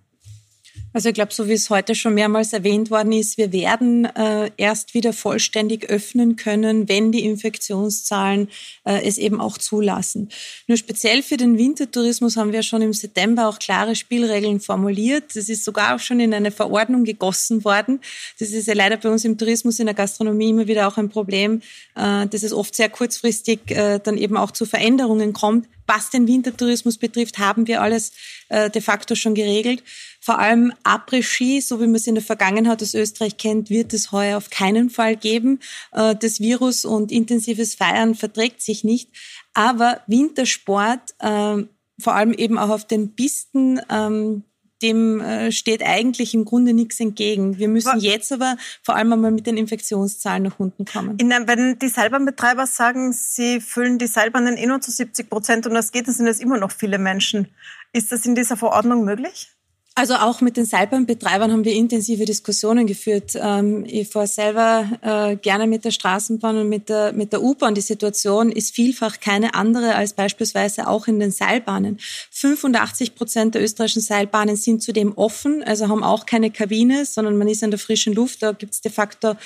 Also 0.94 1.08
ich 1.08 1.14
glaube, 1.14 1.34
so 1.34 1.48
wie 1.48 1.54
es 1.54 1.70
heute 1.70 1.96
schon 1.96 2.14
mehrmals 2.14 2.52
erwähnt 2.52 2.88
worden 2.88 3.10
ist, 3.10 3.36
wir 3.36 3.52
werden 3.52 4.04
äh, 4.04 4.52
erst 4.56 4.94
wieder 4.94 5.12
vollständig 5.12 5.90
öffnen 5.90 6.36
können, 6.36 6.88
wenn 6.88 7.10
die 7.10 7.24
Infektionszahlen 7.24 8.48
äh, 8.84 9.04
es 9.04 9.18
eben 9.18 9.40
auch 9.40 9.58
zulassen. 9.58 10.28
Nur 10.68 10.78
speziell 10.78 11.24
für 11.24 11.36
den 11.36 11.58
Wintertourismus 11.58 12.36
haben 12.36 12.52
wir 12.52 12.62
schon 12.62 12.80
im 12.80 12.92
September 12.92 13.48
auch 13.48 13.58
klare 13.58 13.96
Spielregeln 13.96 14.60
formuliert. 14.60 15.34
Das 15.34 15.48
ist 15.48 15.64
sogar 15.64 15.96
auch 15.96 15.98
schon 15.98 16.20
in 16.20 16.32
eine 16.32 16.52
Verordnung 16.52 17.02
gegossen 17.02 17.64
worden. 17.64 18.00
Das 18.38 18.50
ist 18.50 18.68
ja 18.68 18.74
leider 18.74 18.96
bei 18.96 19.08
uns 19.08 19.24
im 19.24 19.36
Tourismus, 19.36 19.80
in 19.80 19.86
der 19.86 19.96
Gastronomie 19.96 20.50
immer 20.50 20.68
wieder 20.68 20.86
auch 20.86 20.96
ein 20.96 21.08
Problem, 21.08 21.60
äh, 21.96 22.28
dass 22.28 22.44
es 22.44 22.52
oft 22.52 22.72
sehr 22.72 22.88
kurzfristig 22.88 23.68
äh, 23.72 23.98
dann 23.98 24.16
eben 24.16 24.36
auch 24.36 24.52
zu 24.52 24.64
Veränderungen 24.64 25.32
kommt. 25.32 25.66
Was 25.86 26.10
den 26.10 26.26
Wintertourismus 26.26 26.96
betrifft, 26.96 27.38
haben 27.38 27.66
wir 27.66 27.82
alles 27.82 28.12
äh, 28.48 28.70
de 28.70 28.80
facto 28.80 29.14
schon 29.14 29.34
geregelt. 29.34 29.82
Vor 30.24 30.38
allem 30.38 30.72
Après-Ski, 30.84 31.60
so 31.60 31.82
wie 31.82 31.86
man 31.86 31.96
es 31.96 32.06
in 32.06 32.14
der 32.14 32.24
Vergangenheit 32.24 32.80
aus 32.80 32.94
Österreich 32.94 33.36
kennt, 33.36 33.68
wird 33.68 33.92
es 33.92 34.10
heuer 34.10 34.38
auf 34.38 34.48
keinen 34.48 34.88
Fall 34.88 35.16
geben. 35.16 35.60
Äh, 35.92 36.16
das 36.16 36.40
Virus 36.40 36.86
und 36.86 37.12
intensives 37.12 37.74
Feiern 37.74 38.14
verträgt 38.14 38.62
sich 38.62 38.84
nicht. 38.84 39.10
Aber 39.52 40.00
Wintersport, 40.06 41.14
äh, 41.18 41.64
vor 42.00 42.14
allem 42.14 42.32
eben 42.32 42.56
auch 42.56 42.70
auf 42.70 42.86
den 42.86 43.14
Pisten, 43.14 43.82
ähm, 43.90 44.44
dem 44.80 45.20
äh, 45.20 45.52
steht 45.52 45.82
eigentlich 45.82 46.32
im 46.32 46.46
Grunde 46.46 46.72
nichts 46.72 47.00
entgegen. 47.00 47.58
Wir 47.58 47.68
müssen 47.68 48.00
jetzt 48.00 48.32
aber 48.32 48.56
vor 48.82 48.96
allem 48.96 49.12
einmal 49.12 49.30
mit 49.30 49.46
den 49.46 49.58
Infektionszahlen 49.58 50.44
nach 50.44 50.58
unten 50.58 50.86
kommen. 50.86 51.18
In, 51.18 51.28
wenn 51.28 51.78
die 51.78 51.88
Seilbahnbetreiber 51.88 52.66
sagen, 52.66 53.12
sie 53.12 53.60
füllen 53.60 53.98
die 53.98 54.06
Seilbahnen 54.06 54.56
eh 54.56 54.64
nur 54.64 54.80
zu 54.80 54.90
70 54.90 55.28
Prozent 55.28 55.66
und 55.66 55.74
das 55.74 55.92
geht, 55.92 56.08
dann 56.08 56.14
sind 56.14 56.28
es 56.28 56.40
immer 56.40 56.56
noch 56.56 56.70
viele 56.70 56.98
Menschen. 56.98 57.48
Ist 57.92 58.10
das 58.10 58.24
in 58.24 58.34
dieser 58.34 58.56
Verordnung 58.56 59.04
möglich? 59.04 59.53
Also 59.96 60.14
auch 60.14 60.40
mit 60.40 60.56
den 60.56 60.64
Seilbahnbetreibern 60.64 61.52
haben 61.52 61.64
wir 61.64 61.72
intensive 61.72 62.24
Diskussionen 62.24 62.84
geführt. 62.84 63.34
Ähm, 63.36 63.84
ich 63.86 64.08
fahre 64.08 64.26
selber 64.26 64.90
äh, 65.02 65.36
gerne 65.36 65.68
mit 65.68 65.84
der 65.84 65.92
Straßenbahn 65.92 66.56
und 66.56 66.68
mit 66.68 66.88
der, 66.88 67.12
mit 67.12 67.32
der 67.32 67.40
U-Bahn. 67.40 67.76
Die 67.76 67.80
Situation 67.80 68.50
ist 68.50 68.74
vielfach 68.74 69.20
keine 69.20 69.54
andere 69.54 69.94
als 69.94 70.12
beispielsweise 70.12 70.88
auch 70.88 71.06
in 71.06 71.20
den 71.20 71.30
Seilbahnen. 71.30 72.00
85 72.32 73.14
Prozent 73.14 73.54
der 73.54 73.62
österreichischen 73.62 74.02
Seilbahnen 74.02 74.56
sind 74.56 74.82
zudem 74.82 75.12
offen, 75.16 75.62
also 75.62 75.88
haben 75.88 76.02
auch 76.02 76.26
keine 76.26 76.50
Kabine, 76.50 77.04
sondern 77.04 77.38
man 77.38 77.46
ist 77.46 77.62
in 77.62 77.70
der 77.70 77.78
frischen 77.78 78.14
Luft. 78.14 78.42
Da 78.42 78.50
gibt 78.50 78.74
es 78.74 78.80
de 78.80 78.90
facto 78.90 79.36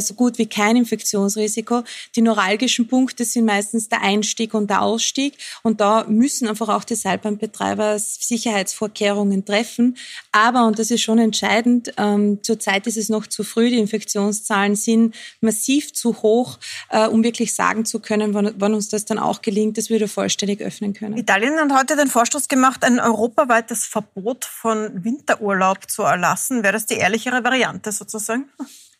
so 0.00 0.14
gut 0.14 0.38
wie 0.38 0.46
kein 0.46 0.76
Infektionsrisiko. 0.76 1.82
Die 2.16 2.22
neuralgischen 2.22 2.88
Punkte 2.88 3.24
sind 3.24 3.44
meistens 3.44 3.88
der 3.88 4.02
Einstieg 4.02 4.54
und 4.54 4.70
der 4.70 4.82
Ausstieg. 4.82 5.34
Und 5.62 5.80
da 5.80 6.04
müssen 6.04 6.48
einfach 6.48 6.68
auch 6.68 6.84
die 6.84 6.94
Seilbahnbetreiber 6.94 7.98
Sicherheitsvorkehrungen 7.98 9.44
treffen. 9.44 9.96
Aber, 10.30 10.66
und 10.66 10.78
das 10.78 10.90
ist 10.90 11.02
schon 11.02 11.18
entscheidend, 11.18 11.92
ähm, 11.96 12.38
zurzeit 12.42 12.86
ist 12.86 12.96
es 12.96 13.08
noch 13.08 13.26
zu 13.26 13.44
früh. 13.44 13.70
Die 13.70 13.78
Infektionszahlen 13.78 14.76
sind 14.76 15.14
massiv 15.40 15.92
zu 15.92 16.22
hoch, 16.22 16.58
äh, 16.90 17.06
um 17.06 17.24
wirklich 17.24 17.54
sagen 17.54 17.84
zu 17.84 18.00
können, 18.00 18.34
wann, 18.34 18.54
wann 18.58 18.74
uns 18.74 18.88
das 18.88 19.04
dann 19.04 19.18
auch 19.18 19.42
gelingt, 19.42 19.78
dass 19.78 19.88
wir 19.88 19.96
wieder 19.96 20.08
vollständig 20.08 20.60
öffnen 20.60 20.94
können. 20.94 21.16
Italien 21.16 21.58
hat 21.58 21.72
heute 21.78 21.96
den 21.96 22.08
Vorstoß 22.08 22.48
gemacht, 22.48 22.84
ein 22.84 23.00
europaweites 23.00 23.84
Verbot 23.84 24.44
von 24.44 25.04
Winterurlaub 25.04 25.90
zu 25.90 26.02
erlassen. 26.02 26.62
Wäre 26.62 26.74
das 26.74 26.86
die 26.86 26.94
ehrlichere 26.94 27.44
Variante 27.44 27.92
sozusagen? 27.92 28.48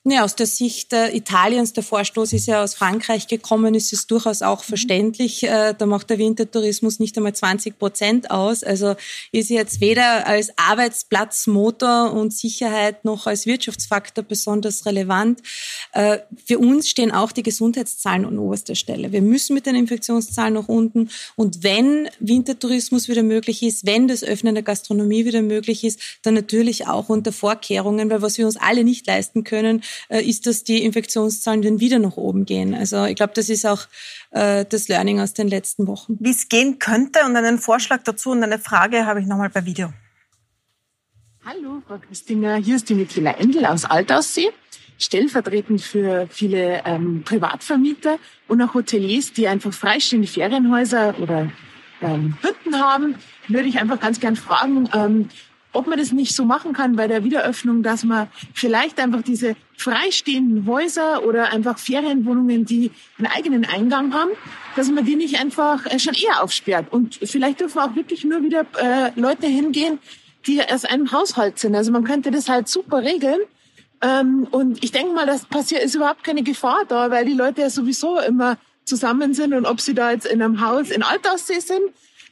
Ja, 0.04 0.24
aus 0.24 0.34
der 0.34 0.46
Sicht 0.46 0.92
äh, 0.92 1.14
Italiens, 1.14 1.74
der 1.74 1.84
Vorstoß 1.84 2.32
ist 2.32 2.46
ja 2.46 2.64
aus 2.64 2.74
Frankreich 2.74 3.28
gekommen, 3.28 3.76
ist 3.76 3.92
es 3.92 4.08
durchaus 4.08 4.42
auch 4.42 4.64
mhm. 4.64 4.68
verständlich. 4.68 5.44
Äh, 5.44 5.74
da 5.78 5.86
macht 5.86 6.10
der 6.10 6.18
Wintertourismus 6.18 6.98
nicht 6.98 7.16
einmal 7.16 7.36
20 7.36 7.78
Prozent 7.78 8.28
aus. 8.32 8.64
Also 8.64 8.96
ist 9.30 9.48
jetzt 9.48 9.80
weder 9.80 10.26
als 10.26 10.58
Arbeitsplatzmotor 10.58 12.12
und 12.12 12.32
Sicherheit 12.32 13.04
noch 13.04 13.28
als 13.28 13.46
Wirtschaftsfaktor 13.46 14.24
besonders 14.24 14.86
relevant. 14.86 15.40
Äh, 15.92 16.18
für 16.44 16.58
uns 16.58 16.90
stehen 16.90 17.12
auch 17.12 17.30
die 17.30 17.44
Gesundheitszahlen 17.44 18.24
an 18.24 18.40
oberster 18.40 18.74
Stelle. 18.74 19.12
Wir 19.12 19.22
müssen 19.22 19.54
mit 19.54 19.66
den 19.66 19.76
Infektionszahlen 19.76 20.54
nach 20.54 20.68
unten. 20.68 21.10
Und 21.36 21.62
wenn 21.62 22.08
Wintertourismus 22.18 23.06
wieder 23.06 23.22
möglich 23.22 23.62
ist, 23.62 23.86
wenn 23.86 24.08
das 24.08 24.24
Öffnen 24.24 24.56
der 24.56 24.64
Gastronomie 24.64 25.26
wieder 25.26 25.42
möglich 25.42 25.84
ist, 25.84 26.00
dann 26.22 26.34
natürlich 26.34 26.88
auch 26.88 27.08
unter 27.08 27.30
Vorkehrungen, 27.30 28.10
weil 28.10 28.20
was 28.20 28.36
wir 28.36 28.46
uns 28.46 28.56
alle 28.56 28.82
nicht 28.82 29.06
leisten 29.06 29.44
können, 29.44 29.84
ist, 30.08 30.46
dass 30.46 30.64
die 30.64 30.84
Infektionszahlen 30.84 31.62
dann 31.62 31.80
wieder 31.80 31.98
nach 31.98 32.16
oben 32.16 32.44
gehen. 32.44 32.74
Also 32.74 33.04
ich 33.04 33.16
glaube, 33.16 33.32
das 33.34 33.48
ist 33.48 33.66
auch 33.66 33.86
äh, 34.30 34.64
das 34.68 34.88
Learning 34.88 35.20
aus 35.20 35.34
den 35.34 35.48
letzten 35.48 35.86
Wochen. 35.86 36.16
Wie 36.20 36.30
es 36.30 36.48
gehen 36.48 36.78
könnte 36.78 37.20
und 37.24 37.36
einen 37.36 37.58
Vorschlag 37.58 38.02
dazu 38.04 38.30
und 38.30 38.42
eine 38.42 38.58
Frage 38.58 39.06
habe 39.06 39.20
ich 39.20 39.26
nochmal 39.26 39.50
bei 39.50 39.64
Video. 39.64 39.92
Hallo, 41.44 41.82
Frau 41.86 41.98
Christinger. 41.98 42.56
Hier 42.56 42.76
ist 42.76 42.88
die 42.88 42.94
Michaela 42.94 43.32
Endel 43.32 43.66
aus 43.66 43.84
Altaussee 43.84 44.50
stellvertretend 45.02 45.80
für 45.80 46.26
viele 46.30 46.82
ähm, 46.84 47.22
Privatvermieter 47.24 48.18
und 48.48 48.62
auch 48.62 48.74
Hoteliers, 48.74 49.32
die 49.32 49.48
einfach 49.48 49.72
freistehende 49.72 50.28
Ferienhäuser 50.28 51.18
oder 51.18 51.50
ähm, 52.00 52.36
Hütten 52.42 52.80
haben, 52.80 53.16
würde 53.48 53.68
ich 53.68 53.78
einfach 53.78 54.00
ganz 54.00 54.20
gern 54.20 54.36
fragen, 54.36 54.88
ähm, 54.94 55.28
ob 55.72 55.86
man 55.86 55.98
das 55.98 56.12
nicht 56.12 56.34
so 56.34 56.44
machen 56.44 56.72
kann 56.72 56.96
bei 56.96 57.08
der 57.08 57.24
Wiederöffnung, 57.24 57.82
dass 57.82 58.04
man 58.04 58.28
vielleicht 58.52 59.00
einfach 59.00 59.22
diese 59.22 59.56
freistehenden 59.76 60.66
Häuser 60.66 61.24
oder 61.24 61.52
einfach 61.52 61.78
Ferienwohnungen, 61.78 62.64
die 62.64 62.90
einen 63.18 63.26
eigenen 63.26 63.64
Eingang 63.64 64.12
haben, 64.12 64.30
dass 64.76 64.90
man 64.90 65.04
die 65.04 65.16
nicht 65.16 65.40
einfach 65.40 65.86
äh, 65.86 65.98
schon 65.98 66.14
eher 66.14 66.42
aufsperrt. 66.42 66.92
Und 66.92 67.16
vielleicht 67.22 67.60
dürfen 67.60 67.78
auch 67.78 67.94
wirklich 67.94 68.24
nur 68.24 68.42
wieder 68.42 68.66
äh, 68.78 69.18
Leute 69.18 69.46
hingehen, 69.46 69.98
die 70.46 70.62
aus 70.62 70.84
einem 70.84 71.12
Haushalt 71.12 71.58
sind. 71.58 71.74
Also 71.74 71.90
man 71.92 72.04
könnte 72.04 72.30
das 72.30 72.48
halt 72.48 72.68
super 72.68 73.02
regeln. 73.02 73.40
Ähm, 74.02 74.46
und 74.50 74.82
ich 74.84 74.92
denke 74.92 75.14
mal, 75.14 75.26
das 75.26 75.46
passiert, 75.46 75.82
ist 75.82 75.94
überhaupt 75.94 76.24
keine 76.24 76.42
Gefahr 76.42 76.84
da, 76.88 77.10
weil 77.10 77.24
die 77.24 77.34
Leute 77.34 77.62
ja 77.62 77.70
sowieso 77.70 78.18
immer 78.18 78.58
zusammen 78.84 79.32
sind 79.32 79.54
und 79.54 79.64
ob 79.64 79.80
sie 79.80 79.94
da 79.94 80.10
jetzt 80.10 80.26
in 80.26 80.42
einem 80.42 80.60
Haus 80.60 80.90
in 80.90 81.04
Altaussee 81.04 81.60
sind 81.60 81.82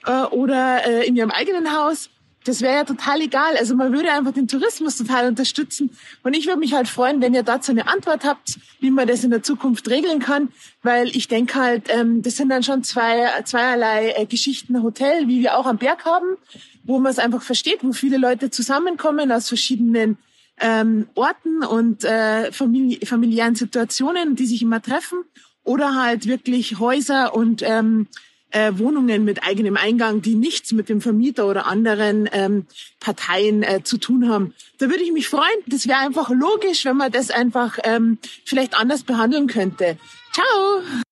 äh, 0.05 0.23
oder 0.25 0.85
äh, 0.85 1.07
in 1.07 1.15
ihrem 1.15 1.31
eigenen 1.31 1.73
Haus 1.77 2.11
das 2.45 2.63
wäre 2.63 2.75
ja 2.75 2.85
total 2.85 3.21
egal. 3.21 3.57
Also 3.59 3.75
man 3.75 3.93
würde 3.93 4.11
einfach 4.11 4.33
den 4.33 4.49
Tourismus 4.49 4.97
total 4.97 5.29
unterstützen. 5.29 5.91
Und 6.23 6.35
ich 6.35 6.47
würde 6.47 6.59
mich 6.59 6.73
halt 6.73 6.89
freuen, 6.89 7.21
wenn 7.21 7.35
ihr 7.35 7.43
dazu 7.43 7.71
eine 7.71 7.87
Antwort 7.87 8.25
habt, 8.25 8.59
wie 8.81 8.91
man 8.91 9.07
das 9.07 9.25
in 9.25 9.31
der 9.31 9.43
Zukunft 9.43 9.89
regeln 9.91 10.21
kann. 10.21 10.49
Weil 10.83 11.09
ich 11.15 11.29
denke 11.29 11.55
halt, 11.57 11.85
ähm, 11.89 12.23
das 12.23 12.37
sind 12.37 12.49
dann 12.49 12.63
schon 12.63 12.83
zwei, 12.83 13.29
zweierlei 13.45 14.15
äh, 14.17 14.25
Geschichten 14.25 14.83
Hotel, 14.83 15.29
wie 15.29 15.41
wir 15.41 15.59
auch 15.59 15.67
am 15.67 15.77
Berg 15.77 16.07
haben, 16.07 16.37
wo 16.85 16.99
man 16.99 17.13
es 17.13 17.19
einfach 17.19 17.43
versteht, 17.43 17.85
wo 17.85 17.93
viele 17.93 18.17
Leute 18.17 18.51
zusammenkommen 18.51 19.31
aus 19.33 19.49
verschiedenen 19.49 20.17
ähm, 20.61 21.09
Orten 21.15 21.63
und 21.63 22.05
äh, 22.05 22.53
famili 22.53 23.05
familiären 23.05 23.55
Situationen, 23.55 24.35
die 24.35 24.47
sich 24.47 24.63
immer 24.63 24.81
treffen. 24.81 25.19
Oder 25.63 25.95
halt 25.95 26.27
wirklich 26.27 26.79
Häuser 26.79 27.35
und 27.35 27.63
ähm, 27.63 28.09
äh, 28.51 28.73
Wohnungen 28.77 29.25
mit 29.25 29.43
eigenem 29.43 29.77
Eingang, 29.77 30.23
die 30.23 30.35
nichts 30.35 30.73
mit 30.73 30.89
dem 30.89 31.01
Vermieter 31.01 31.47
oder 31.47 31.67
anderen 31.67 32.29
ähm, 32.33 32.67
Parteien 32.99 33.63
äh, 33.63 33.83
zu 33.83 33.99
tun 33.99 34.29
haben. 34.29 34.55
Da 34.79 34.89
würde 34.89 35.03
ich 35.03 35.13
mich 35.13 35.29
freuen. 35.29 35.45
Das 35.67 35.87
wäre 35.87 35.99
einfach 35.99 36.31
logisch, 36.31 36.85
wenn 36.85 36.97
man 36.97 37.13
das 37.13 37.31
einfach 37.31 37.79
ähm, 37.85 38.19
vielleicht 38.45 38.75
anders 38.75 39.03
behandeln 39.03 39.47
könnte. 39.47 39.99
Ciao! 40.33 41.05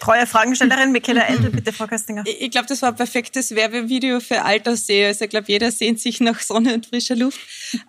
Treue 0.00 0.26
Fragestellerin 0.26 0.92
Michaela 0.92 1.22
Endel, 1.28 1.50
bitte, 1.50 1.72
Frau 1.72 1.86
Köstinger. 1.86 2.24
Ich 2.26 2.50
glaube, 2.50 2.66
das 2.68 2.82
war 2.82 2.90
ein 2.90 2.96
perfektes 2.96 3.54
Werbevideo 3.54 4.20
für 4.20 4.42
Alterssee. 4.42 5.06
Also 5.06 5.24
ich 5.24 5.30
glaube, 5.30 5.46
jeder 5.48 5.70
sehnt 5.70 6.00
sich 6.00 6.20
nach 6.20 6.40
Sonne 6.40 6.74
und 6.74 6.86
frischer 6.86 7.16
Luft. 7.16 7.40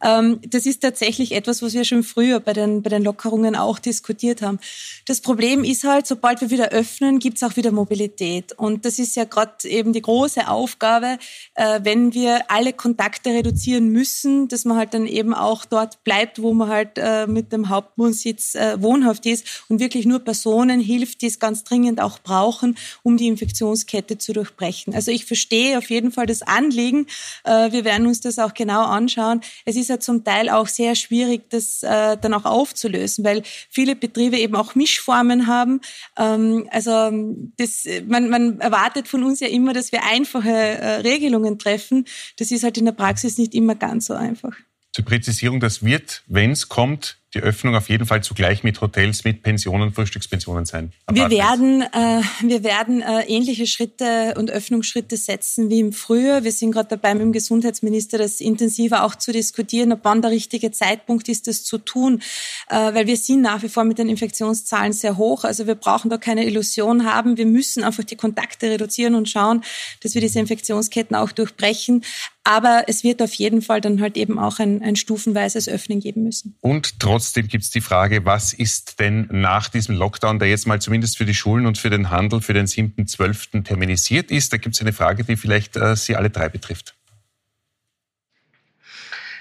Ähm, 0.04 0.40
das 0.48 0.66
ist 0.66 0.82
tatsächlich 0.82 1.34
etwas, 1.34 1.62
was 1.62 1.74
wir 1.74 1.86
schon 1.86 2.04
früher 2.04 2.40
bei 2.40 2.54
den, 2.54 2.82
bei 2.82 2.90
den 2.90 3.04
Lockerungen 3.04 3.56
auch 3.56 3.80
diskutiert 3.80 4.42
haben. 4.42 4.60
Das 5.06 5.22
Problem 5.22 5.64
ist 5.64 5.84
halt, 5.84 6.08
sobald 6.08 6.42
wir 6.42 6.50
wieder 6.50 6.70
öffnen, 6.70 7.20
gibt 7.20 7.38
es 7.38 7.44
auch 7.44 7.56
wieder 7.56 7.72
Mobilität. 7.72 8.54
Und 8.54 8.86
das 8.86 9.00
ist 9.00 9.16
ja 9.16 9.26
gerade 9.26 9.68
eben 9.68 9.94
die 9.94 10.02
große 10.02 10.48
Aufgabe, 10.48 11.18
äh, 11.54 11.80
wenn 11.84 12.14
wir 12.14 12.50
alle 12.50 12.74
Kontakte 12.74 13.30
reduzieren 13.30 13.90
müssen, 13.90 14.48
dass 14.48 14.66
man 14.66 14.78
halt 14.78 14.94
dann 14.94 15.06
eben 15.06 15.34
auch 15.34 15.66
dort 15.66 16.04
bleibt, 16.04 16.42
wo 16.42 16.54
man 16.54 16.70
halt 16.70 16.98
äh, 16.98 17.28
mit 17.28 17.52
dem 17.52 17.70
Hauptwohnsitz 17.70 18.56
äh, 18.56 18.82
wohnhaft 18.82 19.26
ist 19.26 19.66
und 19.70 19.80
wirklich 19.80 20.06
nur 20.06 20.20
Personen 20.20 20.80
hilft, 20.80 21.22
die 21.22 21.28
es 21.28 21.40
ganz 21.40 21.64
dringend 21.64 21.75
dringend 21.76 22.00
auch 22.00 22.20
brauchen, 22.20 22.78
um 23.04 23.18
die 23.18 23.28
Infektionskette 23.28 24.18
zu 24.18 24.32
durchbrechen. 24.32 24.96
Also 24.96 25.12
ich 25.12 25.26
verstehe 25.26 25.78
auf 25.78 25.90
jeden 25.90 26.12
Fall 26.12 26.26
das 26.26 26.42
Anliegen. 26.42 27.08
Äh, 27.44 27.72
wir 27.72 27.84
werden 27.84 28.08
uns 28.08 28.22
das 28.22 28.40
auch 28.40 28.54
genau 28.54 28.86
anschauen. 28.86 29.42
Es 29.66 29.76
ist 29.76 29.90
ja 29.90 30.00
zum 30.00 30.24
Teil 30.24 30.50
auch 30.50 30.68
sehr 30.68 30.96
schwierig, 30.96 31.50
das 31.50 31.84
äh, 31.84 32.18
dann 32.18 32.34
auch 32.34 32.46
aufzulösen, 32.46 33.26
weil 33.26 33.44
viele 33.70 33.96
Betriebe 33.96 34.38
eben 34.38 34.56
auch 34.56 34.76
Mischformen 34.76 35.48
haben. 35.48 35.82
Ähm, 36.18 36.68
also 36.72 37.12
das, 37.58 37.86
man, 38.08 38.30
man 38.30 38.60
erwartet 38.62 39.10
von 39.10 39.24
uns 39.24 39.42
ja 39.42 39.48
immer, 39.48 39.74
dass 39.74 39.92
wir 39.92 40.04
einfache 40.06 40.50
äh, 40.50 40.88
Regelungen 41.02 41.60
treffen. 41.60 42.06
Das 42.38 42.52
ist 42.52 42.64
halt 42.64 42.78
in 42.78 42.86
der 42.86 42.94
Praxis 42.94 43.38
nicht 43.38 43.54
immer 43.54 43.76
ganz 43.76 44.06
so 44.06 44.14
einfach. 44.14 44.56
Zur 44.94 45.04
Präzisierung, 45.04 45.60
das 45.60 45.84
wird, 45.84 46.24
wenn 46.28 46.52
es 46.52 46.70
kommt, 46.70 47.18
die 47.36 47.42
Öffnung 47.42 47.76
auf 47.76 47.90
jeden 47.90 48.06
Fall 48.06 48.24
zugleich 48.24 48.64
mit 48.64 48.80
Hotels, 48.82 49.26
mit 49.26 49.44
Pensionen, 49.44 49.94
Frühstückspensionen 49.94 50.66
sein. 50.66 50.94
Wir 51.12 51.30
werden, 51.30 51.82
äh, 51.82 52.22
wir 52.42 52.64
werden 52.64 53.02
äh, 53.02 53.24
ähnliche 53.28 53.68
Schritte 53.68 54.34
und 54.38 54.50
Öffnungsschritte 54.50 55.18
setzen 55.18 55.70
wie 55.70 55.82
im 55.82 55.92
Frühjahr. 55.92 56.44
Wir 56.46 56.54
sind 56.54 56.72
gerade 56.72 56.90
dabei, 56.90 57.14
mit 57.14 57.24
dem 57.24 57.34
Gesundheitsminister 57.34 58.18
das 58.18 58.40
intensiver 58.40 59.04
auch 59.04 59.16
zu 59.16 59.34
diskutieren, 59.34 59.92
ob 59.92 60.00
wann 60.04 60.22
der 60.22 60.32
richtige 60.32 60.72
Zeitpunkt 60.72 61.28
ist, 61.28 61.48
das 61.48 61.64
zu 61.64 61.78
tun, 61.78 62.22
äh, 62.70 62.94
weil 62.94 63.06
wir 63.06 63.18
sind 63.18 63.42
nach 63.42 63.62
wie 63.64 63.70
vor 63.70 63.84
mit 63.84 63.98
den 63.98 64.08
Infektionszahlen 64.08 64.94
sehr 64.94 65.18
hoch. 65.18 65.44
Also 65.44 65.68
wir 65.68 65.76
brauchen 65.76 66.10
da 66.10 66.18
keine 66.18 66.46
Illusion 66.46 67.06
haben. 67.06 67.38
Wir 67.38 67.46
müssen 67.46 67.84
einfach 67.84 68.06
die 68.06 68.16
Kontakte 68.16 68.70
reduzieren 68.70 69.14
und 69.14 69.30
schauen, 69.30 69.62
dass 70.02 70.14
wir 70.14 70.22
diese 70.22 70.40
Infektionsketten 70.40 71.16
auch 71.16 71.34
durchbrechen. 71.34 72.04
Aber 72.48 72.84
es 72.88 73.04
wird 73.04 73.24
auf 73.24 73.34
jeden 73.34 73.64
Fall 73.64 73.82
dann 73.82 74.00
halt 74.00 74.18
eben 74.18 74.38
auch 74.38 74.60
ein, 74.60 74.84
ein 74.84 74.96
stufenweises 74.96 75.68
Öffnen 75.68 76.00
geben 76.00 76.24
müssen. 76.24 76.56
Und 76.62 77.02
trotzdem 77.26 77.48
gibt 77.48 77.64
es 77.64 77.72
die 77.72 77.82
Frage, 77.82 78.24
was 78.24 78.54
ist 78.54 79.00
denn 79.00 79.28
nach 79.32 79.68
diesem 79.68 79.96
Lockdown, 79.96 80.38
der 80.38 80.48
jetzt 80.48 80.68
mal 80.68 80.80
zumindest 80.80 81.18
für 81.18 81.26
die 81.26 81.34
Schulen 81.34 81.66
und 81.66 81.80
für 81.80 81.90
den 81.90 82.12
Handel 82.12 82.40
für 82.40 82.54
den 82.54 82.68
7.12. 82.68 83.64
terminisiert 83.64 84.30
ist? 84.30 84.54
Da 84.54 84.58
gibt 84.58 84.76
es 84.76 84.82
eine 84.82 84.94
Frage, 84.94 85.24
die 85.24 85.36
vielleicht 85.36 85.76
äh, 85.76 85.96
Sie 85.96 86.16
alle 86.16 86.30
drei 86.30 86.50
betrifft. 86.50 86.96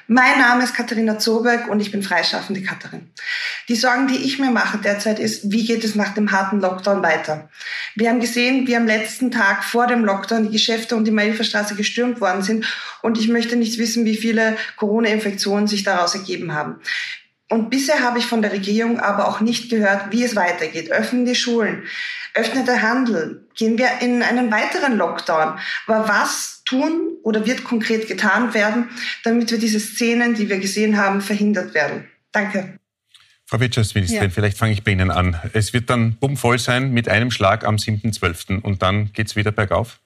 Mein 0.06 0.38
Name 0.38 0.64
ist 0.64 0.74
Katharina 0.74 1.18
Zoberg 1.18 1.68
und 1.68 1.80
ich 1.80 1.90
bin 1.90 2.02
freischaffende 2.02 2.62
Katharin. 2.62 3.10
Die 3.68 3.76
Sorgen, 3.76 4.06
die 4.06 4.16
ich 4.16 4.38
mir 4.38 4.50
mache 4.50 4.78
derzeit 4.78 5.18
ist, 5.18 5.50
wie 5.50 5.64
geht 5.66 5.84
es 5.84 5.94
nach 5.94 6.14
dem 6.14 6.30
harten 6.30 6.60
Lockdown 6.60 7.02
weiter? 7.02 7.48
Wir 7.94 8.10
haben 8.10 8.20
gesehen, 8.20 8.66
wie 8.66 8.76
am 8.76 8.86
letzten 8.86 9.30
Tag 9.30 9.64
vor 9.64 9.86
dem 9.86 10.04
Lockdown 10.04 10.44
die 10.44 10.52
Geschäfte 10.52 10.96
um 10.96 11.04
die 11.04 11.10
Mailverstraße 11.10 11.74
gestürmt 11.74 12.20
worden 12.20 12.42
sind 12.42 12.66
und 13.02 13.18
ich 13.18 13.28
möchte 13.28 13.56
nicht 13.56 13.78
wissen, 13.78 14.04
wie 14.04 14.16
viele 14.16 14.56
Corona-Infektionen 14.76 15.66
sich 15.66 15.84
daraus 15.84 16.14
ergeben 16.14 16.52
haben. 16.52 16.80
Und 17.54 17.70
bisher 17.70 18.00
habe 18.00 18.18
ich 18.18 18.26
von 18.26 18.42
der 18.42 18.50
Regierung 18.50 18.98
aber 18.98 19.28
auch 19.28 19.40
nicht 19.40 19.70
gehört, 19.70 20.10
wie 20.10 20.24
es 20.24 20.34
weitergeht. 20.34 20.90
Öffnen 20.90 21.24
die 21.24 21.36
Schulen, 21.36 21.84
öffnet 22.34 22.66
der 22.66 22.82
Handel, 22.82 23.46
gehen 23.54 23.78
wir 23.78 24.00
in 24.00 24.24
einen 24.24 24.50
weiteren 24.50 24.96
Lockdown. 24.96 25.56
Aber 25.86 26.08
was 26.08 26.62
tun 26.64 27.12
oder 27.22 27.46
wird 27.46 27.62
konkret 27.62 28.08
getan 28.08 28.54
werden, 28.54 28.90
damit 29.22 29.52
wir 29.52 29.58
diese 29.58 29.78
Szenen, 29.78 30.34
die 30.34 30.48
wir 30.48 30.58
gesehen 30.58 30.96
haben, 30.96 31.20
verhindert 31.20 31.74
werden? 31.74 32.08
Danke. 32.32 32.76
Frau 33.46 33.60
Wirtschaftsministerin, 33.60 34.30
ja. 34.30 34.34
vielleicht 34.34 34.58
fange 34.58 34.72
ich 34.72 34.82
bei 34.82 34.90
Ihnen 34.90 35.12
an. 35.12 35.40
Es 35.52 35.72
wird 35.72 35.88
dann 35.90 36.16
bummvoll 36.16 36.58
sein 36.58 36.90
mit 36.90 37.08
einem 37.08 37.30
Schlag 37.30 37.64
am 37.64 37.76
7.12. 37.76 38.62
und 38.62 38.82
dann 38.82 39.12
geht 39.12 39.28
es 39.28 39.36
wieder 39.36 39.52
bergauf? 39.52 40.00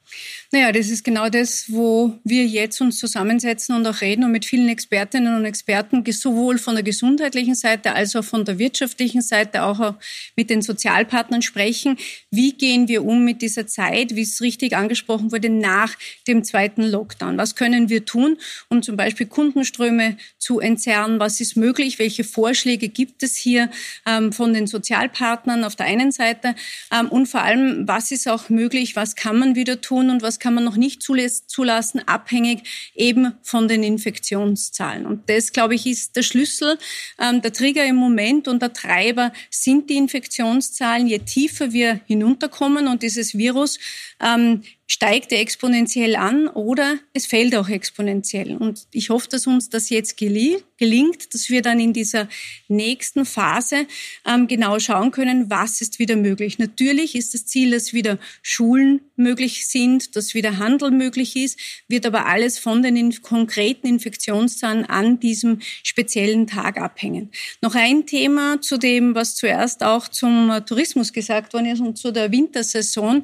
Naja, 0.51 0.73
das 0.73 0.89
ist 0.89 1.05
genau 1.05 1.29
das, 1.29 1.67
wo 1.69 2.19
wir 2.25 2.47
jetzt 2.47 2.81
uns 2.81 2.99
zusammensetzen 2.99 3.77
und 3.77 3.87
auch 3.87 4.01
reden 4.01 4.25
und 4.25 4.33
mit 4.33 4.47
vielen 4.47 4.71
Expertinnen 4.71 5.37
und 5.37 5.45
Experten, 5.45 6.03
sowohl 6.11 6.57
von 6.57 6.75
der 6.75 6.83
gesundheitlichen 6.83 7.55
Seite 7.55 7.93
als 7.93 8.17
auch 8.17 8.25
von 8.25 8.47
der 8.47 8.59
wirtschaftlichen 8.59 9.21
Seite, 9.21 9.63
auch 9.65 9.95
mit 10.37 10.49
den 10.49 10.63
Sozialpartnern 10.63 11.43
sprechen. 11.43 11.99
Wie 12.31 12.53
gehen 12.53 12.89
wir 12.89 13.05
um 13.05 13.25
mit 13.25 13.43
dieser 13.43 13.67
Zeit, 13.67 14.17
wie 14.17 14.23
es 14.23 14.41
richtig 14.41 14.75
angesprochen 14.75 15.33
wurde, 15.33 15.51
nach 15.51 15.95
dem 16.27 16.43
zweiten 16.45 16.83
Lockdown? 16.83 17.37
Was 17.37 17.55
können 17.55 17.91
wir 17.91 18.07
tun, 18.07 18.39
um 18.71 18.83
zum 18.83 18.97
Beispiel 18.97 19.27
Kundenströme 19.27 20.17
zu 20.39 20.61
entzerren? 20.61 21.21
Was 21.21 21.43
ist 21.43 21.59
möglich? 21.59 21.99
Welche 21.99 22.25
Vorschläge 22.25 22.89
gibt 22.89 23.23
es 23.23 23.37
hier 23.37 23.71
ähm, 24.07 24.33
von 24.33 24.55
den 24.55 24.67
Sozialpartnern 24.67 25.65
auf 25.65 25.77
der 25.77 25.85
einen 25.85 26.11
Seite? 26.11 26.55
Ähm, 26.91 27.11
und 27.11 27.27
vor 27.27 27.43
allem, 27.43 27.87
was 27.87 28.13
ist 28.13 28.27
auch 28.29 28.49
möglich? 28.49 28.97
Was 28.97 29.15
kann 29.15 29.39
man 29.39 29.55
wieder 29.55 29.83
tun 29.83 29.98
und 30.11 30.23
was 30.23 30.39
kann 30.39 30.55
man 30.55 30.65
noch 30.65 30.77
nicht 30.77 31.03
zulassen, 31.03 32.01
abhängig 32.07 32.63
eben 32.95 33.35
von 33.43 33.69
den 33.69 33.83
Infektionszahlen. 33.83 35.07
Und 35.07 35.29
das, 35.29 35.53
glaube 35.53 35.75
ich, 35.75 35.87
ist 35.87 36.17
der 36.17 36.23
Schlüssel. 36.23 36.79
Ähm, 37.19 37.43
der 37.43 37.53
Trigger 37.53 37.85
im 37.85 37.97
Moment 37.97 38.49
und 38.49 38.63
der 38.63 38.73
Treiber 38.73 39.33
sind 39.51 39.91
die 39.91 39.97
Infektionszahlen. 39.97 41.07
Je 41.07 41.19
tiefer 41.19 41.73
wir 41.73 42.01
hinunterkommen 42.07 42.89
und 42.89 43.03
dieses 43.03 43.37
Virus 43.37 43.79
ähm, 44.21 44.63
steigt 44.91 45.33
er 45.33 45.41
exponentiell 45.41 46.17
an 46.17 46.49
oder 46.49 46.99
es 47.13 47.27
fällt 47.27 47.55
auch 47.55 47.69
exponentiell. 47.69 48.57
Und 48.57 48.87
ich 48.91 49.11
hoffe, 49.11 49.29
dass 49.29 49.47
uns 49.47 49.69
das 49.69 49.91
jetzt 49.91 50.17
gelingt, 50.17 51.35
dass 51.35 51.51
wir 51.51 51.61
dann 51.61 51.79
in 51.79 51.93
dieser 51.93 52.27
nächsten 52.69 53.27
Phase 53.27 53.87
ähm, 54.27 54.49
genau 54.49 54.79
schauen 54.79 55.11
können, 55.11 55.51
was 55.51 55.83
ist 55.83 55.99
wieder 55.99 56.17
möglich. 56.17 56.59
Natürlich 56.59 57.15
ist 57.15 57.35
das 57.35 57.45
Ziel, 57.45 57.73
dass 57.73 57.93
wieder 57.93 58.19
Schulen 58.41 59.03
möglich 59.15 59.67
sind, 59.67 60.17
dass 60.17 60.33
wieder 60.33 60.57
Handel 60.57 60.91
möglich 60.91 61.37
ist, 61.37 61.59
wird 61.89 62.07
aber 62.07 62.25
alles 62.25 62.59
von 62.59 62.83
den 62.83 62.97
in 62.97 63.21
konkreten 63.21 63.87
Infektionszahlen 63.87 64.87
an 64.87 65.21
diesem 65.21 65.61
speziellen 65.83 66.47
Tag 66.47 66.81
abhängen. 66.81 67.31
Noch 67.61 67.75
ein 67.75 68.07
Thema 68.07 68.63
zu 68.63 68.79
dem, 68.79 69.15
was 69.15 69.35
zuerst 69.35 69.83
auch 69.83 70.09
zum 70.09 70.51
Tourismus 70.65 71.13
gesagt 71.13 71.53
worden 71.53 71.67
ist 71.67 71.81
und 71.81 71.99
zu 71.99 72.11
der 72.11 72.33
Wintersaison, 72.33 73.23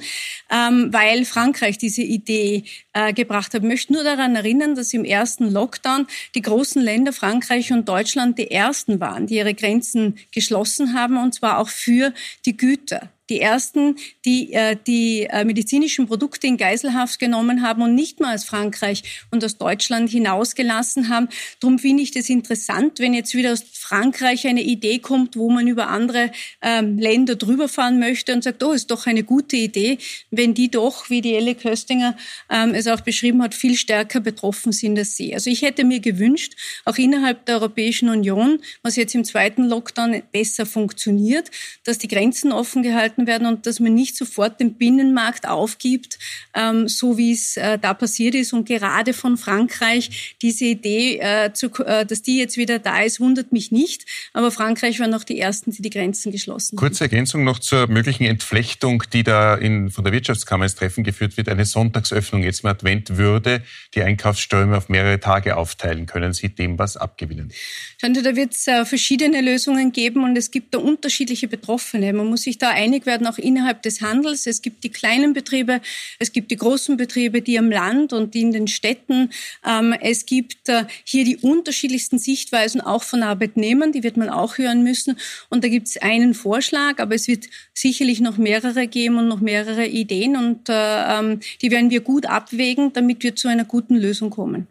ähm, 0.50 0.92
weil 0.92 1.24
Frank 1.24 1.53
Frankreich 1.54 1.78
diese 1.78 2.02
Idee 2.02 2.64
äh, 2.92 3.12
gebracht 3.12 3.54
hat. 3.54 3.62
Ich 3.62 3.68
möchte 3.68 3.92
nur 3.92 4.02
daran 4.02 4.34
erinnern, 4.34 4.74
dass 4.74 4.92
im 4.92 5.04
ersten 5.04 5.50
Lockdown 5.50 6.06
die 6.34 6.42
großen 6.42 6.82
Länder 6.82 7.12
Frankreich 7.12 7.72
und 7.72 7.88
Deutschland 7.88 8.38
die 8.38 8.50
ersten 8.50 8.98
waren, 8.98 9.28
die 9.28 9.36
ihre 9.36 9.54
Grenzen 9.54 10.16
geschlossen 10.32 10.94
haben, 10.94 11.16
und 11.16 11.32
zwar 11.34 11.58
auch 11.58 11.68
für 11.68 12.12
die 12.44 12.56
Güter 12.56 13.08
die 13.30 13.40
ersten, 13.40 13.96
die 14.24 14.52
äh, 14.52 14.76
die 14.86 15.22
äh, 15.30 15.44
medizinischen 15.44 16.06
Produkte 16.06 16.46
in 16.46 16.56
Geiselhaft 16.56 17.18
genommen 17.18 17.62
haben 17.62 17.82
und 17.82 17.94
nicht 17.94 18.20
mal 18.20 18.34
aus 18.34 18.44
Frankreich 18.44 19.02
und 19.30 19.44
aus 19.44 19.56
Deutschland 19.56 20.10
hinausgelassen 20.10 21.08
haben. 21.08 21.28
Darum 21.60 21.78
finde 21.78 22.02
ich 22.02 22.10
das 22.10 22.28
interessant, 22.28 22.98
wenn 22.98 23.14
jetzt 23.14 23.34
wieder 23.34 23.52
aus 23.52 23.64
Frankreich 23.72 24.46
eine 24.46 24.62
Idee 24.62 24.98
kommt, 24.98 25.36
wo 25.36 25.50
man 25.50 25.66
über 25.66 25.88
andere 25.88 26.30
ähm, 26.60 26.98
Länder 26.98 27.36
drüber 27.36 27.68
fahren 27.68 27.98
möchte 27.98 28.32
und 28.34 28.44
sagt, 28.44 28.62
oh, 28.62 28.72
ist 28.72 28.90
doch 28.90 29.06
eine 29.06 29.24
gute 29.24 29.56
Idee, 29.56 29.98
wenn 30.30 30.54
die 30.54 30.70
doch, 30.70 31.08
wie 31.08 31.20
die 31.20 31.34
Elle 31.34 31.54
Köstinger 31.54 32.16
ähm, 32.50 32.74
es 32.74 32.86
auch 32.86 33.00
beschrieben 33.00 33.42
hat, 33.42 33.54
viel 33.54 33.76
stärker 33.76 34.20
betroffen 34.20 34.72
sind 34.72 34.98
als 34.98 35.16
sie. 35.16 35.34
Also 35.34 35.50
ich 35.50 35.62
hätte 35.62 35.84
mir 35.84 36.00
gewünscht, 36.00 36.54
auch 36.84 36.98
innerhalb 36.98 37.46
der 37.46 37.56
Europäischen 37.56 38.08
Union, 38.08 38.60
was 38.82 38.96
jetzt 38.96 39.14
im 39.14 39.24
zweiten 39.24 39.64
Lockdown 39.64 40.22
besser 40.32 40.66
funktioniert, 40.66 41.50
dass 41.84 41.98
die 41.98 42.08
Grenzen 42.08 42.52
offen 42.52 42.82
gehalten 42.82 43.13
gehalten 43.14 43.26
werden 43.26 43.46
und 43.46 43.66
dass 43.66 43.80
man 43.80 43.94
nicht 43.94 44.16
sofort 44.16 44.60
den 44.60 44.74
Binnenmarkt 44.74 45.46
aufgibt, 45.48 46.18
ähm, 46.54 46.88
so 46.88 47.16
wie 47.16 47.32
es 47.32 47.56
äh, 47.56 47.78
da 47.78 47.94
passiert 47.94 48.34
ist. 48.34 48.52
Und 48.52 48.66
gerade 48.66 49.12
von 49.12 49.36
Frankreich 49.36 50.36
diese 50.42 50.66
Idee, 50.66 51.18
äh, 51.18 51.52
zu, 51.52 51.68
äh, 51.84 52.04
dass 52.06 52.22
die 52.22 52.38
jetzt 52.38 52.56
wieder 52.56 52.78
da 52.78 53.00
ist, 53.02 53.20
wundert 53.20 53.52
mich 53.52 53.70
nicht. 53.70 54.06
Aber 54.32 54.50
Frankreich 54.50 55.00
war 55.00 55.08
noch 55.08 55.24
die 55.24 55.38
Ersten, 55.38 55.70
die 55.70 55.82
die 55.82 55.90
Grenzen 55.90 56.32
geschlossen 56.32 56.76
haben. 56.76 56.86
Kurze 56.86 57.04
Ergänzung 57.04 57.44
noch 57.44 57.58
zur 57.58 57.88
möglichen 57.88 58.24
Entflechtung, 58.24 59.04
die 59.12 59.22
da 59.22 59.54
in, 59.54 59.90
von 59.90 60.04
der 60.04 60.12
Wirtschaftskammer 60.12 60.64
ins 60.64 60.74
Treffen 60.74 61.04
geführt 61.04 61.36
wird. 61.36 61.48
Eine 61.48 61.64
Sonntagsöffnung 61.64 62.42
jetzt 62.42 62.64
im 62.64 62.70
Advent 62.70 63.16
würde 63.16 63.62
die 63.94 64.02
Einkaufsströme 64.02 64.76
auf 64.76 64.88
mehrere 64.88 65.20
Tage 65.20 65.56
aufteilen. 65.56 66.06
Können 66.06 66.32
Sie 66.32 66.48
dem 66.48 66.78
was 66.78 66.96
abgewinnen? 66.96 67.52
Schauen 68.00 68.14
Sie, 68.14 68.22
da 68.22 68.36
wird 68.36 68.52
es 68.52 68.66
äh, 68.66 68.84
verschiedene 68.84 69.40
Lösungen 69.40 69.92
geben 69.92 70.24
und 70.24 70.36
es 70.36 70.50
gibt 70.50 70.74
da 70.74 70.78
unterschiedliche 70.78 71.48
Betroffene. 71.48 72.12
Man 72.12 72.26
muss 72.26 72.42
sich 72.42 72.58
da 72.58 72.70
einig 72.70 73.03
tätig 73.04 73.06
werden, 73.06 73.26
auch 73.26 73.38
innerhalb 73.38 73.82
des 73.82 74.00
Handels. 74.00 74.46
Es 74.46 74.62
gibt 74.62 74.84
die 74.84 74.90
kleinen 74.90 75.32
Betriebe, 75.32 75.80
es 76.18 76.32
gibt 76.32 76.50
die 76.50 76.56
großen 76.56 76.96
Betriebe, 76.96 77.42
die 77.42 77.58
am 77.58 77.70
Land 77.70 78.12
und 78.12 78.34
die 78.34 78.40
in 78.40 78.52
den 78.52 78.68
Städten. 78.68 79.30
Ähm, 79.66 79.94
es 80.00 80.26
gibt 80.26 80.68
äh, 80.68 80.84
hier 81.04 81.24
die 81.24 81.36
unterschiedlichsten 81.36 82.18
Sichtweisen 82.18 82.80
auch 82.80 83.02
von 83.02 83.22
Arbeitnehmern, 83.22 83.92
die 83.92 84.02
wird 84.02 84.16
man 84.16 84.28
auch 84.28 84.58
hören 84.58 84.82
müssen. 84.82 85.16
Und 85.50 85.64
da 85.64 85.68
gibt 85.68 85.88
es 85.88 85.96
einen 85.96 86.34
Vorschlag, 86.34 86.98
aber 86.98 87.14
es 87.14 87.28
wird 87.28 87.46
sicherlich 87.72 88.20
noch 88.20 88.38
mehrere 88.38 88.86
geben 88.86 89.18
und 89.18 89.28
noch 89.28 89.40
mehrere 89.40 89.86
Ideen 89.86 90.36
und 90.36 90.68
äh, 90.68 91.18
ähm, 91.18 91.40
die 91.62 91.70
werden 91.70 91.90
wir 91.90 92.00
gut 92.00 92.26
abwägen, 92.26 92.92
damit 92.92 93.22
wir 93.22 93.36
zu 93.36 93.48
einer 93.48 93.64
guten 93.64 93.96
Lösung 93.96 94.30
kommen. 94.30 94.66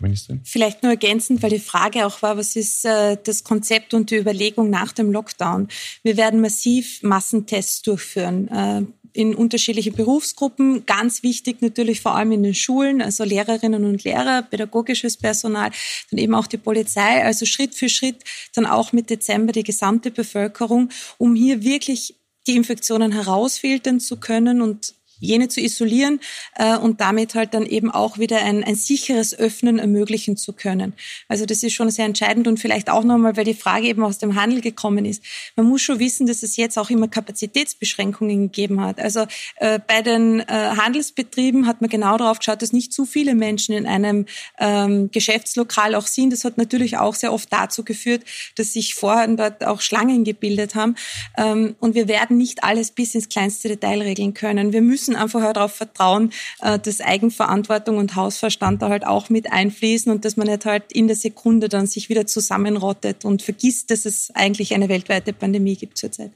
Ministerin? 0.00 0.40
Vielleicht 0.44 0.82
nur 0.82 0.92
ergänzend, 0.92 1.42
weil 1.42 1.50
die 1.50 1.58
Frage 1.58 2.06
auch 2.06 2.22
war, 2.22 2.36
was 2.36 2.56
ist 2.56 2.84
äh, 2.84 3.16
das 3.22 3.44
Konzept 3.44 3.94
und 3.94 4.10
die 4.10 4.16
Überlegung 4.16 4.70
nach 4.70 4.92
dem 4.92 5.12
Lockdown? 5.12 5.68
Wir 6.02 6.16
werden 6.16 6.40
massiv 6.40 7.02
Massentests 7.02 7.82
durchführen. 7.82 8.48
Äh, 8.48 8.82
in 9.12 9.34
unterschiedlichen 9.34 9.94
Berufsgruppen. 9.94 10.86
Ganz 10.86 11.22
wichtig 11.22 11.62
natürlich 11.62 12.00
vor 12.00 12.14
allem 12.14 12.32
in 12.32 12.42
den 12.42 12.54
Schulen, 12.54 13.02
also 13.02 13.24
Lehrerinnen 13.24 13.84
und 13.84 14.04
Lehrer, 14.04 14.42
pädagogisches 14.42 15.16
Personal, 15.16 15.70
dann 16.10 16.18
eben 16.18 16.34
auch 16.34 16.46
die 16.46 16.58
Polizei, 16.58 17.24
also 17.24 17.46
Schritt 17.46 17.74
für 17.74 17.88
Schritt 17.88 18.22
dann 18.54 18.66
auch 18.66 18.92
mit 18.92 19.10
Dezember 19.10 19.52
die 19.52 19.62
gesamte 19.62 20.10
Bevölkerung, 20.10 20.90
um 21.18 21.34
hier 21.34 21.62
wirklich 21.62 22.14
die 22.46 22.56
Infektionen 22.56 23.12
herausfiltern 23.12 24.00
zu 24.00 24.16
können 24.16 24.62
und 24.62 24.94
jene 25.20 25.48
zu 25.48 25.60
isolieren 25.60 26.20
äh, 26.56 26.76
und 26.76 27.00
damit 27.00 27.34
halt 27.34 27.54
dann 27.54 27.66
eben 27.66 27.90
auch 27.90 28.18
wieder 28.18 28.38
ein, 28.38 28.64
ein 28.64 28.74
sicheres 28.74 29.38
Öffnen 29.38 29.78
ermöglichen 29.78 30.36
zu 30.36 30.52
können. 30.52 30.94
Also 31.28 31.46
das 31.46 31.62
ist 31.62 31.74
schon 31.74 31.90
sehr 31.90 32.06
entscheidend 32.06 32.48
und 32.48 32.58
vielleicht 32.58 32.90
auch 32.90 33.04
nochmal, 33.04 33.36
weil 33.36 33.44
die 33.44 33.54
Frage 33.54 33.86
eben 33.86 34.02
aus 34.02 34.18
dem 34.18 34.34
Handel 34.34 34.60
gekommen 34.60 35.04
ist. 35.04 35.22
Man 35.56 35.66
muss 35.66 35.82
schon 35.82 35.98
wissen, 35.98 36.26
dass 36.26 36.42
es 36.42 36.56
jetzt 36.56 36.78
auch 36.78 36.90
immer 36.90 37.08
Kapazitätsbeschränkungen 37.08 38.50
gegeben 38.50 38.80
hat. 38.80 39.00
Also 39.00 39.26
äh, 39.56 39.78
bei 39.86 40.02
den 40.02 40.40
äh, 40.40 40.44
Handelsbetrieben 40.46 41.66
hat 41.66 41.80
man 41.80 41.90
genau 41.90 42.16
darauf 42.16 42.38
geschaut, 42.38 42.62
dass 42.62 42.72
nicht 42.72 42.92
zu 42.92 43.04
viele 43.04 43.34
Menschen 43.34 43.74
in 43.74 43.86
einem 43.86 44.26
ähm, 44.58 45.10
Geschäftslokal 45.10 45.94
auch 45.94 46.06
sind. 46.06 46.32
Das 46.32 46.44
hat 46.44 46.58
natürlich 46.58 46.96
auch 46.96 47.14
sehr 47.14 47.32
oft 47.32 47.52
dazu 47.52 47.84
geführt, 47.84 48.22
dass 48.56 48.72
sich 48.72 48.94
vorher 48.94 49.26
dort 49.28 49.64
auch 49.64 49.80
Schlangen 49.80 50.24
gebildet 50.24 50.74
haben. 50.74 50.96
Ähm, 51.36 51.76
und 51.80 51.94
wir 51.94 52.08
werden 52.08 52.36
nicht 52.36 52.64
alles 52.64 52.90
bis 52.90 53.14
ins 53.14 53.28
kleinste 53.28 53.68
Detail 53.68 54.02
regeln 54.02 54.34
können. 54.34 54.72
Wir 54.72 54.82
müssen 54.82 55.09
müssen 55.10 55.20
einfach 55.20 55.42
halt 55.42 55.56
darauf 55.56 55.74
vertrauen, 55.74 56.32
äh, 56.60 56.78
dass 56.78 57.00
Eigenverantwortung 57.00 57.98
und 57.98 58.14
Hausverstand 58.14 58.82
da 58.82 58.88
halt 58.88 59.06
auch 59.06 59.28
mit 59.28 59.52
einfließen 59.52 60.10
und 60.10 60.24
dass 60.24 60.36
man 60.36 60.46
nicht 60.46 60.64
halt 60.64 60.92
in 60.92 61.06
der 61.06 61.16
Sekunde 61.16 61.68
dann 61.68 61.86
sich 61.86 62.08
wieder 62.08 62.26
zusammenrottet 62.26 63.24
und 63.24 63.42
vergisst, 63.42 63.90
dass 63.90 64.04
es 64.06 64.30
eigentlich 64.34 64.74
eine 64.74 64.88
weltweite 64.88 65.32
Pandemie 65.32 65.76
gibt 65.76 65.98
zurzeit. 65.98 66.32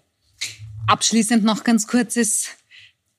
Abschließend 0.86 1.44
noch 1.44 1.64
ganz 1.64 1.86
kurzes 1.86 2.48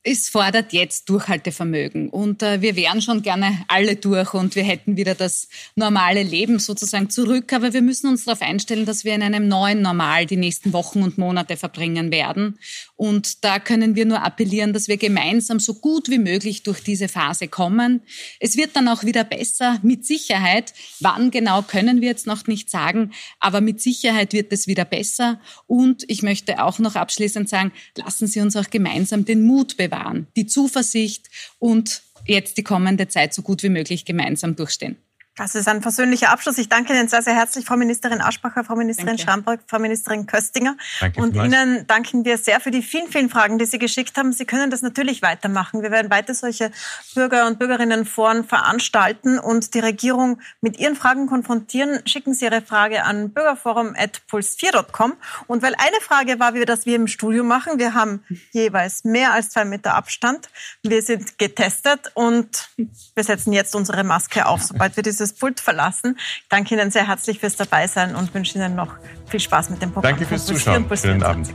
es 0.08 0.30
fordert 0.30 0.72
jetzt 0.72 1.10
Durchhaltevermögen. 1.10 2.10
Und 2.10 2.44
äh, 2.44 2.62
wir 2.62 2.76
wären 2.76 3.02
schon 3.02 3.24
gerne 3.24 3.66
alle 3.68 3.96
durch 3.96 4.36
und 4.36 4.56
wir 4.56 4.64
hätten 4.64 4.98
wieder 4.98 5.16
das 5.16 5.50
normale 5.76 6.22
Leben 6.22 6.60
sozusagen 6.60 7.10
zurück. 7.10 7.52
Aber 7.54 7.74
wir 7.74 7.82
müssen 7.82 8.08
uns 8.08 8.26
darauf 8.26 8.44
einstellen, 8.44 8.86
dass 8.86 9.04
wir 9.04 9.16
in 9.16 9.24
einem 9.24 9.48
neuen 9.48 9.82
Normal 9.82 10.28
die 10.28 10.38
nächsten 10.38 10.74
Wochen 10.74 11.02
und 11.02 11.18
Monate 11.18 11.58
verbringen 11.58 12.12
werden. 12.12 12.60
Und 12.96 13.44
da 13.44 13.60
können 13.60 13.96
wir 13.96 14.06
nur 14.06 14.24
appellieren, 14.24 14.72
dass 14.72 14.88
wir 14.88 14.98
gemeinsam 14.98 15.60
so 15.60 15.74
gut 15.74 16.10
wie 16.10 16.18
möglich 16.18 16.64
durch 16.64 16.82
diese 16.82 17.08
Phase 17.10 17.48
kommen. 17.48 18.02
Es 18.40 18.56
wird 18.56 18.76
dann 18.76 18.88
auch 18.88 19.04
wieder 19.04 19.24
besser, 19.24 19.80
mit 19.84 20.06
Sicherheit. 20.06 20.74
Wann 21.02 21.30
genau 21.30 21.62
können 21.62 22.02
wir 22.02 22.08
jetzt 22.08 22.28
noch 22.28 22.48
nicht 22.48 22.70
sagen, 22.70 23.12
aber 23.40 23.60
mit 23.60 23.82
Sicherheit 23.82 24.32
wird 24.34 24.54
es 24.54 24.68
wieder 24.68 24.86
besser. 24.86 25.42
Und 25.68 26.06
ich 26.08 26.24
möchte 26.24 26.64
auch 26.64 26.80
noch 26.80 26.96
abschließend 26.96 27.50
sagen, 27.50 27.74
lassen 27.98 28.28
Sie 28.28 28.40
uns 28.40 28.56
auch 28.56 28.70
gemeinsam 28.70 29.26
den 29.26 29.44
Mut 29.44 29.78
bewahren 29.78 30.28
die 30.36 30.46
Zuversicht 30.46 31.30
und 31.60 32.02
jetzt 32.26 32.58
die 32.58 32.64
kommende 32.64 33.08
Zeit 33.08 33.34
so 33.34 33.42
gut 33.42 33.64
wie 33.64 33.70
möglich 33.70 34.06
gemeinsam 34.06 34.56
durchstehen. 34.56 34.98
Das 35.36 35.54
ist 35.54 35.68
ein 35.68 35.82
persönlicher 35.82 36.30
Abschluss. 36.30 36.58
Ich 36.58 36.70
danke 36.70 36.94
Ihnen 36.94 37.10
sehr, 37.10 37.22
sehr 37.22 37.36
herzlich, 37.36 37.66
Frau 37.66 37.76
Ministerin 37.76 38.22
Aschbacher, 38.22 38.64
Frau 38.64 38.76
Ministerin 38.76 39.18
Schramberg, 39.18 39.60
Frau 39.68 39.80
Ministerin 39.80 40.28
Köstinger. 40.28 40.78
Danke 41.02 41.22
Und. 41.22 41.36
Ihnen 41.36 41.86
danken 41.88 42.24
wir 42.24 42.38
sehr 42.38 42.62
für 42.62 42.72
die 42.72 42.82
vielen, 42.82 43.12
vielen 43.12 43.30
Fragen, 43.30 43.58
die 43.58 43.66
Sie 43.66 43.78
geschickt 43.78 44.18
haben. 44.18 44.32
Sie 44.32 44.46
können 44.46 44.72
das 44.72 44.82
natürlich 44.82 45.22
weitermachen. 45.22 45.82
Wir 45.82 45.92
werden 45.92 46.10
weiter 46.10 46.34
solche 46.34 46.72
Bürger- 47.16 47.48
und 47.48 47.60
Bürgerinnenforen 47.60 48.46
veranstalten 48.46 49.38
und 49.38 49.74
die 49.74 49.80
Regierung 49.80 50.40
mit 50.62 50.80
Ihren 50.80 50.96
Fragen 50.96 51.28
konfrontieren. 51.28 52.00
Schicken 52.06 52.34
Sie 52.34 52.46
Ihre 52.46 52.62
Frage 52.62 53.04
an 53.04 53.34
bürgerforum.puls4.com. 53.34 55.16
Und 55.48 55.62
weil 55.62 55.76
eine 55.76 56.00
Frage 56.00 56.40
war, 56.40 56.54
wie 56.54 56.60
wir 56.60 56.66
das 56.66 56.86
wir 56.86 56.96
im 56.96 57.08
Studio 57.08 57.44
machen, 57.44 57.78
wir 57.78 57.94
haben 57.94 58.24
jeweils 58.52 59.04
mehr 59.04 59.34
als 59.34 59.50
zwei 59.50 59.66
Meter 59.66 59.96
Abstand. 59.96 60.48
Wir 60.82 61.02
sind 61.02 61.38
getestet 61.38 62.12
und 62.14 62.70
wir 62.78 63.24
setzen 63.26 63.52
jetzt 63.52 63.76
unsere 63.76 64.06
Maske 64.06 64.46
auf, 64.46 64.64
sobald 64.64 64.96
wir 64.96 65.04
dieses 65.04 65.25
dieses 65.26 65.38
Pult 65.38 65.60
verlassen. 65.60 66.18
Ich 66.18 66.48
danke 66.50 66.76
Ihnen 66.76 66.92
sehr 66.92 67.08
herzlich 67.08 67.40
fürs 67.40 67.56
Dabeisein 67.56 68.16
und 68.16 68.34
wünsche 68.34 68.58
Ihnen 68.58 68.76
noch 68.76 68.96
viel 69.28 69.40
Spaß 69.40 69.70
mit 69.72 69.82
dem 69.82 69.92
Programm. 69.92 70.14
Danke 70.14 70.26
fürs 70.26 70.46
Zuschauen. 70.46 70.88
Schönen 70.96 71.24
Abend. 71.24 71.54